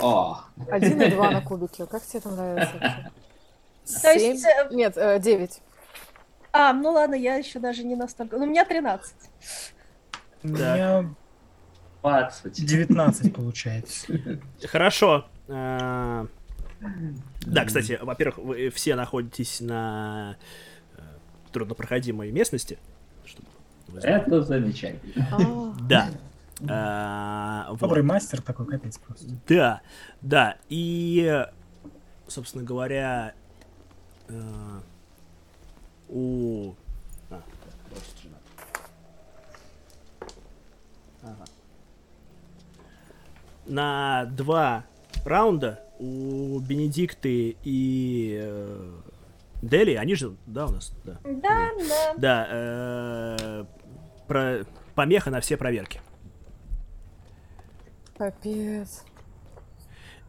О, 0.00 0.40
Один 0.70 1.02
и 1.02 1.10
два 1.10 1.30
на 1.30 1.40
кубике. 1.40 1.86
Как 1.86 2.02
тебе 2.02 2.20
это 2.20 2.30
нравится 2.30 3.12
Семь? 3.84 4.36
э, 4.36 4.74
Нет, 4.74 4.96
э, 4.96 5.18
девять. 5.20 5.60
А, 6.52 6.72
ну 6.72 6.92
ладно, 6.92 7.14
я 7.14 7.36
еще 7.36 7.58
даже 7.58 7.84
не 7.84 7.96
настолько... 7.96 8.36
Ну, 8.36 8.44
у 8.44 8.46
меня 8.46 8.64
13. 8.64 9.14
У 10.42 10.48
меня 10.48 11.14
20. 12.02 12.64
19 12.64 13.34
получается. 13.34 14.06
Хорошо. 14.66 15.26
А, 15.48 16.26
Да, 17.46 17.64
кстати, 17.64 17.98
во-первых, 18.00 18.38
вы 18.38 18.70
все 18.70 18.94
находитесь 18.94 19.60
на 19.60 20.36
э, 20.96 21.00
труднопроходимой 21.52 22.30
местности. 22.30 22.78
Это 24.02 24.42
замечательно. 24.42 25.74
Да. 25.88 26.10
А. 26.68 27.74
Добрый 27.78 28.02
мастер 28.02 28.40
такой, 28.40 28.66
капец 28.66 28.98
просто. 28.98 29.26
Да, 29.46 29.82
да. 30.22 30.56
И, 30.68 31.44
собственно 32.26 32.64
говоря, 32.64 33.34
э, 34.28 34.80
у... 36.08 36.74
А. 37.30 37.42
На 43.66 44.24
два 44.26 44.84
раунда 45.24 45.85
у 45.98 46.58
Бенедикты 46.60 47.56
и 47.62 48.38
э, 48.40 48.92
Дели, 49.62 49.94
они 49.94 50.14
же, 50.14 50.36
да, 50.46 50.66
у 50.66 50.70
нас, 50.70 50.92
да. 51.04 51.18
Да, 51.24 51.70
да. 51.88 52.14
Да, 52.16 52.46
э, 52.50 53.64
про, 54.28 54.64
помеха 54.94 55.30
на 55.30 55.40
все 55.40 55.56
проверки. 55.56 56.00
капец. 58.16 59.04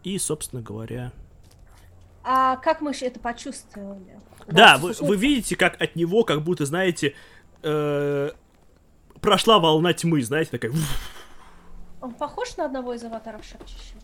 И, 0.04 0.18
собственно 0.20 0.62
говоря, 0.62 1.12
А 2.24 2.56
как 2.58 2.82
мы 2.82 2.94
же 2.94 3.06
это 3.06 3.20
почувствовали? 3.20 4.20
Да, 4.48 4.78
вы, 4.78 4.94
вы 5.00 5.18
видите, 5.18 5.56
как 5.56 5.82
от 5.82 5.96
него, 5.96 6.24
как 6.24 6.44
будто, 6.44 6.66
знаете, 6.66 7.14
э, 7.64 8.30
прошла 9.22 9.60
волна 9.60 9.94
тьмы, 9.94 10.22
знаете, 10.24 10.52
такая... 10.52 10.72
Он 12.02 12.14
похож 12.14 12.56
на 12.58 12.66
одного 12.66 12.94
из 12.94 13.04
аватаров 13.04 13.44
шепчущего? 13.44 14.00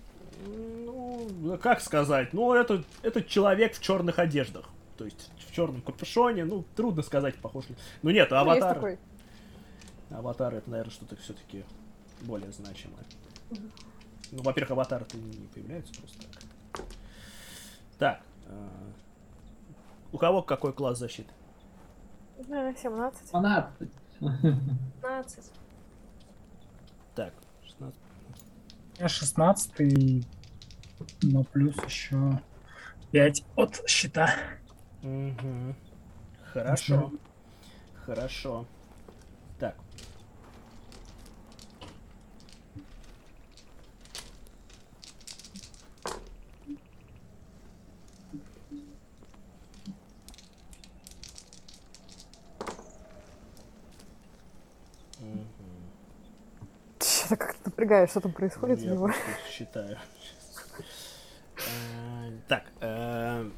Ну, 0.46 1.58
как 1.62 1.82
сказать? 1.82 2.34
Ну, 2.34 2.54
это, 2.54 2.84
это 3.02 3.24
человек 3.24 3.74
в 3.76 3.82
черных 3.82 4.20
одеждах. 4.20 4.70
То 4.98 5.06
есть 5.06 5.32
в 5.38 5.52
черном 5.54 5.82
капюшоне, 5.82 6.46
ну, 6.46 6.64
трудно 6.76 7.02
сказать, 7.04 7.36
похож 7.36 7.68
ли. 7.70 7.76
Ну 8.02 8.10
нет, 8.12 8.30
Ну, 8.32 8.38
есть 8.38 8.48
аватар. 8.62 8.76
такой. 8.76 9.00
Аватар 10.10 10.54
это, 10.56 10.70
наверное, 10.70 10.92
что-то 10.92 11.16
все-таки 11.18 11.64
более 12.22 12.52
значимое. 12.52 13.04
Ну, 14.32 14.42
во-первых, 14.44 14.72
аватары-то 14.72 15.18
не 15.18 15.48
появляются 15.48 15.94
просто 16.00 16.20
так. 16.22 16.86
Так. 17.98 18.22
э, 18.48 18.68
у 20.12 20.18
кого 20.18 20.42
какой 20.42 20.74
класс 20.74 21.00
защиты? 21.00 21.30
Э, 22.50 22.74
17. 22.76 23.32
12. 23.32 23.92
15. 24.20 25.52
Так, 27.16 27.34
16. 27.66 28.00
Я 29.00 29.10
16 29.10 30.26
но 31.24 31.44
плюс 31.44 31.76
еще 31.86 32.42
5 33.12 33.44
от 33.56 33.82
щита. 33.90 34.34
Мгм. 35.02 35.76
Хорошо. 36.54 37.12
Хорошо. 38.06 38.66
Так. 39.60 39.76
Что-то 57.00 57.83
напрягает, 57.94 58.10
что 58.10 58.20
там 58.22 58.32
происходит 58.32 58.80
у 58.80 58.84
Я 58.84 58.92
него. 58.92 59.12
считаю. 59.52 59.98
Э, 61.56 62.32
Так. 62.48 62.64
э, 62.82 63.50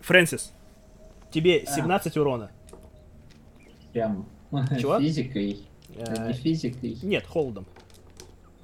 Фрэнсис, 0.00 0.52
тебе 1.30 1.64
А. 1.66 1.70
17 1.70 2.16
урона. 2.16 2.50
Прям 3.92 4.26
Чего? 4.78 4.98
физикой. 4.98 5.66
Э, 5.96 6.26
Не 6.28 6.32
физикой. 6.32 6.98
Нет, 7.02 7.26
холодом. 7.26 7.66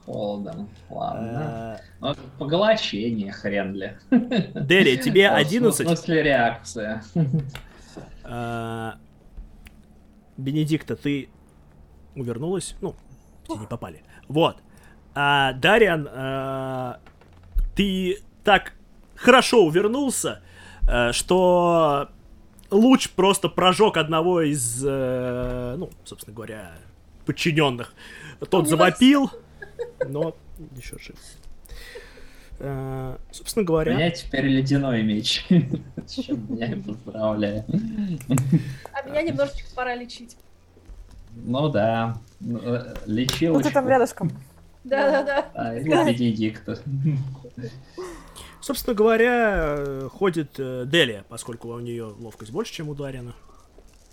холодом. 0.05 0.69
Ладно. 0.91 1.81
Ну, 2.01 2.15
поглощение, 2.39 3.33
хрен 3.33 3.75
ли. 3.75 3.97
Дели, 4.11 4.97
тебе 4.97 5.29
Ну, 5.31 5.35
В 5.35 5.39
11. 5.39 5.87
смысле 5.87 6.23
реакция. 6.23 7.03
Э, 8.25 8.93
Бенедикта, 10.37 10.97
ты 10.97 11.29
увернулась? 12.15 12.77
Ну, 12.81 12.95
тебе 13.49 13.59
не 13.61 13.67
попали. 13.67 14.03
Вот. 14.29 14.59
А, 15.15 15.53
Дариан, 15.55 16.09
э, 16.11 16.95
ты 17.75 18.19
так 18.45 18.73
хорошо 19.15 19.65
увернулся, 19.65 20.43
э, 20.89 21.13
что 21.13 22.09
луч 22.71 23.11
просто 23.11 23.49
прожег 23.49 23.97
одного 23.97 24.43
из, 24.43 24.85
э, 24.87 25.75
ну, 25.79 25.91
собственно 26.05 26.35
говоря, 26.35 26.73
подчиненных. 27.25 27.95
Тот 28.51 28.69
завопил, 28.69 29.31
но 30.07 30.37
еще 30.77 30.99
жив. 30.99 31.17
Э, 32.59 33.17
собственно 33.31 33.65
У 33.65 33.67
говоря, 33.67 33.95
меня 33.95 34.11
теперь 34.11 34.47
ледяной 34.47 35.03
меч. 35.03 35.45
Чем 36.09 36.53
меня 36.53 36.73
и 36.73 36.81
поздравляю. 36.81 37.65
А 38.93 39.03
меня 39.03 39.23
немножечко 39.23 39.69
пора 39.75 39.95
лечить. 39.95 40.37
Ну 41.37 41.69
да. 41.69 42.19
Ну, 42.41 42.59
э, 42.59 42.95
Лечил. 43.07 43.55
Вот 43.55 43.63
ты 43.63 43.71
там 43.71 43.89
рядышком. 43.89 44.31
Да-да-да. 44.85 45.47
А, 45.55 45.75
или 45.75 45.89
Бенедикта. 46.15 46.79
собственно 48.61 48.95
говоря, 48.95 49.77
э, 49.79 50.09
ходит 50.13 50.59
э, 50.59 50.85
Делия, 50.87 51.25
поскольку 51.29 51.69
у 51.69 51.79
нее 51.81 52.05
ловкость 52.05 52.53
больше, 52.53 52.73
чем 52.73 52.89
у. 52.89 52.97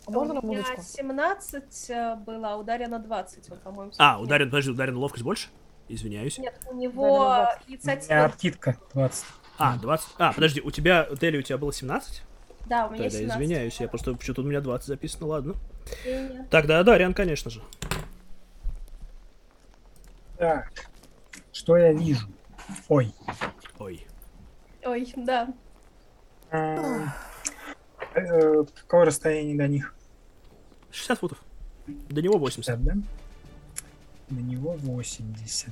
А 0.06 0.12
Можно 0.12 0.40
У 0.42 0.48
меня 0.48 0.62
музычку? 0.62 0.84
17 0.84 1.90
э, 1.90 2.16
было, 2.26 2.54
а 2.54 2.58
у 2.58 2.64
Дарьяна 2.64 3.00
20, 3.00 3.50
вот, 3.50 3.62
по-моему. 3.62 3.92
А, 3.98 4.20
у 4.20 4.26
Дарина, 4.26 4.52
подожди, 4.52 4.72
у 4.72 4.74
Дарина 4.74 5.00
ловкость 5.00 5.24
больше? 5.24 5.48
Извиняюсь. 5.88 6.38
Нет, 6.38 6.60
у 6.70 6.76
него 6.76 7.18
20. 7.18 7.68
У 7.68 7.70
меня 7.70 7.76
инициатива. 7.76 8.24
арктитка 8.24 8.78
20. 8.94 9.26
А, 9.58 9.78
20. 9.78 10.08
А, 10.18 10.34
подожди, 10.34 10.62
у 10.62 10.72
тебя, 10.72 11.08
Дели, 11.20 11.38
у 11.38 11.42
тебя 11.42 11.58
было 11.58 11.72
17? 11.72 12.24
Да, 12.68 12.88
у 12.88 12.92
меня 12.92 13.04
Тогда 13.04 13.18
17. 13.18 13.38
извиняюсь, 13.38 13.80
я 13.80 13.88
просто 13.88 14.18
что-то 14.20 14.42
у 14.42 14.46
меня 14.46 14.62
20 14.62 14.88
записано, 14.88 15.28
ладно. 15.28 15.56
Не-не. 16.06 16.44
Тогда 16.50 16.84
Дариан, 16.84 17.14
конечно 17.14 17.50
же. 17.52 17.62
Так, 20.38 20.72
что 21.52 21.78
я 21.78 21.94
вижу? 21.94 22.28
Ой. 22.90 23.14
Ой. 23.80 24.06
Ой, 24.86 25.14
да. 25.16 25.54
М, 26.52 27.10
э, 28.16 28.64
Какое 28.76 29.06
расстояние 29.06 29.58
до 29.58 29.68
них? 29.68 29.96
60 30.92 31.20
футов. 31.20 31.44
До 31.88 32.22
него 32.22 32.38
80. 32.38 32.76
50, 32.78 32.84
да? 32.84 32.94
До 34.30 34.42
него 34.42 34.74
80. 34.74 35.70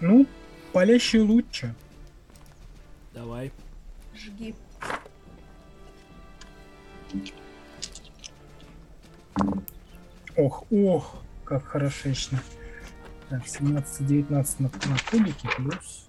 Ну, 0.00 0.26
палящий 0.72 1.20
лучше. 1.20 1.74
Давай. 3.12 3.52
Жги. 4.14 4.54
Ох, 10.36 10.64
ох, 10.70 11.16
как 11.44 11.64
хорошечно. 11.66 12.40
Так, 13.28 13.44
17-19 13.44 14.30
на, 14.58 14.68
на 14.68 14.98
кубике 15.10 15.48
плюс... 15.56 16.08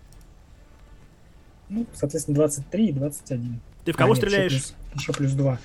Ну, 1.68 1.86
соответственно, 1.94 2.36
23 2.36 2.90
и 2.90 2.92
21. 2.94 3.60
Ты 3.86 3.92
в 3.92 3.98
кого 3.98 4.14
А, 4.14 4.16
нет, 4.16 4.18
стреляешь? 4.18 4.52
Еще 4.54 4.64
плюс, 4.64 4.76
еще 4.96 5.14
плюс 5.14 5.32
2. 5.34 5.60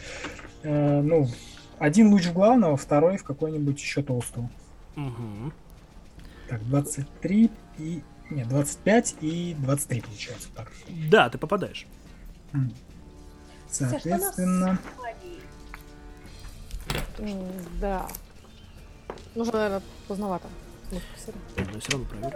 Э, 0.64 1.00
ну, 1.00 1.28
один 1.78 2.08
луч 2.08 2.26
в 2.26 2.32
главного, 2.32 2.76
второй 2.76 3.16
в 3.16 3.24
какой-нибудь 3.24 3.80
еще 3.80 4.02
толстого. 4.02 4.50
Мгм. 4.96 5.52
Так, 6.48 6.62
23 6.68 7.50
и... 7.78 8.02
Нет, 8.30 8.48
25 8.48 9.16
и 9.20 9.54
23 9.58 10.00
получается. 10.00 10.48
Так. 10.54 10.72
Да, 11.10 11.28
ты 11.28 11.38
попадаешь. 11.38 11.86
М. 12.52 12.72
Слушай, 13.70 14.00
а 16.94 17.14
что 17.14 17.52
Да. 17.80 18.08
Нужно, 19.34 19.52
наверное, 19.54 19.82
поздновато. 20.06 20.48
Но 20.90 21.00
все 21.80 21.92
равно 21.92 22.06
проверь. 22.06 22.34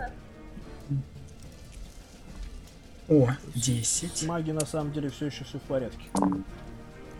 О, 3.09 3.31
10. 3.55 4.27
Маги 4.27 4.51
на 4.51 4.67
самом 4.67 4.93
деле 4.93 5.09
все 5.09 5.27
еще 5.27 5.45
все 5.45 5.59
в 5.59 5.63
порядке. 5.63 6.05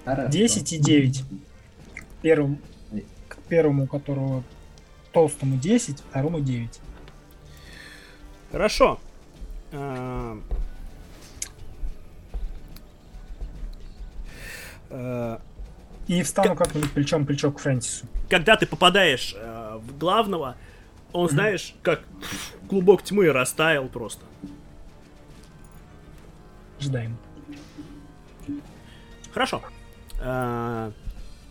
Хорошо. 0.05 0.31
10 0.31 0.73
и 0.73 0.79
9. 0.79 1.25
Первому, 2.23 2.59
к 3.29 3.37
первому, 3.49 3.85
у 3.85 3.87
которого 3.87 4.43
толстому 5.13 5.57
10, 5.57 6.01
второму 6.01 6.41
9. 6.41 6.81
Хорошо. 8.53 9.01
А, 9.73 10.39
э, 14.91 15.39
И 16.09 16.23
встану 16.23 16.57
как-нибудь 16.57 16.91
плечом 16.93 17.27
плечо 17.27 17.53
к 17.53 17.59
Фрэнсису. 17.61 18.07
Когда 18.29 18.57
ты 18.57 18.67
попадаешь 18.67 19.35
э, 19.37 19.79
в 19.81 19.99
главного, 19.99 20.57
он, 21.13 21.29
знаешь, 21.29 21.75
как 21.83 22.03
клубок 22.69 23.03
тьмы 23.03 23.31
растаял 23.31 23.87
просто. 23.89 24.25
Ждаем. 26.81 27.17
Хорошо. 29.33 29.63
А, 30.21 30.93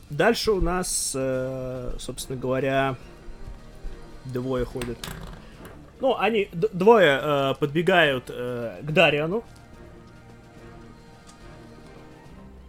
Дальше 0.09 0.51
у 0.51 0.61
нас, 0.61 1.11
э, 1.15 1.95
собственно 1.99 2.39
говоря, 2.39 2.95
двое 4.23 4.63
ходят. 4.63 4.97
Ну, 5.99 6.17
они 6.17 6.47
двое 6.53 7.19
э, 7.21 7.53
подбегают 7.59 8.25
э, 8.29 8.79
к 8.83 8.91
Дариану. 8.91 9.43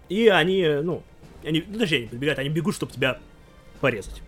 И 0.09 0.27
они, 0.27 0.67
ну, 0.83 1.03
они, 1.49 1.65
ну, 1.67 1.79
точнее, 1.79 2.03
не 2.03 2.07
подбегают, 2.09 2.39
они 2.39 2.49
бегут, 2.49 2.75
чтобы 2.75 2.93
тебя 2.93 3.19
порезать. 3.81 4.23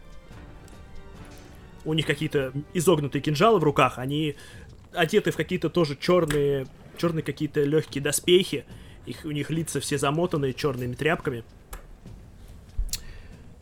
У 1.84 1.94
них 1.94 2.06
какие-то 2.06 2.52
изогнутые 2.74 3.22
кинжалы 3.22 3.59
в 3.59 3.64
руках, 3.64 3.98
они 3.98 4.36
одеты 4.92 5.30
в 5.30 5.36
какие-то 5.36 5.70
тоже 5.70 5.97
черные, 5.97 6.66
черные 6.98 7.22
какие-то 7.22 7.62
легкие 7.62 8.02
доспехи. 8.02 8.64
Их, 9.06 9.24
у 9.24 9.30
них 9.30 9.51
лица 9.51 9.80
все 9.80 9.98
замотанные 9.98 10.52
черными 10.52 10.94
тряпками. 10.94 11.44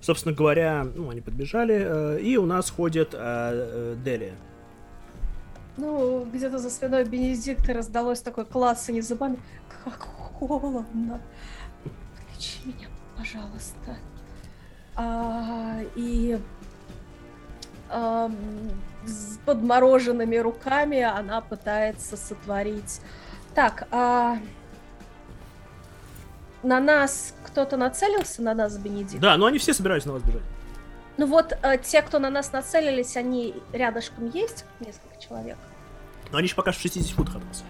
Собственно 0.01 0.35
говоря, 0.35 0.87
ну, 0.95 1.11
они 1.11 1.21
подбежали, 1.21 2.17
э, 2.17 2.21
и 2.21 2.37
у 2.37 2.47
нас 2.47 2.71
ходит 2.71 3.11
э, 3.13 3.19
э, 3.19 3.97
Делия. 4.05 4.35
Ну, 5.77 6.25
где-то 6.25 6.59
за 6.59 6.71
спиной 6.71 7.05
Бенедикта 7.05 7.73
раздалось 7.73 8.21
такое 8.21 8.45
клацанье 8.45 9.03
зубами. 9.03 9.39
Как 9.85 10.01
холодно. 10.01 11.21
Включи 12.17 12.59
меня, 12.65 12.89
пожалуйста. 13.19 13.97
А, 14.95 15.81
и 15.97 16.39
ам, 17.91 18.37
с 19.05 19.39
подмороженными 19.45 20.37
руками 20.37 21.01
она 21.03 21.41
пытается 21.41 22.17
сотворить. 22.17 23.01
Так, 23.55 23.89
а 23.91 24.39
на 26.63 26.81
нас 26.81 27.35
кто-то 27.45 27.77
нацелился, 27.77 28.43
на 28.43 28.55
нас 28.55 28.79
Бенедикт? 28.79 29.21
Да, 29.21 29.37
но 29.37 29.47
они 29.47 29.59
все 29.59 29.75
собираются 29.75 30.09
на 30.09 30.15
вас 30.15 30.23
бежать. 30.23 30.43
Ну 31.17 31.27
вот 31.27 31.53
э, 31.63 31.79
те, 31.79 32.03
кто 32.03 32.21
на 32.21 32.31
нас 32.31 32.53
нацелились, 32.53 33.17
они 33.17 33.55
рядышком 33.73 34.31
есть, 34.31 34.65
несколько 34.79 35.21
человек. 35.21 35.59
Но 36.31 36.39
они 36.39 36.47
еще 36.47 36.55
пока 36.55 36.71
в 36.71 36.77
60 36.77 37.11
футах 37.17 37.37
от 37.37 37.45
вас. 37.45 37.65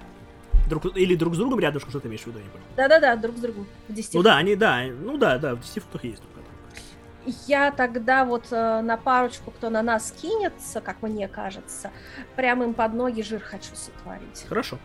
Друг, 0.68 0.96
или 0.96 1.14
друг 1.14 1.34
с 1.34 1.38
другом 1.38 1.60
рядышком, 1.60 1.90
что 1.90 2.00
ты 2.00 2.08
имеешь 2.08 2.22
в 2.22 2.26
виду, 2.26 2.38
я 2.38 2.44
не 2.44 2.50
понял. 2.50 2.64
Да-да-да, 2.76 3.16
друг 3.16 3.36
с 3.36 3.40
другом. 3.40 3.66
В 3.88 3.92
10 3.94 4.14
Ну 4.14 4.22
да, 4.22 4.36
они, 4.36 4.54
да, 4.54 4.82
ну 4.82 5.16
да, 5.16 5.38
да, 5.38 5.54
в 5.54 5.60
10 5.60 5.82
футах 5.82 6.04
есть 6.04 6.20
друг. 6.20 6.38
Я 7.46 7.70
тогда 7.72 8.24
вот 8.24 8.46
э, 8.50 8.80
на 8.80 8.96
парочку, 8.96 9.50
кто 9.50 9.68
на 9.70 9.82
нас 9.82 10.12
кинется, 10.12 10.80
как 10.80 11.02
мне 11.02 11.28
кажется, 11.28 11.90
прямо 12.36 12.64
им 12.64 12.74
под 12.74 12.94
ноги 12.94 13.22
жир 13.22 13.40
хочу 13.40 13.74
сотворить. 13.74 14.46
Хорошо. 14.48 14.78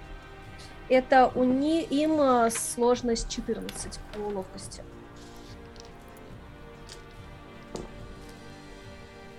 Это 0.90 1.32
у 1.36 1.44
ни, 1.44 1.84
им 1.84 2.20
э, 2.20 2.50
сложность 2.50 3.30
14 3.30 4.00
по 4.14 4.20
ловкости. 4.20 4.84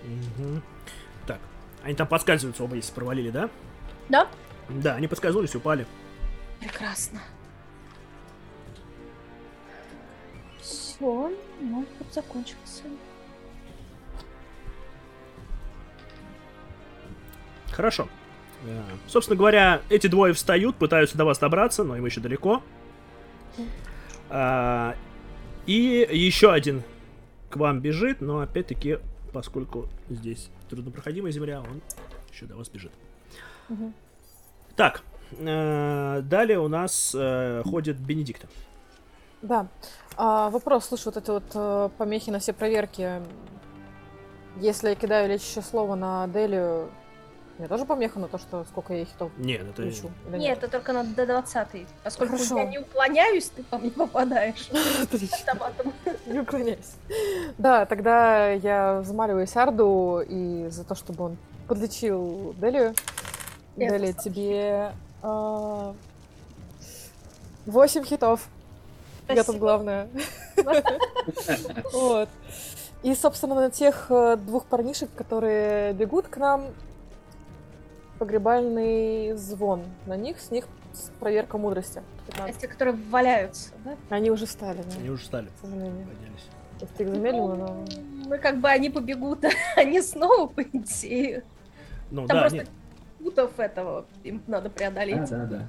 Мгм. 0.04 0.62
Так, 1.26 1.40
они 1.82 1.94
там 1.94 2.06
подскальзываются 2.06 2.64
оба, 2.64 2.76
если 2.76 2.92
провалили, 2.92 3.30
да? 3.30 3.50
Да? 4.08 4.28
Да, 4.68 4.94
они 4.94 5.08
подскользнулись, 5.08 5.54
упали. 5.54 5.86
Прекрасно. 6.64 7.20
Все, 10.62 11.30
мой 11.60 11.84
ход 11.98 12.06
закончился. 12.10 12.84
Хорошо. 17.70 18.08
Э, 18.64 18.82
Собственно 19.06 19.36
говоря, 19.36 19.82
эти 19.90 20.06
двое 20.06 20.32
встают, 20.32 20.76
пытаются 20.76 21.18
до 21.18 21.26
вас 21.26 21.38
добраться, 21.38 21.84
но 21.84 21.96
им 21.98 22.06
еще 22.06 22.20
далеко. 22.20 22.62
А, 24.30 24.96
И 25.66 26.08
еще 26.10 26.50
один 26.50 26.82
к 27.50 27.56
вам 27.56 27.80
бежит, 27.80 28.22
но 28.22 28.40
опять-таки, 28.40 29.00
поскольку 29.34 29.88
здесь 30.08 30.48
труднопроходимая 30.70 31.30
земля, 31.30 31.60
он 31.60 31.82
еще 32.32 32.46
до 32.46 32.56
вас 32.56 32.70
бежит. 32.70 32.92
Мгм. 33.68 33.92
Так, 34.76 35.02
э, 35.02 35.13
далее 35.32 36.58
у 36.60 36.68
нас 36.68 37.14
э, 37.14 37.62
ходит 37.64 37.96
Бенедикта. 37.98 38.46
Да. 39.42 39.66
А, 40.16 40.50
вопрос, 40.50 40.86
слушай, 40.86 41.06
вот 41.06 41.16
эти 41.16 41.30
вот 41.30 41.44
э, 41.54 41.90
помехи 41.98 42.30
на 42.30 42.38
все 42.38 42.52
проверки. 42.52 43.20
Если 44.60 44.90
я 44.90 44.94
кидаю 44.94 45.28
лечащее 45.28 45.62
слово 45.62 45.96
на 45.96 46.28
Делию, 46.28 46.88
мне 47.58 47.68
тоже 47.68 47.84
помеха 47.84 48.18
на 48.18 48.28
то, 48.28 48.38
что 48.38 48.64
сколько 48.64 48.94
я 48.94 49.04
хитов 49.04 49.30
Нет, 49.36 49.62
это... 49.62 49.82
лечу? 49.82 50.10
или 50.28 50.38
Нет, 50.38 50.58
это 50.58 50.68
только 50.68 50.92
на 50.92 51.04
до 51.04 51.26
20 51.26 51.86
Поскольку 52.02 52.34
Хорошо. 52.36 52.58
я 52.58 52.64
не 52.64 52.78
уклоняюсь, 52.78 53.48
ты 53.50 53.62
по 53.64 53.78
мне 53.78 53.90
попадаешь 53.90 54.70
Отлично. 55.02 55.36
автоматом. 55.36 55.92
Не 56.26 56.40
уклоняйся. 56.40 56.92
Да, 57.58 57.86
тогда 57.86 58.50
я 58.50 59.00
взмаливаюсь 59.00 59.56
Арду 59.56 60.22
и 60.26 60.68
за 60.70 60.84
то, 60.84 60.94
чтобы 60.94 61.24
он 61.24 61.36
подлечил 61.68 62.54
Делию. 62.60 62.94
Страшно. 63.76 64.22
тебе 64.22 64.92
восемь 67.66 68.04
хитов. 68.04 68.48
Я 69.28 69.36
тут 69.36 69.44
Спасибо. 69.44 69.58
главная. 69.58 70.08
Вот. 71.92 72.28
И, 73.02 73.14
собственно, 73.14 73.54
на 73.54 73.70
тех 73.70 74.06
э, 74.10 74.36
двух 74.36 74.64
парнишек, 74.64 75.10
которые 75.14 75.92
бегут 75.92 76.28
к 76.28 76.38
нам, 76.38 76.68
погребальный 78.18 79.34
звон. 79.34 79.84
На 80.06 80.16
них, 80.16 80.40
с 80.40 80.50
них 80.50 80.66
проверка 81.20 81.58
мудрости. 81.58 82.02
А 82.28 82.32
15. 82.32 82.60
те, 82.60 82.68
которые 82.68 82.96
валяются, 83.10 83.70
да? 83.84 83.96
Они 84.10 84.30
уже 84.30 84.46
встали, 84.46 84.78
да, 84.78 84.98
Они 84.98 85.10
уже 85.10 85.24
стали, 85.24 85.48
к 85.48 85.60
сожалению. 85.60 86.06
поднялись. 86.06 86.98
Их 86.98 87.08
замедлила, 87.08 87.54
но... 87.54 87.84
Мы 88.26 88.38
как 88.38 88.58
бы 88.58 88.68
они 88.68 88.88
побегут, 88.90 89.44
они 89.76 90.00
снова, 90.00 90.46
по 90.46 90.62
идее. 90.62 91.44
Ну 92.10 92.26
Там 92.26 92.36
да, 92.36 92.40
просто 92.42 92.58
нет. 92.58 92.68
Путов 93.24 93.58
этого 93.58 94.04
им 94.22 94.42
надо 94.46 94.68
преодолеть. 94.68 95.30
Да, 95.30 95.38
да, 95.38 95.46
да. 95.46 95.66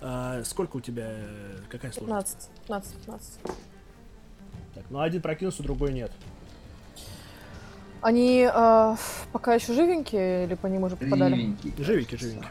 А, 0.00 0.42
сколько 0.44 0.78
у 0.78 0.80
тебя... 0.80 1.10
Какая 1.68 1.92
сложность? 1.92 2.50
15, 2.66 2.94
15, 2.96 2.96
15. 3.06 3.38
Так, 4.74 4.84
ну 4.88 5.00
один 5.00 5.20
прокинулся, 5.20 5.62
другой 5.62 5.92
нет. 5.92 6.10
Они 8.00 8.48
э, 8.50 8.96
пока 9.32 9.54
еще 9.54 9.74
живенькие 9.74 10.46
или 10.46 10.54
по 10.54 10.68
ним 10.68 10.84
уже 10.84 10.96
попадали? 10.96 11.54
Живенький. 11.76 12.18
Не 12.22 12.30
знаю, 12.30 12.46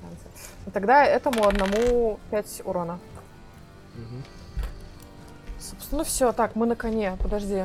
Франция. 0.00 0.30
Ну, 0.64 0.72
Тогда 0.72 1.04
этому 1.04 1.46
одному 1.46 2.18
5 2.30 2.62
урона. 2.64 2.98
Мгм. 3.94 4.24
Собственно, 5.58 6.02
все. 6.02 6.32
Так, 6.32 6.56
мы 6.56 6.64
на 6.64 6.76
коне. 6.76 7.18
Подожди. 7.22 7.64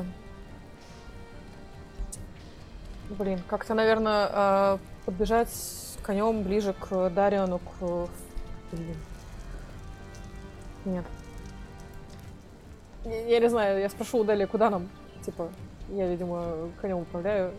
Блин, 3.11 3.39
как-то, 3.47 3.75
наверное, 3.75 4.29
э, 4.29 4.77
подбежать 5.05 5.49
конем 6.05 6.43
ближе 6.43 6.73
к 6.73 7.09
Дариону, 7.09 7.59
к... 7.59 8.07
Блин. 8.71 8.95
Нет. 10.85 11.05
Я, 13.05 13.27
я 13.27 13.39
не 13.39 13.49
знаю, 13.49 13.79
я 13.79 13.89
спрошу 13.89 14.19
у 14.19 14.23
Дали, 14.23 14.45
куда 14.45 14.69
нам? 14.69 14.87
Типа, 15.25 15.49
я, 15.89 16.07
видимо, 16.07 16.69
конем 16.79 16.97
управляю. 16.99 17.51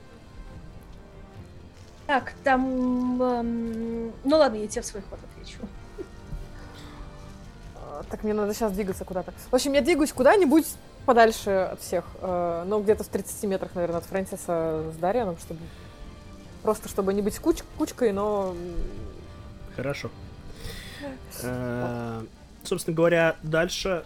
Так, 2.06 2.35
там... 2.44 3.20
эм, 3.20 4.12
Ну 4.24 4.36
ладно, 4.36 4.56
я 4.56 4.68
тебе 4.68 4.82
в 4.82 4.86
свой 4.86 5.02
ход 5.02 5.18
отвечу. 5.32 5.59
А, 7.74 8.05
Так, 8.09 8.23
мне 8.23 8.32
надо 8.32 8.55
сейчас 8.55 8.73
двигаться 8.73 9.05
куда-то. 9.05 9.32
В 9.51 9.55
общем, 9.55 9.73
я 9.73 9.81
двигаюсь 9.82 10.12
куда-нибудь 10.12 10.66
подальше 11.05 11.51
от 11.73 11.81
всех. 11.81 12.05
э, 12.20 12.64
Ну, 12.66 12.81
где-то 12.81 13.02
в 13.02 13.09
30 13.09 13.43
метрах, 13.51 13.74
наверное, 13.74 13.98
от 13.98 14.05
Фрэнсиса 14.05 14.93
с 14.93 14.97
Дарианом, 14.98 15.36
чтобы... 15.39 15.60
Просто 16.66 16.88
чтобы 16.88 17.14
не 17.14 17.22
быть 17.22 17.38
куч- 17.38 17.62
кучкой, 17.78 18.10
но... 18.10 18.56
Хорошо. 19.76 20.10
Э, 21.40 22.24
Собственно 22.64 22.97
говоря, 22.97 23.36
дальше 23.44 24.05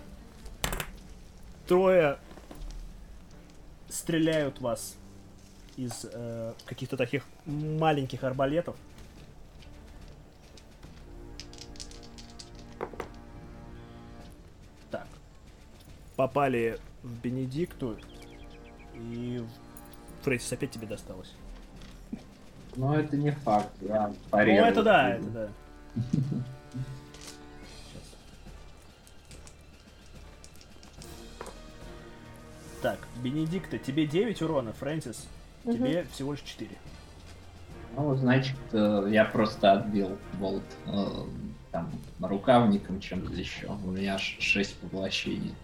трое 1.67 2.19
стреляют 3.89 4.61
вас 4.61 4.97
из 5.79 6.05
э, 6.13 6.53
каких-то 6.67 6.99
таких 6.99 7.25
маленьких 7.47 8.25
арбалетов. 8.25 8.77
Так. 14.91 15.09
Попали 16.15 16.79
в 17.03 17.11
Бенедикту. 17.23 17.97
И 18.97 19.43
Фрейсис 20.25 20.53
опять 20.53 20.73
тебе 20.73 20.87
досталось. 20.87 21.33
Но 22.77 22.97
это 22.99 23.17
не 23.17 23.31
факт. 23.31 23.71
Я 23.81 24.09
Ну, 24.09 24.15
порезал. 24.31 24.67
это 24.67 24.83
да, 24.83 25.11
это 25.11 25.31
да. 25.31 25.49
Так, 32.83 32.99
Бенедикта, 33.23 33.79
тебе 33.79 34.07
9 34.07 34.41
урона, 34.43 34.73
Фрэнсис, 34.73 35.27
тебе 35.65 36.07
всего 36.13 36.33
лишь 36.33 36.41
4. 36.43 36.71
Ну, 37.97 38.15
значит, 38.17 38.57
э, 38.73 39.09
я 39.11 39.25
просто 39.27 39.73
отбил 39.73 40.17
болт 40.39 40.63
э, 40.87 41.05
там 41.73 41.91
рукавником 42.21 43.01
чем-то 43.01 43.33
еще. 43.35 43.67
У 43.67 43.91
меня 43.91 44.17
6 44.17 44.77
поглощений 44.77 45.55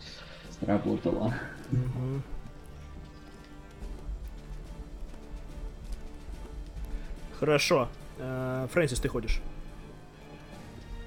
сработало. 0.60 1.32
Хорошо. 7.38 7.88
Э, 8.18 8.66
Фрэнсис, 8.72 8.98
ты 9.00 9.08
ходишь. 9.08 9.40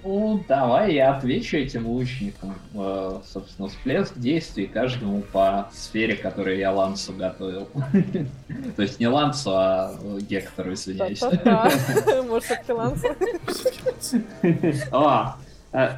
Ну, 0.03 0.41
давай 0.47 0.93
я 0.93 1.15
отвечу 1.15 1.57
этим 1.57 1.85
лучникам. 1.88 2.56
Э, 2.73 3.19
собственно, 3.26 3.68
всплеск 3.68 4.18
действий 4.18 4.65
каждому 4.68 5.22
по 5.22 5.69
сфере, 5.73 6.15
которую 6.15 6.57
я 6.57 6.72
Лансу 6.72 7.11
готовил. 7.14 7.68
То 8.76 8.81
есть 8.81 8.99
не 8.99 9.07
Лансу, 9.07 9.51
а 9.53 9.93
э, 10.01 10.19
Гектору, 10.22 10.73
извиняюсь. 10.73 11.22
Может, 12.27 12.51
это 12.51 12.76
Ланс? 12.76 13.03
О, 14.91 15.35
э, 15.73 15.89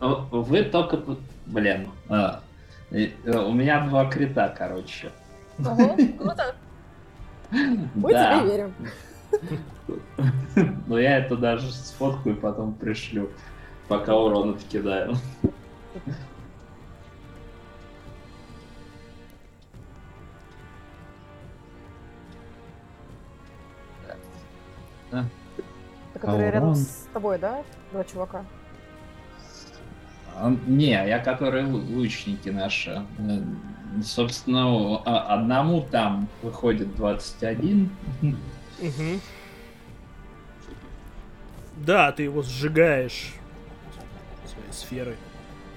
о, 0.00 0.14
вы 0.30 0.62
только... 0.62 0.98
Блин. 1.46 1.88
а, 2.08 2.40
У 2.90 3.52
меня 3.52 3.86
два 3.86 4.06
крита, 4.10 4.54
короче. 4.56 5.10
Круто. 5.58 6.54
Мы 7.94 8.12
Да. 8.12 8.40
тебе 8.40 8.50
верим. 8.50 8.74
Но 10.86 10.98
я 10.98 11.18
это 11.18 11.36
даже 11.36 11.70
сфоткаю 11.72 12.36
и 12.36 12.40
потом 12.40 12.74
пришлю, 12.74 13.30
пока 13.88 14.16
урон 14.16 14.50
откидаю. 14.54 15.16
Это 25.10 25.28
которые 26.14 26.50
рядом 26.50 26.70
Урон. 26.70 26.76
с 26.76 27.06
тобой, 27.12 27.38
да? 27.38 27.62
Два 27.92 28.04
чувака. 28.04 28.44
А, 30.34 30.54
Не, 30.66 30.90
я 30.90 31.18
которые 31.18 31.64
лу- 31.66 31.94
лучники 31.94 32.48
наши. 32.48 33.02
Э, 33.18 33.40
Собственно, 34.02 34.98
а- 35.06 35.34
одному 35.36 35.80
там 35.90 36.28
выходит 36.42 36.94
21. 36.96 37.88
Да, 41.76 42.10
ты 42.12 42.22
его 42.24 42.42
сжигаешь 42.42 43.34
своей 44.46 44.72
сферой. 44.72 45.16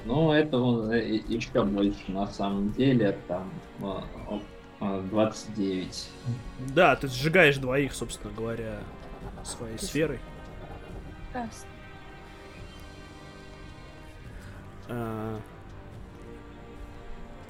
Ну, 0.06 0.32
это 0.32 0.56
еще 0.58 1.64
больше 1.66 2.00
на 2.08 2.28
самом 2.28 2.72
деле. 2.72 3.18
Там 3.28 3.52
а, 3.82 4.04
о- 4.30 4.42
а, 4.80 5.02
29. 5.10 6.10
Да, 6.74 6.96
ты 6.96 7.08
сжигаешь 7.10 7.58
двоих, 7.58 7.94
собственно 7.94 8.34
говоря, 8.34 8.80
своей 9.44 9.78
сферой. 9.78 10.20
Раз. 11.34 11.66
А, 14.88 15.40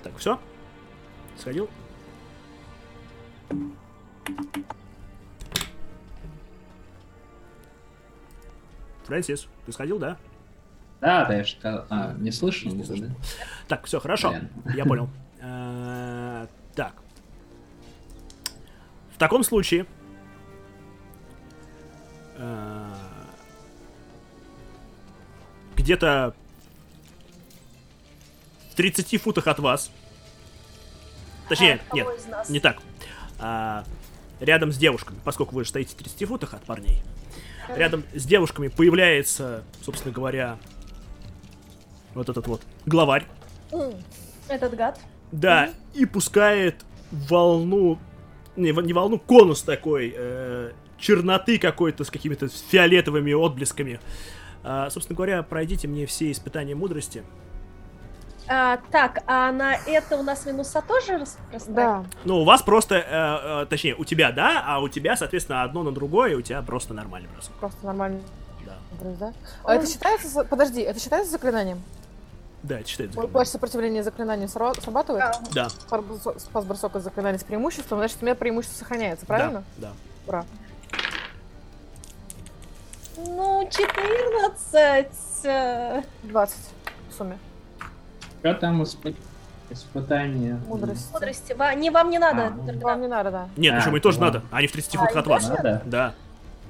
Так, 0.04 0.18
все? 0.18 0.40
Сходил? 1.38 1.70
Фрэнсис, 9.10 9.48
ты 9.66 9.72
сходил, 9.72 9.98
да? 9.98 10.18
Да, 11.02 11.26
да, 11.26 11.36
я 11.38 11.44
же. 11.44 11.56
А, 11.64 12.14
не 12.20 12.32
слышно? 12.32 12.70
Не 12.70 12.84
слышно. 12.84 13.08
да? 13.08 13.16
Так, 13.68 13.86
все, 13.88 14.00
хорошо. 14.00 14.30
Блин. 14.32 14.78
Я 14.78 14.86
понял. 14.86 15.10
Э, 15.42 16.48
Так. 16.76 16.92
В 19.16 19.18
таком 19.18 19.44
случае... 19.46 19.86
э, 22.36 22.94
Где-то 25.78 26.34
в 28.72 28.76
30 28.76 29.22
футах 29.22 29.48
от 29.48 29.60
вас. 29.60 29.92
Точнее, 31.48 31.80
А, 31.90 31.96
нет, 31.96 32.08
не 32.50 32.60
так. 32.60 32.80
А, 33.40 33.86
рядом 34.42 34.74
с 34.74 34.78
девушками, 34.78 35.20
поскольку 35.24 35.56
вы 35.56 35.64
же 35.64 35.70
стоите 35.70 35.94
в 35.94 35.98
30 35.98 36.28
футах 36.28 36.54
от 36.54 36.64
парней. 36.64 37.02
Рядом 37.76 38.04
с 38.14 38.26
девушками 38.26 38.68
появляется, 38.68 39.64
собственно 39.82 40.14
говоря, 40.14 40.58
вот 42.14 42.30
этот 42.30 42.48
вот 42.48 42.62
главарь. 42.86 43.26
Этот 44.48 44.76
гад. 44.76 45.00
Да, 45.32 45.70
и 45.94 46.06
пускает 46.06 46.84
волну, 47.12 48.00
не, 48.56 48.72
не 48.72 48.94
волну, 48.94 49.20
конус 49.20 49.62
такой, 49.62 50.14
э, 50.16 50.72
черноты 50.98 51.60
какой-то 51.60 52.04
с 52.04 52.10
какими-то 52.10 52.48
фиолетовыми 52.48 53.34
отблесками. 53.34 54.00
А, 54.64 54.90
собственно 54.90 55.16
говоря, 55.16 55.44
пройдите 55.44 55.88
мне 55.88 56.06
все 56.06 56.32
испытания 56.32 56.76
мудрости. 56.76 57.24
А, 58.52 58.80
так, 58.90 59.22
а 59.28 59.52
на 59.52 59.76
это 59.76 60.18
у 60.18 60.24
нас 60.24 60.44
минуса 60.48 60.82
тоже 60.82 61.20
рас- 61.20 61.38
расставить? 61.54 61.76
Да. 61.76 62.04
Ну, 62.26 62.42
у 62.42 62.46
вас 62.46 62.64
просто, 62.64 62.96
э, 62.96 63.62
э, 63.64 63.66
точнее, 63.68 63.94
у 63.96 64.06
тебя, 64.06 64.32
да, 64.32 64.64
а 64.66 64.80
у 64.80 64.90
тебя, 64.90 65.16
соответственно, 65.16 65.62
одно 65.62 65.84
на 65.84 65.92
другое, 65.92 66.32
и 66.32 66.36
у 66.36 66.42
тебя 66.42 66.62
просто 66.64 66.96
нормальный 66.96 67.30
бросок. 67.30 67.54
Просто 67.60 67.86
нормально. 67.86 68.22
Да, 68.66 68.76
да? 69.20 69.34
А 69.64 69.76
это 69.76 69.86
считается... 69.86 70.44
Подожди, 70.46 70.82
это 70.82 71.00
считается 71.00 71.32
заклинанием? 71.32 71.82
да 72.64 72.80
это 72.80 72.90
считается. 72.90 73.22
Плащ 73.22 73.48
сопротивления 73.48 74.04
заклинанию 74.04 74.48
сра- 74.50 74.80
срабатывает? 74.82 75.24
Да. 75.54 75.70
Да, 75.70 76.00
Спас 76.40 76.66
бросок 76.66 76.96
от 76.96 77.04
заклинания 77.04 77.38
с 77.40 77.44
преимуществом, 77.44 78.00
значит, 78.00 78.18
у 78.22 78.26
меня 78.26 78.36
преимущество 78.36 78.80
сохраняется, 78.80 79.26
правильно? 79.26 79.64
да, 79.78 79.90
да. 79.90 79.94
Ура. 80.28 80.46
Ну, 83.16 83.70
14. 83.72 85.08
э, 85.44 86.02
20 86.24 86.58
в 87.10 87.14
сумме. 87.14 87.38
Что 88.40 88.54
там 88.54 88.82
испы- 88.84 89.16
испытание? 89.70 90.60
Мудрость. 90.68 91.12
Мудрости. 91.14 91.54
Ва- 91.54 91.74
Не, 91.76 91.90
вам 91.92 92.10
не 92.10 92.20
надо. 92.20 92.48
А, 92.48 92.50
ну, 92.52 92.64
Дорогая. 92.64 92.84
Вам 92.86 93.02
не 93.02 93.08
надо, 93.08 93.32
да. 93.32 93.50
Нет, 93.58 93.74
А, 93.74 93.78
причем 93.82 93.98
и 93.98 94.00
тоже 94.00 94.20
надо. 94.20 94.44
Они 94.52 94.68
в 94.68 94.72
30 94.72 94.96
А, 94.96 95.00
футах 95.00 95.16
от 95.18 95.26
и 95.26 95.30
вас. 95.30 95.48
Надо? 95.50 95.82
Да. 95.86 96.14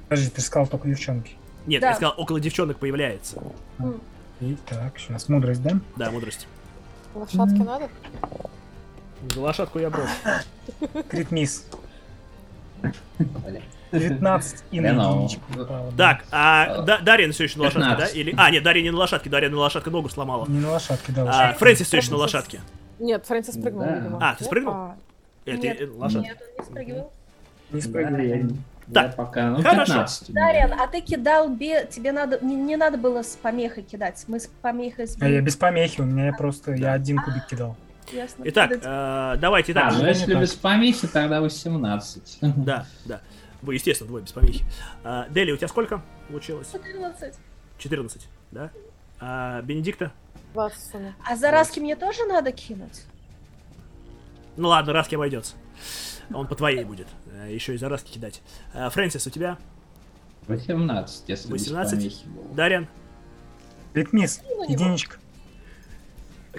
Подожди, 0.08 0.30
ты 0.32 0.42
сказал 0.42 0.68
только 0.68 0.88
девчонки. 0.88 1.36
Нет, 1.66 1.82
Да. 1.82 1.90
я 1.90 1.96
сказал, 1.96 2.14
около 2.18 2.40
девчонок 2.40 2.78
появляется. 2.80 3.42
И 4.42 4.58
так, 4.66 4.98
сейчас 4.98 5.30
мудрость, 5.30 5.62
да? 5.62 5.72
Да, 5.98 6.10
мудрость. 6.12 6.48
Лошадки 7.14 7.56
Мгм. 7.56 7.66
надо? 7.66 7.90
За 9.34 9.42
лошадку 9.42 9.80
я 9.80 9.90
брошу. 9.90 10.10
Крит 11.10 11.32
мисс. 11.32 11.66
Блин. 13.92 14.10
19 14.10 14.64
и 14.72 14.80
на. 14.82 15.28
Так, 15.98 16.24
а 16.32 16.64
А, 16.80 16.82
Да- 16.84 17.00
Дарья 17.00 17.32
все 17.32 17.46
еще 17.46 17.58
на 17.58 17.64
лошадке, 17.66 17.80
да? 17.90 17.96
15. 17.96 18.16
Или... 18.16 18.36
А, 18.38 18.52
нет, 18.52 18.64
Дарья 18.64 18.84
не 18.84 18.92
на 18.92 18.98
лошадке, 18.98 19.30
Дарья 19.30 19.50
на 19.50 19.58
лошадке 19.58 19.90
ногу 19.90 20.10
сломала. 20.10 20.46
Не 20.48 20.60
на 20.60 20.72
лошадке, 20.72 21.12
да, 21.12 21.50
А. 21.50 21.54
Фрэнсис 21.54 21.88
все 21.88 21.98
еще 21.98 22.12
на 22.12 22.18
лошадке. 22.18 22.62
Нет, 23.00 23.26
Фрэнсис 23.26 23.56
спрыгнул, 23.56 23.84
Да. 23.86 23.96
видимо. 23.96 24.20
А, 24.22 24.36
ты 24.36 24.44
спрыгнул? 24.44 24.74
Опа. 24.74 24.96
Это 25.46 25.58
Нет, 25.58 25.82
э, 25.82 25.88
лошадка. 25.88 26.28
Нет, 26.28 26.38
он 26.42 26.60
не 26.60 27.82
спрыгивал. 27.82 28.18
Не 28.18 28.28
я, 28.28 28.48
Так, 28.94 29.16
пока, 29.16 29.50
ну, 29.50 29.62
хорошо. 29.62 29.94
15 29.94 30.30
у 30.30 30.32
меня. 30.34 30.46
Дарьян, 30.46 30.74
а 30.80 30.88
ты 30.88 31.02
кидал 31.02 31.50
бе... 31.50 31.86
Тебе 31.86 32.12
надо... 32.12 32.40
Не, 32.44 32.56
не 32.56 32.76
надо 32.76 32.98
было 32.98 33.22
с 33.24 33.38
помехой 33.42 33.84
кидать. 33.84 34.24
Мы 34.28 34.40
с 34.40 34.48
помехой 34.62 35.06
А 35.06 35.08
я 35.08 35.08
сбили. 35.08 35.42
без 35.42 35.56
помехи, 35.56 36.02
у 36.02 36.06
меня 36.06 36.28
я 36.28 36.34
просто, 36.34 36.74
я 36.74 36.94
один 36.94 37.20
кубик 37.20 37.46
кидал. 37.48 37.76
Ясно. 38.12 38.44
Итак, 38.46 38.72
э, 38.72 39.36
давайте 39.40 39.72
А, 39.74 39.76
так. 39.76 39.94
ну 39.94 40.02
не 40.02 40.08
если 40.08 40.34
так. 40.34 40.42
без 40.42 40.54
помехи, 40.56 41.08
тогда 41.08 41.42
18. 41.42 42.40
Да, 42.42 42.86
да. 43.06 43.22
Вы, 43.62 43.74
естественно, 43.76 44.08
двое 44.08 44.24
без 44.24 44.32
помехи. 44.32 44.64
А, 45.04 45.28
Дели, 45.30 45.52
у 45.52 45.58
тебя 45.58 45.68
сколько 45.68 46.02
получилось? 46.28 46.70
14. 46.72 47.36
14, 47.78 48.28
да? 48.52 48.72
А, 49.20 49.62
Бенедикта? 49.62 50.12
20 50.54 50.78
в 50.80 50.92
сумме. 50.92 51.16
А 51.28 51.36
заразки 51.36 51.80
мне 51.80 51.96
тоже 51.96 52.26
надо 52.26 52.52
кинуть? 52.52 53.04
Ну 54.58 54.70
ладно, 54.70 54.94
Раски 54.94 55.16
обойдется. 55.16 55.56
Он 56.34 56.48
по 56.48 56.56
твоей 56.56 56.84
будет. 56.84 57.08
Еще 57.48 57.76
и 57.76 57.78
за 57.78 57.90
Раски 57.90 58.12
кидать. 58.12 58.42
А, 58.74 58.90
Фрэнсис, 58.90 59.26
у 59.28 59.30
тебя? 59.30 59.58
18, 60.48 61.30
если 61.30 61.52
18? 61.52 61.94
без 61.98 62.14
помехи 62.14 62.28
было. 62.28 62.56
Дарьян? 62.56 62.88
Не 63.94 64.24
единичка. 64.74 65.18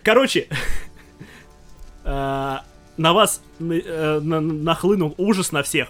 Короче, 0.03 0.49
а, 2.05 2.65
на 2.97 3.12
вас 3.12 3.43
э, 3.59 4.20
на- 4.23 4.41
нахлынул 4.41 5.15
ужас 5.19 5.53
на 5.53 5.62
всех. 5.62 5.89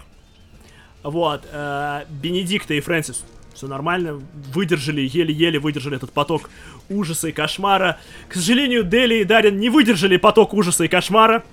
Вот, 1.03 1.43
э, 1.51 2.05
Бенедикта 2.09 2.73
и 2.73 2.79
Фрэнсис 2.79 3.23
все 3.53 3.67
нормально, 3.67 4.21
выдержали, 4.53 5.01
еле-еле 5.01 5.59
выдержали 5.59 5.97
этот 5.97 6.11
поток 6.11 6.49
ужаса 6.89 7.27
и 7.27 7.31
кошмара. 7.31 7.99
К 8.29 8.35
сожалению, 8.35 8.83
Дели 8.83 9.15
и 9.15 9.23
Дарин 9.23 9.59
не 9.59 9.69
выдержали 9.69 10.17
поток 10.17 10.53
ужаса 10.53 10.83
и 10.83 10.87
кошмара. 10.87 11.43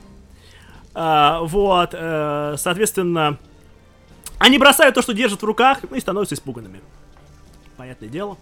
А, 0.95 1.41
вот, 1.43 1.91
э, 1.93 2.55
соответственно, 2.57 3.39
они 4.39 4.59
бросают 4.59 4.95
то, 4.95 5.03
что 5.03 5.13
держат 5.13 5.43
в 5.43 5.45
руках, 5.45 5.81
ну 5.89 5.97
и 5.97 6.01
становятся 6.01 6.35
испуганными. 6.35 6.81
Понятное 7.77 8.09
дело. 8.09 8.37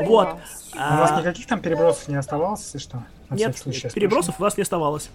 Вот. 0.00 0.28
А 0.76 0.96
у 0.96 0.98
вас 0.98 1.12
а, 1.12 1.20
никаких 1.20 1.46
там 1.46 1.60
перебросов 1.60 2.08
не 2.08 2.16
оставалось, 2.16 2.62
если 2.64 2.78
что? 2.78 3.04
На 3.28 3.34
нет, 3.34 3.56
случай 3.56 3.88
перебросов 3.88 4.38
у 4.38 4.42
вас 4.42 4.56
не 4.56 4.62
оставалось. 4.62 5.10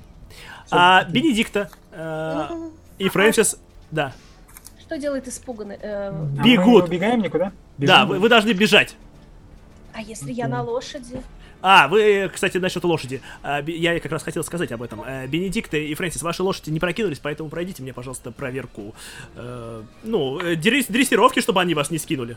Всё. 0.65 0.75
А, 0.75 1.03
Бенедикта 1.05 1.69
э, 1.91 2.69
и 2.97 3.09
Фрэнсис, 3.09 3.57
да, 3.91 4.13
Что 4.91 4.97
делает 4.97 5.25
испуганный? 5.25 5.77
э, 5.81 6.11
спрошу. 6.11 6.41
А 6.41 6.43
бегут. 6.43 6.81
Мы 6.81 6.89
убегаем 6.89 7.21
никуда? 7.21 7.53
да, 7.77 8.03
Бежим? 8.03 8.09
вы, 8.09 8.19
вы 8.19 8.27
должны 8.27 8.51
бежать. 8.51 8.97
а 9.93 10.01
если 10.01 10.33
я 10.33 10.49
на 10.49 10.63
лошади? 10.63 11.21
А, 11.61 11.87
вы, 11.87 12.29
кстати, 12.33 12.57
насчет 12.57 12.83
лошади. 12.83 13.21
А, 13.41 13.61
я 13.61 13.97
как 14.01 14.11
раз 14.11 14.21
хотел 14.21 14.43
сказать 14.43 14.69
об 14.73 14.83
этом. 14.83 15.01
Э, 15.07 15.27
Бенедикта 15.27 15.77
и 15.77 15.93
Фрэнсис, 15.93 16.21
ваши 16.23 16.43
лошади 16.43 16.71
не 16.71 16.81
прокинулись, 16.81 17.19
поэтому 17.19 17.47
пройдите 17.49 17.81
мне, 17.83 17.93
пожалуйста, 17.93 18.31
проверку. 18.31 18.93
э, 19.37 19.81
ну, 20.03 20.39
э, 20.39 20.55
дрес- 20.55 20.91
дрессировки, 20.91 21.39
чтобы 21.39 21.61
они 21.61 21.73
вас 21.73 21.89
не 21.89 21.97
скинули. 21.97 22.35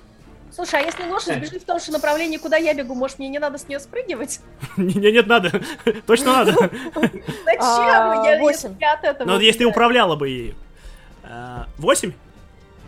Слушай, 0.53 0.83
а 0.83 0.85
если 0.85 1.09
лошадь 1.09 1.39
бежит 1.39 1.63
в 1.63 1.65
том 1.65 1.81
же 1.81 1.91
направлении, 1.91 2.37
куда 2.37 2.57
я 2.57 2.73
бегу, 2.73 2.95
может, 2.95 3.19
мне 3.19 3.31
не 3.31 3.41
надо 3.41 3.59
с 3.59 3.67
нее 3.67 3.81
спрыгивать? 3.81 4.39
Не, 4.77 5.11
нет, 5.11 5.27
надо. 5.27 5.61
Точно 6.07 6.27
надо. 6.27 6.53
Зачем? 6.53 7.59
А, 7.59 8.23
я, 8.25 8.93
от 8.93 9.05
этого 9.05 9.27
Но 9.27 9.41
если 9.41 9.61
ты 9.61 9.67
управляла 9.67 10.15
бы. 10.15 10.55
А, 11.25 11.67
Восемь? 11.79 12.13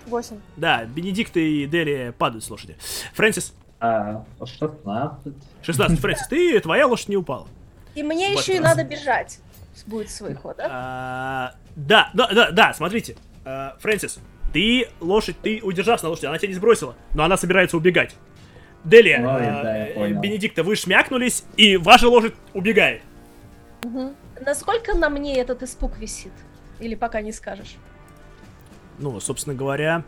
8. 0.07 0.37
Да, 0.57 0.85
Бенедикт 0.85 1.37
и 1.37 1.67
Дели 1.67 2.15
падают 2.17 2.45
с 2.45 2.51
лошади. 2.51 2.77
Фрэнсис, 3.15 3.55
А, 3.81 4.25
16. 4.45 5.35
16, 5.63 6.01
Фрэнсис, 6.01 6.29
ты, 6.29 6.59
твоя 6.61 6.87
лошадь 6.87 7.09
не 7.09 7.17
упала. 7.17 7.47
И 7.95 8.03
мне 8.03 8.31
Вот 8.31 8.43
еще 8.43 8.57
и 8.57 8.61
надо 8.61 8.85
бежать. 8.85 9.41
Будет 9.87 10.11
свой 10.11 10.35
ход, 10.35 10.57
да? 10.57 10.69
А, 10.71 11.55
Да, 11.77 12.11
да, 12.15 12.29
да, 12.33 12.51
да, 12.51 12.73
смотрите. 12.75 13.17
А, 13.45 13.77
Фрэнсис, 13.81 14.19
ты 14.53 14.89
лошадь, 15.01 15.37
ты 15.43 15.61
удержался 15.63 16.05
на 16.05 16.11
лошади, 16.11 16.27
она 16.27 16.39
тебя 16.39 16.49
не 16.49 16.55
сбросила, 16.55 16.95
но 17.15 17.25
она 17.25 17.37
собирается 17.37 17.77
убегать. 17.77 18.17
Делия, 18.85 19.19
Ой, 19.19 19.47
а, 19.47 19.63
да, 19.63 19.89
э. 19.89 20.13
Бенедикта, 20.13 20.63
вы 20.63 20.77
шмякнулись, 20.77 21.45
и 21.57 21.77
ваша 21.77 22.09
лошадь 22.09 22.35
убегает. 22.55 23.03
Насколько 24.41 24.97
на 24.97 25.09
мне 25.11 25.39
этот 25.39 25.63
испуг 25.63 25.99
висит? 25.99 26.33
Или 26.81 26.95
пока 26.95 27.21
не 27.21 27.33
скажешь? 27.33 27.77
Ну, 28.99 29.21
собственно 29.21 29.55
говоря, 29.55 30.03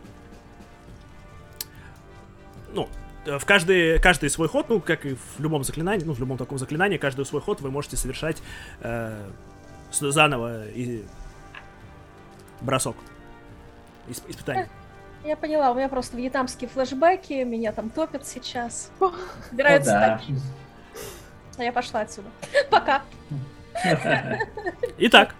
ну, 2.73 2.89
э, 3.25 3.37
в 3.37 3.45
каждый, 3.45 3.99
каждый 3.99 4.29
свой 4.29 4.47
ход, 4.47 4.69
ну, 4.69 4.79
как 4.79 5.05
и 5.05 5.15
в 5.15 5.39
любом 5.39 5.63
заклинании, 5.63 6.03
ну, 6.05 6.13
в 6.13 6.19
любом 6.19 6.37
таком 6.37 6.57
заклинании, 6.57 6.97
каждый 6.97 7.25
свой 7.25 7.41
ход 7.41 7.61
вы 7.61 7.71
можете 7.71 7.97
совершать 7.97 8.41
э, 8.81 9.29
заново 9.91 10.67
и 10.69 11.03
бросок. 12.61 12.95
Исп- 14.07 14.29
испытание. 14.29 14.69
Я 15.23 15.35
поняла, 15.35 15.71
у 15.71 15.75
меня 15.75 15.89
просто 15.89 16.15
вьетнамские 16.17 16.69
флешбеки, 16.69 17.43
меня 17.43 17.73
там 17.73 17.89
топят 17.89 18.25
сейчас. 18.25 18.91
Собираются 19.49 19.93
Ну 19.93 19.99
да. 19.99 20.17
такие. 20.17 20.39
А 21.57 21.63
я 21.63 21.73
пошла 21.73 22.01
отсюда. 22.01 22.29
Пока. 22.71 23.03
Итак, 24.97 25.35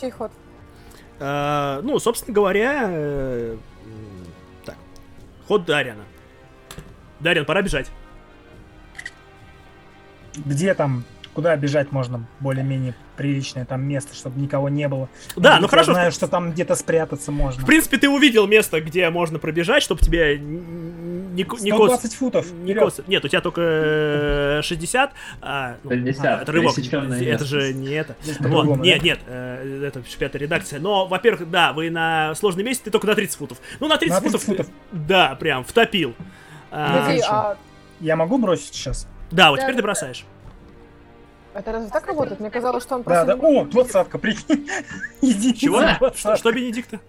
Чей 0.00 0.10
ход? 0.10 0.30
Э, 1.18 1.80
ну, 1.82 1.98
собственно 1.98 2.34
говоря, 2.34 2.86
э, 2.88 3.56
так, 4.64 4.76
ход 5.46 5.64
Дариана. 5.64 6.04
Дариан, 7.20 7.44
пора 7.44 7.62
бежать. 7.62 7.90
Где 10.36 10.74
там, 10.74 11.04
куда 11.34 11.56
бежать 11.56 11.92
можно 11.92 12.24
более-менее 12.40 12.94
приличное 13.18 13.64
там 13.66 13.82
место, 13.82 14.14
чтобы 14.14 14.40
никого 14.40 14.68
не 14.68 14.88
было? 14.88 15.08
Да, 15.36 15.50
Может 15.56 15.62
ну 15.62 15.68
хорошо. 15.68 15.90
Я 15.90 15.94
знаю, 15.94 16.12
что 16.12 16.28
там 16.28 16.52
где-то 16.52 16.76
спрятаться 16.76 17.32
можно. 17.32 17.60
В 17.62 17.66
принципе, 17.66 17.98
ты 17.98 18.08
увидел 18.08 18.46
место, 18.46 18.80
где 18.80 19.10
можно 19.10 19.40
пробежать, 19.40 19.82
чтобы 19.82 20.00
тебе 20.00 20.38
не, 20.38 21.42
не 21.42 21.44
кос- 21.44 21.60
120 21.60 22.14
футов. 22.14 22.50
не 22.52 22.72
вперед. 22.72 22.84
кос- 22.84 23.00
Нет, 23.08 23.24
у 23.24 23.28
тебя 23.28 23.40
только 23.40 23.60
э, 23.60 24.60
60. 24.62 25.12
а, 25.42 25.76
ну, 25.82 25.90
60, 25.90 26.24
а, 26.24 26.42
это 26.42 26.52
рывок. 26.52 26.78
Это 26.78 27.44
же 27.44 27.74
не 27.74 27.90
это. 27.90 28.14
Вот, 28.40 28.78
нет, 28.78 29.02
нет, 29.02 29.18
э, 29.26 29.84
это 29.86 30.00
пятая 30.18 30.40
редакция. 30.40 30.78
Но, 30.78 31.06
во-первых, 31.06 31.50
да, 31.50 31.72
вы 31.72 31.90
на 31.90 32.34
сложном 32.36 32.64
месте, 32.64 32.84
ты 32.84 32.90
только 32.90 33.08
на 33.08 33.14
30 33.16 33.36
футов. 33.36 33.58
Ну, 33.80 33.88
на 33.88 33.98
30, 33.98 34.14
На 34.14 34.20
30 34.20 34.40
футов, 34.40 34.66
футов. 34.66 34.74
Да, 34.92 35.34
прям, 35.34 35.64
втопил. 35.64 36.14
А, 36.70 37.10
а 37.28 37.56
Я 38.00 38.14
могу 38.14 38.38
бросить 38.38 38.74
сейчас? 38.74 39.08
да, 39.32 39.50
вот 39.50 39.56
Да, 39.56 39.64
теперь 39.64 39.76
ты 39.76 39.82
бросаешь. 39.82 40.24
Это 41.54 41.72
разве 41.72 41.90
так 41.90 42.06
работает? 42.06 42.40
Мне 42.40 42.50
казалось, 42.50 42.82
что 42.82 42.96
он 42.96 43.02
Да, 43.02 43.24
просто... 43.24 43.36
да. 43.36 43.48
О, 43.48 43.64
двадцатка, 43.64 44.18
прикинь. 44.18 44.68
Единица 45.20 45.58
Чего? 45.60 45.82
Что, 46.14 46.36
что, 46.36 46.52
Бенедикта? 46.52 47.00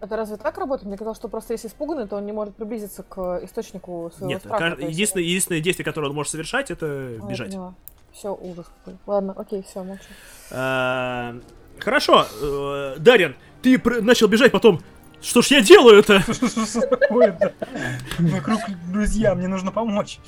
Это 0.00 0.16
разве 0.16 0.36
так 0.36 0.56
работает? 0.58 0.86
Мне 0.88 0.96
казалось, 0.96 1.18
что 1.18 1.28
просто 1.28 1.54
если 1.54 1.66
испуганный, 1.68 2.06
то 2.06 2.16
он 2.16 2.24
не 2.26 2.32
может 2.32 2.54
приблизиться 2.54 3.02
к 3.02 3.40
источнику 3.44 4.12
своего 4.14 4.28
Нет, 4.30 4.40
страха. 4.42 4.58
каж- 4.58 4.74
то 4.74 4.80
есть 4.82 4.92
единственное, 4.92 5.24
единственное 5.24 5.60
действие, 5.60 5.84
которое 5.84 6.08
он 6.08 6.14
может 6.14 6.30
совершать, 6.30 6.70
это 6.70 6.86
А, 6.86 7.26
бежать. 7.28 7.56
Все, 8.12 8.32
ужас 8.34 8.66
какой. 8.78 8.96
Ладно, 9.06 9.34
окей, 9.36 9.62
все, 9.68 9.82
молчу. 9.82 10.02
А, 10.52 11.34
Хорошо, 11.80 12.26
э, 12.42 12.96
Дарьян, 12.98 13.36
ты 13.62 13.80
начал 14.02 14.26
бежать, 14.28 14.50
потом... 14.52 14.80
Что 15.20 15.42
ж 15.42 15.46
я 15.48 15.60
делаю 15.60 15.98
это? 15.98 16.20
Что 16.32 16.80
такое-то? 16.86 17.52
Вокруг 18.18 18.60
друзья, 18.92 19.34
мне 19.34 19.48
нужно 19.48 19.72
помочь. 19.72 20.18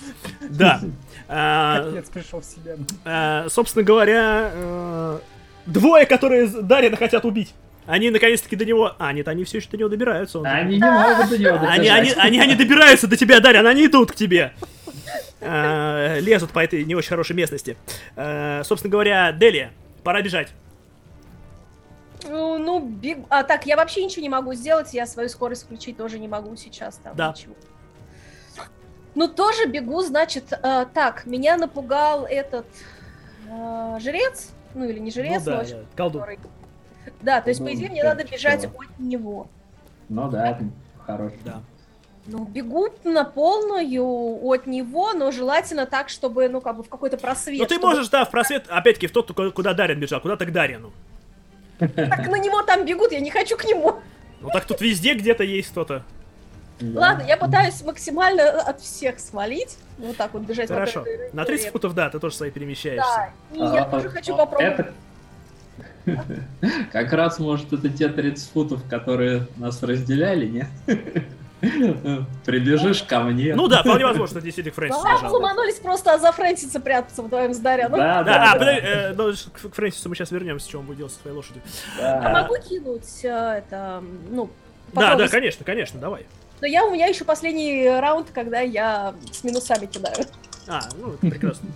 Да. 0.48 0.80
А, 1.28 1.84
Капец, 1.84 2.10
пришел 2.10 2.40
в 2.40 2.44
себя. 2.44 2.72
а, 3.04 3.46
Собственно 3.48 3.84
говоря, 3.84 4.50
э, 4.52 5.18
двое, 5.66 6.06
которые 6.06 6.48
Дарьяна 6.48 6.96
хотят 6.96 7.24
убить. 7.24 7.54
Они 7.86 8.10
наконец-таки 8.10 8.56
до 8.56 8.64
него... 8.64 8.94
А, 8.98 9.12
нет, 9.12 9.26
они 9.28 9.44
все 9.44 9.58
еще 9.58 9.68
до 9.70 9.76
него 9.76 9.88
добираются. 9.88 10.40
он- 10.40 10.46
Они 10.46 10.76
не 10.76 10.84
могут 10.90 11.28
до 11.30 11.38
него 11.38 11.58
Они, 11.68 11.88
они, 11.88 12.12
они, 12.16 12.40
они 12.40 12.54
добираются 12.56 13.06
до 13.06 13.16
тебя, 13.16 13.40
Дарьян, 13.40 13.66
они 13.66 13.86
идут 13.86 14.12
к 14.12 14.14
тебе. 14.16 14.52
А, 15.40 16.18
Лезут 16.18 16.50
по 16.50 16.58
этой 16.58 16.84
не 16.84 16.94
очень 16.94 17.08
хорошей 17.10 17.34
местности. 17.36 17.76
А, 18.16 18.62
Собственно 18.64 18.90
говоря, 18.92 19.32
Делия, 19.32 19.72
пора 20.04 20.20
бежать. 20.20 20.48
Ну, 22.28 22.58
ну, 22.58 22.80
бег... 22.80 23.18
А 23.28 23.42
так, 23.44 23.66
я 23.66 23.76
вообще 23.76 24.04
ничего 24.04 24.22
не 24.22 24.28
могу 24.28 24.54
сделать, 24.54 24.92
я 24.94 25.06
свою 25.06 25.28
скорость 25.28 25.64
включить 25.64 25.96
тоже 25.96 26.18
не 26.18 26.28
могу 26.28 26.54
сейчас 26.56 26.96
там. 26.96 27.14
Да. 27.16 27.30
Ничего. 27.30 27.54
Ну, 29.14 29.26
тоже 29.28 29.66
бегу, 29.66 30.02
значит, 30.02 30.52
э, 30.52 30.86
так, 30.94 31.26
меня 31.26 31.56
напугал 31.56 32.24
этот 32.26 32.66
э, 33.48 33.98
жрец, 34.00 34.50
ну 34.74 34.84
или 34.84 34.98
не 35.00 35.10
жрец, 35.10 35.44
Ну 35.44 35.50
но 35.50 35.56
да, 35.56 35.62
очень 35.62 35.76
да, 35.76 35.84
колдун. 35.96 36.20
который- 36.22 36.38
Да, 37.20 37.40
то 37.40 37.48
есть, 37.50 37.60
по 37.60 37.66
Ну, 37.66 37.72
идее, 37.74 37.88
мне 37.90 38.02
да, 38.02 38.10
надо 38.10 38.24
бежать 38.24 38.62
чего? 38.62 38.80
от 38.82 38.98
него. 39.00 39.48
Ну 40.08 40.28
да, 40.30 40.58
хороший. 41.06 41.38
Да. 41.44 41.60
Ну, 42.26 42.44
бегу 42.44 42.88
на 43.02 43.24
полную 43.24 44.44
от 44.44 44.66
него, 44.66 45.12
но 45.14 45.32
желательно 45.32 45.86
так, 45.86 46.08
чтобы, 46.08 46.48
ну, 46.48 46.60
как 46.60 46.76
бы 46.76 46.82
в 46.84 46.88
какой-то 46.88 47.16
просвет. 47.16 47.58
Ну 47.58 47.66
ты 47.66 47.74
чтобы- 47.76 47.88
можешь, 47.88 48.08
да, 48.10 48.24
в 48.24 48.30
просвет, 48.30 48.66
опять-таки, 48.68 49.08
в 49.08 49.12
тот, 49.12 49.32
ку- 49.32 49.50
куда 49.50 49.74
Дарьян 49.74 49.98
бежал, 49.98 50.20
куда-то 50.20 50.46
к 50.46 50.52
Дарьяну. 50.52 50.92
Так 51.80 52.28
на 52.28 52.36
него 52.38 52.62
там 52.62 52.84
бегут, 52.84 53.12
я 53.12 53.20
не 53.20 53.30
хочу 53.30 53.56
к 53.56 53.64
нему. 53.64 53.96
Ну 54.40 54.48
так 54.52 54.64
тут 54.66 54.80
везде 54.80 55.14
где-то 55.14 55.44
есть 55.44 55.70
кто-то. 55.70 56.02
Да. 56.80 57.00
Ладно, 57.00 57.24
я 57.28 57.36
пытаюсь 57.36 57.82
максимально 57.82 58.48
от 58.62 58.80
всех 58.80 59.18
свалить. 59.20 59.76
Вот 59.98 60.16
так 60.16 60.32
вот 60.32 60.42
бежать 60.42 60.68
Хорошо. 60.68 61.00
На 61.32 61.44
30 61.44 61.46
территории. 61.46 61.70
футов, 61.72 61.94
да, 61.94 62.08
ты 62.08 62.18
тоже 62.18 62.36
свои 62.36 62.50
перемещаешься. 62.50 63.06
Да, 63.06 63.30
и 63.54 63.58
я 63.58 63.82
А, 63.82 63.90
тоже 63.90 64.08
а, 64.08 64.10
хочу 64.10 64.34
а, 64.34 64.36
попробовать. 64.46 64.78
это- 64.78 64.92
Как 66.92 67.12
раз, 67.12 67.38
может, 67.38 67.72
это 67.74 67.88
те 67.90 68.08
30 68.08 68.50
футов, 68.50 68.82
которые 68.88 69.46
нас 69.56 69.82
разделяли, 69.82 70.46
нет? 70.46 70.68
Прибежишь 71.60 73.02
ко 73.02 73.20
мне. 73.20 73.54
Ну 73.54 73.68
да, 73.68 73.82
вполне 73.82 74.04
возможно, 74.06 74.36
что 74.38 74.44
действительно 74.44 74.74
Фрэнсис 74.74 75.02
Да, 75.02 75.16
бежал. 75.16 75.32
ломанулись 75.34 75.76
просто 75.76 76.18
за 76.18 76.32
Фрэнсиса 76.32 76.80
прятаться 76.80 77.22
вдвоем 77.22 77.52
с 77.54 77.58
Дарьяном. 77.58 77.98
Да, 77.98 78.22
Да, 78.22 78.52
а, 78.52 78.58
да, 78.58 78.64
да. 78.64 78.78
э, 78.78 79.12
ну, 79.12 79.32
к 79.32 79.68
к 79.70 79.74
Фрэнсису 79.74 80.08
мы 80.08 80.14
сейчас 80.14 80.30
вернемся, 80.30 80.68
что 80.68 80.78
он 80.78 80.86
будет 80.86 80.98
делать 80.98 81.12
со 81.12 81.20
своей 81.20 81.36
лошадью. 81.36 81.62
А 82.00 82.28
могу 82.42 82.56
кинуть 82.56 83.24
э, 83.24 83.28
это, 83.58 84.02
ну, 84.30 84.50
Да, 84.92 85.14
да, 85.16 85.28
конечно, 85.28 85.64
конечно, 85.64 86.00
давай. 86.00 86.26
Но 86.60 86.66
я, 86.66 86.84
у 86.84 86.90
меня 86.92 87.06
еще 87.06 87.24
последний 87.24 87.88
раунд, 87.88 88.28
когда 88.32 88.60
я 88.60 89.14
с 89.32 89.44
минусами 89.44 89.86
кидаю. 89.86 90.26
А, 90.68 90.80
ну, 90.98 91.14
это 91.14 91.26
прекрасно. 91.26 91.68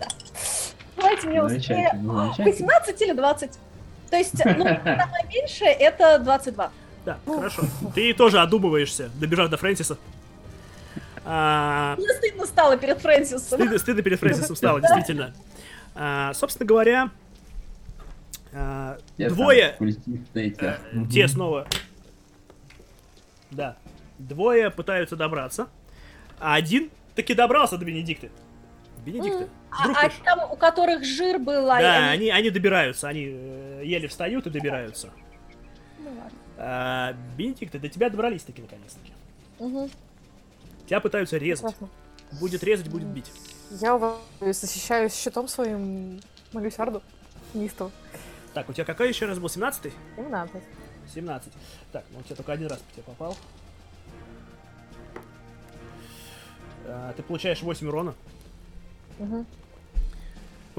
Давайте 0.96 1.26
мне 1.28 1.42
успею. 1.42 1.60
Замечательно, 1.62 2.12
замечательно. 2.36 2.44
18 2.50 3.02
или 3.02 3.12
20? 3.12 3.50
То 4.10 4.16
есть, 4.16 4.44
ну, 4.44 4.64
самое 4.84 5.24
меньшее 5.32 5.70
это 5.72 6.18
22. 6.18 6.70
Да, 7.04 7.18
хорошо. 7.26 7.62
Ты 7.94 8.12
тоже 8.14 8.40
одумываешься, 8.40 9.10
добежав 9.20 9.48
до 9.50 9.56
Фрэнсиса. 9.56 9.96
А, 11.24 11.94
Мне 11.96 12.08
стыдно 12.14 12.46
стало 12.46 12.76
перед 12.76 12.98
Фрэнсисом. 13.00 13.58
Стыдно, 13.58 13.78
стыдно 13.78 14.02
перед 14.02 14.18
Фрэнсисом 14.18 14.56
стало, 14.56 14.80
действительно. 14.80 15.34
А, 15.94 16.32
собственно 16.34 16.66
говоря, 16.66 17.10
а, 18.52 18.98
двое, 19.18 19.76
э, 19.78 20.72
те 21.10 21.28
снова, 21.28 21.66
да, 23.50 23.76
двое 24.18 24.70
пытаются 24.70 25.16
добраться, 25.16 25.68
а 26.38 26.54
один 26.54 26.90
таки 27.14 27.34
добрался 27.34 27.76
до 27.78 27.84
Бенедикты. 27.84 28.30
Бенедикты, 29.04 29.48
А, 29.70 29.82
вдруг 29.82 29.96
а 29.98 30.10
ж- 30.10 30.12
там, 30.24 30.50
у 30.50 30.56
которых 30.56 31.04
жир 31.04 31.38
был, 31.38 31.70
а 31.70 31.80
Да, 31.80 31.96
они- 32.10 32.30
они, 32.30 32.30
они 32.30 32.50
добираются, 32.50 33.08
они 33.08 33.26
э, 33.30 33.82
еле 33.84 34.08
встают 34.08 34.46
и 34.46 34.50
добираются. 34.50 35.10
Ну 35.98 36.08
ладно. 36.10 36.30
А, 36.60 37.12
Бенедикты, 37.36 37.78
до 37.78 37.88
тебя 37.88 38.10
добрались 38.10 38.42
таки 38.42 38.60
наконец-таки. 38.60 39.12
Угу, 39.60 39.88
Тебя 40.86 41.00
пытаются 41.00 41.36
резать. 41.38 41.64
прекрасно. 41.64 41.88
Будет 42.40 42.62
резать, 42.64 42.88
будет 42.88 43.06
бить. 43.06 43.30
Я 43.70 44.16
защищаюсь 44.40 45.14
щитом 45.14 45.46
своим, 45.48 46.20
молюсь 46.52 46.78
Арду. 46.78 47.00
Неистово. 47.54 47.90
Так, 48.54 48.68
у 48.68 48.72
тебя 48.72 48.84
какой 48.84 49.08
еще 49.08 49.26
раз 49.26 49.38
был? 49.38 49.46
17-й? 49.48 49.92
17. 50.16 50.62
17. 51.14 51.52
Так, 51.92 52.04
ну 52.12 52.18
у 52.18 52.22
тебя 52.22 52.36
только 52.36 52.52
один 52.52 52.66
раз 52.66 52.78
по 52.78 52.92
тебе 52.92 53.02
попал. 53.04 53.36
А, 56.86 57.12
ты 57.12 57.22
получаешь 57.22 57.62
8 57.62 57.86
урона. 57.86 58.14
Угу. 59.18 59.46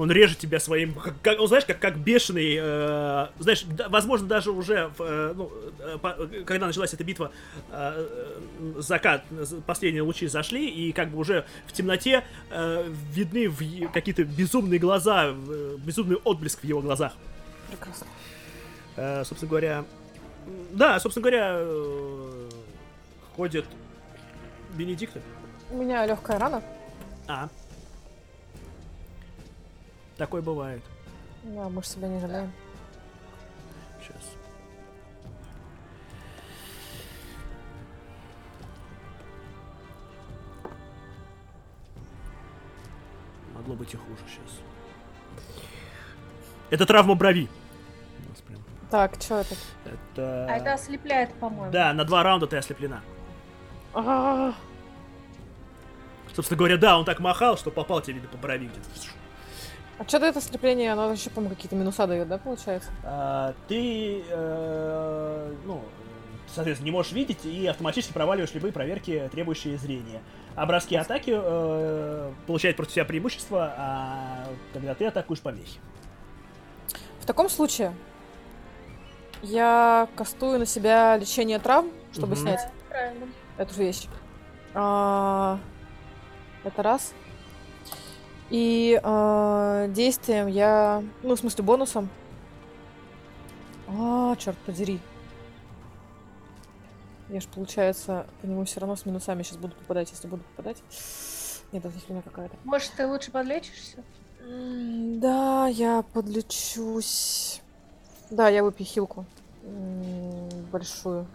Он 0.00 0.10
режет 0.10 0.38
тебя 0.38 0.58
своим, 0.60 0.94
как, 0.94 1.14
как- 1.20 1.38
он, 1.40 1.46
знаешь, 1.46 1.66
как, 1.66 1.78
как 1.78 1.98
бешеный, 1.98 2.56
э, 2.58 3.26
знаешь, 3.38 3.64
да- 3.64 3.90
возможно, 3.90 4.26
даже 4.26 4.50
уже, 4.50 4.90
э, 4.98 5.32
ну, 5.36 5.52
э, 5.78 5.98
по- 6.00 6.16
когда 6.46 6.66
началась 6.66 6.94
эта 6.94 7.04
битва, 7.04 7.32
э, 7.70 8.06
э, 8.78 8.80
закат, 8.80 9.24
последние 9.66 10.02
лучи 10.02 10.26
зашли, 10.26 10.66
и 10.70 10.92
как 10.92 11.10
бы 11.10 11.18
уже 11.18 11.44
в 11.66 11.72
темноте 11.72 12.24
э, 12.50 12.90
видны 13.12 13.88
какие-то 13.92 14.24
безумные 14.24 14.78
глаза, 14.78 15.32
в- 15.32 15.76
безумный 15.84 16.16
отблеск 16.24 16.60
в 16.60 16.64
его 16.64 16.80
глазах. 16.80 17.12
Прекрасно. 17.68 18.06
Э, 18.96 19.22
собственно 19.24 19.50
говоря, 19.50 19.84
да, 20.72 20.98
собственно 20.98 21.24
говоря, 21.24 21.56
э, 21.58 22.48
ходят 23.36 23.66
Бенедикты. 24.76 25.20
У 25.70 25.76
меня 25.76 26.06
легкая 26.06 26.38
рана. 26.38 26.62
А. 27.28 27.48
Такое 30.20 30.42
бывает. 30.42 30.82
Да, 31.44 31.70
мы 31.70 31.82
же 31.82 31.88
себя 31.88 32.06
не 32.06 32.20
жалеем. 32.20 32.52
Сейчас. 34.02 34.36
Могло 43.54 43.74
быть 43.74 43.94
и 43.94 43.96
хуже 43.96 44.20
сейчас. 44.28 44.60
Это 46.68 46.84
травма 46.84 47.14
брови. 47.14 47.48
Так, 48.90 49.14
что 49.22 49.38
это? 49.38 49.54
Это... 49.86 50.46
А 50.50 50.56
это 50.56 50.74
ослепляет, 50.74 51.32
по-моему. 51.36 51.72
Да, 51.72 51.94
на 51.94 52.04
два 52.04 52.22
раунда 52.22 52.46
ты 52.46 52.58
ослеплена. 52.58 53.00
А, 53.94 54.52
Собственно 56.34 56.58
говоря, 56.58 56.76
да, 56.76 56.98
он 56.98 57.06
так 57.06 57.20
махал, 57.20 57.56
что 57.56 57.70
попал 57.70 58.02
тебе, 58.02 58.16
видно, 58.16 58.28
по 58.28 58.36
брови 58.36 58.66
где-то. 58.66 59.19
А 60.00 60.08
что 60.08 60.16
это 60.16 60.40
слепление? 60.40 60.92
Оно 60.92 61.12
еще, 61.12 61.28
по-моему, 61.28 61.54
какие-то 61.54 61.76
минуса 61.76 62.06
дает, 62.06 62.26
да, 62.26 62.38
получается? 62.38 62.88
А, 63.04 63.52
ты, 63.68 64.24
э, 64.30 65.54
ну, 65.66 65.82
соответственно, 66.48 66.86
не 66.86 66.90
можешь 66.90 67.12
видеть 67.12 67.44
и 67.44 67.66
автоматически 67.66 68.14
проваливаешь 68.14 68.54
любые 68.54 68.72
проверки, 68.72 69.28
требующие 69.30 69.76
зрения. 69.76 70.22
Образки 70.56 70.96
атаки 70.96 71.34
э, 71.34 72.32
получают 72.46 72.78
против 72.78 72.94
тебя 72.94 73.04
преимущество, 73.04 73.74
а 73.76 74.46
когда 74.72 74.94
ты 74.94 75.04
атакуешь 75.04 75.40
помехи. 75.40 75.78
В 77.20 77.26
таком 77.26 77.50
случае 77.50 77.92
я 79.42 80.08
кастую 80.16 80.58
на 80.60 80.66
себя 80.66 81.18
лечение 81.18 81.58
травм, 81.58 81.90
чтобы 82.14 82.32
Мгм. 82.36 82.36
снять 82.36 82.68
Правильно. 82.88 83.26
эту 83.58 83.74
вещь. 83.74 84.06
А, 84.72 85.58
это 86.64 86.82
раз. 86.82 87.12
И 88.50 89.00
а, 89.02 89.86
действием 89.88 90.46
я... 90.48 91.02
Ну, 91.22 91.34
в 91.36 91.38
смысле, 91.38 91.64
бонусом. 91.64 92.08
А, 93.88 94.34
черт 94.36 94.58
подери. 94.58 95.00
Я 97.28 97.40
ж, 97.40 97.46
получается, 97.46 98.26
по 98.42 98.46
нему 98.46 98.64
все 98.64 98.80
равно 98.80 98.96
с 98.96 99.06
минусами 99.06 99.42
сейчас 99.44 99.56
буду 99.58 99.74
попадать, 99.76 100.10
если 100.10 100.26
буду 100.26 100.42
попадать. 100.42 100.82
Нет, 101.70 101.84
это 101.84 101.96
херня 101.96 102.22
какая-то. 102.22 102.56
Может, 102.64 102.92
ты 102.96 103.06
лучше 103.06 103.30
подлечишься? 103.30 103.98
М, 104.40 105.20
Да, 105.20 105.68
я 105.68 106.02
подлечусь. 106.12 107.62
Да, 108.30 108.48
я 108.48 108.64
выпью 108.64 108.84
хилку. 108.86 109.24
М, 109.62 110.48
Большую. 110.72 111.26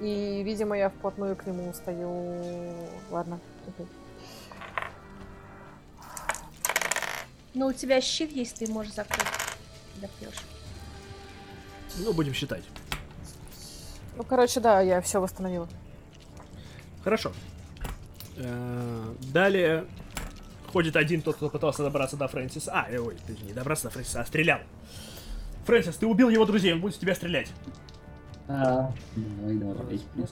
И, 0.00 0.42
видимо, 0.44 0.76
я 0.76 0.90
вплотную 0.90 1.36
к 1.36 1.46
нему 1.46 1.72
стою. 1.72 2.34
Ладно. 3.10 3.38
окей. 3.68 3.86
Но 7.58 7.66
у 7.66 7.72
тебя 7.72 8.00
щит 8.00 8.30
есть, 8.30 8.60
ты 8.60 8.70
можешь 8.70 8.94
закрыть. 8.94 9.26
Когда 9.94 10.06
пьешь. 10.20 10.44
Ну, 11.98 12.12
будем 12.12 12.32
считать. 12.32 12.62
Ну, 14.16 14.22
короче, 14.22 14.60
да, 14.60 14.80
я 14.80 15.00
все 15.00 15.20
восстановила. 15.20 15.68
Хорошо. 17.02 17.32
Э, 18.36 19.12
Далее 19.32 19.86
ходит 20.72 20.94
один 20.94 21.20
тот, 21.20 21.34
кто 21.34 21.50
пытался 21.50 21.82
добраться 21.82 22.16
до 22.16 22.28
Фрэнсиса. 22.28 22.70
А, 22.72 22.86
э, 22.88 22.98
ой, 23.00 23.16
ты 23.26 23.36
не 23.44 23.52
добраться 23.52 23.86
до 23.86 23.90
Фрэнсиса, 23.90 24.20
а 24.20 24.24
стрелял. 24.24 24.60
Фрэнсис, 25.66 25.96
ты 25.96 26.06
убил 26.06 26.28
его 26.28 26.44
друзей, 26.44 26.74
он 26.74 26.80
будет 26.80 26.94
в 26.94 27.00
тебя 27.00 27.16
стрелять. 27.16 27.50
А, 28.46 28.92
давай, 29.16 29.56
давай. 29.56 30.00
Ну, 30.14 30.26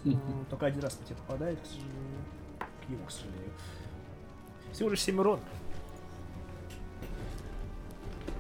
Только 0.48 0.66
один 0.66 0.80
раз 0.80 0.94
по 0.94 1.05
тебе 1.05 1.16
попадает, 1.16 1.58
к 1.58 1.66
сожалению. 1.66 2.20
К 2.86 2.88
нему, 2.88 3.05
к 3.05 3.10
сожалению. 3.10 3.52
Всего 4.72 4.90
лишь 4.90 5.00
7 5.00 5.18
урона. 5.18 5.42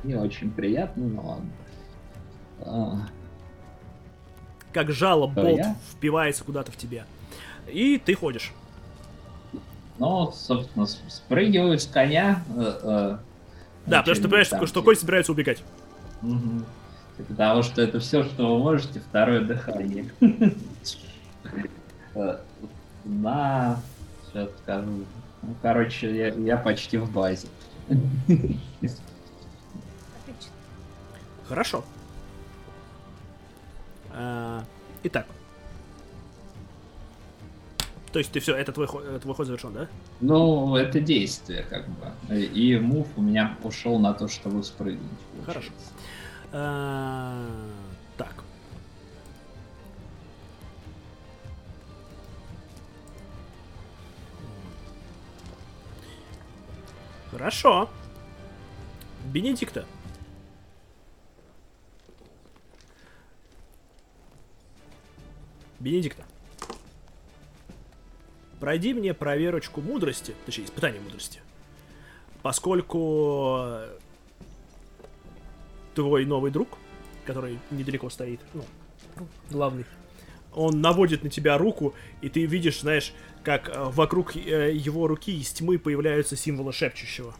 Не 0.06 0.14
очень 0.14 0.50
приятно, 0.52 1.04
но 1.06 1.26
ладно. 1.28 1.50
А, 2.60 2.98
Как 4.72 4.92
жало 4.92 5.30
Кто, 5.30 5.42
болт 5.42 5.58
я? 5.58 5.76
впивается 5.90 6.44
куда-то 6.44 6.70
в 6.70 6.76
тебя. 6.76 7.04
И 7.66 7.98
ты 7.98 8.14
ходишь. 8.14 8.52
Ну, 9.98 10.30
собственно, 10.32 10.86
спрыгиваю 10.86 11.78
с 11.78 11.86
коня. 11.86 12.44
э, 12.56 12.78
э, 12.82 13.18
Да, 13.86 13.98
потому 14.00 14.14
что 14.14 14.22
ты 14.22 14.28
понимаешь, 14.28 14.48
там, 14.48 14.66
что 14.66 14.82
Коль 14.82 14.96
собирается 14.96 15.32
убегать. 15.32 15.62
Мгм. 16.22 16.64
Потому 17.28 17.62
что 17.62 17.82
это 17.82 17.98
все, 17.98 18.22
что 18.24 18.54
вы 18.56 18.62
можете, 18.62 19.00
второе 19.00 19.40
дыхание. 19.40 20.06
Э, 22.14 22.38
На... 23.04 23.80
Сейчас 24.32 24.48
скажу. 24.62 25.04
Ну, 25.42 25.54
короче, 25.62 26.16
я, 26.16 26.28
я 26.28 26.56
почти 26.56 26.96
в 26.96 27.10
базе. 27.12 27.46
Хорошо. 31.48 31.84
А, 34.10 34.64
Итак. 35.02 35.26
То 38.12 38.18
есть 38.18 38.32
ты 38.32 38.40
все, 38.40 38.56
это 38.56 38.72
твой, 38.72 38.86
э, 38.86 39.18
твой 39.20 39.34
ход 39.34 39.46
завершен, 39.46 39.74
да? 39.74 39.88
Ну, 40.20 40.74
это 40.74 41.00
действие, 41.00 41.64
как 41.68 41.86
бы. 41.88 42.40
И 42.40 42.78
мув 42.78 43.06
у 43.16 43.20
меня 43.20 43.56
ушел 43.62 43.98
на 43.98 44.14
то, 44.14 44.26
чтобы 44.26 44.62
спрыгнуть. 44.64 45.02
Хорошо. 45.44 45.68
получается. 45.68 45.92
А, 46.52 47.46
Так. 48.16 48.42
Хорошо. 57.30 57.90
Бенедикта. 59.26 59.84
Бенедикта. 65.86 66.24
Пройди 68.58 68.92
мне 68.92 69.14
проверочку 69.14 69.80
мудрости, 69.80 70.34
точнее, 70.44 70.64
испытание 70.64 71.00
мудрости. 71.00 71.38
Поскольку 72.42 73.68
твой 75.94 76.26
новый 76.26 76.50
друг, 76.50 76.70
который 77.24 77.60
недалеко 77.70 78.10
стоит, 78.10 78.40
ну, 78.52 78.64
главный, 79.48 79.84
он 80.52 80.80
наводит 80.80 81.22
на 81.22 81.30
тебя 81.30 81.56
руку, 81.56 81.94
и 82.20 82.28
ты 82.30 82.46
видишь, 82.46 82.80
знаешь, 82.80 83.12
как 83.44 83.68
э, 83.68 83.84
вокруг 83.84 84.34
э, 84.34 84.72
его 84.72 85.06
руки 85.06 85.38
из 85.38 85.52
тьмы 85.52 85.78
появляются 85.78 86.34
символы 86.34 86.72
шепчущего. 86.72 87.32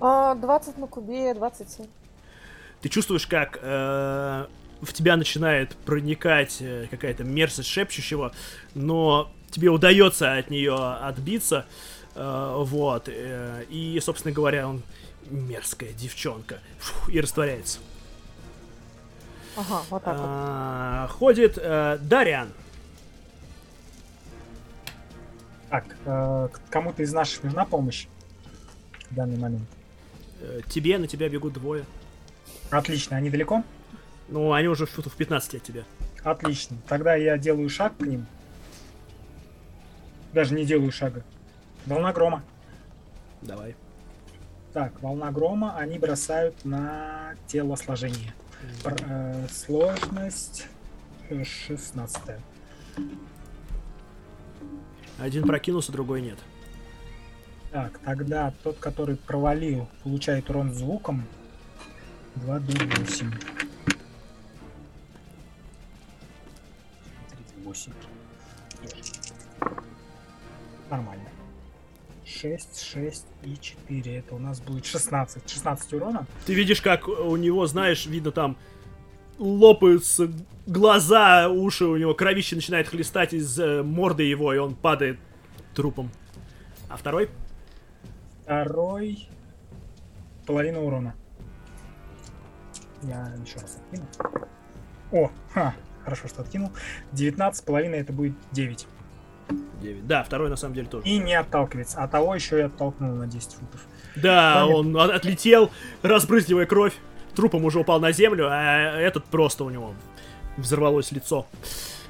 А, 0.00 0.34
20 0.36 0.78
на 0.78 0.86
кубе, 0.86 1.34
27. 1.34 1.86
Ты 2.80 2.88
чувствуешь, 2.88 3.26
как 3.26 3.58
э, 3.60 4.46
в 4.80 4.92
тебя 4.92 5.16
начинает 5.16 5.76
проникать 5.76 6.58
э, 6.60 6.86
какая-то 6.90 7.24
мерзость 7.24 7.68
шепчущего, 7.68 8.32
но 8.74 9.32
тебе 9.50 9.70
удается 9.70 10.36
от 10.36 10.50
нее 10.50 10.74
отбиться. 10.74 11.66
э, 12.14 12.54
вот. 12.56 13.08
э, 13.08 13.64
и, 13.68 13.98
собственно 14.00 14.32
говоря, 14.32 14.68
он 14.68 14.82
мерзкая 15.30 15.92
девчонка. 15.92 16.58
Фух, 16.78 17.10
и 17.10 17.20
растворяется. 17.20 17.78
Ага, 19.56 19.82
вот 19.90 20.04
так 20.04 20.16
вот. 20.16 20.24
А, 20.28 21.08
ходит 21.08 21.58
э, 21.58 21.98
Дариан. 22.00 22.52
Так, 25.68 25.84
э, 26.04 26.48
кому-то 26.70 27.02
из 27.02 27.12
наших 27.12 27.42
нужна 27.42 27.64
помощь 27.64 28.06
в 29.10 29.14
данный 29.14 29.36
момент? 29.36 29.68
Э, 30.40 30.60
тебе, 30.68 30.98
на 30.98 31.08
тебя 31.08 31.28
бегут 31.28 31.54
двое. 31.54 31.84
Отлично, 32.70 33.16
они 33.16 33.30
далеко? 33.30 33.62
Ну, 34.28 34.52
они 34.52 34.68
уже 34.68 34.86
футов 34.86 35.14
15 35.16 35.54
от 35.54 35.62
тебя. 35.62 35.84
Отлично. 36.22 36.76
Тогда 36.86 37.14
я 37.14 37.38
делаю 37.38 37.68
шаг 37.70 37.96
к 37.96 38.02
ним. 38.02 38.26
Даже 40.32 40.54
не 40.54 40.66
делаю 40.66 40.92
шага. 40.92 41.22
Волна 41.86 42.12
грома. 42.12 42.42
Давай. 43.40 43.74
Так, 44.72 45.00
волна 45.02 45.30
грома 45.30 45.76
они 45.76 45.98
бросают 45.98 46.64
на 46.64 47.34
телосложение. 47.46 48.34
Пр- 48.82 48.96
э, 49.08 49.46
сложность 49.50 50.66
э, 51.30 51.44
16. 51.44 52.22
Один 55.18 55.44
прокинулся, 55.46 55.90
другой 55.92 56.20
нет. 56.20 56.38
Так, 57.70 57.98
тогда 57.98 58.52
тот, 58.62 58.78
который 58.78 59.16
провалил, 59.16 59.88
получает 60.02 60.48
урон 60.50 60.72
звуком 60.74 61.24
2 62.42 62.58
до 62.60 62.72
8. 62.72 63.30
38. 67.64 67.92
Нормально. 70.90 71.28
6, 72.24 72.80
6 72.80 73.26
и 73.42 73.56
4. 73.56 74.16
Это 74.16 74.34
у 74.34 74.38
нас 74.38 74.60
будет 74.60 74.86
16. 74.86 75.48
16 75.48 75.92
урона. 75.94 76.26
Ты 76.46 76.54
видишь, 76.54 76.80
как 76.80 77.08
у 77.08 77.36
него, 77.36 77.66
знаешь, 77.66 78.06
видно 78.06 78.30
там 78.32 78.56
лопаются 79.38 80.30
глаза, 80.66 81.48
уши 81.48 81.84
у 81.84 81.96
него, 81.96 82.14
кровище 82.14 82.56
начинает 82.56 82.88
хлестать 82.88 83.32
из 83.32 83.58
э, 83.58 83.82
морды 83.82 84.24
его, 84.24 84.52
и 84.52 84.58
он 84.58 84.74
падает 84.74 85.18
трупом. 85.74 86.10
А 86.88 86.96
второй? 86.96 87.28
Второй. 88.42 89.28
Половина 90.46 90.80
урона. 90.80 91.14
Я 93.02 93.32
еще 93.44 93.58
раз 93.60 93.76
откину. 93.76 94.06
О, 95.12 95.30
ха, 95.54 95.74
хорошо, 96.04 96.28
что 96.28 96.42
откинул. 96.42 96.70
19 97.12 97.64
половиной 97.64 97.98
это 97.98 98.12
будет 98.12 98.34
9. 98.52 98.86
9. 99.80 100.06
Да, 100.06 100.22
второй 100.24 100.50
на 100.50 100.56
самом 100.56 100.74
деле 100.74 100.88
тоже. 100.88 101.06
И 101.06 101.18
не 101.18 101.34
отталкивается. 101.34 102.02
А 102.02 102.08
того 102.08 102.34
еще 102.34 102.58
и 102.58 102.62
оттолкнул 102.62 103.14
на 103.14 103.26
10 103.26 103.52
футов. 103.54 103.80
Да, 104.16 104.64
Кроме- 104.66 104.74
он 104.76 104.96
от- 104.96 105.10
отлетел, 105.10 105.70
разбрызгивая 106.02 106.66
кровь. 106.66 106.94
Трупом 107.34 107.64
уже 107.64 107.78
упал 107.78 108.00
на 108.00 108.10
землю, 108.12 108.48
а 108.50 108.98
этот 108.98 109.24
просто 109.26 109.62
у 109.64 109.70
него 109.70 109.94
взорвалось 110.56 111.12
лицо. 111.12 111.46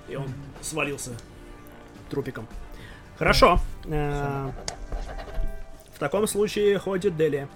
И 0.09 0.17
он 0.17 0.27
свалился 0.63 1.11
трупиком. 2.09 2.49
Хорошо. 3.19 3.59
Э, 3.85 4.51
В 5.95 5.99
таком 5.99 6.27
случае 6.27 6.79
ходит 6.79 7.17
Делия. 7.17 7.49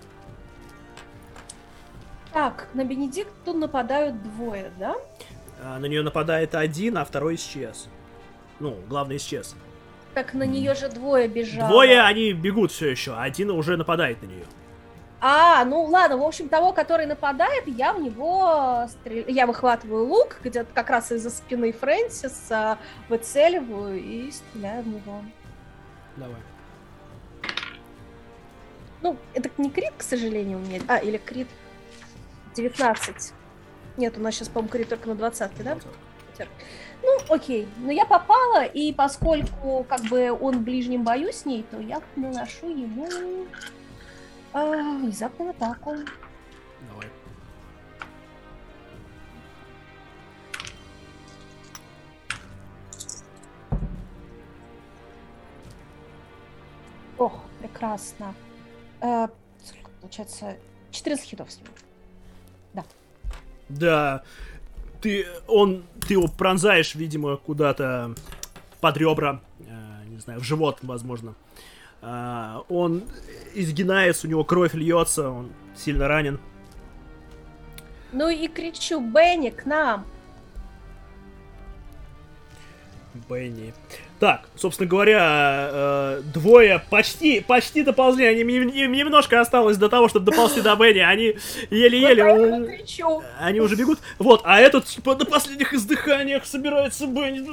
Так, 2.32 2.68
на 2.72 2.84
Бенедикту 2.84 3.52
нападают 3.52 4.22
двое, 4.22 4.70
да? 4.78 4.96
А, 5.62 5.78
На 5.78 5.86
нее 5.86 6.02
нападает 6.02 6.54
один, 6.54 6.98
а 6.98 7.04
второй 7.04 7.34
исчез. 7.34 7.88
Ну, 8.58 8.76
главный 8.88 9.16
исчез. 9.16 9.54
Так 10.14 10.34
на 10.34 10.44
нее 10.44 10.74
же 10.74 10.88
двое 10.88 11.28
бежало. 11.28 11.68
Двое, 11.68 12.00
они 12.02 12.32
бегут 12.32 12.70
все 12.70 12.90
еще, 12.90 13.12
а 13.12 13.22
один 13.22 13.50
уже 13.50 13.76
нападает 13.76 14.22
на 14.22 14.26
нее. 14.26 14.44
А, 15.20 15.64
ну 15.64 15.84
ладно, 15.84 16.16
в 16.16 16.22
общем, 16.22 16.48
того, 16.48 16.72
который 16.72 17.06
нападает, 17.06 17.66
я 17.68 17.92
в 17.92 18.00
него 18.00 18.86
стрел... 18.88 19.24
Я 19.28 19.46
выхватываю 19.46 20.06
лук, 20.06 20.38
где-то 20.42 20.68
как 20.74 20.90
раз 20.90 21.12
из-за 21.12 21.30
спины 21.30 21.72
Фрэнсиса, 21.72 22.76
выцеливаю 23.08 24.02
и 24.02 24.32
стреляю 24.32 24.82
в 24.82 24.88
него. 24.88 25.22
Давай. 26.16 26.36
Ну, 29.00 29.16
это 29.32 29.48
не 29.58 29.70
крит, 29.70 29.92
к 29.96 30.02
сожалению, 30.02 30.58
у 30.58 30.60
меня. 30.60 30.80
А, 30.88 30.98
или 30.98 31.18
крит 31.18 31.48
19. 32.54 33.32
Нет, 33.96 34.16
у 34.16 34.20
нас 34.20 34.34
сейчас, 34.34 34.48
по-моему, 34.48 34.70
крит 34.70 34.88
только 34.88 35.08
на 35.08 35.14
20 35.14 35.64
да? 35.64 35.78
Ну, 37.02 37.18
окей. 37.28 37.68
Но 37.78 37.90
я 37.90 38.04
попала, 38.06 38.64
и 38.64 38.92
поскольку 38.92 39.84
как 39.88 40.02
бы 40.02 40.30
он 40.30 40.58
в 40.58 40.62
ближнем 40.62 41.02
бою 41.02 41.32
с 41.32 41.44
ней, 41.44 41.64
то 41.70 41.80
я 41.80 42.00
наношу 42.16 42.68
ему 42.68 43.08
а, 44.52 44.98
внезапную 44.98 45.50
атаку. 45.50 45.96
Давай. 46.88 47.08
Ох, 57.18 57.40
прекрасно. 57.60 58.34
Э, 59.00 59.28
сколько 59.64 59.90
получается? 60.00 60.56
14 60.90 61.24
хитов 61.24 61.50
с 61.50 61.58
него. 61.58 61.68
Да. 63.68 64.22
Ты, 65.00 65.26
он, 65.48 65.84
ты 66.06 66.14
его 66.14 66.28
пронзаешь, 66.28 66.94
видимо, 66.94 67.36
куда-то 67.36 68.14
под 68.80 68.96
ребра, 68.96 69.40
э, 69.60 70.04
не 70.06 70.18
знаю, 70.18 70.40
в 70.40 70.44
живот, 70.44 70.78
возможно. 70.82 71.34
А, 72.02 72.64
он 72.68 73.04
изгинается, 73.54 74.26
у 74.26 74.30
него 74.30 74.44
кровь 74.44 74.74
льется, 74.74 75.30
он 75.30 75.52
сильно 75.76 76.08
ранен. 76.08 76.40
Ну 78.12 78.28
и 78.28 78.48
кричу, 78.48 79.00
Бенни, 79.00 79.50
к 79.50 79.64
нам! 79.64 80.04
Бенни. 83.28 83.72
Так, 84.22 84.42
собственно 84.54 84.88
говоря, 84.88 85.68
э, 85.72 86.22
двое 86.32 86.80
почти, 86.90 87.40
почти 87.40 87.82
доползли. 87.82 88.24
Они, 88.24 88.42
им, 88.42 88.92
немножко 88.92 89.40
осталось 89.40 89.78
до 89.78 89.88
того, 89.88 90.06
чтобы 90.06 90.26
доползти 90.26 90.60
до 90.60 90.76
Бенни. 90.76 91.00
Они 91.00 91.36
еле-еле... 91.70 92.22
Э, 92.22 92.64
кричу. 92.64 93.20
Они 93.40 93.58
уже 93.58 93.74
бегут. 93.74 93.98
Вот, 94.20 94.42
а 94.44 94.60
этот 94.60 94.84
типа 94.84 95.16
на 95.16 95.24
последних 95.24 95.74
издыханиях 95.74 96.46
собирается 96.46 97.08
Бенни. 97.08 97.44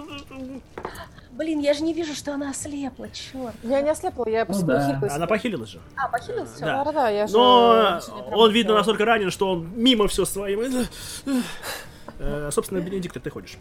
Блин, 1.32 1.60
я 1.60 1.74
же 1.74 1.82
не 1.82 1.92
вижу, 1.92 2.14
что 2.14 2.36
она 2.36 2.52
ослепла, 2.52 3.10
черт. 3.10 3.56
Я 3.64 3.82
не 3.82 3.90
ослепла, 3.90 4.30
я 4.30 4.46
просто 4.46 4.68
да. 4.68 4.76
похилилась. 4.76 5.14
Она 5.14 5.26
похилилась 5.26 5.70
же. 5.70 5.80
А, 5.96 6.08
похилилась 6.08 6.52
все? 6.52 6.66
Да. 6.66 6.84
Да-да-да, 6.84 7.10
я 7.10 7.26
же... 7.26 7.34
Но 7.34 8.00
он, 8.32 8.52
видно, 8.52 8.76
настолько 8.76 9.06
ранен, 9.06 9.32
что 9.32 9.54
он 9.54 9.70
мимо 9.76 10.08
все 10.08 10.24
своим. 10.24 10.62
Э, 12.20 12.50
Собственно, 12.52 12.80
Бенедикт, 12.80 13.20
ты 13.20 13.30
ходишь. 13.32 13.58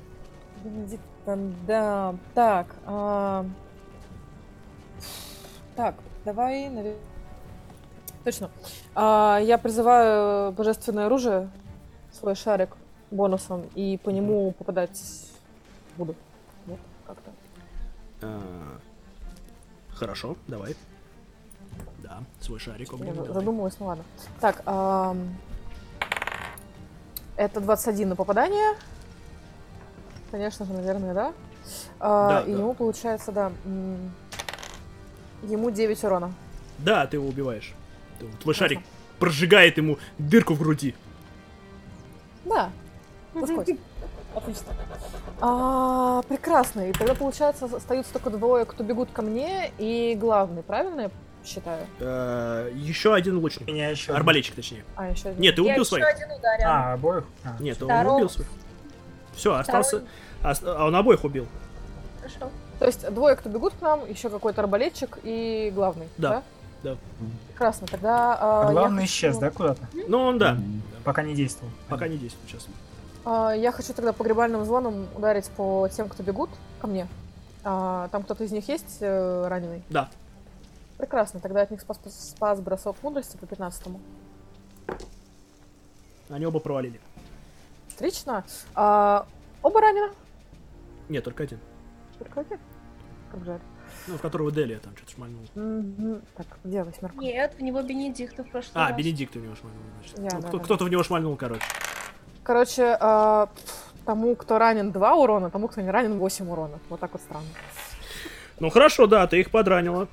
Бенедиктом, 0.65 1.55
да. 1.67 2.15
Так. 2.35 2.67
а, 2.87 3.45
Так, 5.77 5.95
давай, 6.25 6.69
Точно. 8.25 8.51
А, 8.95 9.39
Я 9.43 9.59
призываю 9.59 10.53
божественное 10.53 11.07
оружие, 11.07 11.49
свой 12.13 12.35
шарик 12.35 12.77
бонусом, 13.11 13.63
и 13.75 13.97
по 14.03 14.11
нему 14.11 14.53
попадать 14.53 15.01
буду. 15.97 16.15
Вот, 16.67 16.79
как-то. 17.07 17.31
Э, 18.21 18.41
Хорошо, 19.95 20.37
давай. 20.47 20.77
Да, 22.03 22.19
свой 22.41 22.59
шарик. 22.59 22.89
Я 22.91 22.95
огненный, 22.95 23.15
за- 23.15 23.23
давай. 23.23 23.35
задумалась, 23.35 23.77
ну 23.81 23.87
ладно. 23.87 24.05
Так, 24.41 24.63
ам, 24.67 25.35
это 27.37 27.61
21 27.61 28.11
на 28.11 28.17
попадание. 28.17 28.75
Конечно 30.31 30.67
же, 30.67 30.73
наверное, 30.73 31.15
да. 31.15 31.33
А, 32.01 32.29
Да, 32.29 32.41
и 32.43 32.53
да. 32.53 32.59
ему 32.59 32.75
получается, 32.75 33.33
да, 33.33 33.51
ему 35.43 35.71
9 35.71 36.05
урона. 36.05 36.33
Да, 36.79 37.07
ты 37.07 37.17
его 37.17 37.27
убиваешь. 37.29 37.73
Твой 38.19 38.31
Классно. 38.43 38.55
шарик 38.55 38.81
прожигает 39.19 39.77
ему 39.79 39.99
дырку 40.19 40.55
в 40.55 40.59
груди. 40.61 40.95
Да, 42.45 42.71
насквозь. 43.35 43.69
Отлично. 44.35 44.67
А, 45.41 46.23
прекрасно. 46.29 46.89
И 46.89 46.93
тогда, 46.93 47.15
получается, 47.15 47.65
остаются 47.67 48.13
только 48.13 48.31
двое, 48.31 48.65
кто 48.65 48.85
бегут 48.85 49.11
ко 49.13 49.23
мне, 49.23 49.73
и 49.79 50.17
главный, 50.21 50.63
правильно 50.63 51.03
я 51.03 51.11
считаю? 51.45 51.87
Э, 51.99 52.71
Еще 52.75 53.15
один 53.15 53.39
лучник. 53.39 53.67
Меня 53.67 53.89
еще... 53.89 54.13
Арбалетчик, 54.13 54.55
точнее. 54.55 54.85
А, 54.97 55.09
еще 55.09 55.31
один. 55.31 55.41
Нет, 55.41 55.57
ты 55.57 55.63
Я 55.63 55.73
убил 55.73 55.83
еще 55.83 55.89
своих. 55.89 56.07
один 56.07 56.31
ударил. 56.31 56.65
А, 56.67 56.93
обоих? 56.93 57.25
А. 57.45 57.57
Нет, 57.61 57.83
он 57.83 57.91
убил 57.91 58.29
своих. 58.31 58.49
Все, 59.39 59.55
остался. 59.55 60.03
А 60.43 60.85
он 60.87 60.95
обоих 60.97 61.25
убил. 61.25 61.47
Хорошо. 62.19 62.51
То 62.81 62.87
есть 62.87 63.09
двое, 63.13 63.37
кто 63.37 63.49
бегут 63.49 63.73
к 63.75 63.81
нам, 63.81 64.09
еще 64.09 64.29
какой-то 64.31 64.61
арбалетчик 64.63 65.19
и 65.23 65.73
главный, 65.75 66.09
Да, 66.19 66.43
да? 66.83 66.93
да. 66.93 66.97
Прекрасно. 67.49 67.87
Тогда... 67.87 68.37
а, 68.39 68.69
А 68.69 68.73
главный 68.73 69.03
хочу- 69.03 69.13
исчез, 69.13 69.39
да, 69.39 69.51
куда-то? 69.51 69.81
Ну, 70.09 70.19
он 70.21 70.39
да. 70.39 70.57
Пока 71.05 71.23
не 71.23 71.35
действовал. 71.35 71.73
Пока 71.89 72.09
не 72.09 72.17
действует 72.19 72.49
сейчас. 72.51 72.67
А, 73.25 73.53
Я 73.53 73.73
хочу 73.73 73.93
тогда 73.95 74.13
погребальным 74.13 74.65
звоном 74.65 75.07
ударить 75.17 75.49
по 75.51 75.89
тем, 75.93 76.09
кто 76.09 76.23
бегут 76.23 76.51
ко 76.81 76.87
мне. 76.89 77.07
А, 77.65 78.09
Там 78.09 78.23
кто-то 78.25 78.43
из 78.45 78.53
них 78.53 78.69
есть 78.69 78.99
э, 79.01 79.47
раненый? 79.49 79.83
Да. 79.91 80.09
Прекрасно, 80.99 81.39
тогда 81.41 81.63
от 81.63 81.71
них 81.71 81.81
спас, 81.81 81.99
спас 82.09 82.61
бросок 82.61 82.97
мудрости 83.03 83.37
по 83.37 83.45
15-му. 83.45 84.01
Они 86.29 86.45
оба 86.47 86.59
провалили. 86.61 87.01
Отлично. 88.03 88.45
А, 88.77 89.27
Оба 89.61 89.81
ранены? 89.81 90.11
Нет, 91.09 91.25
только 91.25 91.43
один. 91.43 91.59
Только 92.21 92.41
один? 92.41 92.59
Как 93.33 93.45
жаль. 93.45 93.59
Ну, 94.07 94.17
в 94.17 94.21
которого 94.21 94.53
Делия 94.53 94.79
там 94.79 94.97
что-то 94.97 95.13
шмальнул. 95.13 95.43
Мгм. 95.57 96.23
Так, 96.37 96.47
где 96.63 96.85
восьмерка? 96.85 97.19
Нет, 97.19 97.55
в 97.59 97.61
него 97.61 97.83
Бенедикт 97.83 98.39
в 98.39 98.45
прошлый 98.45 98.71
А, 98.75 98.89
раз. 98.91 98.97
Бенедикт 98.97 99.35
у 99.35 99.41
него 99.41 99.57
шмальнул, 99.57 99.83
значит. 99.99 100.17
Я, 100.19 100.37
Ну, 100.37 100.43
да, 100.43 100.49
кто- 100.49 100.59
да. 100.59 100.65
Кто-то 100.65 100.85
в 100.85 100.89
него 100.91 101.03
шмальнул, 101.03 101.35
короче. 101.37 101.63
Короче, 102.45 102.97
а, 103.01 103.49
тому, 104.07 104.37
кто 104.37 104.59
ранен 104.59 104.93
2 104.93 105.15
урона, 105.17 105.51
тому, 105.51 105.67
кто 105.67 105.81
не 105.81 105.91
ранен 105.91 106.19
8 106.19 106.49
урона. 106.49 106.79
Вот 106.91 107.01
так 107.01 107.13
вот 107.13 107.21
странно. 107.21 107.49
Ну 108.61 108.71
хорошо, 108.71 109.09
да, 109.09 109.27
ты 109.27 109.41
их 109.41 109.51
подранила. 109.51 110.07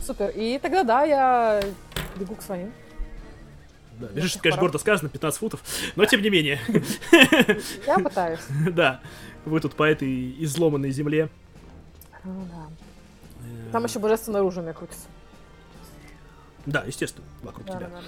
Супер. 0.00 0.30
И 0.34 0.58
тогда 0.58 0.82
да, 0.82 1.02
я 1.04 1.60
бегу 2.16 2.36
к 2.36 2.42
своим. 2.42 2.72
Да, 4.08 4.12
бежишь, 4.14 4.30
всех 4.32 4.42
конечно, 4.42 4.60
гордо 4.60 4.78
сказано, 4.78 5.08
15 5.08 5.38
футов, 5.40 5.60
но 5.96 6.04
тем 6.06 6.22
не 6.22 6.30
менее. 6.30 6.60
Я 7.86 7.98
пытаюсь. 7.98 8.40
Да, 8.72 9.00
вы 9.44 9.60
тут 9.60 9.74
по 9.74 9.84
этой 9.84 10.34
изломанной 10.44 10.90
земле. 10.90 11.28
Ну 12.24 12.46
да. 12.50 12.66
Э, 13.46 13.72
Там 13.72 13.84
еще 13.84 13.98
божественное 13.98 14.40
оружие 14.40 14.72
крутится. 14.72 15.06
Да, 16.66 16.84
естественно, 16.86 17.26
вокруг 17.42 17.66
Да, 17.66 17.76
тебя. 17.76 17.88
да, 17.88 18.00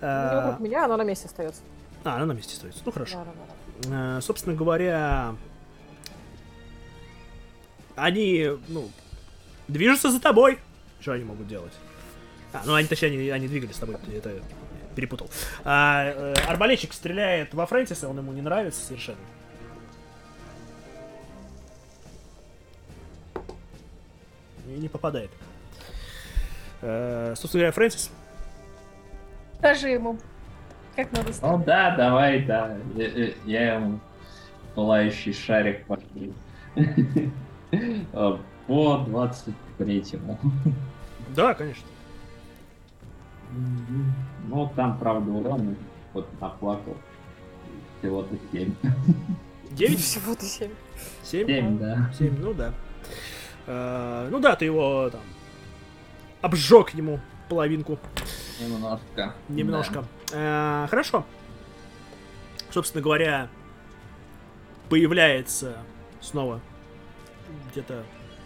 да. 0.00 0.30
Э, 0.30 0.34
Не 0.34 0.40
вокруг 0.42 0.60
меня, 0.60 0.84
оно 0.84 0.96
на 0.96 1.02
месте 1.02 1.26
остается. 1.26 1.62
А, 2.04 2.16
она 2.16 2.26
на 2.26 2.32
месте 2.32 2.54
стоит. 2.54 2.74
Ну 2.84 2.92
хорошо. 2.92 3.16
Да, 3.16 3.24
да, 3.24 3.88
да. 3.88 4.18
Э, 4.18 4.20
Собственно 4.20 4.54
говоря, 4.54 5.34
они, 7.96 8.50
ну, 8.68 8.90
движутся 9.68 10.10
за 10.10 10.20
тобой. 10.20 10.58
Что 11.00 11.12
они 11.12 11.24
могут 11.24 11.48
делать? 11.48 11.72
А, 12.52 12.62
ну 12.64 12.74
они, 12.74 12.86
точнее, 12.86 13.08
они, 13.08 13.28
они 13.30 13.48
двигались 13.48 13.74
с 13.76 13.78
тобой, 13.78 13.96
это 14.14 14.40
перепутал. 14.94 15.28
А, 15.64 16.04
э, 16.06 16.34
арбалетчик 16.48 16.92
стреляет 16.92 17.52
во 17.54 17.66
Фрэнсиса, 17.66 18.08
он 18.08 18.18
ему 18.18 18.32
не 18.32 18.40
нравится 18.42 18.80
совершенно. 18.84 19.18
И 24.66 24.70
не 24.78 24.88
попадает. 24.88 25.30
Э, 26.80 27.34
собственно 27.36 27.62
говоря, 27.62 27.72
Фрэнсис. 27.72 28.10
Скажи 29.58 29.88
ему, 29.90 30.18
как 30.96 31.10
надо 31.12 31.28
Ну 31.28 31.32
сделать. 31.32 31.64
да, 31.64 31.96
давай, 31.96 32.42
да. 32.44 32.76
Я, 32.94 33.08
я- 33.08 33.32
я 33.44 33.74
ему 33.74 34.00
пылающий 34.74 35.32
шарик 35.32 35.84
пошлю. 35.86 36.32
А, 38.12 38.38
По 38.66 39.04
23-му. 39.06 40.38
Да, 41.36 41.52
конечно. 41.52 41.84
Ну, 44.48 44.72
там, 44.76 44.98
правда, 44.98 45.30
урон 45.30 45.76
вот 46.12 46.28
наплакал. 46.40 46.96
Всего-то 47.98 48.36
7. 48.52 48.74
9? 49.70 49.98
Всего-то 50.00 50.44
7. 50.44 50.70
7? 51.22 51.46
7, 51.46 51.78
да. 51.78 52.10
7, 52.16 52.36
ну 52.40 52.54
да. 52.54 52.74
Э, 53.66 54.28
ну 54.30 54.40
да, 54.40 54.56
ты 54.56 54.66
его 54.66 55.08
там 55.10 55.22
обжег 56.42 56.90
ему 56.90 57.20
половинку 57.48 57.98
Немножко. 58.60 59.34
немножко. 59.48 60.04
Э, 60.32 60.86
хорошо. 60.90 61.24
Собственно 62.70 63.02
говоря, 63.02 63.48
появляется 64.88 65.78
снова 66.20 66.60
где-то 67.72 68.04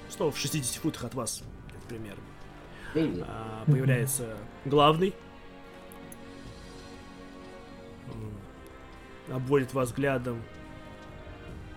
снова 0.08 0.30
в 0.30 0.38
60 0.38 0.82
футах 0.82 1.04
от 1.04 1.14
вас, 1.14 1.42
примерно. 1.88 2.22
Да. 2.94 3.24
А, 3.28 3.64
появляется 3.66 4.36
главный. 4.68 5.14
Обводит 9.30 9.74
вас 9.74 9.88
взглядом. 9.88 10.42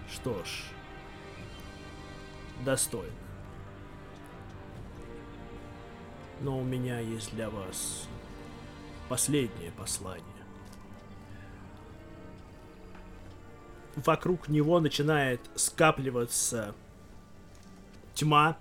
Что 0.09 0.43
ж, 0.43 0.63
достойно. 2.65 3.11
Но 6.41 6.59
у 6.59 6.63
меня 6.63 6.99
есть 6.99 7.33
для 7.35 7.49
вас 7.49 8.07
последнее 9.09 9.71
послание. 9.71 10.25
Вокруг 13.95 14.47
него 14.47 14.79
начинает 14.79 15.41
скапливаться 15.55 16.73
тьма, 18.13 18.57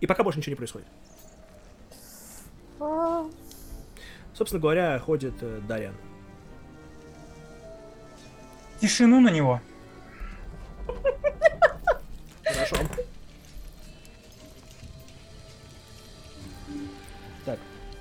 и 0.00 0.06
пока 0.06 0.24
больше 0.24 0.40
ничего 0.40 0.50
не 0.50 0.56
происходит. 0.56 0.88
Собственно 4.34 4.60
говоря, 4.60 4.98
ходит 4.98 5.34
э, 5.40 5.60
Дарьян. 5.68 5.94
Тишину 8.80 9.20
на 9.20 9.30
него. 9.30 9.60
Хорошо. 12.44 12.76
Так. 17.44 17.58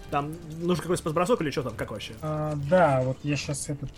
Там 0.10 0.34
нужен 0.61 0.82
какой-то 0.82 1.01
спасбросок 1.01 1.42
или 1.42 1.51
что 1.51 1.64
там, 1.64 1.76
как 1.76 1.92
вообще? 1.92 2.14
А, 2.22 2.56
да, 2.69 3.01
вот 3.03 3.18
я 3.24 3.35
сейчас 3.35 3.69
этот, 3.69 3.90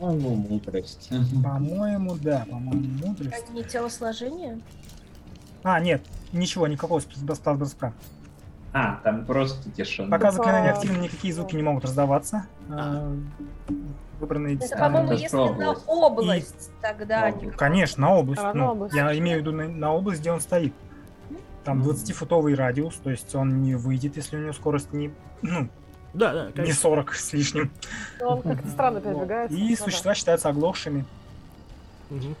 Ну, 0.00 0.12
мудрость. 0.16 1.10
по-моему, 1.42 2.16
да, 2.16 2.46
по-моему, 2.50 3.06
мудрость. 3.06 3.44
А 3.48 3.52
не 3.52 3.62
телосложение? 3.62 4.60
А, 5.62 5.78
нет, 5.80 6.02
ничего, 6.32 6.66
никакого 6.66 7.00
спасброска. 7.00 7.92
А, 8.76 8.96
там 9.04 9.24
просто 9.24 9.70
тишина. 9.70 10.10
Пока 10.10 10.32
заклинания 10.32 10.72
активны, 10.72 10.96
никакие 11.04 11.32
звуки 11.32 11.54
не 11.54 11.62
могут 11.62 11.84
раздаваться. 11.84 12.46
А, 12.68 13.14
Выбранные 14.18 14.56
Это, 14.56 14.76
по-моему, 14.76 15.12
если 15.12 15.36
на 15.36 15.42
область. 15.42 15.84
область, 15.86 16.70
тогда... 16.80 17.28
Область. 17.28 17.42
не- 17.44 17.50
Конечно, 17.52 18.00
на 18.08 18.14
область. 18.14 18.42
А, 18.42 18.52
на 18.52 18.64
ну, 18.64 18.72
область. 18.72 18.94
Я 18.94 19.16
имею 19.18 19.38
в 19.38 19.40
виду 19.42 19.52
на, 19.52 19.68
на 19.68 19.94
область, 19.94 20.20
где 20.20 20.32
он 20.32 20.40
стоит. 20.40 20.74
Там 21.62 21.82
20-футовый 21.82 22.56
радиус, 22.56 22.96
то 22.96 23.10
есть 23.10 23.32
он 23.36 23.62
не 23.62 23.76
выйдет, 23.76 24.16
если 24.16 24.36
у 24.36 24.40
него 24.40 24.52
скорость 24.52 24.92
не, 24.92 25.12
ну, 25.42 25.68
Да, 26.12 26.32
да, 26.32 26.46
не 26.46 26.52
конечно. 26.52 26.80
40 26.80 27.14
с 27.14 27.32
лишним. 27.32 27.70
Но 28.20 28.36
Он 28.36 28.42
как-то 28.42 28.68
странно 28.68 29.00
передвигается. 29.00 29.56
И 29.56 29.62
Ну 29.62 29.76
да. 29.76 29.84
существа 29.84 30.14
считаются 30.14 30.48
оглохшими. 30.48 31.04
Мгм. 32.10 32.34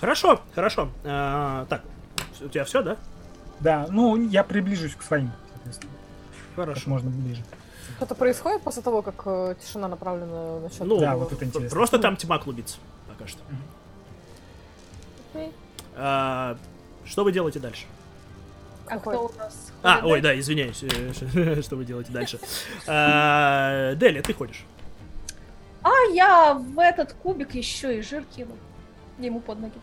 Хорошо, 0.00 0.40
хорошо. 0.54 0.88
А, 1.04 1.64
так, 1.66 1.82
у 2.40 2.48
тебя 2.48 2.64
все, 2.64 2.82
да? 2.82 2.96
Да, 3.64 3.86
ну, 3.90 4.14
я 4.28 4.44
приближусь 4.44 4.94
к 4.94 5.02
своим, 5.02 5.32
соответственно, 5.54 5.92
как 6.54 6.66
Хорошо. 6.66 6.90
можно 6.90 7.08
ближе. 7.08 7.42
Что-то 7.96 8.14
происходит 8.14 8.60
после 8.62 8.82
того, 8.82 9.00
как 9.00 9.22
э, 9.24 9.54
тишина 9.58 9.88
направлена 9.88 10.60
на 10.60 10.68
счет? 10.68 10.82
Ну, 10.82 11.00
Да, 11.00 11.16
вот 11.16 11.32
это 11.32 11.46
интересно. 11.46 11.74
Просто 11.74 11.98
там 11.98 12.16
тьма 12.16 12.38
клубится 12.38 12.76
пока 13.08 13.26
что. 13.26 13.40
А, 15.96 16.58
что 17.06 17.24
вы 17.24 17.32
делаете 17.32 17.58
дальше? 17.58 17.86
А 18.86 18.98
кто 18.98 19.28
у 19.28 19.38
нас? 19.38 19.72
А, 19.82 20.00
ходит 20.00 20.12
ой, 20.12 20.20
да, 20.20 20.38
извиняюсь, 20.38 20.82
э, 20.82 21.62
что 21.62 21.76
вы 21.76 21.86
делаете 21.86 22.12
дальше. 22.12 22.38
А, 22.86 23.94
Дели, 23.94 24.20
ты 24.20 24.34
ходишь. 24.34 24.66
А 25.82 25.90
я 26.12 26.52
в 26.52 26.78
этот 26.78 27.14
кубик 27.14 27.54
еще 27.54 27.98
и 27.98 28.02
жир 28.02 28.24
кину. 28.36 28.58
Ему 29.18 29.40
под 29.40 29.60
ноги. 29.60 29.80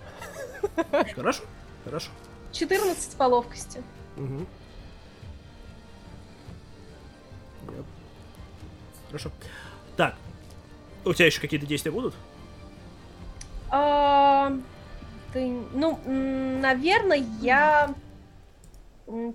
Хорошо, 1.15 1.43
хорошо. 1.83 2.11
14 2.51 3.15
по 3.17 3.23
ловкости. 3.23 3.81
Мгм. 4.15 4.47
Yep. 7.67 7.85
Хорошо. 9.07 9.31
Так, 9.97 10.15
у 11.05 11.13
тебя 11.13 11.25
еще 11.27 11.41
какие-то 11.41 11.65
действия 11.65 11.91
будут? 11.91 12.13
А, 13.69 14.51
ты, 15.33 15.49
ну, 15.73 15.99
наверное, 16.05 17.23
я 17.41 17.93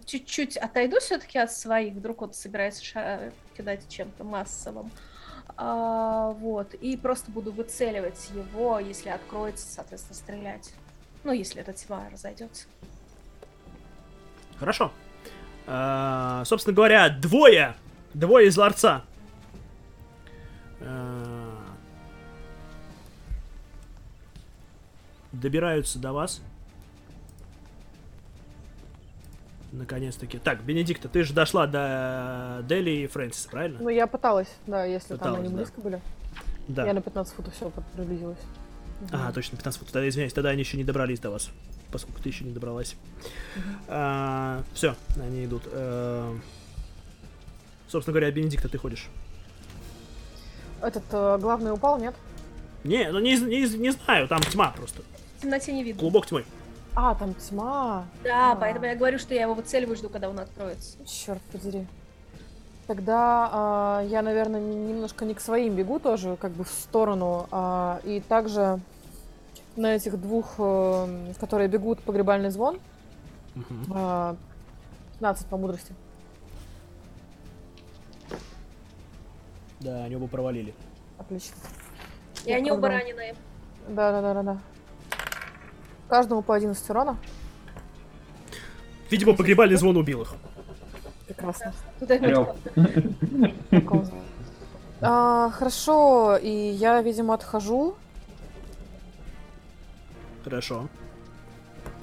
чуть-чуть 0.05 0.57
отойду 0.57 1.01
все-таки 1.01 1.39
от 1.39 1.53
своих. 1.53 1.95
Вдруг 1.95 2.23
он 2.23 2.33
собирается 2.35 2.85
ша- 2.85 3.33
кидать 3.57 3.89
чем-то 3.89 4.25
массовым. 4.25 4.91
А, 5.57 6.31
вот. 6.33 6.75
И 6.75 6.97
просто 6.97 7.31
буду 7.31 7.53
выцеливать 7.53 8.29
его, 8.35 8.79
если 8.79 9.09
откроется, 9.09 9.67
соответственно, 9.71 10.15
стрелять. 10.15 10.73
Ну, 11.25 11.33
если 11.33 11.61
эта 11.61 11.73
тьма 11.73 12.05
разойдется. 12.13 12.67
Хорошо. 14.59 14.93
А, 15.67 16.45
собственно 16.45 16.75
говоря, 16.75 17.09
двое, 17.09 17.75
двое 18.15 18.49
из 18.49 18.57
ларца. 18.57 19.03
а, 20.81 21.57
добираются 25.33 25.99
до 25.99 26.13
вас. 26.13 26.41
Наконец-таки. 29.73 30.39
Так, 30.39 30.63
Бенедикта, 30.63 31.09
ты 31.09 31.23
же 31.23 31.35
дошла 31.35 31.67
до 31.67 32.65
Дели 32.67 32.91
и 32.91 33.07
Фрэнсиса, 33.07 33.49
правильно? 33.51 33.79
Ну, 33.81 33.89
я 33.91 34.07
пыталась, 34.07 34.49
да, 34.67 34.85
если 34.85 35.09
там 35.09 35.19
Пыталась, 35.19 35.41
они 35.41 35.49
да. 35.51 35.57
близко 35.57 35.81
были. 35.81 36.01
да. 36.69 36.87
Я 36.87 36.95
на 36.95 37.03
15 37.03 37.35
футов 37.35 37.55
все 37.55 37.71
приблизилась. 37.95 38.39
Ага, 39.13 39.33
точно, 39.33 39.59
15 39.59 39.79
футов. 39.81 39.93
Тогда 39.93 40.09
извиняюсь, 40.09 40.33
тогда 40.33 40.51
они 40.51 40.61
еще 40.61 40.79
не 40.79 40.85
добрались 40.85 41.21
до 41.21 41.31
вас. 41.31 41.51
Поскольку 41.93 42.21
ты 42.21 42.29
еще 42.29 42.45
не 42.45 42.53
добралась. 42.53 42.97
все, 44.75 44.95
они 45.17 45.45
идут. 45.45 45.63
А, 45.73 46.35
собственно 47.89 48.13
говоря, 48.13 48.31
Бенедикта, 48.31 48.69
ты 48.69 48.79
ходишь. 48.79 49.09
Этот 50.83 51.05
э, 51.13 51.39
главный 51.41 51.73
упал, 51.73 51.99
нет? 51.99 52.15
Не, 52.85 53.11
ну 53.11 53.19
не, 53.19 53.37
не, 53.39 53.67
не 53.79 53.91
знаю, 53.91 54.29
там 54.29 54.41
тьма 54.43 54.71
просто. 54.77 55.03
В 55.39 55.43
темноте 55.43 55.73
не 55.73 55.83
видно. 55.83 56.01
Клубок 56.01 56.27
тьмы. 56.27 56.45
А, 56.95 57.15
там 57.15 57.35
тьма. 57.35 58.07
Да, 58.23 58.53
А. 58.53 58.57
поэтому 58.57 58.87
я 58.87 58.95
говорю, 58.95 59.19
что 59.19 59.35
я 59.35 59.43
его 59.43 59.55
выцеливаю, 59.55 59.97
жду, 59.97 60.09
когда 60.09 60.29
он 60.29 60.39
откроется. 60.39 60.97
Черт 61.07 61.41
подери. 61.53 61.87
Тогда 62.87 63.49
а, 63.53 64.05
я, 64.09 64.23
наверное, 64.23 64.61
немножко 64.61 65.25
не 65.25 65.35
к 65.35 65.41
своим 65.41 65.75
бегу 65.75 65.99
тоже, 65.99 66.37
как 66.37 66.53
бы 66.53 66.65
в 66.65 66.69
сторону. 66.71 67.49
а, 67.51 68.01
и 68.05 68.21
также 68.21 68.81
на 69.77 69.95
этих 69.95 70.21
двух, 70.21 70.55
э, 70.59 71.33
которые 71.39 71.69
бегут 71.69 72.01
погребальный 72.01 72.51
звон, 72.51 72.81
а, 73.91 74.37
15 75.15 75.47
по 75.47 75.57
мудрости. 75.57 75.95
Да, 79.81 80.05
они 80.05 80.17
оба 80.17 80.27
провалили. 80.27 80.75
Отлично. 81.19 81.55
И 82.45 82.51
Я 82.51 82.57
они 82.57 82.71
оба 82.71 82.89
раненые. 82.89 83.35
Да, 83.89 84.11
да, 84.13 84.23
да, 84.23 84.35
да, 84.35 84.43
да. 84.43 84.59
Каждому 86.09 86.43
по 86.43 86.55
11 86.55 86.91
урона. 86.91 87.17
Видимо, 89.11 89.35
погребальный 89.35 89.77
звон 89.77 89.97
убил 89.97 90.23
их. 90.23 90.35
Прекрасно. 91.27 91.73
А, 95.01 95.51
хорошо, 95.51 96.37
и 96.37 96.49
я, 96.49 97.03
видимо, 97.03 97.35
отхожу 97.35 97.97
Хорошо. 100.47 100.89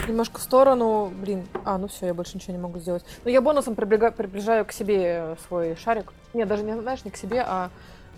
немножко 0.05 0.37
в 0.39 0.43
сторону. 0.43 1.09
Блин, 1.15 1.47
а, 1.63 1.77
ну 1.77 1.87
все, 1.87 2.07
я 2.07 2.13
больше 2.13 2.35
ничего 2.35 2.51
не 2.51 2.61
могу 2.61 2.77
сделать. 2.77 3.05
Ну, 3.23 3.31
я 3.31 3.39
бонусом 3.41 3.73
приблига- 3.73 4.11
приближаю 4.11 4.65
к 4.65 4.73
себе 4.73 5.37
свой 5.47 5.77
шарик. 5.77 6.11
Нет, 6.33 6.49
даже 6.49 6.63
не, 6.63 6.77
знаешь, 6.77 7.05
не 7.05 7.11
к 7.11 7.15
себе, 7.15 7.41
а 7.41 7.69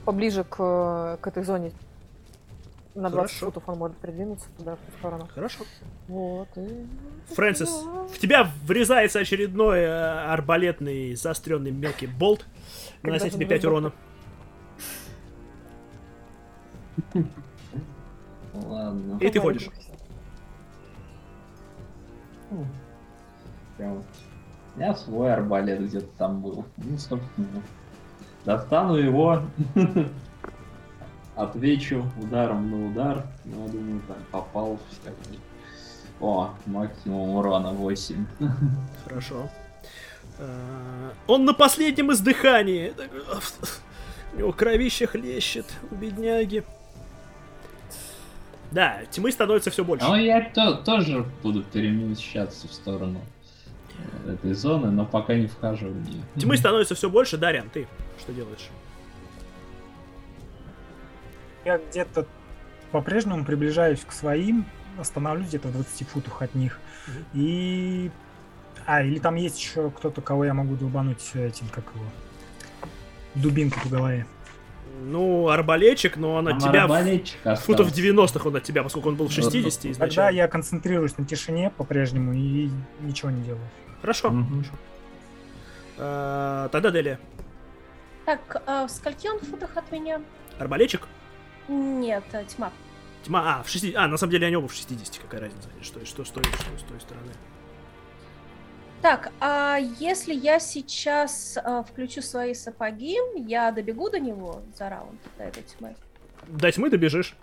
поближе 0.04 0.44
к, 0.44 1.20
к 1.22 1.28
этой 1.28 1.44
зоне. 1.44 1.74
На 2.96 3.12
20 3.12 3.14
Хорошо. 3.14 3.46
футов 3.46 3.64
он 3.70 3.78
может 3.78 3.98
придвинуться 3.98 4.48
туда, 4.58 4.78
в 4.78 4.80
ту 4.80 4.98
сторону. 4.98 5.30
Хорошо. 5.32 5.64
Вот, 6.08 6.48
и... 6.56 6.88
Фрэнсис, 7.36 7.70
в 7.70 8.18
тебя 8.18 8.50
врезается 8.64 9.20
очередной 9.20 9.82
э, 9.82 10.32
арбалетный 10.32 11.14
заостренный 11.14 11.72
мелкий 11.72 12.08
болт, 12.08 12.48
нанося 13.04 13.30
тебе 13.30 13.46
он 13.46 13.50
5 13.50 13.66
урона. 13.66 13.94
Ладно. 18.54 19.18
И 19.20 19.30
ты 19.30 19.40
ходишь. 19.40 19.70
Прям. 23.78 24.04
У 24.76 24.80
меня 24.80 24.94
свой 24.96 25.34
арбалет 25.34 25.82
где-то 25.82 26.08
там 26.18 26.42
был. 26.42 26.66
Ну, 26.78 26.98
собственно, 26.98 27.62
достану 28.46 28.96
его, 28.96 29.42
отвечу 31.36 32.06
ударом 32.22 32.70
на 32.70 32.88
удар. 32.88 33.26
Ну, 33.46 33.66
я 33.66 33.72
думаю, 33.72 34.02
там 34.08 34.18
попал 34.32 34.80
всякий. 34.90 35.40
О, 36.20 36.54
максимум 36.66 37.36
урона 37.36 37.72
8. 37.72 38.26
Хорошо. 39.06 39.50
Э, 40.40 41.12
Он 41.28 41.46
на 41.46 41.54
последнем 41.54 42.12
издыхании. 42.12 42.94
У 44.34 44.38
него 44.38 44.52
кровище 44.52 45.08
хлещет 45.08 45.66
у 45.92 45.96
бедняги. 45.96 46.64
Да, 48.72 49.00
тьмы 49.12 49.32
становится 49.32 49.72
все 49.72 49.84
больше. 49.84 50.06
Но 50.06 50.18
я 50.18 50.50
то- 50.50 50.76
тоже 50.76 51.26
буду 51.44 51.64
перемещаться 51.64 52.68
в 52.68 52.74
сторону 52.74 53.22
э, 54.26 54.34
этой 54.34 54.54
зоны, 54.54 54.92
но 54.92 55.06
пока 55.06 55.36
не 55.36 55.48
вхожу 55.48 55.88
в 55.90 56.10
нее. 56.10 56.24
Тьмы 56.36 56.58
становится 56.58 56.96
все 56.96 57.10
больше. 57.10 57.38
Дарьян, 57.38 57.70
ты 57.70 57.88
что 58.20 58.34
делаешь? 58.34 58.70
Я 61.64 61.78
где-то 61.80 62.26
по-прежнему 62.92 63.44
приближаюсь 63.44 64.02
к 64.02 64.12
своим, 64.12 64.66
остановлюсь 65.00 65.48
где-то 65.48 65.70
в 65.70 65.74
20 65.74 66.08
футах 66.08 66.42
от 66.42 66.54
них. 66.56 66.80
Мгм. 67.08 67.26
И... 67.34 68.12
А, 68.86 69.02
или 69.04 69.18
там 69.20 69.36
есть 69.36 69.60
еще 69.60 69.90
кто-то, 69.90 70.22
кого 70.22 70.46
я 70.46 70.54
могу 70.54 70.76
долбануть 70.76 71.32
этим, 71.34 71.68
как 71.70 71.86
его, 71.96 72.06
дубинкой 73.34 73.82
по 73.82 73.90
голове. 73.90 74.28
Ну, 75.02 75.50
арбалетчик, 75.50 76.18
но 76.18 76.34
он 76.36 76.48
от 76.48 76.60
Там 76.60 76.70
тебя 76.70 76.88
в 76.88 76.92
арбалетчик 76.92 77.38
футов 77.44 77.88
остался. 77.88 77.96
90 77.96 78.48
он 78.48 78.56
от 78.56 78.64
тебя, 78.64 78.84
поскольку 78.84 79.10
он 79.10 79.16
был 79.16 79.30
60 79.30 79.74
Тогда 79.82 79.92
изначально. 79.92 80.36
я 80.36 80.48
концентрируюсь 80.48 81.18
на 81.18 81.26
тишине 81.26 81.70
по-прежнему 81.70 82.34
и 82.34 82.70
ничего 83.02 83.30
не 83.32 83.44
делаю. 83.44 83.68
Хорошо. 84.02 84.30
Мгм. 84.30 84.66
Э, 85.98 86.70
Тогда 86.72 86.92
Делия. 86.92 87.20
Так, 88.26 88.62
а 88.66 88.88
в 88.88 88.90
скольки 88.90 89.28
он 89.28 89.40
футах 89.40 89.78
от 89.78 89.92
меня? 89.92 90.22
Арбалетчик? 90.60 91.08
Нет, 91.68 92.24
тьма. 92.48 92.72
Тьма, 93.24 93.60
а, 93.60 93.64
в 93.64 93.70
60. 93.70 93.96
А, 93.96 94.08
на 94.08 94.18
самом 94.18 94.32
деле 94.32 94.48
они 94.48 94.56
оба 94.56 94.68
в 94.68 94.74
60. 94.74 95.20
Какая 95.20 95.42
разница? 95.42 95.70
Что, 95.82 96.06
что, 96.06 96.24
что, 96.24 96.42
что, 96.44 96.54
с 96.54 96.84
той 96.84 97.00
стороны. 97.00 97.32
Так, 99.02 99.32
а 99.40 99.78
если 100.00 100.34
я 100.34 100.60
сейчас 100.60 101.58
а, 101.64 101.84
включу 101.84 102.22
свои 102.22 102.54
сапоги, 102.56 103.18
я 103.36 103.72
добегу 103.72 104.10
до 104.10 104.20
него 104.20 104.62
за 104.78 104.90
раунд, 104.90 105.20
до 105.38 105.44
этой 105.44 105.64
тьмы? 105.64 105.96
До 106.48 106.72
тьмы 106.72 106.90
добежишь. 106.90 107.36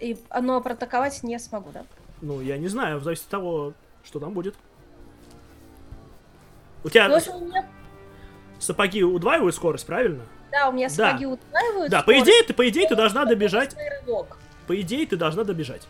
И, 0.00 0.18
но 0.40 0.60
протаковать 0.60 1.22
не 1.22 1.38
смогу, 1.38 1.70
да? 1.72 1.84
Ну, 2.20 2.40
я 2.40 2.58
не 2.58 2.68
знаю, 2.68 3.00
зависит 3.00 3.24
от 3.24 3.30
того, 3.30 3.72
что 4.04 4.20
там 4.20 4.32
будет. 4.32 4.54
У 6.84 6.90
тебя 6.90 7.08
Ну, 7.08 7.16
у 7.36 7.44
меня, 7.46 7.64
сапоги 8.58 9.02
удваивают 9.02 9.54
скорость, 9.54 9.86
правильно? 9.86 10.24
да, 10.50 10.68
у 10.68 10.72
меня 10.72 10.88
Да. 10.88 10.94
сапоги 10.94 11.24
удваивают 11.26 11.90
Да, 11.90 11.98
по 11.98 12.12
скорость, 12.12 12.24
идее, 12.24 12.42
ты, 12.42 12.52
по 12.52 12.68
идее, 12.68 12.88
ты 12.88 12.96
должна 12.96 13.24
добежать. 13.24 13.74
По 14.66 14.78
идее, 14.80 15.06
ты 15.06 15.16
должна 15.16 15.44
добежать. 15.44 15.86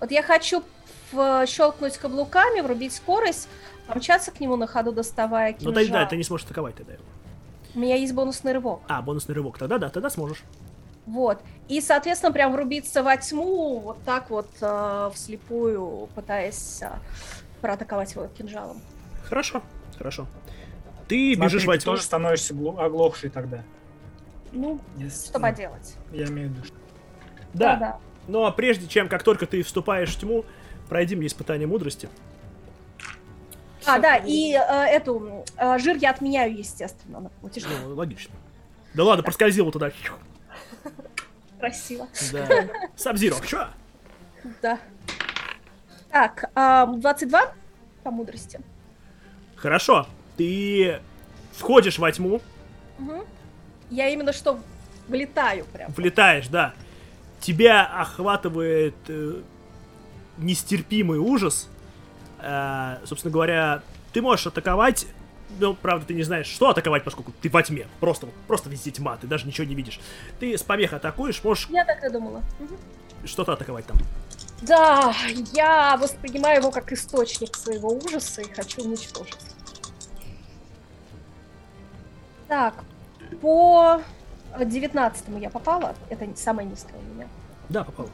Вот 0.00 0.10
я 0.10 0.22
хочу 0.22 0.64
в- 1.12 1.46
щелкнуть 1.46 1.96
каблуками, 1.98 2.60
врубить 2.60 2.92
скорость, 2.94 3.48
помчаться 3.86 4.30
к 4.30 4.40
нему 4.40 4.56
на 4.56 4.66
ходу, 4.66 4.92
доставая 4.92 5.52
Но 5.52 5.58
кинжал. 5.58 5.74
тогда 5.74 6.00
Ну, 6.02 6.08
ты 6.08 6.16
не 6.16 6.22
сможешь 6.24 6.46
атаковать 6.46 6.76
тогда. 6.76 6.92
его. 6.94 7.02
У 7.74 7.78
меня 7.78 7.96
есть 7.96 8.12
бонусный 8.14 8.52
рывок. 8.52 8.80
А, 8.88 9.00
бонусный 9.02 9.34
рывок. 9.34 9.58
Тогда 9.58 9.78
да, 9.78 9.88
тогда 9.90 10.10
сможешь. 10.10 10.42
Вот. 11.06 11.40
И, 11.68 11.80
соответственно, 11.80 12.32
прям 12.32 12.52
врубиться 12.52 13.02
во 13.02 13.16
тьму, 13.16 13.78
вот 13.80 14.02
так 14.04 14.30
вот 14.30 14.48
э, 14.60 15.10
вслепую, 15.14 16.08
пытаясь 16.14 16.82
э, 16.82 16.90
проатаковать 17.60 18.12
его 18.14 18.26
кинжалом. 18.26 18.80
Хорошо, 19.24 19.62
хорошо. 19.98 20.26
Ты 21.08 21.34
Смотри, 21.34 21.36
бежишь 21.36 21.64
во 21.64 21.72
ты 21.74 21.78
тьму. 21.80 21.92
тоже 21.92 22.02
становишься 22.04 22.54
оглохший 22.54 23.30
тогда. 23.30 23.62
Ну, 24.52 24.80
Если- 24.96 25.28
что 25.28 25.40
поделать. 25.40 25.94
Я 26.12 26.26
имею 26.26 26.48
в 26.48 26.52
виду. 26.52 26.64
что- 26.64 26.76
Да. 27.54 27.76
да. 27.76 27.98
Но 28.28 28.50
прежде 28.52 28.86
чем, 28.86 29.08
как 29.08 29.22
только 29.22 29.46
ты 29.46 29.62
вступаешь 29.62 30.14
в 30.14 30.20
тьму, 30.20 30.44
пройди 30.90 31.16
мне 31.16 31.28
испытание 31.28 31.66
мудрости. 31.66 32.08
А, 33.86 33.98
да, 33.98 34.16
и 34.16 34.52
э, 34.52 34.58
эту 34.58 35.44
э, 35.56 35.78
жир 35.78 35.96
я 35.96 36.10
отменяю, 36.10 36.54
естественно. 36.54 37.20
на 37.20 37.28
платеже. 37.30 37.66
Ну, 37.86 37.94
логично. 37.94 38.34
Да 38.92 39.04
ладно, 39.04 39.22
проскользил 39.22 39.70
туда. 39.72 39.90
Красиво. 41.58 42.08
Да. 42.32 42.48
Сабзиро, 42.96 43.36
чё? 43.46 43.68
Да. 44.60 44.78
Так, 46.10 46.50
а, 46.54 46.86
22 46.86 47.54
по 48.02 48.10
мудрости. 48.10 48.60
Хорошо. 49.56 50.06
Ты 50.36 51.00
входишь 51.52 51.98
во 51.98 52.10
тьму, 52.12 52.40
Мгм. 52.98 53.22
Я 53.90 54.08
именно 54.08 54.32
что 54.32 54.58
влетаю 55.08 55.64
прям. 55.66 55.90
влетаешь, 55.92 56.48
да. 56.48 56.74
Тебя 57.40 57.84
охватывает 57.86 58.94
э, 59.08 59.40
нестерпимый 60.40 61.18
ужас. 61.18 61.68
Э, 62.38 62.98
собственно 63.04 63.32
говоря, 63.32 63.82
ты 64.12 64.22
можешь 64.22 64.46
атаковать, 64.46 65.06
но, 65.58 65.74
правда, 65.74 66.06
ты 66.06 66.14
не 66.14 66.22
знаешь, 66.22 66.46
что 66.46 66.68
атаковать, 66.68 67.04
поскольку 67.04 67.32
ты 67.40 67.48
во 67.50 67.62
тьме. 67.62 67.86
Просто, 67.98 68.28
просто 68.46 68.70
везде 68.70 68.90
тьма, 68.90 69.16
ты 69.16 69.26
даже 69.26 69.46
ничего 69.46 69.66
не 69.66 69.74
видишь. 69.74 70.00
Ты 70.38 70.56
с 70.56 70.62
помех 70.62 70.92
атакуешь, 70.92 71.42
можешь 71.42 71.68
Я 71.70 71.84
так 71.84 72.02
и 72.04 72.10
думала. 72.10 72.42
Что-то 73.24 73.52
атаковать 73.52 73.86
там. 73.86 73.98
Да, 74.62 75.14
я 75.52 75.96
воспринимаю 75.96 76.58
его 76.60 76.70
как 76.70 76.92
источник 76.92 77.56
своего 77.56 77.90
ужаса 77.90 78.42
и 78.42 78.52
хочу 78.52 78.82
уничтожить. 78.82 79.36
Так, 82.46 82.74
по 83.40 84.02
19 84.58 85.24
я 85.40 85.50
попала. 85.50 85.94
Это 86.08 86.28
самое 86.36 86.68
низкое 86.68 86.98
у 86.98 87.14
меня. 87.14 87.28
Да, 87.68 87.84
попал. 87.84 88.08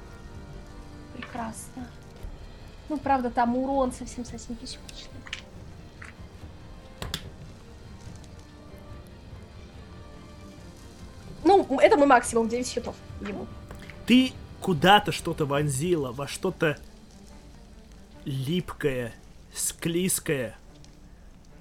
Прекрасно. 1.16 1.86
Ну, 2.88 2.96
правда, 2.98 3.30
там 3.30 3.56
урон 3.56 3.92
совсем-совсем 3.92 4.54
кишечный. 4.56 5.10
Ну, 11.44 11.78
это 11.80 11.96
мой 11.96 12.06
максимум 12.06 12.48
9 12.48 12.66
счетов 12.66 12.96
ему. 13.20 13.46
Ты 14.06 14.32
куда-то 14.60 15.12
что-то 15.12 15.46
вонзила, 15.46 16.12
во 16.12 16.26
что-то 16.26 16.76
липкое, 18.24 19.12
склизкое. 19.54 20.56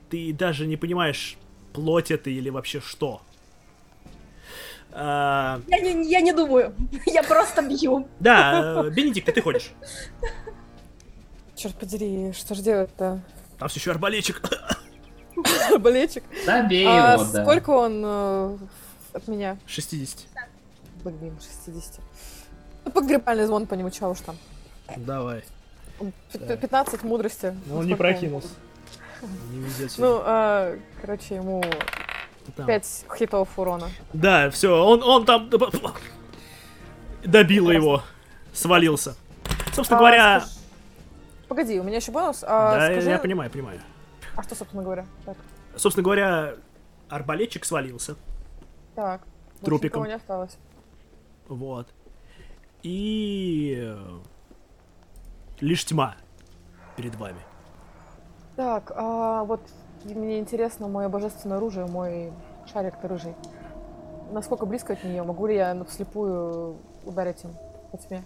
Ты 0.10 0.34
даже 0.34 0.66
не 0.66 0.78
понимаешь, 0.78 1.38
плоть 1.74 2.10
это 2.12 2.30
или 2.30 2.50
вообще 2.50 2.80
что. 2.82 3.22
А, 4.92 5.60
Я 5.68 5.80
не, 5.82 6.10
я 6.10 6.22
не 6.22 6.32
думаю, 6.32 6.74
я 7.06 7.22
просто 7.22 7.62
бью. 7.62 8.08
да, 8.20 8.86
э, 8.86 8.90
Бенедикт, 8.90 9.32
ты 9.34 9.42
ходишь. 9.42 9.72
Черт 11.66 11.78
подери, 11.80 12.32
что 12.34 12.54
ж 12.54 12.60
делать-то? 12.60 13.20
Там 13.58 13.70
все 13.70 13.80
еще 13.80 13.90
арбалетчик. 13.90 14.40
Болельщик. 15.80 16.22
Забей 16.46 16.86
А 16.88 17.14
его, 17.14 17.24
да. 17.34 17.42
сколько 17.42 17.72
он 17.72 18.04
э, 18.06 18.58
от 19.14 19.28
меня? 19.28 19.58
60. 19.66 20.28
Блин, 21.04 21.36
60. 21.66 22.00
Ну, 22.86 22.92
погребальный 22.92 23.48
звон 23.48 23.66
по 23.66 23.74
нему, 23.74 23.90
чё 23.90 24.12
уж 24.12 24.20
там. 24.20 24.38
Давай. 24.96 25.44
П- 25.98 26.38
п- 26.38 26.56
15 26.58 27.02
мудрости. 27.02 27.56
Но 27.66 27.78
он 27.78 27.82
Ну, 27.82 27.88
не 27.88 27.96
прокинулся. 27.96 28.50
Не 29.52 29.62
везет 29.62 29.94
Ну, 29.98 30.22
а, 30.24 30.78
короче, 31.02 31.34
ему 31.34 31.64
Там. 32.56 32.68
5 32.68 33.06
хитов 33.18 33.50
урона. 33.58 33.90
Да, 34.14 34.52
все, 34.52 34.70
он, 34.86 35.02
он 35.02 35.26
там 35.26 35.50
добил 37.24 37.72
его, 37.72 38.04
свалился. 38.54 39.16
Собственно 39.74 39.98
А, 39.98 40.00
говоря, 40.00 40.40
скажи- 40.42 40.55
Погоди, 41.48 41.80
у 41.80 41.84
меня 41.84 41.98
еще 41.98 42.12
бонус. 42.12 42.44
А, 42.48 42.76
да, 42.80 42.86
скажи- 42.88 43.10
я 43.10 43.20
понимаю, 43.20 43.52
понимаю. 43.52 43.80
А 44.36 44.44
что, 44.44 44.56
собственно 44.56 44.84
говоря? 44.84 45.06
Так. 45.26 45.38
Собственно 45.76 46.04
говоря, 46.04 46.56
арбалетчик 47.10 47.66
свалился. 47.66 48.16
Так. 48.96 49.22
Трупиком. 49.62 50.06
не 50.06 50.14
осталось. 50.14 50.58
Вот. 51.48 51.88
И 52.84 53.78
э, 53.80 54.20
лишь 55.60 55.86
тьма 55.86 56.16
перед 56.96 57.16
вами. 57.16 57.40
Так, 58.56 58.92
а 58.96 59.44
вот 59.44 59.62
мне 60.04 60.40
интересно 60.40 60.88
мое 60.88 61.10
божественное 61.10 61.58
оружие, 61.58 61.86
мой 61.88 62.32
шарик-то 62.72 63.08
рыжий. 63.08 63.36
Насколько 64.32 64.66
близко 64.66 64.94
от 64.94 65.04
нее? 65.04 65.24
Могу 65.24 65.46
ли 65.48 65.56
я 65.56 65.84
вслепую 65.86 66.78
ударить 67.06 67.44
им 67.44 67.52
по 67.92 67.98
тьме? 67.98 68.24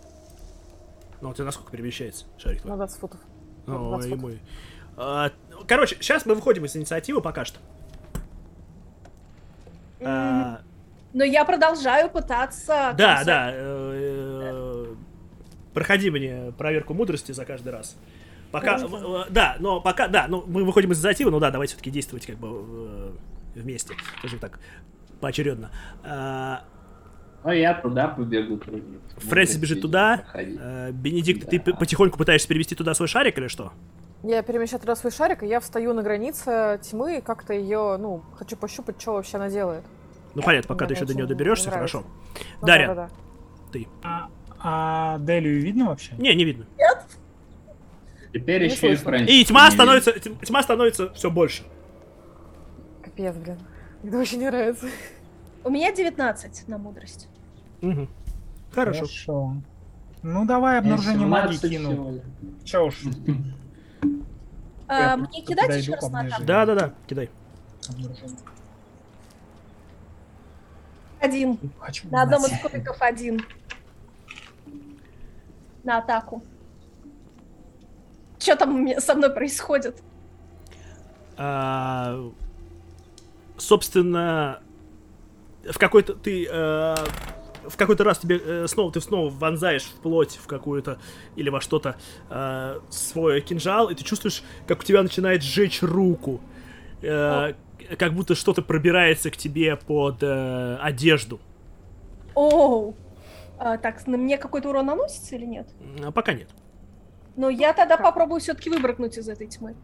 Ну, 1.22 1.30
у 1.30 1.34
тебя 1.34 1.46
насколько 1.46 1.72
перемещается 1.72 2.26
шарик? 2.38 2.64
На 2.66 2.76
20 2.76 3.00
футов. 3.00 3.20
Ой, 3.68 3.74
20 3.74 4.10
футов. 4.10 4.22
мой. 4.22 4.40
А, 4.98 5.32
короче, 5.68 5.96
сейчас 6.00 6.26
мы 6.26 6.36
выходим 6.36 6.66
из 6.66 6.76
инициативы 6.76 7.22
пока 7.22 7.46
что. 7.46 7.60
А, 10.02 10.62
Но 11.14 11.24
я 11.24 11.46
продолжаю 11.46 12.10
пытаться... 12.10 12.94
да, 12.98 13.24
да. 13.26 13.50
э, 13.54 14.94
э, 14.94 14.96
Проходи 15.74 16.10
мне 16.10 16.54
проверку 16.58 16.94
мудрости 16.94 17.32
за 17.32 17.46
каждый 17.46 17.70
раз. 17.74 17.96
Пока, 18.52 18.78
э, 18.78 19.24
да, 19.30 19.58
но 19.60 19.80
пока, 19.80 20.08
да, 20.08 20.26
ну 20.28 20.44
мы 20.48 20.64
выходим 20.64 20.92
из 20.92 20.98
инициативы, 20.98 21.32
ну 21.32 21.40
да, 21.40 21.52
давайте 21.52 21.74
все-таки 21.74 21.92
действовать 21.92 22.26
как 22.26 22.38
бы 22.38 23.14
вместе, 23.56 23.94
скажем 24.20 24.40
так, 24.40 24.60
поочередно. 25.20 25.72
А, 27.44 27.48
Ну, 27.48 27.54
я 27.54 27.74
туда 27.74 28.08
побегу. 28.10 28.60
Фрэнсис 29.18 29.56
Буду 29.56 29.64
бежит 29.64 29.82
туда. 29.82 30.18
проходить. 30.18 30.58
э, 30.62 30.92
Бенедикт, 30.92 31.50
ты 31.50 31.58
Да. 31.60 31.64
п- 31.64 31.74
потихоньку 31.78 32.18
пытаешься 32.18 32.48
перевести 32.48 32.76
туда 32.76 32.94
свой 32.94 33.08
шарик 33.08 33.38
или 33.38 33.48
что? 33.48 33.72
Я 34.24 34.42
перемещаю 34.42 34.82
туда 34.82 34.96
свой 34.98 35.12
шарик, 35.14 35.44
и 35.44 35.48
я 35.48 35.62
встаю 35.62 35.94
на 35.94 36.04
границе 36.04 36.80
тьмы, 36.84 37.20
и 37.20 37.22
как-то 37.22 37.54
ее, 37.54 37.96
ну, 37.98 38.22
хочу 38.36 38.58
пощупать, 38.58 39.02
что 39.02 39.14
вообще 39.14 39.38
она 39.38 39.50
делает. 39.50 39.84
Ну 40.36 40.42
понятно, 40.42 40.68
пока 40.68 40.86
Мне 40.86 40.90
ты 40.90 40.94
еще 41.02 41.06
до 41.06 41.14
нее 41.16 41.26
доберешься, 41.26 41.70
не 41.70 41.72
нравится. 41.76 41.98
хорошо. 42.00 42.10
Ну, 42.62 42.68
Дарья. 42.68 42.88
да-да-да. 42.88 43.10
Ты. 43.72 43.88
А, 44.04 44.30
а 44.60 45.18
Делию 45.20 45.62
видно 45.62 45.86
вообще? 45.86 46.14
Не, 46.18 46.36
не 46.36 46.44
видно. 46.44 46.66
Теперь 48.34 48.62
Не 48.62 48.66
еще 48.68 48.76
и 48.76 48.96
слышно. 48.96 49.06
Фрэнсис. 49.06 49.30
И 49.34 49.46
тьма 49.46 49.72
становится, 49.72 50.12
ть- 50.12 50.40
тьма 50.46 50.62
становится 50.62 51.12
все 51.14 51.32
больше. 51.32 51.64
Капец, 53.02 53.36
блин. 53.38 53.58
Мне 54.04 54.10
это 54.12 54.20
очень 54.20 54.40
не 54.40 54.46
нравится. 54.48 54.86
У 55.64 55.70
меня 55.70 55.92
19 55.94 56.68
на 56.68 56.78
мудрость. 56.78 57.28
Мгм. 57.82 58.10
Хорошо. 58.72 59.00
Хорошо. 59.00 59.54
Ну 60.22 60.46
давай 60.46 60.80
обнаружение 60.80 61.28
магии 61.28 61.56
17 61.56 61.70
кину. 61.72 62.22
Че 62.64 62.80
уж, 62.86 63.02
А, 64.88 65.16
мне 65.18 65.42
кидать 65.44 65.76
еще 65.78 65.94
раз 65.94 66.04
на 66.10 66.10
поближе. 66.10 66.36
атаку? 66.36 66.48
Да, 66.48 66.66
да, 66.66 66.76
да, 66.76 66.94
кидай. 67.08 67.30
Один. 71.20 71.60
Хочу 71.80 72.08
На 72.10 72.24
одном 72.24 72.44
из 72.46 72.60
кубиков 72.60 72.98
один. 73.02 73.42
На 75.84 76.00
атаку. 76.00 76.42
Что 78.40 78.56
там 78.56 78.88
со 79.00 79.16
мной 79.16 79.34
происходит? 79.34 80.02
А, 81.38 82.32
собственно, 83.58 84.62
в 85.72 85.78
какой-то 85.78 86.14
ты 86.14 86.48
э, 86.50 86.96
в 87.68 87.78
какой-то 87.78 88.04
раз 88.04 88.20
тебе 88.20 88.42
э, 88.44 88.68
снова 88.68 88.92
ты 88.92 89.02
снова 89.02 89.30
вонзаешь 89.30 89.84
в 89.84 90.02
плоть 90.02 90.38
в 90.42 90.48
какую-то 90.48 91.00
или 91.36 91.50
во 91.50 91.62
что-то 91.62 91.96
э, 92.30 92.80
свой 92.90 93.42
кинжал, 93.42 93.90
и 93.90 93.96
ты 93.96 94.04
чувствуешь, 94.04 94.44
как 94.68 94.80
у 94.80 94.84
тебя 94.84 95.04
начинает 95.04 95.44
сжечь 95.44 95.82
руку, 95.82 96.42
э, 97.02 97.54
как 97.98 98.14
будто 98.14 98.36
что-то 98.36 98.62
пробирается 98.62 99.30
к 99.32 99.38
тебе 99.38 99.76
под 99.76 100.24
э, 100.24 100.78
одежду. 100.82 101.40
Оу. 102.36 102.96
А, 103.58 103.78
так, 103.78 104.08
на 104.08 104.18
мне 104.18 104.38
какой-то 104.38 104.70
урон 104.70 104.86
наносится 104.86 105.36
или 105.36 105.46
нет? 105.46 105.68
А 106.02 106.12
пока 106.12 106.34
нет. 106.34 106.50
Но 107.36 107.50
я 107.50 107.74
тогда 107.74 107.98
попробую 107.98 108.40
все-таки 108.40 108.70
выбракнуть 108.70 109.18
из 109.18 109.28
этой 109.28 109.48
тьмы. 109.48 109.76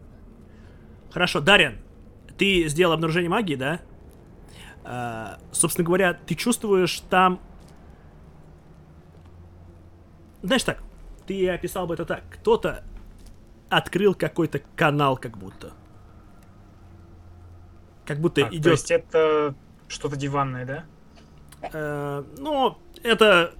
Хорошо, 1.10 1.40
Дарьян, 1.40 1.76
ты 2.38 2.68
сделал 2.68 2.92
обнаружение 2.92 3.30
магии, 3.30 3.54
да? 3.54 3.80
А, 4.88 5.38
собственно 5.50 5.84
говоря, 5.84 6.14
ты 6.14 6.36
чувствуешь 6.36 7.00
там... 7.10 7.40
Знаешь 10.42 10.62
так, 10.62 10.82
ты 11.26 11.50
описал 11.50 11.88
бы 11.88 11.94
это 11.94 12.04
так. 12.04 12.22
Кто-то 12.30 12.84
открыл 13.68 14.14
какой-то 14.14 14.60
канал 14.76 15.16
как 15.16 15.36
будто. 15.36 15.72
Как 18.04 18.20
будто 18.20 18.42
А, 18.46 18.48
То 18.48 18.56
идет... 18.56 18.72
есть 18.72 18.90
это 18.92 19.56
что-то 19.88 20.14
диванное, 20.14 20.64
да? 20.64 20.84
э, 21.72 22.24
ну, 22.38 22.78
это 23.02 23.54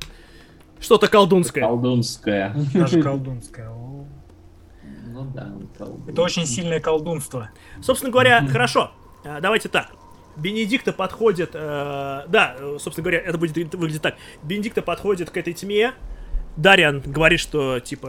что-то 0.79 1.09
колдунское. 1.09 1.65
Колдунская. 1.65 2.55
Даже 2.73 3.03
колдунское. 3.03 3.69
Ну 3.69 5.25
да, 5.35 5.53
колдун. 5.77 6.09
Это 6.09 6.23
очень 6.23 6.47
сильное 6.47 6.79
колдунство. 6.79 7.51
Собственно 7.83 8.13
говоря, 8.13 8.47
хорошо. 8.47 8.93
Э, 9.25 9.41
Давайте 9.41 9.69
так. 9.69 9.91
Бенедикта 10.37 10.93
подходит... 10.93 11.51
э, 11.55 12.25
да, 12.29 12.57
э, 12.59 12.77
собственно 12.81 13.05
говоря, 13.05 13.21
это 13.21 13.39
будет 13.39 13.75
выглядеть 13.75 14.03
так. 14.03 14.17
Бенедикта 14.43 14.83
подходит 14.83 15.31
к 15.31 15.37
этой 15.37 15.53
тьме. 15.53 15.95
Дариан 16.57 17.01
говорит, 17.01 17.41
что, 17.41 17.81
типа, 17.81 18.09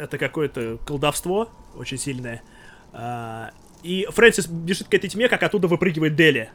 это 0.00 0.18
какое-то 0.18 0.78
колдовство 0.86 1.48
очень 1.76 1.98
сильное. 1.98 2.42
А, 2.92 3.50
и 3.82 4.06
Фрэнсис 4.10 4.46
бежит 4.46 4.88
к 4.88 4.94
этой 4.94 5.08
тьме, 5.08 5.28
как 5.28 5.42
оттуда 5.42 5.68
выпрыгивает 5.68 6.14
Дели. 6.14 6.50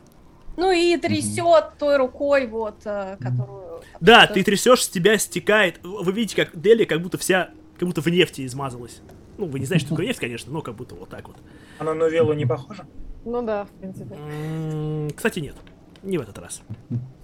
Ну 0.58 0.72
и 0.72 0.96
трясет 0.98 1.78
той 1.78 1.98
рукой, 1.98 2.48
вот, 2.48 2.78
э, 2.86 3.18
которую... 3.20 3.82
Да, 4.00 4.22
которую- 4.22 4.34
ты 4.34 4.44
трясешь, 4.44 4.84
с 4.84 4.90
тебя 4.90 5.18
стекает. 5.18 5.80
Вы 5.84 6.12
видите, 6.14 6.36
как 6.36 6.60
Дели 6.60 6.86
как 6.86 7.02
будто 7.02 7.18
вся... 7.18 7.50
Как 7.78 7.88
будто 7.90 8.00
в 8.00 8.08
нефти 8.08 8.46
измазалась. 8.46 9.02
Ну, 9.38 9.48
вы 9.48 9.60
не 9.60 9.66
знаете, 9.66 9.86
что 9.86 9.96
такое 9.96 10.08
нефть, 10.08 10.20
конечно, 10.20 10.52
но 10.52 10.62
как 10.62 10.76
будто 10.76 10.96
вот 10.96 11.10
так 11.10 11.28
вот. 11.28 11.38
А 11.80 11.84
на 11.84 11.94
новеллу 11.94 12.34
не 12.34 12.46
похоже? 12.46 12.86
Ну 13.26 13.42
да, 13.42 13.66
в 13.66 13.70
принципе. 13.72 14.16
М, 14.16 15.10
Кстати, 15.16 15.40
нет. 15.40 15.56
Не 16.04 16.18
в 16.18 16.22
этот 16.22 16.38
раз. 16.38 16.62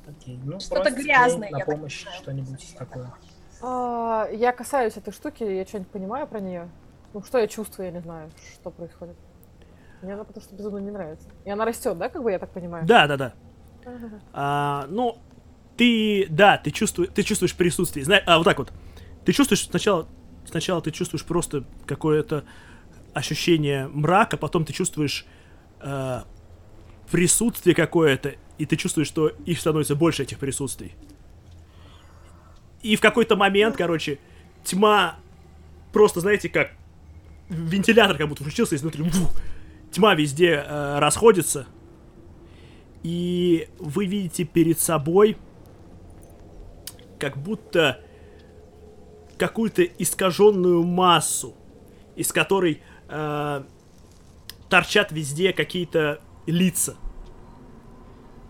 Окей. 0.08 0.40
Ну, 0.44 0.60
Что-то 0.60 0.90
грязное, 0.92 1.52
на 1.52 1.60
помощь 1.60 2.06
что-нибудь 2.18 2.76
такое. 2.78 3.14
А, 3.62 4.28
я 4.34 4.52
касаюсь 4.52 4.98
этой 4.98 5.14
штуки, 5.14 5.44
я 5.44 5.66
что-нибудь 5.66 5.92
понимаю 5.92 6.28
про 6.28 6.40
нее. 6.40 6.68
Ну, 7.14 7.22
что 7.24 7.38
я 7.38 7.48
чувствую, 7.48 7.88
я 7.88 7.92
не 7.92 8.02
знаю, 8.02 8.32
что 8.54 8.72
происходит. 8.72 9.16
Мне 10.02 10.16
она 10.16 10.24
потому 10.24 10.44
что 10.44 10.56
безумно 10.56 10.80
не 10.80 10.90
нравится. 10.90 11.28
И 11.46 11.50
она 11.52 11.64
растет, 11.66 11.98
да, 11.98 12.10
как 12.10 12.24
бы 12.24 12.32
я 12.32 12.40
так 12.40 12.50
понимаю? 12.50 12.86
Да, 12.88 13.06
да, 13.06 13.18
да. 13.18 13.34
Ага. 13.86 14.20
А, 14.34 14.86
ну, 14.90 15.18
ты, 15.78 16.26
да, 16.30 16.58
ты 16.58 16.72
чувствуешь, 16.72 17.12
ты 17.14 17.22
чувствуешь 17.22 17.56
присутствие. 17.56 18.04
Знаешь, 18.04 18.24
а 18.26 18.38
вот 18.40 18.46
так 18.46 18.58
вот. 18.58 18.74
Ты 19.26 19.34
чувствуешь 19.34 19.66
сначала, 19.68 20.08
сначала 20.52 20.82
ты 20.82 20.92
чувствуешь 20.92 21.26
просто 21.26 21.64
какое-то 21.86 22.44
ощущение 23.14 23.88
мрака, 23.88 24.38
потом 24.38 24.66
ты 24.66 24.74
чувствуешь 24.74 25.26
э, 25.82 26.22
присутствие 27.10 27.76
какое-то, 27.76 28.36
и 28.58 28.66
ты 28.66 28.76
чувствуешь, 28.76 29.08
что 29.08 29.30
их 29.46 29.60
становится 29.60 29.96
больше 29.96 30.24
этих 30.24 30.38
присутствий. 30.38 30.94
И 32.82 32.96
в 32.96 33.02
какой-то 33.02 33.36
момент, 33.36 33.76
короче, 33.76 34.20
тьма 34.64 35.16
просто, 35.92 36.20
знаете, 36.20 36.50
как 36.50 36.72
вентилятор 37.50 38.18
как 38.18 38.28
будто 38.28 38.44
включился 38.44 38.76
изнутри. 38.76 39.04
Ву! 39.04 39.28
Тьма 39.92 40.16
везде 40.16 40.64
э, 40.66 41.00
расходится. 41.00 41.68
И 43.04 43.68
вы 43.78 44.06
видите 44.06 44.46
перед 44.46 44.80
собой 44.80 45.38
как 47.20 47.38
будто 47.38 48.00
какую-то 49.42 49.82
искаженную 49.82 50.84
массу, 50.84 51.56
из 52.16 52.32
которой 52.32 52.84
э, 53.10 53.64
торчат 54.70 55.12
везде 55.12 55.52
какие-то 55.52 56.22
лица. 56.46 56.96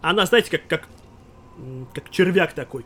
Она, 0.01 0.25
знаете, 0.25 0.51
как, 0.51 0.67
как, 0.67 0.89
как 1.93 2.09
червяк 2.09 2.51
такой. 2.51 2.85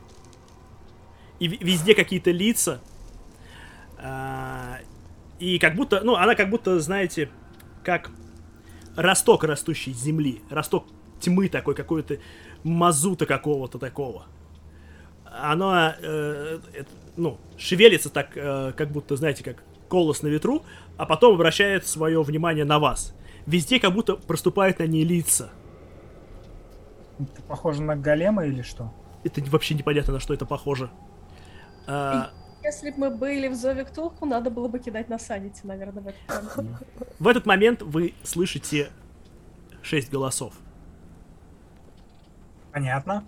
И 1.40 1.48
везде 1.48 1.96
какие-то 1.96 2.30
лица. 2.30 2.80
А, 3.98 4.78
и 5.40 5.58
как 5.58 5.74
будто, 5.74 6.02
ну, 6.02 6.14
она 6.14 6.36
как 6.36 6.52
будто, 6.52 6.80
знаете, 6.80 7.32
как 7.84 8.12
росток 8.96 9.46
растущей 9.46 9.94
земли, 9.94 10.44
росток 10.52 10.86
тьмы 11.20 11.50
такой, 11.50 11.74
какой-то 11.74 12.20
мазута 12.64 13.26
какого-то 13.26 13.80
такого. 13.80 14.28
Она, 15.42 15.96
э, 16.02 16.60
это, 16.74 16.90
ну, 17.18 17.38
шевелится 17.58 18.10
так, 18.10 18.36
э, 18.36 18.74
как 18.76 18.90
будто, 18.92 19.16
знаете, 19.16 19.44
как 19.44 19.64
колос 19.90 20.22
на 20.22 20.28
ветру, 20.28 20.64
а 20.98 21.06
потом 21.06 21.36
обращает 21.36 21.86
свое 21.86 22.22
внимание 22.22 22.66
на 22.66 22.80
вас. 22.80 23.14
Везде 23.46 23.80
как 23.80 23.94
будто 23.94 24.16
проступают 24.16 24.80
на 24.80 24.84
ней 24.88 25.04
лица. 25.04 25.50
Это 27.20 27.42
похоже 27.48 27.82
на 27.84 27.96
голема 27.96 28.46
или 28.46 28.62
что? 28.62 28.94
Это 29.24 29.42
вообще 29.50 29.74
непонятно, 29.76 30.14
на 30.14 30.20
что 30.20 30.34
это 30.34 30.46
похоже. 30.46 30.90
А, 31.88 32.32
Если 32.64 32.92
бы 32.92 32.98
мы 32.98 33.10
были 33.12 33.48
в 33.48 33.56
Зове 33.56 33.86
Ктулху, 33.86 34.26
надо 34.26 34.50
было 34.50 34.68
бы 34.68 34.80
кидать 34.80 35.10
на 35.10 35.20
Санити, 35.20 35.62
наверное, 35.64 36.04
в 36.04 36.08
этот 36.08 36.58
момент. 36.58 36.78
в 37.20 37.28
этот 37.28 37.46
момент 37.46 37.82
вы 37.82 38.14
слышите 38.24 38.90
шесть 39.82 40.12
голосов. 40.12 40.54
Понятно. 42.72 43.24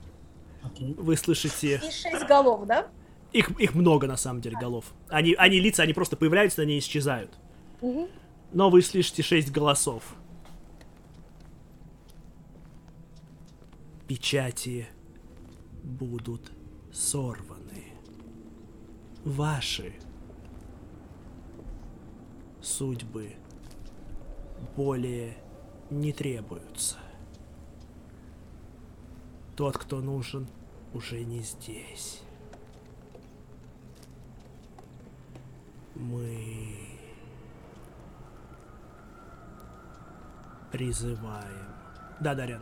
Вы 0.79 1.17
слышите... 1.17 1.75
И 1.75 1.91
шесть 1.91 2.27
голов, 2.27 2.65
да? 2.65 2.87
Их, 3.33 3.49
их 3.59 3.75
много, 3.75 4.07
на 4.07 4.17
самом 4.17 4.41
деле, 4.41 4.57
голов. 4.59 4.93
Они, 5.09 5.33
они 5.33 5.59
лица, 5.59 5.83
они 5.83 5.93
просто 5.93 6.15
появляются, 6.15 6.61
они 6.61 6.79
исчезают. 6.79 7.37
Мгм. 7.81 8.07
Но 8.53 8.69
вы 8.69 8.81
слышите 8.81 9.23
шесть 9.23 9.51
голосов. 9.51 10.15
Печати 14.07 14.87
будут 15.83 16.51
сорваны. 16.91 17.93
Ваши 19.25 19.93
судьбы 22.61 23.35
более 24.75 25.37
не 25.89 26.13
требуются. 26.13 26.97
Тот, 29.57 29.75
кто 29.75 30.01
нужен, 30.01 30.47
уже 30.93 31.23
не 31.23 31.39
здесь. 31.39 32.21
Мы 35.95 36.77
призываем. 40.71 41.73
Да, 42.19 42.35
Дарьян. 42.35 42.61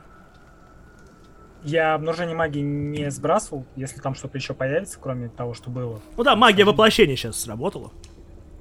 Я 1.63 1.95
обнаружение 1.95 2.35
магии 2.35 2.61
не 2.61 3.11
сбрасывал, 3.11 3.65
если 3.75 3.99
там 3.99 4.15
что-то 4.15 4.37
еще 4.37 4.53
появится, 4.53 4.97
кроме 4.97 5.27
того, 5.27 5.53
что 5.53 5.69
было. 5.69 5.99
Ну 6.15 6.23
да, 6.23 6.37
магия 6.37 6.63
воплощения 6.63 7.17
сейчас 7.17 7.41
сработала. 7.41 7.91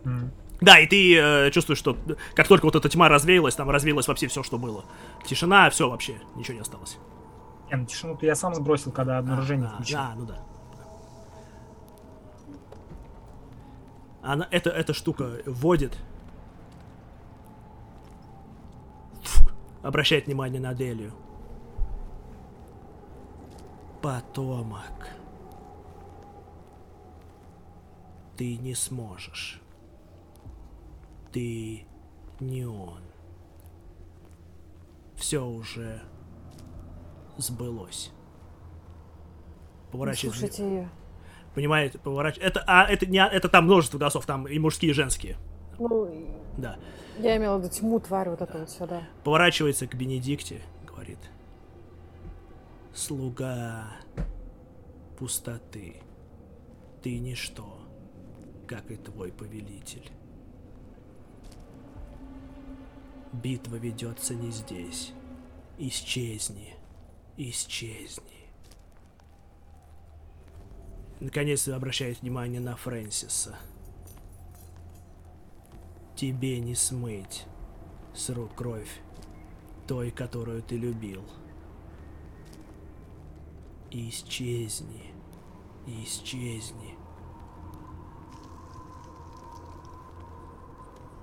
М. 0.05 0.33
Да, 0.61 0.81
и 0.81 0.89
ты 0.89 1.17
э, 1.17 1.51
чувствуешь, 1.53 1.79
что 1.79 1.97
как 2.35 2.49
только 2.49 2.65
вот 2.65 2.75
эта 2.75 2.89
тьма 2.89 3.09
развеялась, 3.09 3.55
там 3.55 3.71
развеялось 3.71 4.09
вообще 4.09 4.27
все, 4.27 4.43
что 4.43 4.59
было. 4.59 4.85
Тишина, 5.25 5.71
все 5.71 5.89
вообще, 5.89 6.15
ничего 6.35 6.55
не 6.55 6.61
осталось. 6.63 6.99
Не, 7.71 7.77
ну 7.77 7.87
тишину-то 7.87 8.27
я 8.27 8.35
сам 8.35 8.55
сбросил, 8.55 8.93
когда 8.93 9.19
обнаружение 9.19 9.69
А, 9.69 9.75
включил. 9.75 9.99
Да, 9.99 10.15
ну 10.17 10.27
да. 10.27 10.39
Она, 14.23 14.49
это, 14.51 14.71
эта 14.71 14.95
штука 14.95 15.43
вводит. 15.45 15.99
Фух, 19.23 19.53
обращает 19.83 20.27
внимание 20.27 20.61
на 20.61 20.75
Делию. 20.75 21.13
Потомок. 24.01 25.11
Ты 28.37 28.57
не 28.57 28.75
сможешь. 28.75 29.61
Ты 31.33 31.87
не 32.41 32.67
он. 32.67 33.03
Все 35.17 35.45
уже 35.45 36.03
сбылось. 37.37 38.11
Ну, 39.87 39.91
Поворачивается. 39.93 40.41
Слушайте, 40.41 40.89
Понимаете, 41.55 41.99
поворачивается. 41.99 42.49
Это, 42.61 42.65
а, 42.67 42.85
это 42.85 43.07
не, 43.07 43.25
это 43.25 43.49
там 43.49 43.65
множество 43.65 43.97
голосов, 43.99 44.27
там 44.27 44.49
и 44.49 44.59
мужские, 44.59 44.91
и 44.91 44.95
женские. 44.95 45.37
ну, 45.79 46.11
Да. 46.59 46.77
я 47.19 47.37
имела 47.37 47.59
в 47.59 47.61
виду 47.63 47.73
тьму, 47.73 48.01
тварь, 48.01 48.29
вот 48.29 48.41
это 48.41 48.59
вот 48.59 48.71
сюда. 48.71 49.03
Поворачивается 49.23 49.87
к 49.87 49.95
Бенедикте, 49.95 50.61
говорит. 50.87 51.19
Слуга 52.93 53.85
пустоты. 55.17 55.97
Ты 57.03 57.19
ничто, 57.19 57.79
как 58.67 58.91
и 58.91 58.97
твой 58.97 59.31
повелитель. 59.31 60.11
Битва 63.33 63.77
ведется 63.77 64.35
не 64.35 64.51
здесь. 64.51 65.13
Исчезни, 65.79 66.75
исчезни. 67.37 68.23
Наконец 71.21 71.67
обращает 71.69 72.21
внимание 72.21 72.61
на 72.61 72.77
Фрэнсиса. 72.77 73.57
Тебе 76.17 76.61
не 76.61 76.75
смыть 76.75 77.45
с 78.15 78.31
рук 78.31 78.55
кровь 78.55 79.01
той, 79.87 80.11
которую 80.11 80.63
ты 80.63 80.77
любил. 80.77 81.25
Исчезни, 83.91 85.13
исчезни. 85.87 86.97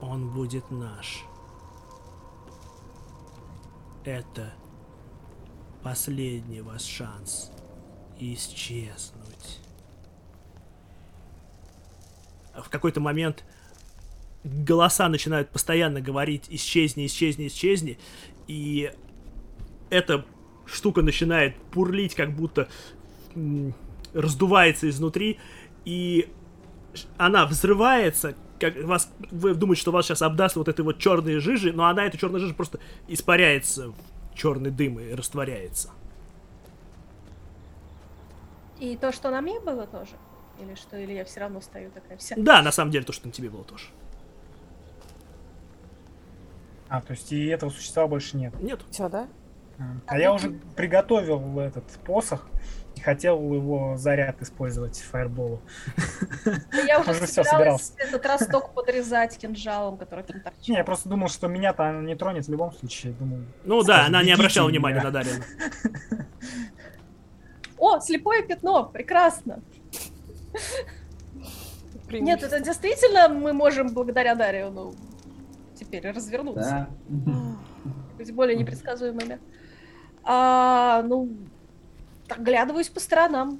Он 0.01 0.33
будет 0.33 0.69
наш. 0.71 1.25
Это 4.03 4.53
последний 5.83 6.61
ваш 6.61 6.83
шанс 6.83 7.51
исчезнуть. 8.19 9.59
В 12.55 12.69
какой-то 12.69 12.99
момент 12.99 13.43
голоса 14.43 15.07
начинают 15.09 15.49
постоянно 15.49 16.01
говорить 16.01 16.45
«исчезни, 16.49 17.05
исчезни, 17.05 17.47
исчезни», 17.47 17.97
и 18.47 18.91
эта 19.89 20.25
штука 20.65 21.01
начинает 21.01 21.55
пурлить, 21.71 22.15
как 22.15 22.35
будто 22.35 22.67
раздувается 24.13 24.89
изнутри, 24.89 25.39
и 25.85 26.29
она 27.17 27.45
взрывается, 27.45 28.35
как 28.59 28.75
вас, 28.83 29.11
вы 29.31 29.53
думаете, 29.53 29.81
что 29.81 29.91
вас 29.91 30.05
сейчас 30.05 30.21
обдаст 30.21 30.55
вот 30.55 30.67
этой 30.67 30.81
вот 30.81 30.99
черной 30.99 31.39
жижи, 31.39 31.71
но 31.71 31.85
она, 31.85 32.05
эта 32.05 32.17
черная 32.17 32.39
жижа, 32.39 32.53
просто 32.53 32.79
испаряется 33.07 33.93
черный 34.33 34.71
дым 34.71 34.99
и 34.99 35.13
растворяется. 35.13 35.91
И 38.79 38.97
то, 38.97 39.11
что 39.11 39.29
на 39.29 39.41
мне 39.41 39.59
было 39.59 39.85
тоже? 39.85 40.13
Или 40.59 40.75
что? 40.75 40.97
Или 40.97 41.13
я 41.13 41.25
все 41.25 41.39
равно 41.41 41.61
стою 41.61 41.91
такая 41.91 42.17
вся? 42.17 42.35
Да, 42.37 42.61
на 42.61 42.71
самом 42.71 42.91
деле, 42.91 43.05
то, 43.05 43.13
что 43.13 43.27
на 43.27 43.31
тебе 43.33 43.49
было 43.49 43.63
тоже. 43.63 43.85
А, 46.89 47.01
то 47.01 47.11
есть 47.11 47.31
и 47.31 47.45
этого 47.45 47.69
существа 47.69 48.07
больше 48.07 48.37
нет. 48.37 48.53
Нет. 48.61 48.81
Все, 48.89 49.07
да? 49.07 49.27
А, 49.79 49.83
А 50.07 50.17
я 50.19 50.33
уже 50.33 50.51
приготовил 50.75 51.59
этот 51.59 51.85
посох 52.03 52.47
хотел 52.99 53.37
его 53.53 53.95
заряд 53.97 54.41
использовать 54.41 54.97
в 54.97 55.05
фаерболу. 55.09 55.61
Я 56.87 56.99
уже 56.99 57.13
собиралась 57.27 57.27
собирался. 57.87 57.93
этот 57.97 58.25
росток 58.25 58.73
подрезать 58.73 59.37
кинжалом, 59.37 59.97
который 59.97 60.23
там 60.23 60.37
Не, 60.37 60.43
торчал. 60.43 60.75
я 60.77 60.83
просто 60.83 61.09
думал, 61.09 61.27
что 61.29 61.47
меня-то 61.47 61.85
она 61.85 62.01
не 62.01 62.15
тронет 62.15 62.45
в 62.47 62.51
любом 62.51 62.71
случае. 62.73 63.13
Думал, 63.13 63.39
Ну 63.63 63.83
да, 63.83 64.05
она 64.05 64.19
не 64.19 64.25
«Бегите 64.25 64.33
обращала 64.41 64.67
меня». 64.67 64.79
внимания 64.79 65.01
на 65.03 65.11
Дарьяна. 65.11 65.43
О, 67.77 67.99
слепое 67.99 68.43
пятно! 68.43 68.83
Прекрасно! 68.85 69.61
Нет, 72.11 72.43
это 72.43 72.59
действительно 72.59 73.29
мы 73.29 73.53
можем 73.53 73.93
благодаря 73.93 74.35
Дариону 74.35 74.93
теперь 75.75 76.11
развернуться. 76.11 76.87
Да. 77.07 77.55
быть 78.17 78.33
более 78.35 78.55
непредсказуемыми. 78.57 79.39
А, 80.23 81.01
ну, 81.03 81.29
оглядываюсь 82.31 82.89
по 82.89 82.99
сторонам. 82.99 83.59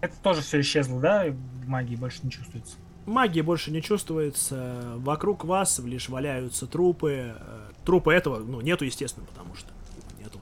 это 0.00 0.14
тоже 0.22 0.42
все 0.42 0.60
исчезло, 0.60 1.00
да? 1.00 1.26
Магии 1.66 1.96
больше 1.96 2.20
не 2.22 2.30
чувствуется. 2.30 2.76
Магии 3.06 3.40
больше 3.40 3.70
не 3.70 3.82
чувствуется. 3.82 4.94
Вокруг 4.96 5.44
вас 5.44 5.78
лишь 5.80 6.08
валяются 6.08 6.66
трупы. 6.66 7.34
Э, 7.36 7.72
Трупа 7.84 8.10
этого, 8.10 8.38
ну, 8.38 8.60
нету, 8.60 8.84
естественно, 8.84 9.26
потому 9.26 9.54
что 9.56 9.68
нету. 10.20 10.40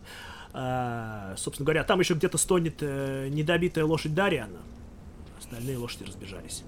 А, 0.53 1.35
собственно 1.37 1.65
говоря, 1.65 1.85
там 1.85 2.01
еще 2.01 2.15
где-то 2.15 2.37
стонет 2.37 2.79
э, 2.81 3.29
недобитая 3.31 3.85
лошадь 3.85 4.15
Дариана. 4.15 4.59
Остальные 5.39 5.79
лошади 5.79 6.05
разбежались. 6.05 6.65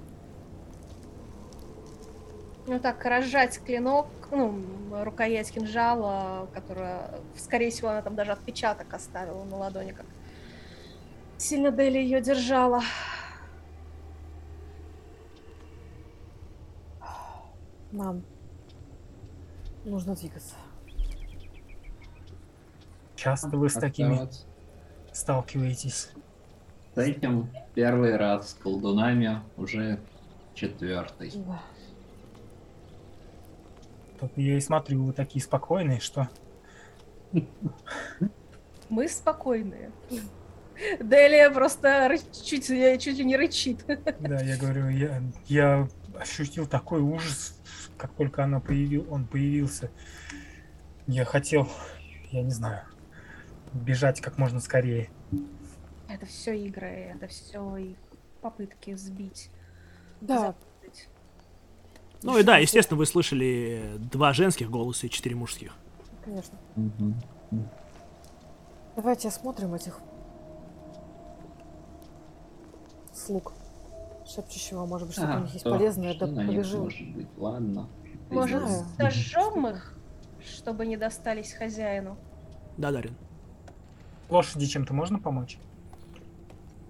Ну 2.73 2.81
так, 2.81 3.05
разжать 3.05 3.62
клинок, 3.62 4.07
ну, 4.31 5.05
рукоять 5.05 5.52
кинжала, 5.52 6.49
которая, 6.55 7.20
скорее 7.36 7.68
всего, 7.70 7.91
она 7.91 8.01
там 8.01 8.15
даже 8.15 8.33
отпечаток 8.33 8.94
оставила 8.94 9.44
на 9.44 9.57
ладони, 9.59 9.92
как 9.92 10.07
сильно 11.36 11.70
Дели 11.70 11.99
ее 11.99 12.23
держала. 12.23 12.81
Нам 17.91 18.23
нужно 19.84 20.15
двигаться. 20.15 20.55
Часто 23.17 23.55
вы 23.59 23.68
с 23.68 23.75
такими 23.75 24.15
Оставаться. 24.15 24.47
сталкиваетесь. 25.12 26.10
С 26.94 26.99
этим 26.99 27.51
первый 27.75 28.17
раз 28.17 28.52
с 28.52 28.55
колдунами 28.55 29.42
уже 29.59 30.01
четвертый. 30.55 31.33
Да. 31.34 31.60
Тут 34.23 34.39
я 34.39 34.57
и 34.57 34.60
смотрю, 34.60 35.02
вы 35.07 35.12
такие 35.12 35.42
спокойные, 35.42 35.99
что 35.99 36.28
Мы 38.89 39.09
спокойные. 39.09 39.91
Делия 41.01 41.51
просто 41.51 42.17
чуть, 42.44 42.68
чуть 42.68 43.18
ли 43.18 43.25
не 43.25 43.36
рычит. 43.36 43.84
Да, 44.20 44.41
я 44.41 44.57
говорю, 44.57 44.89
я, 44.91 45.20
я 45.49 45.89
ощутил 46.17 46.68
такой 46.68 47.01
ужас, 47.01 47.60
как 47.97 48.12
только 48.12 48.44
она 48.44 48.60
появил, 48.60 49.09
он 49.10 49.26
появился. 49.26 49.91
Я 51.09 51.25
хотел, 51.25 51.68
я 52.31 52.42
не 52.42 52.52
знаю, 52.52 52.84
бежать 53.73 54.20
как 54.20 54.39
можно 54.39 54.60
скорее. 54.60 55.10
Это 56.09 56.26
все 56.26 56.57
игры, 56.57 57.12
это 57.17 57.26
все 57.26 57.76
их 57.76 57.97
попытки 58.41 58.94
сбить. 58.94 59.51
Да. 60.20 60.55
Ну 62.23 62.39
и 62.39 62.42
да, 62.42 62.59
естественно, 62.59 62.99
вы 62.99 63.07
слышали 63.07 63.94
два 63.99 64.33
женских 64.33 64.70
голоса 64.70 65.07
и 65.07 65.10
четыре 65.10 65.34
мужских. 65.36 65.75
конечно. 66.25 66.57
Мгм. 66.76 67.20
Давайте 68.94 69.28
осмотрим 69.28 69.75
этих 69.75 69.99
слуг 73.12 73.52
шепчущего. 74.26 74.86
Может 74.86 75.09
быть, 75.09 75.17
что-то 75.17 75.34
А, 75.34 75.39
у 75.39 75.42
них 75.42 75.52
есть 75.52 75.65
полезное, 75.65 76.15
что 76.15 76.26
да 76.26 76.33
на 76.33 76.41
них 76.42 76.51
побежим. 76.51 76.81
может 76.83 77.09
быть? 77.15 77.26
Ладно. 77.36 77.89
Может, 78.31 78.62
сожжем 78.99 79.67
их, 79.67 79.99
чтобы 80.44 80.86
не 80.86 80.97
достались 80.97 81.52
хозяину? 81.52 82.17
Да, 82.76 82.91
Дарин. 82.92 83.15
Лошади 84.31 84.67
чем-то 84.67 84.94
можно 84.94 85.18
помочь? 85.18 85.59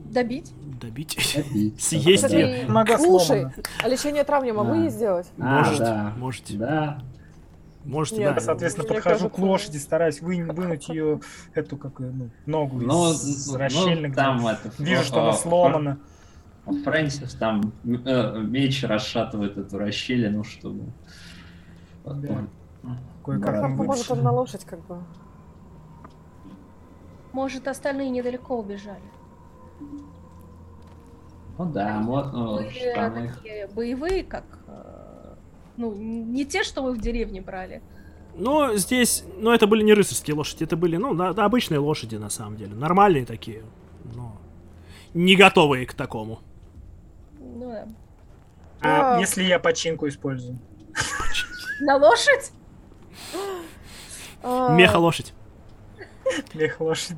Добить? 0.05 0.53
Добить. 0.81 1.17
Добить. 1.37 1.81
Съесть 1.83 2.31
ее. 2.31 2.67
Нога 2.69 2.99
Слушай, 2.99 3.27
сломана. 3.43 3.53
а 3.83 3.89
лечение 3.89 4.25
трав 4.25 4.45
я 4.45 4.55
могу 4.55 4.73
А. 4.73 4.77
ей 4.77 4.91
сделать? 4.91 5.31
А, 5.39 5.59
Можете, 5.61 5.85
да. 5.85 6.13
можете. 6.19 6.57
Да. 6.59 7.03
Можете, 7.85 8.17
Нет, 8.21 8.29
да. 8.31 8.35
Я, 8.37 8.41
соответственно, 8.41 8.87
Мне 8.87 8.95
подхожу 8.95 9.17
к 9.29 9.33
кажется- 9.33 9.43
лошади, 9.45 9.77
стараюсь 9.79 10.21
вы- 10.23 10.45
вынуть 10.45 10.89
ее, 10.89 11.21
эту, 11.55 11.77
как 11.77 11.99
ну, 11.99 12.31
ногу 12.47 12.79
Ну, 12.81 13.11
из 13.11 13.51
ну, 13.51 13.59
расщельны, 13.59 14.07
где 14.07 14.15
там 14.15 14.47
это... 14.47 14.71
Вижу, 14.79 15.03
что 15.03 15.21
а, 15.21 15.23
она 15.25 15.33
сломана. 15.33 15.99
а 16.65 16.73
Фрэнсис 16.85 17.35
там 17.35 17.73
э, 17.85 18.39
меч 18.41 18.85
расшатывает 18.85 19.59
эту 19.59 19.79
расщелину, 19.79 20.45
чтобы... 20.45 20.85
Кое-как 22.05 23.61
Поможет 23.63 23.89
вытащил. 23.89 24.15
он 24.15 24.23
на 24.23 24.33
лошадь, 24.33 24.65
как 24.65 24.85
бы. 24.87 24.99
Может, 27.33 27.67
остальные 27.69 28.11
недалеко 28.11 28.59
убежали. 28.59 29.01
Ну 31.59 31.65
да, 31.67 31.99
можно 32.01 32.69
штаны. 32.71 33.33
такие 33.35 33.69
боевые, 33.69 34.25
как... 34.25 34.45
э, 34.67 35.35
Ну, 35.77 35.95
не 35.95 36.45
те, 36.45 36.63
что 36.65 36.83
мы 36.83 36.93
в 36.93 37.01
деревне 37.01 37.41
брали. 37.41 37.83
Но 38.35 38.75
здесь, 38.77 39.25
ну 39.37 39.51
это 39.53 39.67
были 39.67 39.83
не 39.83 39.93
рыцарские 39.93 40.35
лошади, 40.35 40.65
это 40.65 40.77
были, 40.77 40.97
ну, 40.97 41.13
на- 41.13 41.29
обычные 41.31 41.79
лошади 41.79 42.17
на 42.17 42.31
самом 42.31 42.57
деле. 42.57 42.75
Нормальные 42.75 43.27
такие, 43.27 43.63
но 44.15 44.37
не 45.13 45.37
готовые 45.37 45.87
к 45.87 45.93
такому. 45.93 46.41
Ну 47.39 47.71
да. 47.71 47.89
А 48.81 49.17
А. 49.17 49.21
если 49.21 49.43
я 49.45 49.59
починку 49.59 50.09
использую? 50.09 50.59
На 51.81 51.97
лошадь? 51.97 52.53
Меха 54.43 54.97
лошадь. 54.97 55.35
Мех 56.55 56.81
лошадь. 56.81 57.17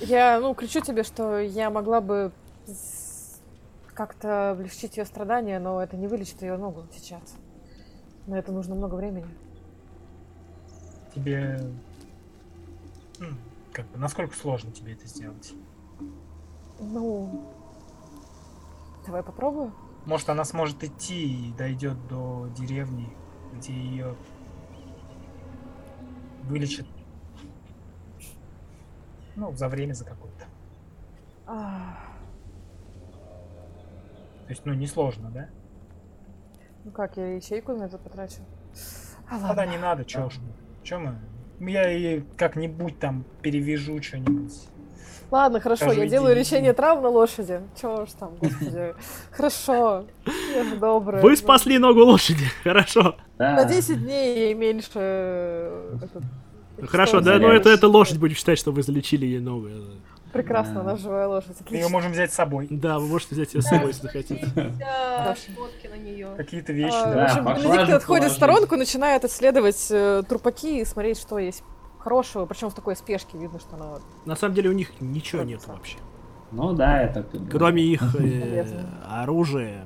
Я, 0.00 0.40
ну, 0.40 0.54
кричу 0.54 0.80
тебе, 0.80 1.02
что 1.02 1.38
я 1.38 1.70
могла 1.70 2.00
бы 2.00 2.32
как-то 3.94 4.50
облегчить 4.50 4.96
ее 4.98 5.06
страдания, 5.06 5.58
но 5.58 5.82
это 5.82 5.96
не 5.96 6.06
вылечит 6.06 6.42
ее 6.42 6.56
ногу 6.58 6.86
сейчас. 6.92 7.36
На 8.26 8.34
это 8.34 8.52
нужно 8.52 8.74
много 8.74 8.94
времени. 8.94 9.28
Тебе... 11.14 11.60
м, 13.20 13.38
Как 13.72 13.86
бы, 13.86 13.98
насколько 13.98 14.36
сложно 14.36 14.70
тебе 14.70 14.92
это 14.92 15.06
сделать? 15.06 15.54
Ну, 16.78 17.50
давай 19.06 19.22
попробую. 19.22 19.72
Может, 20.04 20.28
она 20.28 20.44
сможет 20.44 20.84
идти 20.84 21.48
и 21.48 21.52
дойдет 21.52 21.96
до 22.08 22.48
деревни, 22.56 23.08
где 23.54 23.72
ее 23.72 24.14
вылечат. 26.42 26.86
Ну, 29.36 29.54
за 29.54 29.68
время 29.68 29.92
за 29.92 30.04
какое-то. 30.04 30.46
То 34.46 34.50
есть, 34.50 34.62
ну, 34.64 34.74
несложно, 34.74 35.30
да? 35.30 35.48
ну 36.84 36.92
как, 36.92 37.16
я 37.16 37.34
ячейку 37.34 37.72
на 37.72 37.84
это 37.84 37.98
потрачу? 37.98 38.36
А, 39.28 39.38
Тогда 39.40 39.48
ладно. 39.62 39.70
не 39.72 39.76
надо, 39.78 40.04
чё 40.04 40.26
уж. 40.26 40.34
Чё 40.84 41.00
мы? 41.00 41.16
Я 41.70 41.88
ей 41.88 42.24
как-нибудь 42.36 42.98
там 43.00 43.24
перевяжу 43.42 44.00
что-нибудь. 44.02 44.52
Ладно, 45.32 45.58
хорошо, 45.58 45.86
Скажи, 45.86 46.02
я 46.02 46.08
делаю 46.08 46.34
иди. 46.34 46.40
лечение 46.40 46.72
травм 46.72 47.02
на 47.02 47.08
лошади. 47.08 47.60
Чего 47.80 48.02
уж 48.02 48.12
там, 48.12 48.36
господи. 48.40 48.94
Хорошо, 49.32 50.06
я 50.54 50.62
же 50.64 50.76
добрая. 50.76 51.20
Вы 51.20 51.36
спасли 51.36 51.78
ногу 51.78 52.04
лошади. 52.04 52.44
Хорошо. 52.62 53.16
На 53.38 53.64
10 53.64 54.00
дней 54.04 54.36
ей 54.36 54.54
меньше... 54.54 55.98
Хорошо, 56.82 57.20
да, 57.20 57.34
ну 57.38 57.48
заряд. 57.48 57.60
это, 57.62 57.70
это 57.70 57.88
лошадь 57.88 58.18
будем 58.18 58.34
считать, 58.34 58.58
что 58.58 58.72
вы 58.72 58.82
залечили 58.82 59.26
ей 59.26 59.40
ногу. 59.40 59.68
Прекрасно, 60.32 60.80
она 60.80 60.96
живая 60.96 61.26
лошадь. 61.28 61.56
Мы 61.70 61.76
ее 61.76 61.88
можем 61.88 62.12
взять 62.12 62.32
с 62.32 62.34
собой. 62.34 62.66
Да, 62.70 62.98
вы 62.98 63.06
можете 63.06 63.34
взять 63.34 63.54
ее 63.54 63.62
с 63.62 63.66
собой, 63.66 63.88
если 63.88 64.08
хотите. 64.08 64.46
Фотки 64.46 65.86
на 65.86 65.96
нее. 65.96 66.28
Какие-то 66.36 66.72
вещи, 66.72 66.94
А, 66.94 67.14
да. 67.14 67.42
в 67.42 67.48
общем, 67.48 67.70
Бенедикт 67.72 67.90
отходит 67.92 68.30
в 68.30 68.34
сторонку, 68.34 68.76
начинает 68.76 69.24
исследовать 69.24 69.86
э, 69.90 70.22
трупаки 70.28 70.80
и 70.80 70.84
смотреть, 70.84 71.18
что 71.18 71.38
есть 71.38 71.62
хорошего, 71.98 72.44
причем 72.46 72.70
в 72.70 72.74
такой 72.74 72.96
спешке 72.96 73.38
видно, 73.38 73.58
что 73.58 73.76
она... 73.76 73.98
На 74.26 74.36
самом 74.36 74.54
деле 74.54 74.70
у 74.70 74.72
них 74.72 74.92
ничего 75.00 75.42
нет 75.42 75.66
вообще. 75.66 75.96
Ну 76.52 76.72
да, 76.72 77.02
это 77.02 77.26
Кроме 77.50 77.82
их 77.82 78.02
э, 78.16 78.66
оружия, 79.08 79.84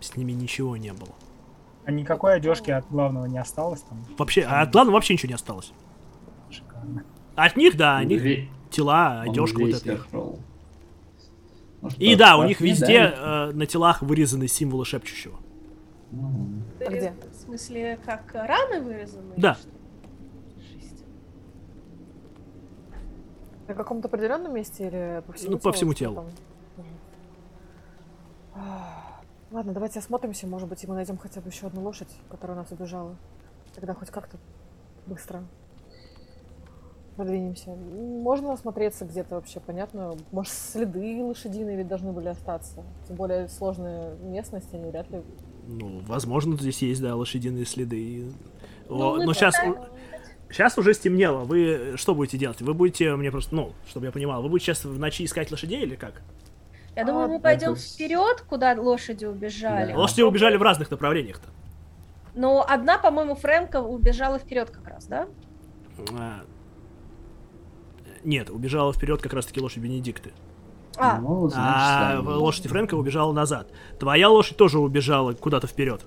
с 0.00 0.16
ними 0.16 0.32
ничего 0.32 0.76
не 0.76 0.92
было. 0.92 1.14
А 1.84 1.90
никакой 1.90 2.34
одежки 2.34 2.70
от 2.70 2.86
главного 2.90 3.24
не 3.24 3.38
осталось 3.38 3.80
там. 3.80 3.98
Вообще, 4.18 4.42
а 4.42 4.60
от 4.60 4.70
главного 4.70 4.96
вообще 4.96 5.14
ничего 5.14 5.28
не 5.28 5.34
осталось. 5.34 5.72
От 7.34 7.56
них, 7.56 7.76
да, 7.76 7.96
он 7.96 8.02
от 8.02 8.08
них 8.08 8.22
ве- 8.24 8.48
тела, 8.70 9.20
одежка 9.22 9.58
вот. 9.60 10.40
Ну 11.80 11.88
И 11.98 12.16
да, 12.16 12.36
у 12.36 12.44
них 12.44 12.60
везде 12.60 12.86
дальше. 13.10 13.20
э, 13.20 13.52
на 13.52 13.66
телах 13.66 14.02
вырезаны 14.02 14.48
символы 14.48 14.84
шепчущего. 14.84 15.36
А 16.12 16.90
где? 16.90 17.14
В 17.32 17.34
смысле, 17.36 17.98
как 18.04 18.34
раны 18.34 18.80
вырезаны? 18.82 19.34
Да. 19.36 19.56
Жесть. 20.56 21.04
На 23.68 23.74
каком-то 23.74 24.08
определенном 24.08 24.52
месте 24.54 24.86
или 24.88 25.22
по 25.26 25.32
всему 25.34 25.52
Ну, 25.52 25.58
по 25.58 25.72
всему 25.72 25.94
телу. 25.94 26.14
там? 26.16 26.26
Ладно, 29.50 29.72
давайте 29.72 29.98
осмотримся, 30.00 30.46
может 30.46 30.68
быть, 30.68 30.82
и 30.84 30.86
мы 30.86 30.94
найдем 30.94 31.16
хотя 31.16 31.40
бы 31.40 31.48
еще 31.48 31.68
одну 31.68 31.82
лошадь, 31.82 32.08
которая 32.28 32.56
нас 32.56 32.70
убежала. 32.72 33.16
Тогда 33.74 33.94
хоть 33.94 34.10
как-то 34.10 34.36
быстро 35.06 35.44
продвинемся. 37.18 37.70
Можно 37.70 38.52
осмотреться 38.52 39.04
где-то 39.04 39.34
вообще, 39.34 39.58
понятно. 39.60 40.14
Может, 40.30 40.52
следы 40.52 41.22
лошадиные 41.22 41.76
ведь 41.76 41.88
должны 41.88 42.12
были 42.12 42.28
остаться. 42.28 42.84
Тем 43.06 43.16
более 43.16 43.48
сложная 43.48 44.14
местность, 44.16 44.72
они 44.72 44.88
вряд 44.88 45.10
ли... 45.10 45.22
Ну, 45.66 46.00
возможно, 46.06 46.56
здесь 46.56 46.80
есть, 46.80 47.02
да, 47.02 47.16
лошадиные 47.16 47.66
следы. 47.66 48.30
Ну, 48.88 49.14
О, 49.14 49.16
мы 49.16 49.24
но 49.26 49.34
сейчас, 49.34 49.56
сейчас 50.48 50.78
уже 50.78 50.94
стемнело. 50.94 51.40
Вы 51.44 51.94
что 51.96 52.14
будете 52.14 52.38
делать? 52.38 52.62
Вы 52.62 52.72
будете, 52.72 53.14
мне 53.16 53.32
просто, 53.32 53.54
ну, 53.54 53.72
чтобы 53.88 54.06
я 54.06 54.12
понимал, 54.12 54.40
вы 54.40 54.48
будете 54.48 54.66
сейчас 54.66 54.84
в 54.84 54.98
ночи 54.98 55.24
искать 55.24 55.50
лошадей 55.50 55.82
или 55.82 55.96
как? 55.96 56.22
Я 56.94 57.04
думаю, 57.04 57.24
А, 57.24 57.28
мы 57.28 57.40
пойдем 57.40 57.72
это 57.72 57.80
вперед, 57.80 58.44
куда 58.48 58.74
лошади 58.74 59.24
убежали. 59.24 59.92
Да. 59.92 59.98
Лошади 59.98 60.22
убежали 60.22 60.56
в 60.56 60.62
разных 60.62 60.90
направлениях-то. 60.90 61.48
Но 62.34 62.64
одна, 62.66 62.98
по-моему, 62.98 63.34
Фрэнка 63.34 63.82
убежала 63.82 64.38
вперед 64.38 64.70
как 64.70 64.86
раз, 64.86 65.06
да? 65.06 65.26
А, 66.16 66.44
Нет, 68.24 68.50
убежала 68.50 68.92
вперед 68.92 69.20
как 69.22 69.32
раз-таки 69.32 69.60
лошадь 69.60 69.78
Бенедикты. 69.82 70.32
А, 70.96 71.18
ну, 71.20 71.48
значит, 71.48 71.64
А 71.64 72.16
сами. 72.16 72.26
лошадь 72.26 72.66
Фрэнка 72.66 72.94
убежала 72.94 73.32
назад. 73.32 73.70
Твоя 74.00 74.28
лошадь 74.28 74.56
тоже 74.56 74.78
убежала 74.80 75.32
куда-то 75.32 75.66
вперед. 75.68 76.04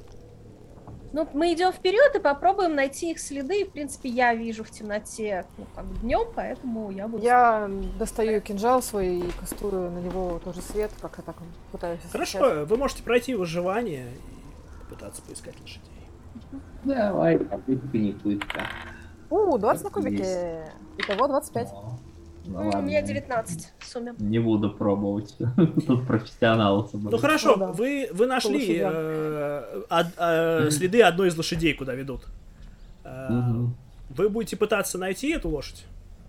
ну 1.14 1.28
мы 1.34 1.54
идем 1.54 1.72
вперед 1.72 2.14
и 2.16 2.20
попробуем 2.20 2.76
найти 2.76 3.12
их 3.12 3.20
следы. 3.20 3.64
В 3.66 3.72
принципе, 3.72 4.10
я 4.10 4.34
вижу 4.34 4.64
в 4.66 4.70
темноте, 4.72 5.46
ну, 5.58 5.66
как 5.76 5.86
днем, 6.02 6.28
поэтому 6.36 6.92
я 6.92 7.08
буду. 7.08 7.24
Я 7.24 7.70
достаю 7.98 8.42
кинжал 8.42 8.82
свой 8.82 9.20
и 9.20 9.32
кастую 9.40 9.92
на 9.92 10.00
него 10.00 10.40
тоже 10.44 10.62
свет, 10.62 10.92
как-то 11.02 11.22
так 11.22 11.38
пытаюсь 11.72 12.00
освещать. 12.04 12.42
Хорошо, 12.42 12.66
вы 12.66 12.76
можете 12.78 13.04
пройти 13.04 13.34
выживание 13.36 14.08
и 14.12 14.90
пытаться 14.90 15.22
поискать 15.22 15.56
лошадей. 15.62 15.88
Давай, 16.84 17.38
попытка 17.40 17.98
не 17.98 18.12
пытка. 18.12 18.68
У, 19.30 19.58
20 19.58 19.84
на 19.86 19.90
кубике. 19.90 20.18
есть. 20.18 20.72
Итого 20.98 21.28
25. 21.28 21.68
О, 21.72 21.98
ну 22.46 22.60
М, 22.60 22.68
У 22.68 22.72
ладно. 22.72 22.88
меня 22.88 23.02
19 23.02 23.74
в 23.80 23.86
сумме. 23.86 24.14
Не 24.20 24.40
буду 24.40 24.72
пробовать. 24.72 25.36
Тут 25.88 26.08
профессионалы 26.08 26.88
собрались. 26.88 27.12
Ну 27.12 27.18
хорошо, 27.18 27.52
Ну 27.56 27.58
да. 27.68 27.72
вы, 27.72 28.10
вы 28.12 28.26
нашли 28.28 28.78
э, 28.82 29.82
од- 29.90 30.14
э, 30.18 30.70
следы 30.72 31.02
одной 31.04 31.28
из 31.30 31.38
лошадей, 31.38 31.74
куда 31.74 31.94
ведут. 31.94 32.22
Э, 33.04 33.28
Мгм. 33.30 33.76
Вы 34.10 34.28
будете 34.30 34.58
пытаться 34.58 34.98
найти 34.98 35.30
эту 35.32 35.48
лошадь? 35.50 35.86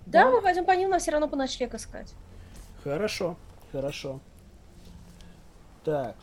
Да, 0.06 0.30
мы 0.30 0.40
пойдем 0.42 0.64
по 0.64 0.72
ним, 0.72 0.90
но 0.90 0.98
все 0.98 1.10
равно 1.12 1.28
по 1.28 1.36
ночлег 1.36 1.74
искать. 1.74 2.14
Хорошо, 2.84 3.36
хорошо. 3.72 4.20
Так. 5.84 6.14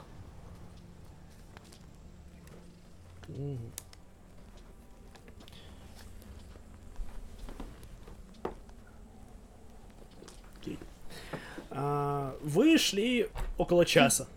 Вы 12.42 12.78
шли 12.78 13.30
около 13.58 13.86
часа. 13.86 14.28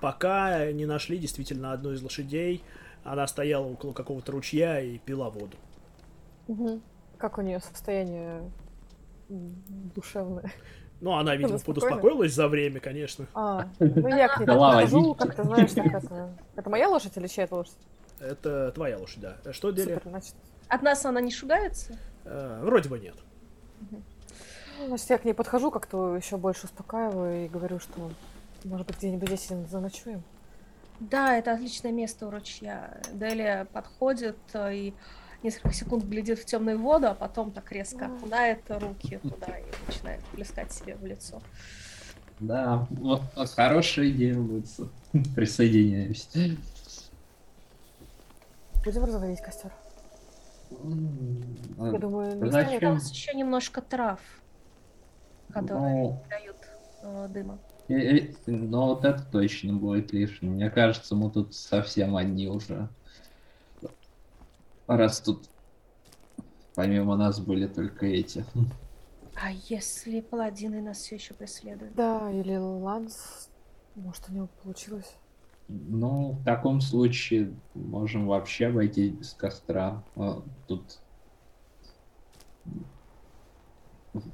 Пока 0.00 0.70
не 0.72 0.86
нашли 0.86 1.18
действительно 1.18 1.72
одну 1.72 1.92
из 1.92 2.02
лошадей. 2.02 2.62
Она 3.04 3.26
стояла 3.26 3.66
около 3.66 3.92
какого-то 3.92 4.32
ручья 4.32 4.80
и 4.80 4.98
пила 4.98 5.30
воду. 5.30 5.56
Как 7.18 7.38
у 7.38 7.42
нее 7.42 7.60
состояние 7.60 8.50
душевное? 9.28 10.52
Ну, 11.00 11.12
она, 11.12 11.34
видимо, 11.36 11.56
Она 11.56 11.64
подуспокоилась 11.64 12.32
за 12.32 12.48
время, 12.48 12.80
конечно. 12.80 13.26
А, 13.34 13.68
ну 13.78 14.08
я 14.08 14.28
к 14.28 14.38
ней 14.38 14.46
подхожу, 14.46 15.14
водички. 15.14 15.18
как 15.18 15.34
ты 15.34 15.42
знаешь, 15.44 15.72
так 15.72 15.86
это... 15.86 16.30
Это 16.56 16.70
моя 16.70 16.88
лошадь 16.88 17.16
или 17.16 17.26
чья 17.26 17.44
это 17.44 17.56
лошадь? 17.56 17.76
Это 18.18 18.72
твоя 18.72 18.98
лошадь, 18.98 19.20
да. 19.20 19.52
Что, 19.52 19.72
Деля? 19.72 19.96
Супер, 19.96 20.10
значит. 20.10 20.34
От 20.68 20.82
нас 20.82 21.04
она 21.04 21.20
не 21.20 21.30
шугается? 21.30 21.98
Э, 22.24 22.60
вроде 22.62 22.88
бы 22.88 22.98
нет. 22.98 23.16
ну, 23.90 24.00
Значит, 24.86 25.10
я 25.10 25.18
к 25.18 25.24
ней 25.24 25.32
подхожу, 25.32 25.70
как-то 25.70 26.16
еще 26.16 26.36
больше 26.36 26.66
успокаиваю 26.66 27.44
и 27.44 27.48
говорю, 27.48 27.78
что 27.78 28.10
может 28.64 28.86
быть 28.86 28.98
где-нибудь 28.98 29.28
здесь 29.28 29.48
заночуем. 29.70 30.22
Да, 31.00 31.36
это 31.36 31.52
отличное 31.52 31.92
место 31.92 32.26
у 32.26 32.30
ручья. 32.30 33.00
Делия 33.12 33.66
подходит 33.66 34.38
э, 34.54 34.74
и 34.74 34.94
несколько 35.42 35.72
секунд 35.72 36.04
глядит 36.04 36.38
в 36.38 36.44
темную 36.46 36.78
воду, 36.78 37.08
а 37.08 37.14
потом 37.14 37.50
так 37.50 37.70
резко 37.72 38.06
окунает 38.06 38.60
руки 38.68 39.18
туда 39.18 39.58
и 39.58 39.64
начинает 39.86 40.24
плескать 40.26 40.72
себе 40.72 40.96
в 40.96 41.04
лицо. 41.04 41.42
Да, 42.40 42.86
вот, 42.90 43.22
хорошая 43.54 44.10
идея 44.10 44.34
будет. 44.34 44.66
Присоединяюсь. 45.34 46.28
Будем 48.84 49.04
разводить 49.04 49.40
костер. 49.40 49.72
Я 50.70 51.98
думаю, 51.98 52.42
не 52.42 52.50
Зачем? 52.50 52.96
еще 52.96 53.34
немножко 53.34 53.80
трав, 53.80 54.20
которые 55.60 55.94
Ну, 56.04 56.22
дают 56.28 56.56
э, 57.02 57.28
дыма. 57.28 57.58
но 58.46 58.86
вот 58.88 59.04
это 59.04 59.22
точно 59.30 59.74
будет 59.74 60.12
лишним. 60.12 60.52
Мне 60.52 60.70
кажется, 60.70 61.14
мы 61.14 61.30
тут 61.30 61.54
совсем 61.54 62.16
одни 62.16 62.48
уже. 62.48 62.88
Раз 64.86 65.20
тут 65.20 65.48
помимо 66.74 67.16
нас 67.16 67.40
были 67.40 67.66
только 67.66 68.06
эти. 68.06 68.44
А 69.34 69.50
если 69.68 70.20
паладины 70.20 70.80
нас 70.80 70.98
все 70.98 71.16
еще 71.16 71.34
преследуют? 71.34 71.94
Да, 71.94 72.30
или 72.30 72.56
Ланс. 72.56 73.50
Может, 73.94 74.28
у 74.28 74.32
него 74.32 74.48
получилось. 74.62 75.14
Ну, 75.68 76.32
в 76.32 76.44
таком 76.44 76.80
случае 76.80 77.52
можем 77.74 78.26
вообще 78.26 78.66
обойти 78.66 79.10
без 79.10 79.32
костра. 79.34 80.02
А, 80.14 80.42
Тут... 80.68 81.00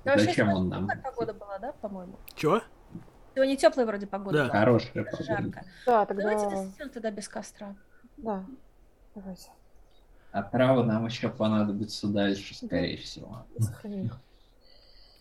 вообще 0.04 0.24
Зачем 0.24 0.48
он 0.50 0.68
нам? 0.68 0.88
Погода 1.02 1.34
была, 1.34 1.58
да, 1.58 1.72
по-моему? 1.72 2.18
Чё? 2.34 2.60
Сегодня 3.34 3.56
теплая 3.56 3.86
вроде 3.86 4.06
погода 4.06 4.38
Да. 4.38 4.44
была. 4.44 4.52
Хорошая 4.58 5.04
погода. 5.04 5.24
Жарко. 5.24 5.64
Да, 5.86 6.06
Давайте 6.06 6.42
тогда... 6.44 6.56
действительно 6.56 6.88
тогда 6.90 7.10
без 7.10 7.28
костра. 7.28 7.76
Да, 8.18 8.44
давайте. 9.14 9.50
А 10.32 10.42
травы 10.42 10.84
нам 10.84 11.06
еще 11.06 11.28
понадобится 11.28 12.08
дальше, 12.08 12.54
скорее 12.54 12.96
всего. 12.96 13.46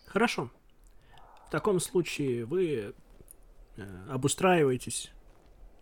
Хорошо. 0.06 0.50
таком 1.52 1.80
случае 1.80 2.46
вы 2.46 2.94
э, 3.78 3.84
обустраиваетесь, 4.10 5.12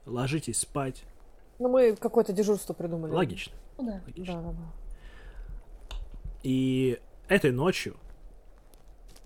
ложитесь 0.05 0.59
спать. 0.59 1.03
Ну, 1.59 1.67
мы 1.69 1.95
какое-то 1.95 2.33
дежурство 2.33 2.73
придумали. 2.73 3.11
Логично. 3.11 3.53
Ну 3.77 3.85
да. 3.85 4.01
логично. 4.05 4.41
Да, 4.41 4.41
да, 4.41 4.51
да. 4.51 5.95
И 6.41 6.99
этой 7.27 7.51
ночью 7.51 7.97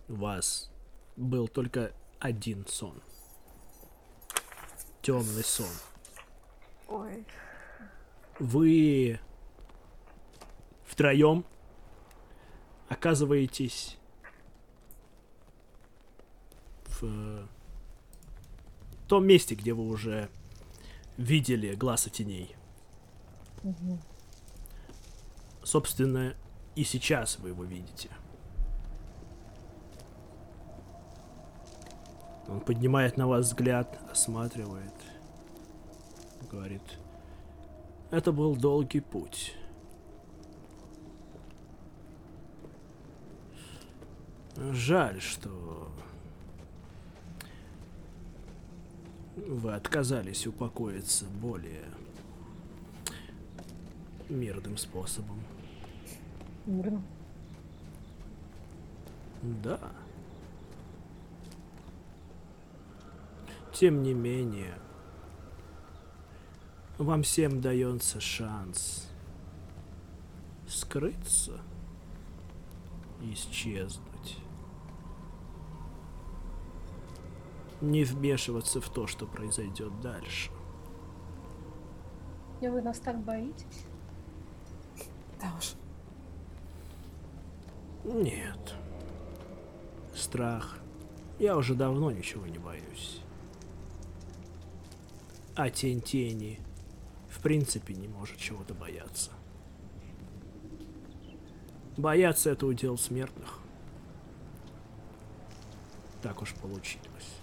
вас 0.08 0.72
был 1.16 1.48
только 1.48 1.94
один 2.20 2.66
сон. 2.68 3.02
Темный 5.02 5.44
сон. 5.44 5.70
Ой. 6.88 7.26
Вы 8.40 9.20
втроем 10.86 11.46
оказываетесь 12.88 13.98
в 16.86 17.48
том 19.08 19.26
месте, 19.26 19.56
где 19.56 19.74
вы 19.74 19.88
уже 19.88 20.30
видели 21.18 21.76
глаза 21.76 22.10
теней. 22.10 22.56
Мгм. 23.64 24.00
Собственно, 25.64 26.36
и 26.76 26.84
сейчас 26.84 27.40
вы 27.40 27.50
его 27.50 27.64
видите. 27.64 28.10
Он 32.48 32.60
поднимает 32.60 33.18
на 33.18 33.28
вас 33.28 33.48
взгляд, 33.48 34.00
осматривает. 34.12 34.94
Говорит, 36.52 36.84
это 38.12 38.32
был 38.32 38.56
долгий 38.56 39.00
путь. 39.00 39.56
Жаль, 44.72 45.20
что 45.20 45.90
вы 49.36 49.74
отказались 49.74 50.46
упокоиться 50.46 51.26
более 51.26 51.86
мирным 54.30 54.78
способом. 54.78 55.42
Мирно. 56.66 57.02
Да. 59.42 59.80
Тем 63.74 64.04
не 64.04 64.14
менее, 64.14 64.78
вам 67.00 67.24
всем 67.24 67.60
дается 67.60 68.20
шанс 68.22 69.10
скрыться, 70.68 71.60
исчезнуть. 73.22 74.38
Не 77.82 78.04
вмешиваться 78.04 78.80
в 78.80 78.90
то, 78.90 79.08
что 79.08 79.26
произойдет 79.26 80.00
дальше. 80.02 80.52
И 82.62 82.68
вы 82.68 82.82
нас 82.82 83.00
так 83.00 83.20
боитесь? 83.20 83.86
Да 85.42 85.52
уж. 85.58 85.74
Нет. 88.06 88.76
Страх. 90.16 90.78
Я 91.40 91.58
уже 91.58 91.74
давно 91.74 92.12
ничего 92.12 92.46
не 92.46 92.60
боюсь. 92.60 93.23
А 95.56 95.70
тень 95.70 96.02
тени 96.02 96.60
в 97.30 97.40
принципе 97.40 97.94
не 97.94 98.08
может 98.08 98.38
чего-то 98.38 98.74
бояться. 98.74 99.32
Бояться 101.96 102.50
это 102.50 102.66
удел 102.66 102.98
смертных. 102.98 103.60
Так 106.24 106.42
уж 106.42 106.54
получилось. 106.56 107.38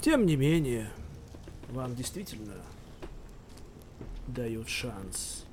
Тем 0.00 0.24
не 0.24 0.36
менее, 0.36 0.90
вам 1.68 1.94
действительно 1.94 2.54
дают 4.26 4.68
шанс 4.68 5.44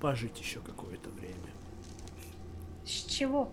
пожить 0.00 0.40
еще 0.40 0.60
какое-то 0.60 1.10
время. 1.10 1.50
С 2.84 3.04
чего? 3.04 3.52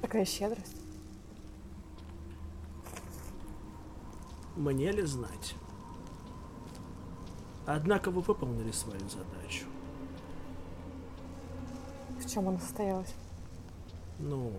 Такая 0.00 0.24
щедрость. 0.24 0.81
Мне 4.56 4.92
ли 4.92 5.02
знать? 5.02 5.54
Однако 7.66 8.10
вы 8.10 8.20
выполнили 8.20 8.70
свою 8.72 9.00
задачу. 9.08 9.66
В 12.18 12.28
чем 12.28 12.48
она 12.48 12.58
состоялась? 12.58 13.14
Ну... 14.18 14.52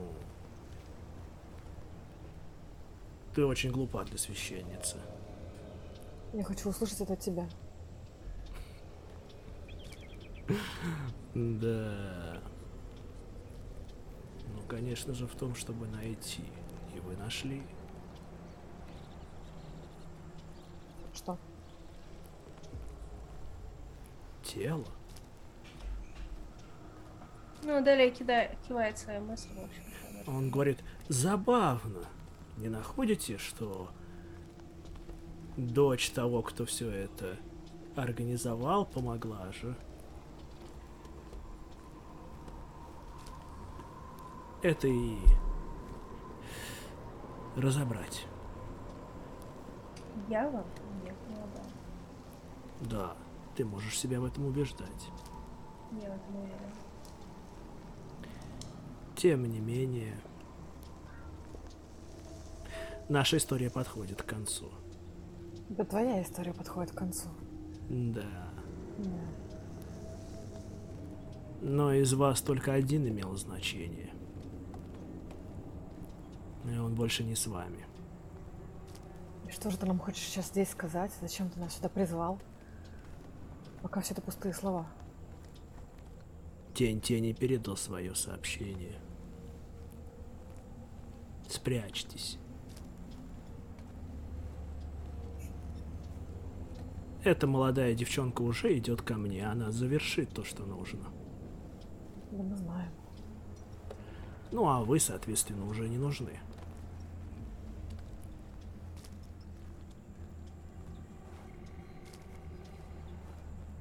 Ты 3.35 3.45
очень 3.45 3.72
глупа 3.72 4.03
для 4.03 4.17
священницы. 4.17 4.97
Я 6.33 6.43
хочу 6.43 6.69
услышать 6.69 7.01
это 7.01 7.13
от 7.13 7.19
тебя. 7.19 7.47
Да. 11.35 12.38
Ну, 14.53 14.61
конечно 14.67 15.15
же, 15.15 15.25
в 15.25 15.33
том, 15.33 15.55
чтобы 15.55 15.88
найти. 15.88 16.43
И 16.95 16.99
вы 16.99 17.15
нашли. 17.17 17.63
Тело. 24.53 24.85
Ну, 27.64 27.83
далее 27.83 28.11
кидает, 28.11 28.57
кивает 28.67 28.98
в 28.98 29.09
общем. 29.09 29.51
Он 30.27 30.49
говорит, 30.49 30.83
забавно. 31.07 32.01
Не 32.57 32.69
находите, 32.69 33.38
что 33.38 33.90
дочь 35.57 36.11
того, 36.11 36.43
кто 36.43 36.65
все 36.65 36.90
это 36.90 37.38
организовал, 37.95 38.85
помогла 38.85 39.51
же? 39.51 39.75
Это 44.61 44.88
и 44.88 45.17
разобрать. 47.56 48.25
Я 50.30 50.48
вам 50.49 50.65
не 51.03 51.09
отдам. 51.09 51.65
Да, 52.82 53.15
ты 53.56 53.65
можешь 53.65 53.98
себя 53.98 54.19
в 54.19 54.25
этом 54.25 54.45
убеждать. 54.45 55.09
Я 55.91 56.09
в 56.09 56.15
этом 56.15 56.35
уверена. 56.38 56.73
Тем 59.15 59.49
не 59.49 59.59
менее, 59.59 60.15
наша 63.09 63.38
история 63.38 63.69
подходит 63.69 64.22
к 64.22 64.25
концу. 64.25 64.69
Да 65.69 65.83
твоя 65.83 66.22
история 66.22 66.53
подходит 66.53 66.91
к 66.91 66.98
концу. 66.98 67.30
Да. 67.90 68.51
Да. 68.98 69.09
Но 71.61 71.93
из 71.93 72.14
вас 72.14 72.41
только 72.41 72.73
один 72.73 73.07
имел 73.07 73.35
значение. 73.38 74.11
И 76.65 76.77
он 76.77 76.95
больше 76.95 77.23
не 77.23 77.35
с 77.35 77.48
вами. 77.48 77.85
И 79.48 79.51
что 79.51 79.69
же 79.69 79.77
ты 79.77 79.85
нам 79.85 79.99
хочешь 79.99 80.23
сейчас 80.23 80.48
здесь 80.48 80.69
сказать? 80.69 81.11
Зачем 81.22 81.49
ты 81.49 81.59
нас 81.59 81.75
сюда 81.75 81.90
призвал? 81.90 82.40
Пока 83.83 83.99
все 83.99 84.13
это 84.13 84.21
пустые 84.21 84.53
слова. 84.53 84.87
Тень 86.73 87.01
тени 87.01 87.33
передал 87.33 87.75
свое 87.77 88.15
сообщение. 88.15 88.99
Спрячьтесь. 91.47 92.39
Эта 97.23 97.45
молодая 97.45 97.93
девчонка 97.93 98.41
уже 98.41 98.77
идет 98.77 99.01
ко 99.01 99.15
мне, 99.15 99.45
она 99.45 99.71
завершит 99.71 100.29
то, 100.29 100.43
что 100.43 100.65
нужно. 100.65 101.05
Да 102.31 102.41
мы 102.41 102.55
знаем. 102.55 102.91
Ну 104.51 104.67
а 104.67 104.81
вы, 104.83 104.99
соответственно, 104.99 105.67
уже 105.67 105.87
не 105.89 105.97
нужны. 105.97 106.39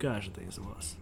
Каждый 0.02 0.48
из 0.48 0.58
вас. 0.58 0.98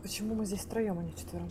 Почему 0.00 0.34
мы 0.36 0.46
здесь 0.46 0.60
втроем, 0.60 1.00
а 1.00 1.02
не 1.02 1.12
четвером? 1.16 1.50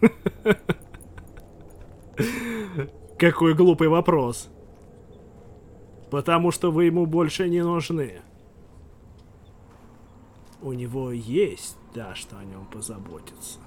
Какой 3.16 3.54
глупый 3.54 3.86
вопрос. 3.86 4.50
Потому 6.10 6.50
что 6.50 6.72
вы 6.72 6.86
ему 6.86 7.06
больше 7.06 7.48
не 7.48 7.62
нужны. 7.62 8.22
У 10.62 10.72
него 10.72 11.12
есть, 11.12 11.78
да, 11.94 12.16
что 12.16 12.38
о 12.38 12.44
нем 12.44 12.66
позаботиться. 12.66 13.60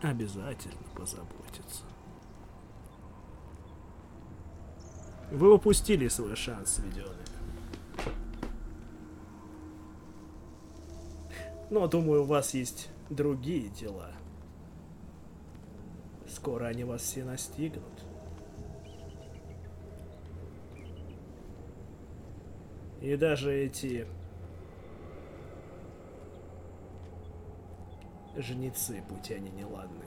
Обязательно 0.00 0.88
позаботиться. 0.96 1.87
Вы 5.30 5.52
упустили 5.52 6.08
свой 6.08 6.36
шанс, 6.36 6.76
сведенный. 6.76 7.14
Но, 11.70 11.86
думаю, 11.86 12.22
у 12.22 12.26
вас 12.26 12.54
есть 12.54 12.88
другие 13.10 13.68
дела. 13.68 14.12
Скоро 16.26 16.66
они 16.66 16.84
вас 16.84 17.02
все 17.02 17.24
настигнут. 17.24 17.84
И 23.02 23.16
даже 23.16 23.54
эти 23.54 24.06
жнецы, 28.36 29.02
будь 29.08 29.30
они 29.30 29.50
неладны, 29.50 30.04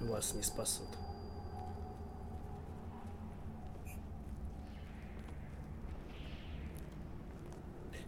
вас 0.00 0.34
не 0.34 0.42
спасут. 0.42 0.88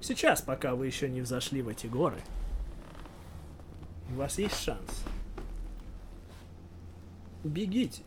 Сейчас, 0.07 0.43
пока 0.43 0.75
вы 0.75 0.87
еще 0.87 1.09
не 1.09 1.23
взошли 1.23 1.63
в 1.63 1.69
эти 1.69 1.87
горы, 1.87 2.21
у 4.11 4.17
вас 4.17 4.39
есть 4.39 4.61
шанс. 4.61 5.03
Бегите. 7.43 8.03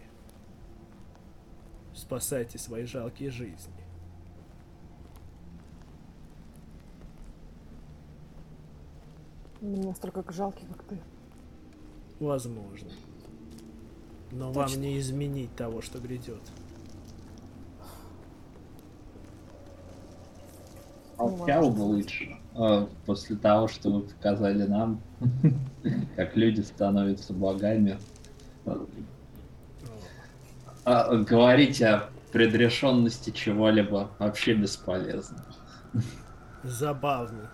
Спасайте 1.95 2.59
свои 2.59 2.85
жалкие 2.85 3.32
жизни. 3.32 3.74
Не 9.61 9.82
настолько 9.82 10.32
жалкий, 10.32 10.67
как 10.67 10.84
ты. 10.84 11.00
Возможно. 12.19 12.92
Но 14.30 14.53
Точно. 14.53 14.61
вам 14.61 14.82
не 14.84 15.00
изменить 15.00 15.56
того, 15.56 15.82
что 15.82 15.98
грядет. 15.98 16.43
Молчал 21.17 21.69
бы 21.71 21.81
лучше. 21.81 22.37
э, 22.55 22.87
После 23.05 23.35
того, 23.35 23.67
что 23.67 23.89
вы 23.91 24.01
показали 24.01 24.63
нам, 24.63 25.01
как 26.15 26.35
люди 26.35 26.61
становятся 26.61 27.33
богами. 27.33 27.97
А 30.85 31.15
говорить 31.17 31.81
о 31.81 32.09
предрешенности 32.31 33.31
чего-либо 33.31 34.11
вообще 34.19 34.53
бесполезно. 34.53 35.43
Забавно. 36.63 37.49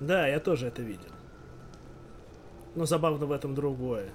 Да, 0.00 0.26
я 0.26 0.40
тоже 0.40 0.66
это 0.68 0.82
видел. 0.82 1.10
Но 2.74 2.84
забавно 2.86 3.26
в 3.26 3.32
этом 3.32 3.54
другое. 3.54 4.10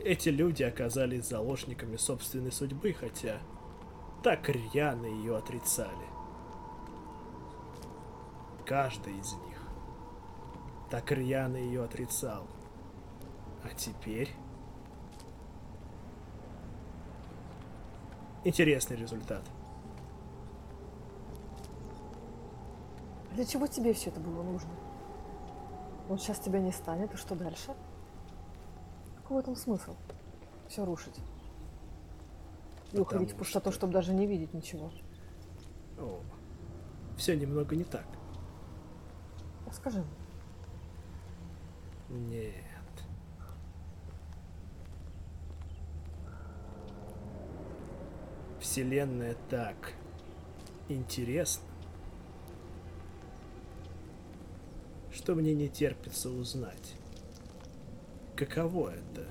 Эти 0.00 0.28
люди 0.28 0.62
оказались 0.62 1.28
заложниками 1.28 1.96
собственной 1.96 2.52
судьбы, 2.52 2.92
хотя 2.98 3.38
так 4.24 4.48
рьяно 4.48 5.04
ее 5.04 5.36
отрицали. 5.36 6.08
Каждый 8.64 9.18
из 9.18 9.34
них 9.34 9.60
так 10.90 11.12
рьяно 11.12 11.56
ее 11.56 11.84
отрицал. 11.84 12.46
А 13.62 13.68
теперь... 13.76 14.30
Интересный 18.44 18.96
результат. 18.96 19.42
Для 23.32 23.44
чего 23.44 23.66
тебе 23.66 23.92
все 23.92 24.08
это 24.08 24.20
было 24.20 24.42
нужно? 24.42 24.70
Вот 26.08 26.20
сейчас 26.22 26.38
тебя 26.38 26.60
не 26.60 26.72
станет, 26.72 27.12
и 27.12 27.16
что 27.16 27.34
дальше? 27.34 27.74
Какой 29.16 29.36
в 29.36 29.40
этом 29.40 29.56
смысл? 29.56 29.94
Все 30.68 30.84
рушить. 30.84 31.18
И 32.94 32.98
уходить 33.00 33.32
в 33.32 33.36
пустоту, 33.36 33.70
что- 33.70 33.78
чтобы 33.78 33.92
даже 33.92 34.12
не 34.14 34.26
видеть 34.26 34.54
ничего. 34.54 34.92
О, 35.98 36.20
все 37.16 37.36
немного 37.36 37.74
не 37.74 37.84
так. 37.84 38.06
Расскажи 39.66 40.04
мне. 42.08 42.20
Нет. 42.38 42.54
Вселенная 48.60 49.36
так 49.50 49.92
интересна, 50.88 51.64
что 55.12 55.34
мне 55.34 55.54
не 55.54 55.68
терпится 55.68 56.30
узнать, 56.30 56.94
каково 58.36 58.90
это 58.90 59.26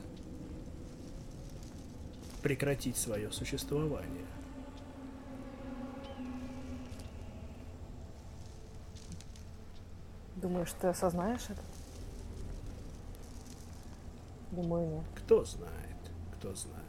прекратить 2.43 2.97
свое 2.97 3.31
существование. 3.31 4.27
Думаешь, 10.35 10.73
ты 10.79 10.87
осознаешь 10.87 11.45
это? 11.49 11.61
Думаю, 14.51 14.87
нет. 14.87 15.05
Кто 15.15 15.43
знает, 15.45 15.71
кто 16.37 16.53
знает. 16.53 16.83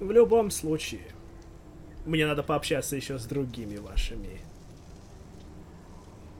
В 0.00 0.10
любом 0.10 0.50
случае, 0.50 1.06
мне 2.04 2.26
надо 2.26 2.42
пообщаться 2.42 2.96
еще 2.96 3.18
с 3.18 3.26
другими 3.26 3.76
вашими 3.76 4.40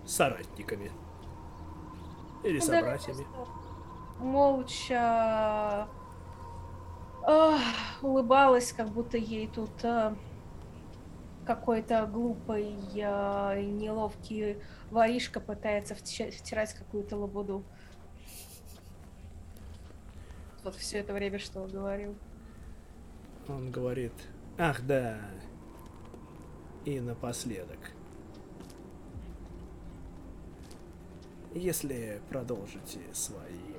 соратниками. 0.06 0.90
Или 2.42 2.58
Ну, 2.60 2.66
да, 2.66 2.80
собратьями. 2.80 3.24
просто 3.34 3.63
Молча 4.24 5.86
ах, 7.22 7.60
улыбалась, 8.02 8.72
как 8.72 8.88
будто 8.88 9.18
ей 9.18 9.48
тут 9.48 9.84
а, 9.84 10.16
какой-то 11.44 12.06
глупый, 12.06 12.72
и 12.72 13.66
неловкий 13.66 14.56
воришка 14.90 15.40
пытается 15.40 15.94
втирать 15.94 16.72
какую-то 16.72 17.18
лабуду. 17.18 17.64
Вот 20.62 20.74
все 20.74 21.00
это 21.00 21.12
время, 21.12 21.38
что 21.38 21.60
он 21.60 21.70
говорил. 21.70 22.16
Он 23.46 23.70
говорит, 23.70 24.14
ах 24.56 24.80
да, 24.86 25.18
и 26.86 26.98
напоследок. 26.98 27.92
Если 31.52 32.22
продолжите 32.30 33.00
свои 33.12 33.74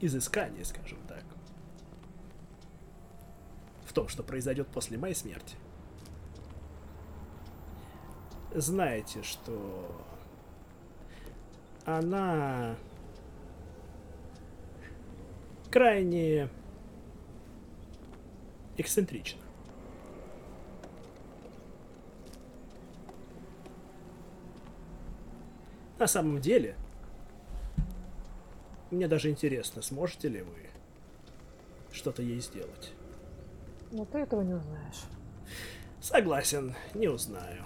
изыскания, 0.00 0.64
скажем 0.64 0.98
так, 1.06 1.24
в 3.84 3.92
том, 3.92 4.08
что 4.08 4.22
произойдет 4.22 4.68
после 4.68 4.98
моей 4.98 5.14
смерти, 5.14 5.56
знаете, 8.54 9.22
что 9.22 10.04
она 11.84 12.76
крайне 15.70 16.48
эксцентрично. 18.76 19.40
На 25.98 26.06
самом 26.06 26.40
деле, 26.40 26.76
мне 28.90 29.08
даже 29.08 29.30
интересно, 29.30 29.82
сможете 29.82 30.28
ли 30.28 30.42
вы 30.42 30.70
что-то 31.92 32.22
ей 32.22 32.40
сделать. 32.40 32.92
Но 33.90 34.04
ты 34.04 34.18
этого 34.18 34.42
не 34.42 34.54
узнаешь. 34.54 35.04
Согласен, 36.00 36.74
не 36.94 37.08
узнаю. 37.08 37.64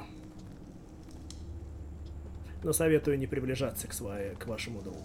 Но 2.62 2.72
советую 2.72 3.18
не 3.18 3.26
приближаться 3.26 3.88
к, 3.88 3.92
своей, 3.92 4.34
к 4.36 4.46
вашему 4.46 4.82
другу. 4.82 5.04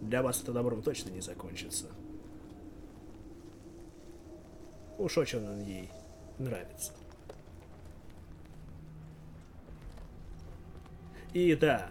Для 0.00 0.22
вас 0.22 0.42
это 0.42 0.52
добром 0.52 0.82
точно 0.82 1.10
не 1.10 1.20
закончится. 1.20 1.86
Уж 4.98 5.18
очень 5.18 5.46
он 5.48 5.60
ей 5.62 5.90
нравится. 6.38 6.92
И 11.32 11.54
да, 11.54 11.90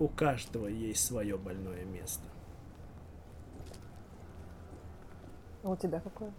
у 0.00 0.08
каждого 0.08 0.66
есть 0.66 1.04
свое 1.04 1.36
больное 1.36 1.84
место. 1.84 2.24
А 5.62 5.68
у 5.68 5.76
тебя 5.76 6.00
какое? 6.00 6.32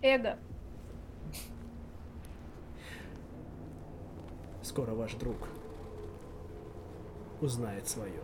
Эго. 0.00 0.38
Скоро 4.62 4.92
ваш 4.92 5.14
друг 5.14 5.36
узнает 7.40 7.88
свое. 7.88 8.22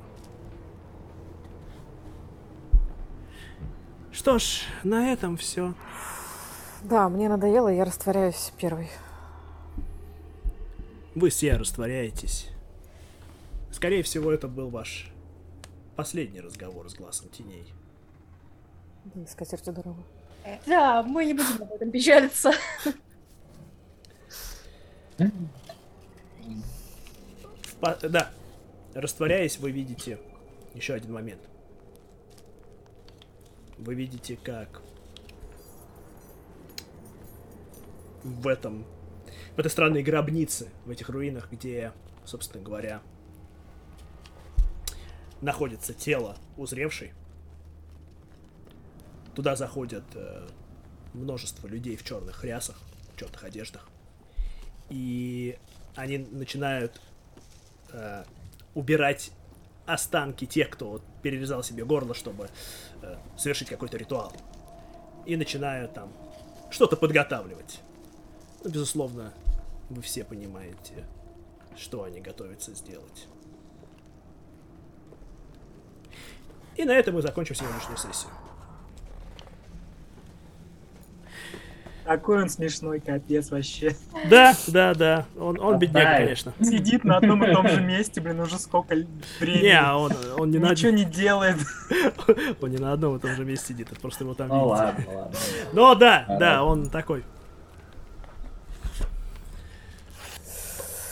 Что 4.13 4.39
ж, 4.39 4.63
на 4.85 5.13
этом 5.13 5.37
все. 5.37 5.75
Да, 6.85 7.09
мне 7.09 7.29
надоело, 7.29 7.69
я 7.69 7.85
растворяюсь 7.85 8.53
первой. 8.57 8.89
Вы 11.17 11.31
все 11.31 11.57
растворяетесь. 11.57 12.51
Скорее 13.81 14.03
всего, 14.03 14.31
это 14.31 14.47
был 14.47 14.69
ваш 14.69 15.11
последний 15.97 16.43
разговор 16.43 16.91
с 16.91 16.95
глазом 16.95 17.31
теней. 17.31 17.73
Да 19.07 19.23
и 19.23 19.27
с 19.27 19.35
катертью 19.35 19.73
дорога. 19.73 20.03
Да, 20.67 21.03
мы 21.03 21.25
не 21.25 21.33
будем 21.33 21.63
об 21.63 21.73
этом 21.73 21.91
печалиться. 21.91 22.53
По- 27.81 27.97
Да. 28.07 28.31
Растворяясь, 28.93 29.59
вы 29.59 29.71
видите 29.71 30.19
еще 30.75 30.93
один 30.93 31.15
момент. 31.15 31.41
Вы 33.79 33.95
видите, 33.95 34.37
как 34.37 34.83
в 38.25 38.47
этом 38.47 38.85
в 39.57 39.59
этой 39.59 39.71
странной 39.71 40.03
гробнице, 40.03 40.69
в 40.85 40.91
этих 40.91 41.09
руинах, 41.09 41.51
где, 41.51 41.93
собственно 42.27 42.63
говоря, 42.63 43.01
находится 45.41 45.95
тело 45.95 46.37
узревшей. 46.57 47.13
Туда 49.35 49.57
заходят 49.57 50.05
э, 50.15 50.47
множество 51.15 51.67
людей 51.67 51.97
в 51.97 52.05
черных 52.05 52.45
рясах, 52.45 52.79
в 53.15 53.19
черных 53.19 53.43
одеждах. 53.45 53.89
И 54.89 55.59
они 55.95 56.19
начинают 56.19 57.01
э, 57.93 58.25
убирать 58.75 59.31
останки 59.87 60.45
тех, 60.47 60.71
кто 60.71 60.91
вот 60.91 61.03
перерезал 61.23 61.63
себе 61.63 61.85
горло, 61.85 62.15
чтобы 62.15 62.49
э, 63.03 63.17
совершить 63.37 63.69
какой-то 63.69 63.97
ритуал. 63.97 64.33
И 65.27 65.37
начинают 65.37 65.95
там 65.95 66.13
что-то 66.71 66.97
подготавливать. 66.97 67.81
Ну, 68.65 68.71
безусловно, 68.71 69.33
вы 69.89 70.03
все 70.03 70.25
понимаете, 70.25 71.07
что 71.77 72.05
они 72.05 72.21
готовятся 72.21 72.75
сделать. 72.75 73.27
И 76.77 76.85
на 76.85 76.93
этом 76.93 77.15
мы 77.15 77.23
закончим 77.23 77.55
сегодняшнюю 77.55 77.99
сессию. 77.99 78.31
Какой 82.05 82.43
он 82.43 82.49
смешной, 82.49 82.99
капец 82.99 83.51
вообще. 83.51 83.95
Да, 84.29 84.57
да, 84.67 84.95
да. 84.95 85.27
Он, 85.39 85.61
он 85.61 85.79
бедняк, 85.79 86.17
конечно. 86.17 86.53
Сидит 86.61 87.05
на 87.05 87.19
одном 87.19 87.45
и 87.45 87.53
том 87.53 87.69
же 87.69 87.81
месте, 87.83 88.21
блин, 88.21 88.41
уже 88.41 88.59
сколько 88.59 88.97
времени. 89.39 89.63
Не, 89.63 89.81
а 89.81 89.97
он, 89.97 90.13
он 90.37 90.51
не 90.51 90.59
на, 90.59 90.71
Ничего 90.71 90.91
не 90.91 91.05
делает. 91.05 91.59
он 92.61 92.71
не 92.71 92.79
на 92.79 92.93
одном 92.95 93.17
и 93.17 93.21
том 93.21 93.31
же 93.37 93.45
месте 93.45 93.69
сидит, 93.69 93.93
это 93.93 94.01
просто 94.01 94.25
его 94.25 94.35
там 94.35 94.49
Ну 94.49 94.57
видите. 94.57 94.73
ладно, 94.73 95.05
ладно. 95.09 95.39
Но 95.73 95.95
да, 95.95 96.27
да, 96.41 96.65
он 96.65 96.91
такой. 96.91 97.23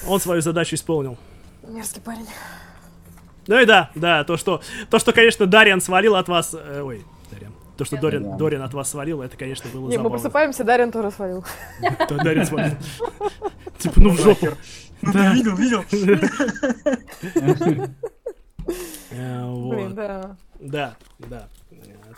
Он 0.04 0.18
свою 0.18 0.40
задачу 0.40 0.74
исполнил. 0.74 1.16
Мерзкий 1.62 2.00
парень. 2.02 2.26
Ну 3.48 3.58
и 3.58 3.64
да, 3.66 3.90
да, 3.96 4.22
то, 4.24 4.36
что, 4.36 4.60
то, 4.90 4.98
что, 4.98 5.12
конечно, 5.12 5.46
Дариан 5.46 5.80
свалил 5.80 6.14
от 6.16 6.28
вас... 6.28 6.54
э, 6.54 6.80
ой, 6.82 7.04
Дариан. 7.32 7.52
То, 7.76 7.84
что 7.84 7.96
Дорин, 7.96 8.22
Да. 8.24 8.36
Дорин 8.36 8.62
от 8.62 8.74
вас 8.74 8.90
свалил, 8.90 9.22
это, 9.22 9.36
конечно, 9.36 9.68
было 9.70 9.80
Не, 9.82 9.86
мы 9.86 9.92
забавно. 10.04 10.10
просыпаемся, 10.10 10.64
Дарьян 10.64 10.92
тоже 10.92 11.10
свалил. 11.10 11.44
То 12.08 12.16
Дариан 12.16 12.46
свалил. 12.46 12.76
Типа, 13.78 14.00
ну 14.00 14.10
в 14.10 14.20
жопу. 14.20 14.48
Ну 15.00 15.12
ты 15.12 15.18
видел, 15.32 15.56
видел? 15.56 15.84
Э, 19.10 19.44
Блин, 19.46 19.86
Вот. 19.86 19.94
да. 19.94 20.36
Да, 20.60 20.96
да. 21.18 21.48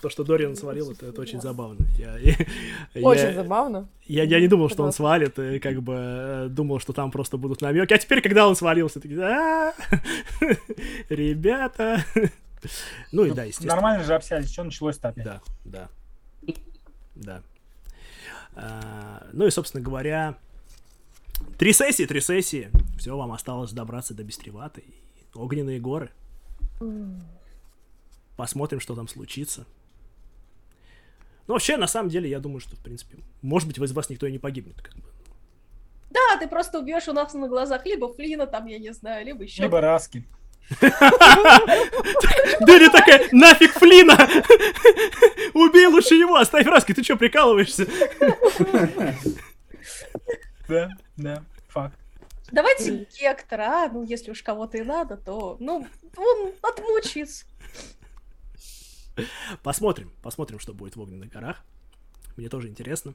То, 0.01 0.09
что 0.09 0.25
Дориан 0.25 0.57
свалил, 0.57 0.91
это, 0.93 1.07
это 1.07 1.21
очень 1.21 1.41
забавно. 1.43 1.85
Я, 1.99 2.17
я- 2.19 2.37
Очень 3.07 3.23
я- 3.27 3.35
забавно. 3.35 3.89
Я, 4.07 4.25
я 4.25 4.41
не 4.41 4.49
думал, 4.49 4.69
что 4.71 4.83
он 4.83 4.93
свалит, 4.93 5.39
и 5.39 5.59
как 5.59 5.83
бы 5.83 5.95
э, 5.97 6.49
думал, 6.49 6.81
что 6.81 6.93
там 6.95 7.11
просто 7.11 7.37
будут 7.37 7.61
намеки. 7.61 7.93
А 7.93 7.99
теперь, 7.99 8.23
когда 8.23 8.49
он 8.49 8.57
свалился, 8.57 8.99
такие, 9.01 9.21
«А, 9.23 9.73
ребята. 11.09 12.05
Ну 13.13 13.25
и 13.25 13.31
да, 13.31 13.45
естественно. 13.45 13.75
Нормально 13.75 14.05
же 14.05 14.15
общались, 14.15 14.53
что 14.53 14.65
началось-то 14.65 15.09
опять? 15.09 15.25
Да, 15.25 15.41
да. 15.65 15.89
Да. 17.15 17.43
А, 18.55 19.27
Ну 19.33 19.47
и, 19.47 19.51
собственно 19.51 19.83
говоря, 19.83 20.35
три 21.59 21.73
сессии, 21.73 22.05
три 22.05 22.21
сессии. 22.21 22.71
Все, 22.99 23.17
вам 23.17 23.33
осталось 23.33 23.73
добраться 23.73 24.13
до 24.13 24.25
Бестревата 24.25 24.81
и 24.83 24.93
Огненные 25.35 25.81
горы. 25.81 26.11
Посмотрим, 28.37 28.81
что 28.81 28.95
там 28.95 29.09
случится. 29.09 29.65
Ну, 31.51 31.55
вообще, 31.55 31.77
на 31.77 31.89
самом 31.89 32.11
деле, 32.11 32.31
я 32.31 32.39
думаю, 32.39 32.61
что, 32.61 32.77
в 32.77 32.79
принципе, 32.79 33.19
может 33.43 33.67
быть, 33.67 33.77
из 33.77 33.91
вас 33.91 34.09
никто 34.09 34.25
и 34.25 34.31
не 34.31 34.39
погибнет. 34.39 34.81
Как 34.81 34.95
бы. 34.95 35.03
Да, 36.09 36.37
ты 36.39 36.47
просто 36.47 36.79
убьешь 36.79 37.09
у 37.09 37.13
нас 37.13 37.35
на 37.35 37.49
глазах 37.49 37.85
либо 37.87 38.15
Флина, 38.15 38.47
там, 38.47 38.67
я 38.67 38.79
не 38.79 38.93
знаю, 38.93 39.27
либо 39.27 39.43
еще. 39.43 39.63
Либо 39.63 39.81
Раски. 39.81 40.25
Дыри 42.61 42.89
такая, 42.89 43.29
нафиг 43.33 43.73
Флина! 43.73 44.17
Убей 45.53 45.87
лучше 45.87 46.15
его, 46.15 46.37
оставь 46.37 46.67
Раски, 46.67 46.95
ты 46.95 47.03
что, 47.03 47.17
прикалываешься? 47.17 47.89
Да, 50.69 50.91
да, 51.17 51.43
факт. 51.67 51.99
Давайте 52.53 53.09
Гектора, 53.19 53.87
а, 53.87 53.89
ну, 53.93 54.05
если 54.05 54.31
уж 54.31 54.41
кого-то 54.45 54.79
и 54.79 54.83
надо, 54.83 55.17
то, 55.17 55.57
ну, 55.59 55.85
он 56.17 56.53
отмучится. 56.63 57.45
Посмотрим, 59.63 60.13
посмотрим, 60.23 60.59
что 60.59 60.75
будет 60.75 60.97
в 60.97 61.01
Огненных 61.01 61.31
горах. 61.31 61.65
Мне 62.37 62.49
тоже 62.49 62.69
интересно. 62.69 63.15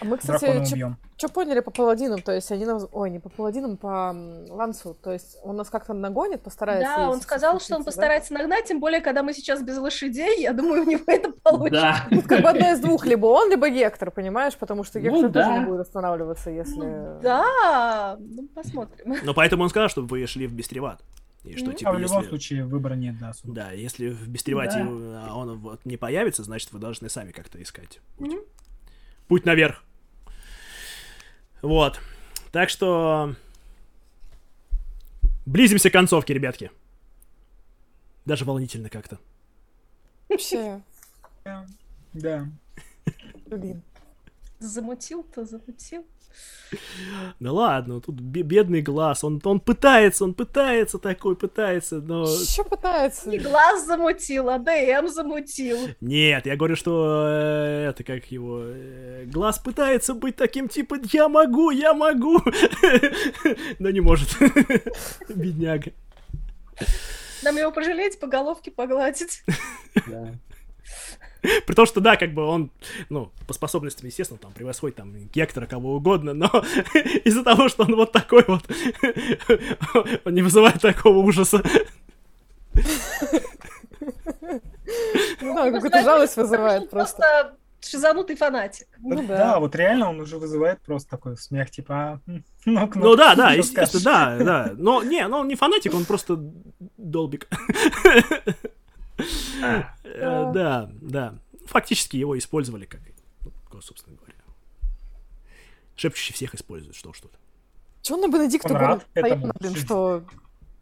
А 0.00 0.04
мы, 0.04 0.18
кстати, 0.18 0.64
что 1.16 1.28
поняли 1.28 1.60
по 1.60 1.70
паладинам? 1.70 2.20
То 2.22 2.32
есть 2.32 2.50
они 2.52 2.64
нас... 2.64 2.86
Ой, 2.92 3.10
не 3.10 3.18
по 3.18 3.28
паладинам, 3.28 3.76
по 3.76 4.14
лансу. 4.48 4.94
То 4.94 5.12
есть 5.12 5.38
он 5.42 5.56
нас 5.56 5.70
как-то 5.70 5.94
нагонит, 5.94 6.42
постарается... 6.42 6.96
Да, 6.96 7.10
он 7.10 7.20
сказал, 7.20 7.60
что 7.60 7.76
он 7.76 7.84
постарается 7.84 8.32
нагнать, 8.34 8.66
тем 8.66 8.80
более, 8.80 9.00
когда 9.00 9.22
мы 9.22 9.32
сейчас 9.32 9.62
без 9.62 9.78
лошадей, 9.78 10.42
я 10.42 10.52
думаю, 10.52 10.82
у 10.82 10.86
него 10.90 11.02
это 11.06 11.32
получится. 11.32 11.80
Да. 11.80 12.06
да? 12.10 12.22
Как 12.22 12.42
бы 12.42 12.48
одно 12.48 12.72
из 12.72 12.80
двух, 12.80 13.06
либо 13.06 13.26
он, 13.26 13.50
либо 13.50 13.68
Гектор, 13.68 14.10
понимаешь? 14.10 14.56
Потому 14.56 14.84
что 14.84 14.98
Ну 14.98 15.04
Гектор 15.04 15.32
тоже 15.32 15.48
да. 15.48 15.58
не 15.58 15.64
будет 15.64 15.80
останавливаться, 15.80 16.50
если... 16.50 16.78
Ну, 16.78 17.20
да, 17.22 18.16
ну, 18.18 18.48
посмотрим. 18.54 19.16
Но 19.22 19.34
поэтому 19.34 19.62
он 19.64 19.70
сказал, 19.70 19.88
чтобы 19.88 20.08
вы 20.08 20.26
шли 20.26 20.46
в 20.46 20.52
Бестреват. 20.52 21.02
И 21.48 21.56
что, 21.56 21.66
Мгм. 21.68 21.76
типа, 21.76 21.90
А 21.90 21.94
в 21.94 21.98
любом 21.98 22.18
если... 22.18 22.28
случае 22.28 22.64
выбора 22.66 22.94
нет, 22.94 23.18
да, 23.18 23.30
особо. 23.30 23.54
Да, 23.54 23.72
если 23.72 24.10
в 24.10 24.28
Бестревате 24.28 24.84
Да. 24.84 25.26
а, 25.28 25.34
он 25.34 25.58
вот 25.58 25.84
не 25.84 25.96
появится, 25.96 26.42
значит, 26.44 26.72
вы 26.72 26.78
должны 26.78 27.08
сами 27.08 27.32
как-то 27.32 27.60
искать. 27.62 28.00
путь. 28.16 28.32
Мгм. 28.32 28.40
Путь 29.28 29.44
наверх. 29.46 29.82
Вот. 31.62 32.00
Так 32.52 32.68
что... 32.70 33.34
Близимся 35.46 35.88
к 35.88 35.92
концовке, 35.94 36.34
ребятки. 36.34 36.70
Даже 38.26 38.44
волнительно 38.44 38.90
как-то. 38.90 39.18
Вообще, 40.28 40.82
Да. 42.12 42.46
блин. 43.46 43.82
Замутил-то, 44.58 45.44
замутил. 45.44 46.04
Да 47.40 47.52
ладно, 47.52 48.00
тут 48.00 48.20
бе- 48.20 48.42
бедный 48.42 48.82
глаз. 48.82 49.24
Он, 49.24 49.40
он 49.42 49.58
пытается, 49.58 50.24
он 50.24 50.34
пытается 50.34 50.98
такой, 50.98 51.34
пытается, 51.34 52.00
но... 52.00 52.24
Еще 52.24 52.62
пытается. 52.62 53.30
И 53.30 53.38
глаз 53.38 53.86
замутил, 53.86 54.50
а 54.50 54.58
ДМ 54.58 55.08
замутил. 55.08 55.78
Нет, 56.00 56.46
я 56.46 56.56
говорю, 56.56 56.76
что 56.76 57.26
э, 57.26 57.88
это 57.88 58.04
как 58.04 58.30
его... 58.30 58.60
э, 58.64 59.24
глаз 59.26 59.58
пытается 59.58 60.12
быть 60.14 60.36
таким, 60.36 60.68
типа, 60.68 60.98
я 61.12 61.28
могу, 61.28 61.70
я 61.70 61.94
могу, 61.94 62.38
но 63.78 63.90
не 63.90 64.00
может. 64.00 64.28
Бедняга. 65.28 65.92
Нам 67.42 67.56
его 67.56 67.72
пожалеть, 67.72 68.20
по 68.20 68.26
головке 68.26 68.70
погладить. 68.70 69.42
Да. 70.06 70.34
При 71.66 71.74
том, 71.74 71.86
что 71.86 72.00
да, 72.00 72.16
как 72.16 72.34
бы 72.34 72.44
он, 72.44 72.70
ну, 73.08 73.30
по 73.46 73.52
способностям, 73.54 74.06
естественно, 74.06 74.38
там 74.38 74.52
превосходит 74.52 74.96
там 74.96 75.12
Гектора, 75.32 75.66
кого 75.66 75.94
угодно, 75.96 76.34
но 76.34 76.46
из-за 77.24 77.44
того, 77.44 77.68
что 77.68 77.84
он 77.84 77.94
вот 77.96 78.12
такой 78.12 78.44
вот, 78.46 78.64
он 80.24 80.34
не 80.34 80.42
вызывает 80.42 80.80
такого 80.80 81.18
ужаса. 81.18 81.62
Ну 85.40 85.54
да, 85.54 85.70
какую-то 85.70 86.02
жалость 86.02 86.36
вызывает 86.36 86.90
просто. 86.90 87.18
Просто 87.18 87.56
шизанутый 87.80 88.36
фанатик. 88.36 88.86
Ну 88.98 89.22
Да, 89.26 89.36
да. 89.38 89.60
вот 89.60 89.74
реально 89.76 90.10
он 90.10 90.20
уже 90.20 90.38
вызывает 90.38 90.80
просто 90.80 91.10
такой 91.10 91.36
смех, 91.36 91.70
типа, 91.70 91.94
а, 92.26 92.30
м, 92.30 92.44
ну, 92.64 92.90
Ну 92.94 93.16
да, 93.16 93.34
да, 93.34 93.52
естественно, 93.52 94.02
да, 94.04 94.36
да. 94.38 94.72
Но 94.76 95.02
не, 95.02 95.26
но 95.28 95.40
он 95.40 95.48
не 95.48 95.54
фанатик, 95.54 95.94
он 95.94 96.04
просто 96.04 96.38
долбик. 96.96 97.48
А, 99.62 99.94
Э, 100.04 100.50
Да, 100.54 100.90
да. 101.00 101.34
Фактически 101.66 102.16
его 102.16 102.36
использовали 102.38 102.84
как, 102.86 103.00
ну, 103.72 103.80
собственно 103.82 104.16
говоря. 104.16 104.34
Шепчущий 105.96 106.34
всех 106.34 106.54
использует, 106.54 106.94
что 106.96 107.10
уж 107.10 107.20
тут. 107.20 107.32
Чего 108.02 108.18
на 108.18 108.28
Бенедикту 108.28 108.68
этому. 108.74 109.00
постоянно, 109.00 109.52
блин, 109.58 109.74
что... 109.76 110.22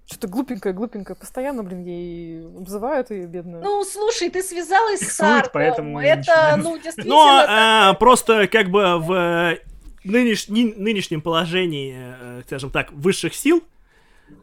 Что-то 0.09 0.29
глупенькое, 0.29 0.73
глупенькое. 0.73 1.17
Постоянно, 1.17 1.65
блин, 1.65 1.83
ей 1.83 2.47
обзывают 2.47 3.11
ее, 3.11 3.27
бедную. 3.27 3.65
Ну, 3.65 3.83
слушай, 3.85 4.31
ты 4.31 4.41
связалась 4.41 5.01
с 5.01 5.15
Псует, 5.15 5.31
Артом. 5.33 5.51
поэтому 5.55 5.99
Это, 6.01 6.55
ну, 6.63 6.79
действительно... 6.79 7.17
Но 7.17 7.25
так- 7.41 7.47
а, 7.51 7.95
просто 7.95 8.47
как 8.47 8.69
бы 8.71 8.99
в 9.01 9.13
э, 9.13 9.59
нынеш- 10.05 10.49
нынешнем 10.49 11.21
положении, 11.23 11.97
э, 11.99 12.43
скажем 12.47 12.71
так, 12.71 12.93
высших 12.93 13.35
сил, 13.35 13.65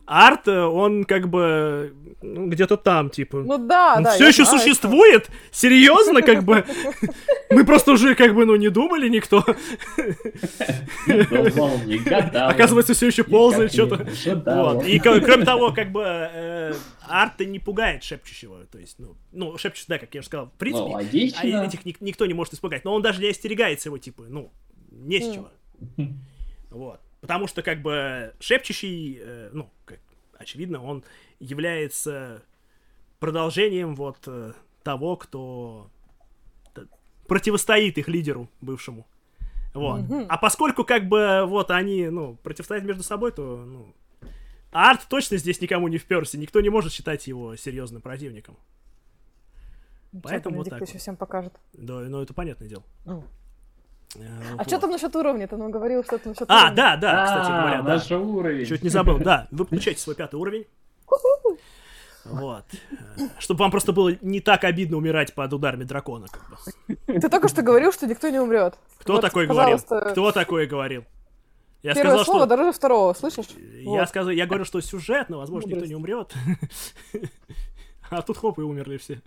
Арт, 0.05 0.47
э, 0.47 0.61
он 0.61 1.05
как 1.05 1.29
бы 1.29 1.93
ну, 2.21 2.47
где-то 2.47 2.77
там, 2.77 3.09
типа. 3.09 3.37
Ну 3.37 3.57
да, 3.57 3.95
Он 3.97 4.03
да. 4.03 4.11
все 4.11 4.27
еще 4.27 4.43
знаю, 4.45 4.59
существует? 4.59 5.29
Серьезно, 5.51 6.21
как 6.21 6.43
бы? 6.43 6.65
Мы 7.49 7.65
просто 7.65 7.91
уже, 7.91 8.15
как 8.15 8.33
бы, 8.33 8.45
ну, 8.45 8.55
не 8.55 8.69
думали 8.69 9.09
никто. 9.09 9.43
Оказывается, 12.49 12.93
все 12.93 13.07
еще 13.07 13.23
ползает 13.23 13.73
что-то. 13.73 14.03
И 14.85 14.99
кроме 14.99 15.45
того, 15.45 15.71
как 15.71 15.91
бы 15.91 16.03
э, 16.05 16.73
арт 17.07 17.39
не 17.41 17.59
пугает 17.59 18.03
шепчущего. 18.03 18.65
То 18.71 18.79
есть, 18.79 18.95
ну, 18.99 19.15
ну, 19.31 19.57
шепчущий, 19.57 19.85
да, 19.89 19.97
как 19.99 20.13
я 20.13 20.19
уже 20.19 20.27
сказал, 20.27 20.45
в 20.45 20.49
Ну, 20.49 20.55
принципе, 20.57 20.89
а 20.89 20.93
логично. 20.93 21.63
этих 21.65 21.85
ник- 21.85 22.01
никто 22.01 22.25
не 22.25 22.33
может 22.33 22.53
испугать. 22.53 22.85
Но 22.85 22.93
он 22.93 23.01
даже 23.01 23.21
не 23.21 23.29
остерегается 23.29 23.89
его, 23.89 23.97
типа, 23.97 24.23
ну, 24.27 24.51
не 24.91 25.19
с 25.19 25.33
чего. 25.33 25.49
Вот. 26.69 26.99
Потому 27.23 27.47
что, 27.47 27.61
как 27.61 27.81
бы, 27.81 28.35
шепчущий, 28.41 29.17
э, 29.17 29.49
ну, 29.53 29.69
как 29.85 30.01
очевидно, 30.37 30.83
он 30.83 31.05
является 31.39 32.43
продолжением 33.21 33.95
вот 33.95 34.17
э, 34.27 34.51
того, 34.83 35.15
кто 35.15 35.89
противостоит 37.25 37.97
их 37.97 38.09
лидеру 38.09 38.49
бывшему. 38.59 39.07
Вот. 39.73 40.01
Мгм. 40.01 40.25
А 40.27 40.37
поскольку, 40.37 40.83
как 40.83 41.07
бы, 41.07 41.45
вот 41.47 41.71
они, 41.71 42.09
ну, 42.09 42.35
противостоят 42.43 42.83
между 42.83 43.03
собой, 43.03 43.31
то, 43.31 43.55
ну, 43.55 43.95
Арт 44.73 45.07
точно 45.07 45.37
здесь 45.37 45.61
никому 45.61 45.87
не 45.87 45.99
вперся, 45.99 46.37
никто 46.37 46.59
не 46.59 46.67
может 46.67 46.91
считать 46.91 47.25
его 47.25 47.55
серьезным 47.55 48.01
противником. 48.01 48.57
Поэтому 50.21 50.57
вот 50.57 50.65
Бенедикт 50.65 50.79
так 50.87 50.93
вот. 50.93 50.99
всем 51.01 51.15
покажет. 51.15 51.53
Да, 51.71 51.99
ну 52.01 52.21
это 52.21 52.33
понятное 52.33 52.67
дело. 52.67 52.83
Ну. 53.05 53.23
Э, 54.15 54.19
А 54.53 54.57
вот. 54.57 54.67
что 54.67 54.79
там 54.79 54.91
насчет 54.91 55.15
уровня? 55.15 55.47
Ты 55.47 55.57
нам 55.57 55.71
говорил 55.71 56.03
что-то 56.03 56.29
насчет 56.29 56.49
А, 56.49 56.65
уровня. 56.65 56.75
да, 56.75 56.97
да, 56.97 57.25
кстати 57.25 57.47
А, 57.51 57.61
говоря, 57.61 57.81
да. 57.81 57.89
наш 57.95 58.11
уровень. 58.11 58.65
Чуть 58.65 58.83
не 58.83 58.89
забыл, 58.89 59.17
да. 59.19 59.47
Вы 59.51 59.65
получаете 59.65 59.99
свой 60.01 60.15
пятый 60.15 60.35
уровень. 60.35 60.65
Вот. 62.25 62.63
Чтобы 63.37 63.59
вам 63.61 63.71
просто 63.71 63.91
было 63.91 64.11
не 64.21 64.39
так 64.39 64.63
обидно 64.63 64.95
умирать 64.97 65.33
под 65.33 65.51
ударами 65.51 65.83
дракона. 65.83 66.27
Как 66.31 66.49
бы. 66.49 66.95
Ты 67.19 67.27
только 67.29 67.49
что 67.49 67.61
говорил, 67.63 67.91
что 67.91 68.07
никто 68.07 68.29
не 68.29 68.39
умрет. 68.39 68.75
Кто 68.99 69.13
Вот, 69.13 69.21
такой 69.21 69.45
говорил? 69.45 69.77
пожалуйста, 69.79 70.11
Кто 70.11 70.31
такое 70.31 70.65
говорил? 70.65 71.03
Я 71.81 71.93
Первое 71.93 72.11
сказал, 72.11 72.25
слово 72.25 72.39
что... 72.41 72.47
дороже 72.47 72.71
второго, 72.71 73.13
слышишь? 73.13 73.47
Я, 73.57 73.89
Вот. 73.89 74.07
сказал, 74.09 74.29
я 74.31 74.45
говорю, 74.45 74.63
что 74.63 74.79
сюжетно, 74.79 75.35
возможно, 75.37 75.67
никто 75.67 75.81
Мудрость. 75.81 75.89
не 75.89 75.95
умрет. 75.95 76.33
А 78.09 78.21
тут 78.21 78.37
хоп, 78.37 78.59
и 78.59 78.61
умерли 78.61 78.97
все. 78.97 79.21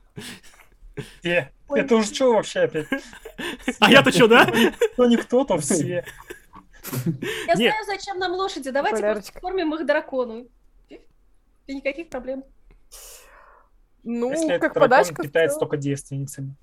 Э, 1.69 1.75
Это 1.79 1.97
уже 1.97 2.15
что 2.15 2.35
вообще 2.35 2.61
опять? 2.61 2.87
А 3.81 3.91
я-то 3.91 4.11
что, 4.13 4.29
да? 4.29 4.47
Кто 4.93 5.07
никто, 5.07 5.45
то 5.45 5.59
все. 5.59 5.87
Я 5.87 7.55
Нет. 7.55 7.57
знаю, 7.57 7.85
зачем 7.87 8.19
нам 8.19 8.33
лошади. 8.33 8.71
Давайте 8.71 9.03
просто 9.03 9.39
кормим 9.41 9.75
их 9.75 9.85
дракону. 9.87 10.47
И 10.89 11.75
никаких 11.75 12.09
проблем. 12.09 12.45
Ну, 14.05 14.31
Если 14.31 14.47
как 14.59 14.61
дракон 14.61 14.83
подачка. 14.83 15.23
питается 15.23 15.59
только 15.59 15.77
девственницами. 15.77 16.55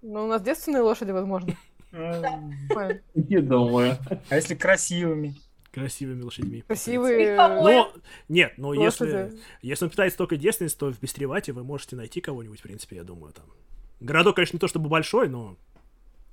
Ну, 0.00 0.24
у 0.24 0.26
нас 0.28 0.42
девственные 0.42 0.82
лошади, 0.82 1.10
возможно. 1.10 1.56
Не 1.92 3.40
думаю. 3.40 3.98
А 4.30 4.36
если 4.36 4.54
красивыми? 4.54 5.34
Красивыми 5.72 6.22
лошадьми. 6.22 6.60
Красивые. 6.62 7.34
Но, 7.36 7.92
нет, 8.28 8.52
но 8.58 8.74
если, 8.74 9.10
лошади. 9.10 9.40
если 9.62 9.84
он 9.86 9.90
питается 9.90 10.18
только 10.18 10.36
девственностью, 10.36 10.78
то 10.78 10.92
в 10.92 11.00
Бестревате 11.00 11.52
вы 11.52 11.64
можете 11.64 11.96
найти 11.96 12.20
кого-нибудь, 12.20 12.60
в 12.60 12.62
принципе, 12.62 12.96
я 12.96 13.04
думаю, 13.04 13.32
там. 13.32 13.46
Городок, 14.02 14.36
конечно, 14.36 14.56
не 14.56 14.60
то 14.60 14.68
чтобы 14.68 14.88
большой, 14.88 15.28
но 15.28 15.56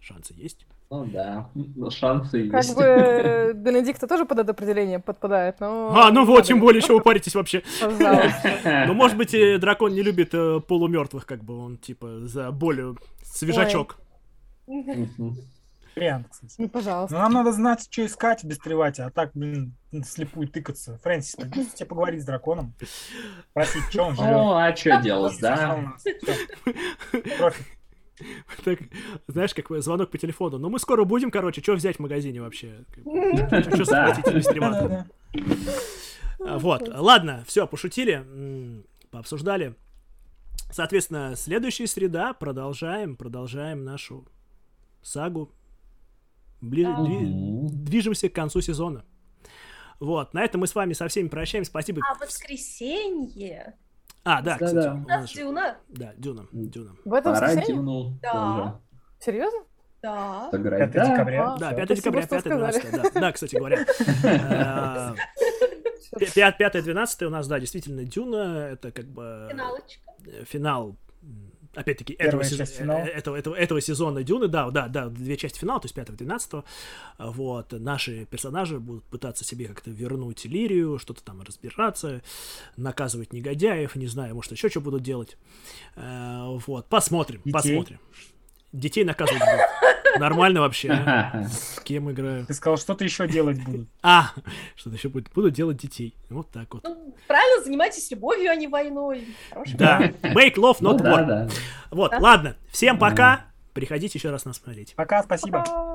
шансы 0.01 0.33
есть. 0.38 0.65
Ну 0.91 1.06
да, 1.06 1.49
ну, 1.53 1.91
шансы 1.91 2.49
Как 2.49 2.64
есть. 2.64 2.75
бы 2.75 2.81
э, 2.83 3.53
Бенедикта 3.53 4.07
тоже 4.07 4.25
под 4.25 4.39
это 4.39 4.51
определение 4.51 4.98
подпадает, 4.98 5.59
но... 5.59 5.91
А, 5.95 6.09
ну 6.09 6.25
вот, 6.25 6.45
тем 6.45 6.59
более, 6.59 6.81
что 6.81 6.95
вы 6.95 7.01
паритесь 7.01 7.35
вообще. 7.35 7.61
Пожалуйста. 7.80 8.85
Ну, 8.88 8.93
может 8.95 9.15
быть, 9.15 9.35
э, 9.35 9.59
дракон 9.59 9.93
не 9.93 10.01
любит 10.01 10.33
э, 10.33 10.59
полумертвых, 10.61 11.27
как 11.27 11.43
бы 11.43 11.57
он, 11.57 11.77
типа, 11.77 12.22
за 12.25 12.51
болью 12.51 12.98
свежачок. 13.22 13.98
Мгм. 14.65 15.38
Вариант, 15.99 16.27
кстати. 16.29 16.55
Ну, 16.57 16.63
Но 16.65 16.69
пожалуйста. 16.69 17.17
нам 17.17 17.33
надо 17.33 17.51
знать, 17.51 17.87
что 17.91 18.05
искать 18.05 18.43
в 18.43 18.47
Бестревате, 18.47 19.03
а 19.03 19.09
так, 19.11 19.31
блин, 19.33 19.75
слепую 20.05 20.47
тыкаться. 20.47 20.97
Фрэнсис, 21.03 21.35
пойди 21.35 21.65
тебе 21.65 21.85
поговорить 21.85 22.21
с 22.21 22.25
драконом. 22.25 22.73
Спросить, 23.51 23.83
что 23.89 24.03
он 24.05 24.15
жрет. 24.15 24.27
Ну, 24.31 24.53
а 24.53 24.75
что 24.75 25.01
делать, 25.01 25.37
да? 25.39 25.93
Так, 28.65 28.79
знаешь, 29.27 29.53
как 29.53 29.69
звонок 29.81 30.11
по 30.11 30.17
телефону. 30.17 30.57
Ну, 30.57 30.69
мы 30.69 30.77
скоро 30.79 31.05
будем, 31.05 31.31
короче, 31.31 31.61
что 31.61 31.73
взять 31.73 31.95
в 31.95 31.99
магазине 31.99 32.41
вообще? 32.41 32.83
Что 32.95 33.85
Да. 33.85 34.11
схватить 34.13 34.27
или 34.27 34.41
стримать? 34.41 34.73
Да-да-да. 34.73 35.05
А, 36.45 36.59
Вот, 36.59 36.89
ладно, 36.89 37.45
все, 37.47 37.65
пошутили, 37.65 38.83
пообсуждали. 39.09 39.73
Соответственно, 40.69 41.35
следующая 41.37 41.87
среда 41.87 42.33
продолжаем, 42.33 43.15
продолжаем 43.15 43.85
нашу 43.85 44.27
сагу. 45.01 45.49
Бли- 46.61 46.83
Да. 46.83 46.97
дви-. 47.03 47.69
Движемся 47.71 48.29
к 48.29 48.33
концу 48.33 48.61
сезона. 48.61 49.03
Вот, 49.99 50.33
на 50.33 50.43
этом 50.43 50.61
мы 50.61 50.67
с 50.67 50.75
вами 50.75 50.93
со 50.93 51.07
всеми 51.07 51.27
прощаемся. 51.27 51.69
Спасибо. 51.71 52.01
А 52.09 52.15
в 52.15 52.21
воскресенье 52.21 53.75
А, 54.23 54.41
да, 54.41 54.53
кстати. 54.57 54.88
у 54.88 55.03
у 55.03 55.07
нас 55.07 55.31
Дюна. 55.33 55.77
Да, 55.89 56.13
Дюна, 56.17 56.47
Дюна. 56.51 56.91
В 57.05 57.13
этом 57.13 57.33
Пора 57.33 57.47
воскресенье? 57.47 57.75
Дюну 57.81 58.19
Да. 58.21 58.31
тоже 58.31 58.79
Серьезно? 59.19 59.59
Да. 60.01 60.47
сыграть. 60.51 60.79
5 60.79 60.91
Да. 60.93 61.05
декабря. 61.11 61.43
А, 61.53 61.57
Да, 61.57 61.67
всё, 61.67 61.75
5 61.75 61.85
спасибо, 61.88 61.95
декабря, 61.95 62.21
что 62.21 62.29
5 62.29 62.43
12 62.45 62.81
сказали. 62.88 63.11
да. 63.13 63.19
Да, 63.19 63.31
кстати 63.33 63.55
говоря. 63.57 63.85
Э, 66.19 66.25
5 66.33 66.81
12 66.81 67.21
у 67.23 67.29
нас, 67.29 67.47
да, 67.47 67.59
действительно, 67.59 68.03
Дюна, 68.03 68.69
это 68.71 68.91
как 68.91 69.05
бы 69.07 69.47
Финалочка. 69.51 70.01
э, 70.25 70.43
финал, 70.45 70.95
опять-таки, 71.75 72.14
этого, 72.14 72.41
сезо- 72.41 72.57
часть 72.57 72.75
финала. 72.77 72.99
э, 72.99 73.09
этого, 73.09 73.35
этого, 73.35 73.56
этого 73.56 73.81
сезона 73.81 74.23
Дюны, 74.23 74.48
да, 74.48 74.69
да, 74.72 74.88
да, 74.88 75.07
две 75.09 75.38
части 75.38 75.59
финала, 75.59 75.80
то 75.80 75.85
есть 75.85 75.95
5 75.95 76.15
12 76.15 76.64
вот, 77.19 77.72
наши 77.73 78.25
персонажи 78.25 78.80
будут 78.80 79.03
пытаться 79.06 79.43
себе 79.45 79.67
как-то 79.67 79.89
вернуть 79.91 80.45
Лирию, 80.45 80.98
что-то 80.99 81.23
там 81.23 81.41
разбираться, 81.41 82.22
наказывать 82.77 83.33
негодяев, 83.33 83.95
не 83.95 84.07
знаю, 84.07 84.35
может, 84.35 84.51
еще 84.51 84.69
что 84.69 84.81
будут 84.81 85.03
делать, 85.03 85.38
Э, 85.95 86.57
вот, 86.67 86.88
посмотрим, 86.88 87.41
Детей? 87.45 87.51
посмотрим. 87.53 87.99
Детей 88.72 89.03
наказывать 89.03 89.41
будут. 89.41 89.59
Нормально 90.17 90.61
вообще. 90.61 90.89
а? 90.89 91.43
С 91.49 91.79
кем 91.83 92.09
играю? 92.11 92.45
Ты 92.45 92.53
сказал, 92.53 92.77
что-то 92.77 93.03
еще 93.03 93.27
делать 93.27 93.63
будут. 93.63 93.88
А, 94.01 94.31
что-то 94.75 94.95
еще 94.95 95.09
будет. 95.09 95.31
Буду 95.33 95.51
делать 95.51 95.77
детей. 95.77 96.15
Вот 96.29 96.49
так 96.49 96.73
вот. 96.73 96.83
Ну, 96.83 97.15
правильно, 97.27 97.63
занимайтесь 97.63 98.09
любовью, 98.11 98.51
а 98.51 98.55
не 98.55 98.67
войной. 98.67 99.27
Хороший 99.51 99.75
Да. 99.77 99.99
Make 100.21 100.55
love, 100.55 100.77
Ну 100.79 100.93
not 100.95 101.01
да, 101.01 101.11
war. 101.11 101.51
Вот, 101.91 102.13
ладно. 102.19 102.55
Всем 102.71 102.97
пока. 102.97 103.45
Приходите 103.73 104.17
еще 104.17 104.29
раз 104.31 104.45
нас 104.45 104.57
смотреть. 104.57 104.93
Пока, 104.95 105.23
спасибо. 105.23 105.59
Пока. 105.59 105.89